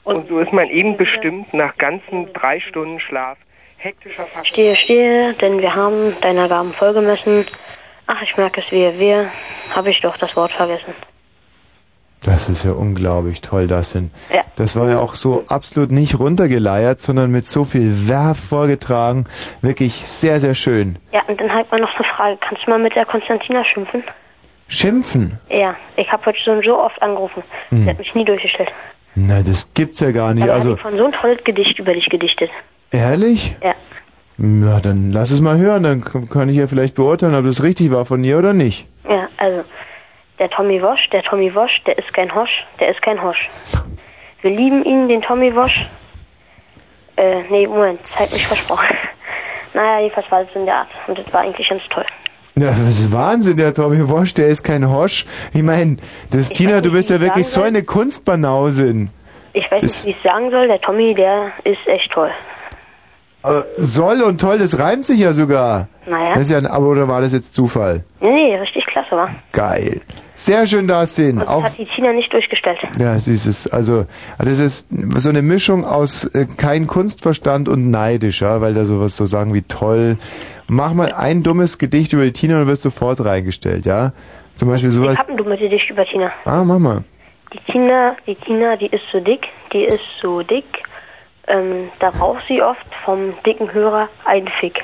[0.04, 3.38] Und so ist man eben bestimmt nach ganzen drei Stunden Schlaf
[3.78, 4.46] hektischer Verkehr.
[4.46, 7.46] Stehe, stehe, denn wir haben deiner Gaben vollgemessen.
[8.08, 9.32] Ach, ich merke es wehe, wir,
[9.74, 10.94] habe ich doch das Wort vergessen.
[12.24, 14.12] Das ist ja unglaublich toll, Dustin.
[14.34, 14.42] Ja.
[14.56, 19.26] Das war ja auch so absolut nicht runtergeleiert, sondern mit so viel Werf vorgetragen.
[19.62, 20.98] Wirklich sehr, sehr schön.
[21.14, 22.38] Ja, und dann halt mal noch eine Frage.
[22.42, 24.04] Kannst du mal mit der Konstantina schimpfen?
[24.68, 25.40] Schimpfen?
[25.50, 27.44] Ja, ich habe heute schon so oft angerufen.
[27.70, 27.84] Hm.
[27.84, 28.70] Sie hat mich nie durchgestellt.
[29.16, 30.50] Na, das gibt's ja gar nicht.
[30.50, 32.50] Also, hat von so ein tolles Gedicht über dich gedichtet.
[32.92, 33.56] ehrlich?
[33.64, 33.74] Ja.
[34.40, 37.92] Ja, dann lass es mal hören, dann kann ich ja vielleicht beurteilen, ob das richtig
[37.92, 38.88] war von ihr oder nicht.
[39.10, 39.64] Ja, also,
[40.40, 43.50] der Tommy Wosch, der Tommy Wosch, der ist kein Hosch, der ist kein Hosch.
[44.42, 45.88] Wir lieben ihn, den Tommy Wosch.
[47.16, 48.96] Äh, nee, Moment, Zeit nicht versprochen.
[49.74, 50.90] naja, jedenfalls war es in der Art.
[51.08, 52.06] Und das war eigentlich ganz toll.
[52.56, 55.26] Ja, das ist Wahnsinn, der Tommy Wosch, der ist kein Hosch.
[55.54, 55.98] Ich meine,
[56.32, 59.10] das Tina, du bist ja wirklich so eine Kunstbanausin.
[59.54, 60.68] Ich weiß Das- nicht, wie ich sagen soll.
[60.68, 62.32] Der Tommy, der ist echt toll.
[63.78, 65.88] Soll und toll, das reimt sich ja sogar.
[66.06, 66.34] Naja.
[66.34, 68.04] Das ist ja ein, aber oder war das jetzt Zufall?
[68.20, 69.30] Nee, nee, richtig klasse, war.
[69.54, 70.02] Geil.
[70.34, 71.40] Sehr schön dastehen.
[71.40, 72.78] Das Auch hat die Tina nicht durchgestellt.
[73.00, 73.72] Ja, es ist es.
[73.72, 74.06] Also,
[74.38, 79.18] das ist so eine Mischung aus äh, kein Kunstverstand und neidisch, ja, weil da sowas
[79.18, 80.18] so sagen wie toll.
[80.68, 84.12] Mach mal ein dummes Gedicht über die Tina und wirst sofort reingestellt, ja?
[84.56, 85.14] Zum Beispiel sowas.
[85.14, 86.32] Ich hab ein dummes Gedicht über Tina.
[86.46, 87.04] Ah, mach mal.
[87.54, 89.42] Die Tina, die Tina, die ist so dick,
[89.72, 90.66] die ist so dick.
[91.48, 94.84] Ähm, da braucht sie oft vom dicken Hörer einen Fick.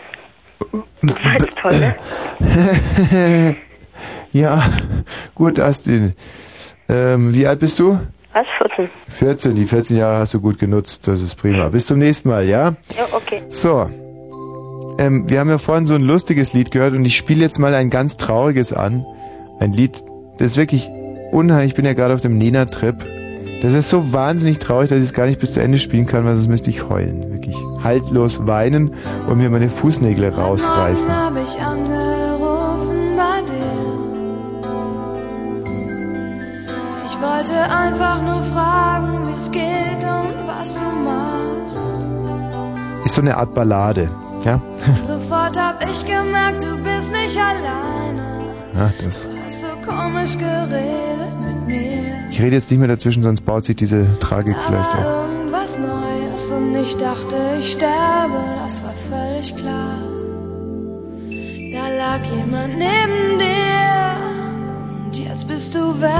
[1.01, 3.56] Das ist toll, ne?
[4.32, 4.64] ja,
[5.35, 6.14] gut, Astin.
[6.88, 8.00] Ähm, wie alt bist du?
[8.33, 8.48] Was?
[8.58, 8.90] 14?
[9.09, 9.56] 14.
[9.56, 11.08] Die 14 Jahre hast du gut genutzt.
[11.08, 11.69] Das ist prima.
[11.69, 12.75] Bis zum nächsten Mal, ja?
[12.98, 13.43] Ja, okay.
[13.50, 13.90] So.
[15.00, 17.74] Ähm, wir haben ja vorhin so ein lustiges Lied gehört und ich spiele jetzt mal
[17.74, 19.06] ein ganz trauriges an.
[19.59, 20.01] Ein Lied,
[20.38, 20.90] das ist wirklich
[21.32, 21.72] unheimlich.
[21.72, 22.95] Ich bin ja gerade auf dem Nena-Trip.
[23.64, 26.25] Das ist so wahnsinnig traurig, dass ich es gar nicht bis zu Ende spielen kann,
[26.25, 27.32] weil sonst müsste ich heulen.
[27.32, 28.93] Wirklich haltlos weinen
[29.25, 31.09] und mir meine Fußnägel rausreißen.
[31.09, 33.93] hab ich angerufen bei dir.
[37.06, 41.95] Ich wollte einfach nur fragen, wie's geht und was du machst.
[43.06, 44.09] Ist so eine Art Ballade.
[44.43, 44.59] Ja?
[45.08, 48.52] Sofort hab ich gemerkt, du bist nicht alleine.
[48.76, 49.30] Ja das.
[52.30, 55.06] Ich rede jetzt nicht mehr dazwischen, sonst baut sich diese Tragik vielleicht auf.
[55.06, 60.00] irgendwas Neues und ich dachte, ich sterbe, das war völlig klar.
[61.72, 66.11] Da lag jemand neben dir und jetzt bist du weg.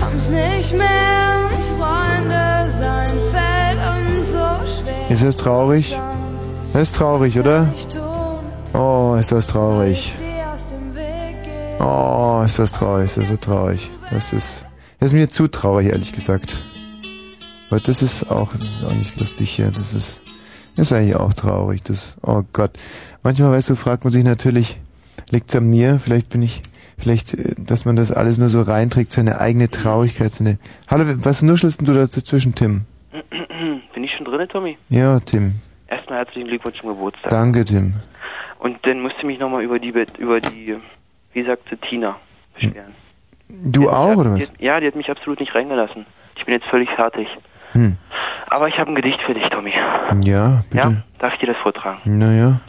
[0.00, 3.78] Kommst nicht mehr und Freunde sein fällt
[4.18, 5.10] uns so schwer.
[5.10, 5.98] Ist das traurig?
[6.72, 7.68] Das ist traurig, oder?
[8.72, 10.14] Oh, ist das traurig.
[11.80, 13.90] Oh, ist das traurig, ist das so traurig.
[14.10, 14.64] Das ist,
[15.00, 16.62] das ist mir zu traurig, ehrlich gesagt.
[17.70, 19.66] Aber das ist auch, das ist auch nicht lustig hier.
[19.66, 20.22] Das ist,
[20.76, 21.82] das ist eigentlich auch traurig.
[21.82, 22.72] Das, oh Gott.
[23.22, 24.76] Manchmal, weißt du, fragt man sich natürlich,
[25.30, 25.98] liegt's an mir?
[25.98, 26.62] Vielleicht bin ich,
[26.98, 31.42] vielleicht, äh, dass man das alles nur so reinträgt, seine eigene Traurigkeit, seine, hallo, was
[31.42, 32.82] nuschelst du da dazwischen, Tim?
[33.94, 34.78] Bin ich schon drin, Tommy?
[34.88, 35.54] Ja, Tim.
[35.88, 37.30] Erstmal herzlichen Glückwunsch zum Geburtstag.
[37.30, 37.94] Danke, Tim.
[38.58, 40.76] Und dann musste ich mich nochmal über die, über die,
[41.34, 42.16] wie sagte Tina,
[42.54, 42.94] beschweren.
[43.48, 44.52] Du auch, oder was?
[44.58, 46.06] ja, die hat mich absolut nicht reingelassen.
[46.36, 47.28] Ich bin jetzt völlig fertig.
[47.72, 47.96] Hm.
[48.48, 49.72] Aber ich habe ein Gedicht für dich, Tommy.
[50.22, 50.88] Ja, bitte.
[50.88, 52.00] Ja, darf ich dir das vortragen?
[52.04, 52.60] Naja.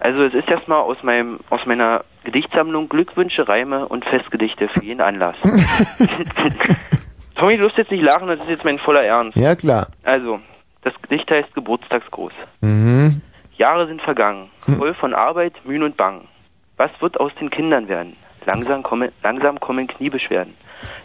[0.00, 5.00] Also es ist erstmal aus meinem aus meiner Gedichtsammlung Glückwünsche, Reime und Festgedichte für jeden
[5.00, 5.36] Anlass.
[7.36, 9.36] Tommy, du wirst jetzt nicht lachen, das ist jetzt mein voller Ernst.
[9.36, 9.88] Ja, klar.
[10.04, 10.40] Also,
[10.82, 12.32] das Gedicht heißt Geburtstagsgruß.
[12.60, 13.20] Mhm.
[13.56, 14.76] Jahre sind vergangen, Hm.
[14.78, 16.26] voll von Arbeit, Mühen und Bangen.
[16.76, 18.16] Was wird aus den Kindern werden?
[18.46, 20.54] Langsam kommen, langsam kommen Kniebeschwerden.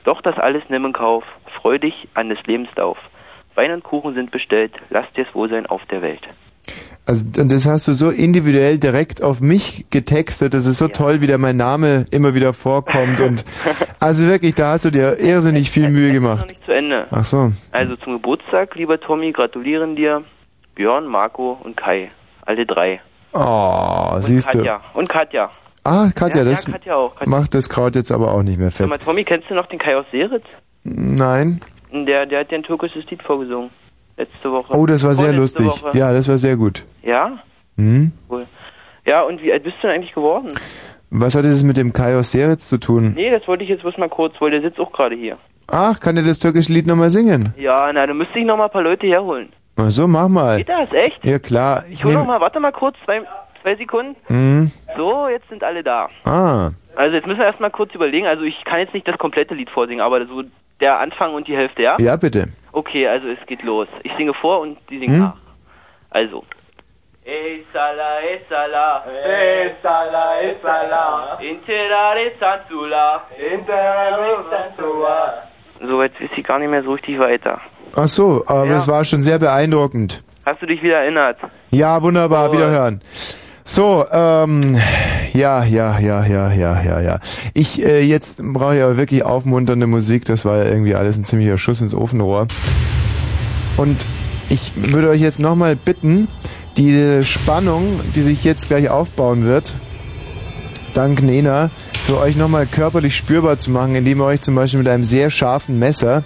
[0.03, 1.23] Doch das alles nimm in Kauf,
[1.61, 2.97] freu dich an des Lebens Lauf.
[3.55, 6.27] Wein und Kuchen sind bestellt, lass dir's wohl sein auf der Welt.
[7.05, 10.53] Also und das hast du so individuell direkt auf mich getextet.
[10.53, 13.19] Das ist so toll, wie da mein Name immer wieder vorkommt.
[13.27, 13.43] Und
[13.99, 16.47] also wirklich, da hast du dir irrsinnig viel Mühe gemacht.
[16.47, 17.07] Nicht zu Ende.
[17.09, 17.51] Ach so.
[17.71, 20.23] Also zum Geburtstag, lieber Tommy, gratulieren dir
[20.75, 22.09] Björn, Marco und Kai.
[22.45, 23.01] Alle drei.
[23.33, 24.59] Oh, Und siehst du.
[24.59, 24.81] Katja.
[24.93, 25.49] Und Katja.
[25.83, 27.15] Ah, Katja, Ja, das ja, Katja auch.
[27.15, 27.29] Katja.
[27.29, 28.89] macht das Kraut jetzt aber auch nicht mehr Sag fett.
[28.89, 30.45] mal, Tommy, kennst du noch den Kai aus Seritz?
[30.83, 31.61] Nein.
[31.91, 33.69] Der, der hat dir ein türkisches Lied vorgesungen.
[34.17, 34.73] Letzte Woche.
[34.77, 35.65] Oh, das war sehr lustig.
[35.67, 35.97] Woche.
[35.97, 36.83] Ja, das war sehr gut.
[37.03, 37.39] Ja?
[37.77, 38.11] Hm?
[38.29, 38.45] Cool.
[39.05, 40.51] Ja, und wie alt bist du denn eigentlich geworden?
[41.09, 43.13] Was hat das mit dem Kai aus Seritz zu tun?
[43.15, 45.37] Nee, das wollte ich jetzt bloß mal kurz, weil der sitzt auch gerade hier.
[45.67, 47.53] Ach, kann er das türkische Lied nochmal singen?
[47.57, 49.49] Ja, na, dann müsste ich noch mal ein paar Leute herholen.
[49.79, 50.57] Ach so, mach mal.
[50.57, 51.23] Geht das, echt?
[51.23, 51.83] Ja, klar.
[51.87, 52.27] Ich Ich hol noch nehm...
[52.27, 53.21] mal, warte mal kurz, zwei,
[53.61, 54.15] zwei Sekunden.
[54.27, 54.71] Hm.
[54.97, 56.07] So, jetzt sind alle da.
[56.25, 56.71] Ah.
[56.95, 58.27] Also jetzt müssen wir erstmal kurz überlegen.
[58.27, 60.43] Also ich kann jetzt nicht das komplette Lied vorsingen, aber so
[60.81, 61.95] der Anfang und die Hälfte, ja?
[61.99, 62.47] Ja, bitte.
[62.71, 63.87] Okay, also es geht los.
[64.03, 65.21] Ich singe vor und die singen Hm?
[65.21, 65.35] nach.
[66.09, 66.43] Also.
[67.25, 75.43] Ey Salah, ey Salah, Interare Sansula, Interare Sansula.
[75.81, 77.61] So, jetzt ist sie gar nicht mehr so richtig weiter.
[77.95, 78.77] Ach so, aber Ja.
[78.77, 80.23] es war schon sehr beeindruckend.
[80.45, 81.37] Hast du dich wieder erinnert?
[81.71, 82.57] Ja, wunderbar, Gut.
[82.57, 83.01] wiederhören.
[83.63, 84.77] So, ähm,
[85.33, 87.19] ja, ja, ja, ja, ja, ja, ja.
[87.53, 90.25] Ich, äh, jetzt brauche ich aber wirklich aufmunternde Musik.
[90.25, 92.47] Das war ja irgendwie alles ein ziemlicher Schuss ins Ofenrohr.
[93.77, 93.97] Und
[94.49, 96.27] ich würde euch jetzt nochmal bitten,
[96.77, 99.75] diese Spannung, die sich jetzt gleich aufbauen wird,
[100.95, 101.69] dank Nena,
[102.07, 105.29] für euch nochmal körperlich spürbar zu machen, indem ihr euch zum Beispiel mit einem sehr
[105.29, 106.23] scharfen Messer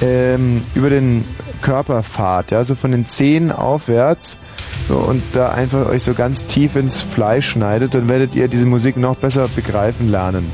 [0.00, 1.24] ähm, über den
[1.62, 4.36] Körper fahrt, ja, so von den Zehen aufwärts,
[4.86, 8.66] so und da einfach euch so ganz tief ins Fleisch schneidet, dann werdet ihr diese
[8.66, 10.50] Musik noch besser begreifen lernen.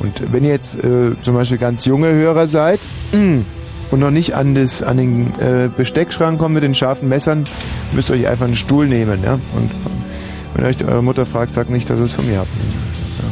[0.00, 2.80] Und wenn ihr jetzt äh, zum Beispiel ganz junge Hörer seid
[3.12, 7.44] und noch nicht an, das, an den äh, Besteckschrank kommt mit den scharfen Messern,
[7.92, 9.22] müsst ihr euch einfach einen Stuhl nehmen.
[9.24, 9.34] Ja?
[9.34, 9.70] Und
[10.54, 12.48] wenn euch eure Mutter fragt, sagt nicht, dass ihr es von mir habt.
[13.18, 13.28] Ja.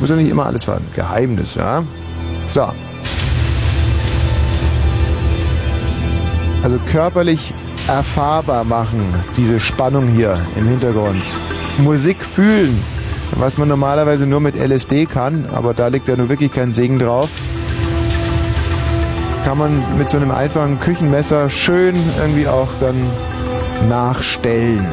[0.00, 1.82] Muss ja nicht immer alles ein Geheimnis, ja?
[2.48, 2.68] So.
[6.62, 7.52] Also körperlich
[7.88, 9.02] erfahrbar machen,
[9.36, 11.22] diese Spannung hier im Hintergrund.
[11.78, 12.82] Musik fühlen,
[13.32, 16.98] was man normalerweise nur mit LSD kann, aber da liegt ja nur wirklich kein Segen
[16.98, 17.28] drauf.
[19.44, 22.94] Kann man mit so einem einfachen Küchenmesser schön irgendwie auch dann
[23.88, 24.86] nachstellen.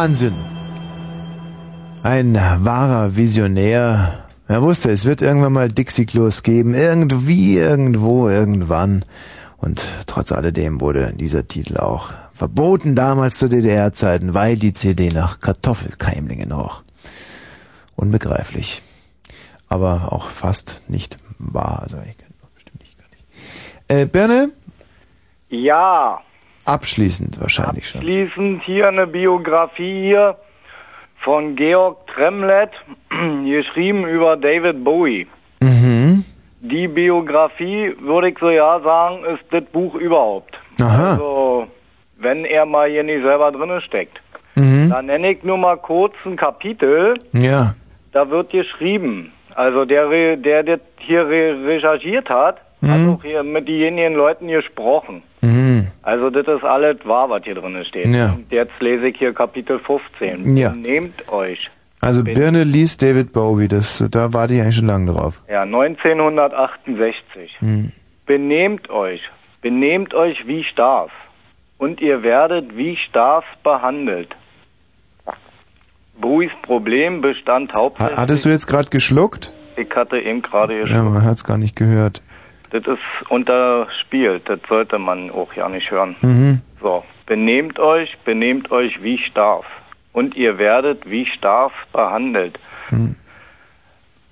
[0.00, 0.34] Wahnsinn.
[2.04, 4.26] Ein wahrer Visionär.
[4.46, 6.74] Er wusste, es wird irgendwann mal Dixie-Klos geben.
[6.74, 9.04] Irgendwie, irgendwo, irgendwann.
[9.56, 15.40] Und trotz alledem wurde dieser Titel auch verboten damals zu DDR-Zeiten, weil die CD nach
[15.40, 16.84] Kartoffelkeimlingen roch.
[17.96, 18.82] Unbegreiflich.
[19.66, 21.80] Aber auch fast nicht wahr.
[21.82, 23.24] Also ich kann bestimmt nicht gar nicht.
[23.88, 24.52] Äh, Birne?
[25.48, 26.20] Ja,
[26.68, 28.02] Abschließend wahrscheinlich schon.
[28.02, 30.36] schließend hier eine Biografie hier
[31.24, 32.70] von Georg Tremlett,
[33.44, 35.26] geschrieben über David Bowie.
[35.60, 36.24] Mhm.
[36.60, 40.58] Die Biografie, würde ich so ja sagen, ist das Buch überhaupt.
[40.80, 41.12] Aha.
[41.12, 41.66] Also,
[42.18, 44.20] wenn er mal hier nicht selber drinne steckt.
[44.54, 44.90] Mhm.
[44.90, 47.74] Da nenne ich nur mal kurz ein Kapitel, Ja.
[48.12, 49.32] da wird geschrieben.
[49.54, 53.14] Also der, der das hier re recherchiert hat, hat Mhm.
[53.14, 55.22] auch hier mit denjenigen Leuten gesprochen.
[55.40, 55.86] Mhm.
[56.02, 58.08] Also das ist alles wahr, was hier drin steht.
[58.08, 58.32] Ja.
[58.32, 60.56] Und jetzt lese ich hier Kapitel 15.
[60.56, 60.72] Ja.
[60.72, 61.70] Nehmt euch.
[62.00, 65.42] Also Birne liest David Bowie, das, da warte ich eigentlich schon lange drauf.
[65.48, 67.56] Ja, 1968.
[67.58, 67.92] Hm.
[68.26, 69.20] Benehmt euch.
[69.62, 71.10] Benehmt euch wie Stars.
[71.78, 74.34] Und ihr werdet wie Stars behandelt.
[76.20, 78.16] Bowies Problem bestand Ha hauptsächlich...
[78.18, 79.52] hattest du jetzt gerade geschluckt?
[79.76, 81.14] Ich hatte eben gerade Ja, geschrieben.
[81.14, 82.22] man hat's gar nicht gehört.
[82.70, 84.48] Das ist unterspielt.
[84.48, 86.16] Das sollte man auch ja nicht hören.
[86.20, 86.60] Mhm.
[86.80, 89.66] So, benehmt euch, benehmt euch wie Stars.
[90.12, 92.58] Und ihr werdet wie Stars behandelt.
[92.88, 93.14] Hm.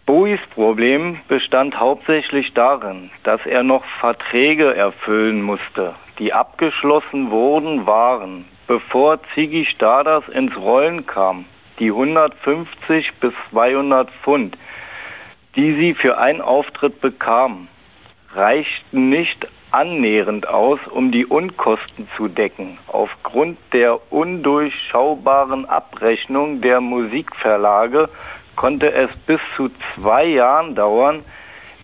[0.07, 8.45] Bowies Problem bestand hauptsächlich darin, dass er noch Verträge erfüllen musste, die abgeschlossen worden waren,
[8.69, 11.45] bevor Ziggy Stardust ins Rollen kam.
[11.81, 14.57] Die 150 bis 200 Pfund,
[15.57, 17.69] die sie für einen Auftritt bekamen,
[18.37, 22.79] reichten nicht annähernd aus, um die Unkosten zu decken.
[22.87, 28.09] Aufgrund der undurchschaubaren Abrechnung der Musikverlage
[28.55, 31.23] konnte es bis zu zwei Jahren dauern,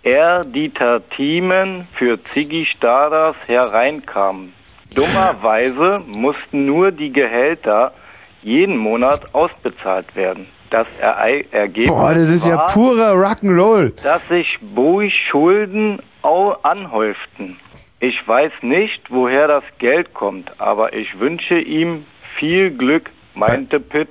[0.05, 4.55] ehe die Tertimen für Ziggy Stardust hereinkamen.
[4.95, 7.93] Dummerweise mussten nur die Gehälter
[8.43, 10.47] jeden Monat ausbezahlt werden.
[10.71, 14.03] Das Ergebnis Boah, das ist ja war, purer Rock'n'Roll.
[14.03, 16.01] dass sich Bowie Schulden
[16.62, 17.57] anhäuften.
[18.01, 22.05] Ich weiß nicht, woher das Geld kommt, aber ich wünsche ihm
[22.39, 24.10] viel Glück, meinte Pitt.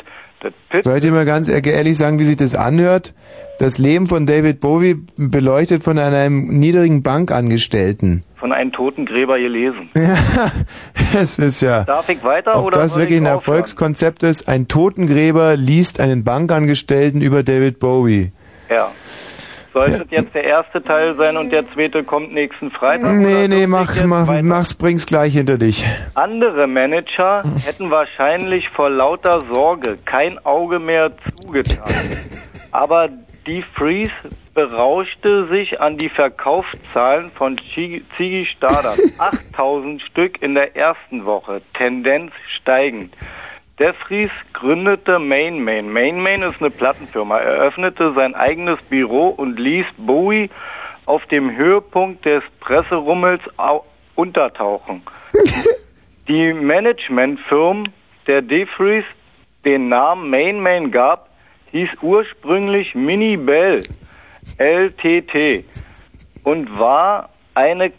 [0.70, 3.14] Pitt Soll ich mal ganz ehrlich sagen, wie sich das anhört?
[3.60, 8.24] Das Leben von David Bowie beleuchtet von einem niedrigen Bankangestellten.
[8.40, 9.90] von einem Totengräber gelesen.
[11.14, 11.84] Ja, es ist ja.
[11.84, 13.28] Darf ich weiter Ob oder das wirklich ich ein?
[13.28, 18.32] Erfolgskonzept ist, ein Totengräber liest einen Bankangestellten über David Bowie.
[18.70, 18.90] Ja.
[19.74, 23.16] Sollte jetzt der erste Teil sein und der zweite kommt nächsten Freitag?
[23.16, 25.86] Nee, nee, mach, mach, mach's, bring's gleich hinter dich.
[26.14, 31.88] Andere Manager hätten wahrscheinlich vor lauter Sorge kein Auge mehr zugetan.
[32.72, 33.10] Aber
[33.48, 34.12] die Freeze
[34.54, 39.14] berauschte sich an die Verkaufszahlen von Ziggy Stardust.
[39.20, 43.16] 8000 Stück in der ersten Woche, Tendenz steigend.
[43.82, 45.92] Der Fries gründete Main Main.
[45.92, 47.40] Main Main ist eine Plattenfirma.
[47.40, 50.52] Er öffnete sein eigenes Büro und ließ Bowie
[51.08, 55.02] auf dem Höhepunkt des Presserummels au- untertauchen.
[56.28, 57.86] Die Managementfirma
[58.28, 59.08] der DeFreeze
[59.66, 61.30] den Namen Main Main gab,
[61.72, 63.82] hieß ursprünglich Mini Bell
[64.60, 65.66] LTT
[66.44, 67.92] und war eine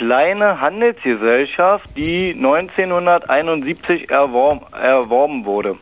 [0.00, 5.76] kleine Handelsgesellschaft, die 1971 erworben, erworben wurde,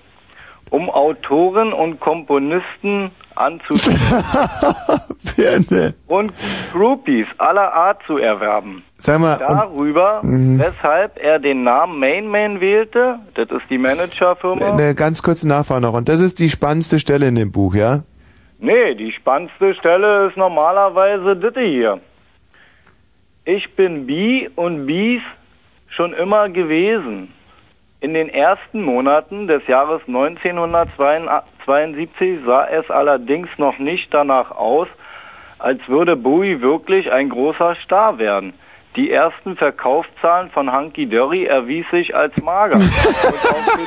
[0.70, 3.96] um Autoren und Komponisten anzuziehen
[6.08, 6.32] und
[6.72, 8.82] Groupies aller Art zu erwerben.
[8.96, 10.58] Sag mal, und- Darüber, Mhm.
[10.58, 14.72] weshalb er den Namen Main Man wählte, das ist die Managerfirma.
[14.72, 15.94] Eine ganz kurze Nachfrage noch.
[15.94, 18.00] Und das ist die spannendste Stelle in dem Buch, ja?
[18.58, 22.00] Nee, die spannendste Stelle ist normalerweise diese hier.
[23.50, 25.22] Ich bin Bi und Bis
[25.88, 27.32] schon immer gewesen.
[28.02, 34.88] In den ersten Monaten des Jahres 1972 sah es allerdings noch nicht danach aus,
[35.58, 38.52] als würde Bowie wirklich ein großer Star werden.
[38.96, 42.76] Die ersten Verkaufszahlen von Hunky Dory erwies sich als mager.
[42.76, 43.86] und auch für die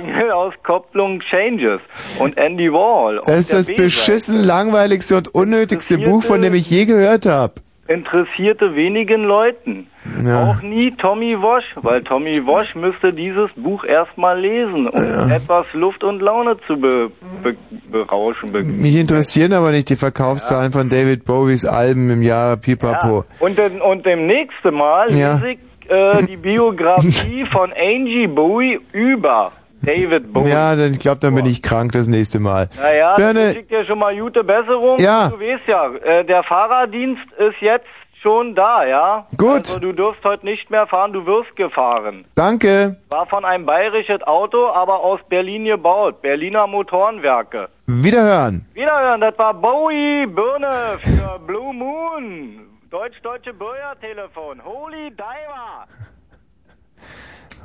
[0.06, 1.82] Single-Auskopplung Changes
[2.18, 6.86] und Andy auf Das ist das beschissen langweiligste und unnötigste Buch, von dem ich je
[6.86, 7.56] gehört habe.
[7.88, 9.88] Interessierte wenigen Leuten.
[10.24, 10.44] Ja.
[10.50, 16.02] Auch nie Tommy Walsh, weil Tommy Walsh müsste dieses Buch erstmal lesen, um etwas Luft
[16.04, 17.10] und Laune zu be,
[17.42, 17.56] be,
[17.90, 18.52] berauschen.
[18.52, 23.24] Be, Mich interessieren aber nicht die Verkaufszahlen von David Bowies Alben im Jahr Pipapo.
[23.40, 25.34] Und, den- und dem nächsten Mal Ja.
[25.34, 25.58] lese ich
[25.90, 29.50] äh, die Biografie von Angie Bowie über
[29.84, 30.50] David Bowie.
[30.50, 32.68] Ja, dann, ich glaube, dann bin ich krank das nächste Mal.
[32.80, 34.98] Naja, das schickt dir schon mal gute Besserung.
[34.98, 35.28] Ja.
[35.28, 37.86] Du weißt ja, äh, der Fahrerdienst ist jetzt
[38.22, 39.26] schon da, ja?
[39.36, 39.50] Gut.
[39.50, 42.24] Also du dürfst heute nicht mehr fahren, du wirst gefahren.
[42.36, 42.96] danke.
[43.08, 46.22] War von einem bayerisches Auto, aber aus Berlin gebaut.
[46.22, 47.68] Berliner Motorenwerke.
[47.86, 48.64] Wiederhören.
[48.74, 52.60] Wiederhören, das war Bowie Birne für Blue Moon.
[52.90, 54.62] Deutsch-deutsche Bürgertelefon.
[54.64, 55.86] Holy Diver.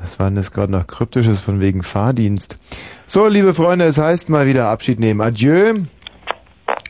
[0.02, 2.58] Was war denn das gerade noch kryptisches von wegen Fahrdienst?
[3.06, 5.22] So, liebe Freunde, es heißt mal wieder Abschied nehmen.
[5.22, 5.82] Adieu.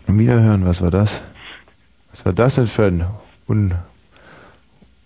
[0.07, 1.23] Wiederhören, was war das?
[2.11, 3.05] Was war das denn für ein
[3.47, 3.73] un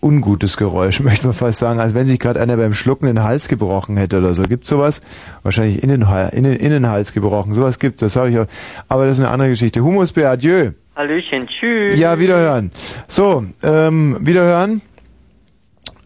[0.01, 3.47] ungutes Geräusch, möchte man fast sagen, als wenn sich gerade einer beim Schlucken den Hals
[3.47, 4.43] gebrochen hätte oder so.
[4.43, 5.01] Gibt's sowas?
[5.43, 7.53] Wahrscheinlich Innenhal Innen Innenhals gebrochen.
[7.53, 8.47] Sowas gibt's, das habe ich auch.
[8.87, 9.83] Aber das ist eine andere Geschichte.
[9.83, 10.71] Humusbär, adieu.
[10.95, 11.99] Hallöchen, tschüss.
[11.99, 12.71] Ja, wiederhören.
[13.07, 14.81] So, ähm, wiederhören.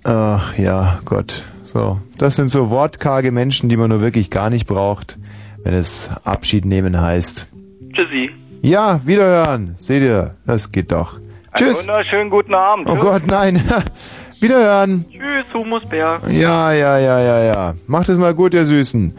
[0.03, 1.45] Ach ja, Gott.
[1.75, 5.17] So, das sind so wortkarge Menschen, die man nur wirklich gar nicht braucht,
[5.65, 7.47] wenn es Abschied nehmen heißt.
[7.93, 8.29] Tschüssi.
[8.61, 9.75] Ja, wiederhören.
[9.77, 11.17] Seht ihr, das geht doch.
[11.17, 11.23] Einen
[11.57, 11.81] Tschüss.
[11.81, 12.87] wunderschönen guten Abend.
[12.89, 13.61] Oh Gott, nein.
[14.39, 15.03] wiederhören.
[15.11, 16.21] Tschüss, Humusbär.
[16.29, 17.73] Ja, ja, ja, ja, ja.
[17.87, 19.13] Macht es mal gut, ihr Süßen.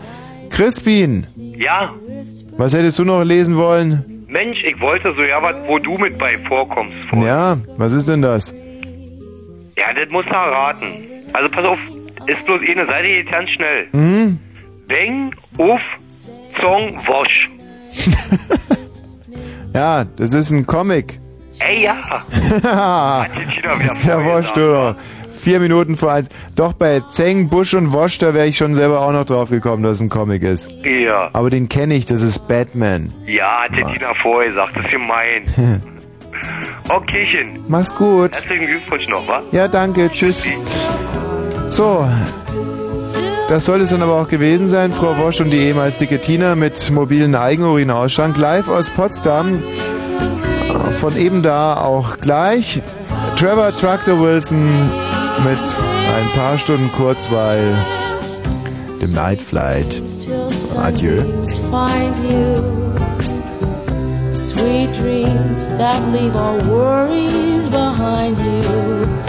[0.48, 1.26] Crispin,
[1.58, 1.92] Ja,
[2.56, 4.24] was hättest du noch lesen wollen?
[4.28, 6.96] Mensch, ich wollte so ja was, wo du mit bei vorkommst.
[7.20, 8.54] Ja, was ist denn das?
[9.76, 11.04] Ja, das musst du erraten.
[11.34, 11.78] Also pass auf,
[12.26, 13.86] ist bloß eine Seite, geht ganz schnell.
[13.92, 14.38] Hm?
[14.88, 15.80] Beng, Uf,
[16.60, 17.48] Zong, Wosch.
[19.76, 21.20] Ja, das ist ein Comic.
[21.58, 22.00] Ey, ja.
[23.84, 24.96] ist ja wurscht, oder?
[25.30, 26.30] Vier Minuten vor eins.
[26.54, 29.82] Doch bei Zeng, Busch und Wosch, da wäre ich schon selber auch noch drauf gekommen,
[29.82, 30.72] dass es ein Comic ist.
[30.82, 31.28] Ja.
[31.34, 33.12] Aber den kenne ich, das ist Batman.
[33.26, 35.42] Ja, hat der Tina vorher gesagt, das ist gemein.
[36.88, 37.60] Okaychen.
[37.68, 38.32] Mach's gut.
[38.32, 39.42] Herzlichen Glückwunsch noch, wa?
[39.52, 40.46] Ja, danke, tschüss.
[41.76, 42.08] So,
[43.50, 46.54] das soll es dann aber auch gewesen sein, Frau Wosch und die ehemals dicke Tina
[46.54, 49.62] mit mobilen Eigenurinausschrank live aus Potsdam.
[51.02, 52.80] Von eben da auch gleich
[53.36, 54.66] Trevor Tractor Wilson
[55.44, 57.74] mit ein paar Stunden Kurzweil.
[58.98, 60.00] The Night Flight.
[60.82, 61.24] Adieu.
[64.34, 69.25] Sweet dreams that leave all worries behind you.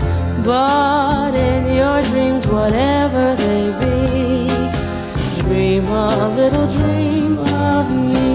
[0.47, 8.26] But in your dreams, whatever they be, dream a little dream of me.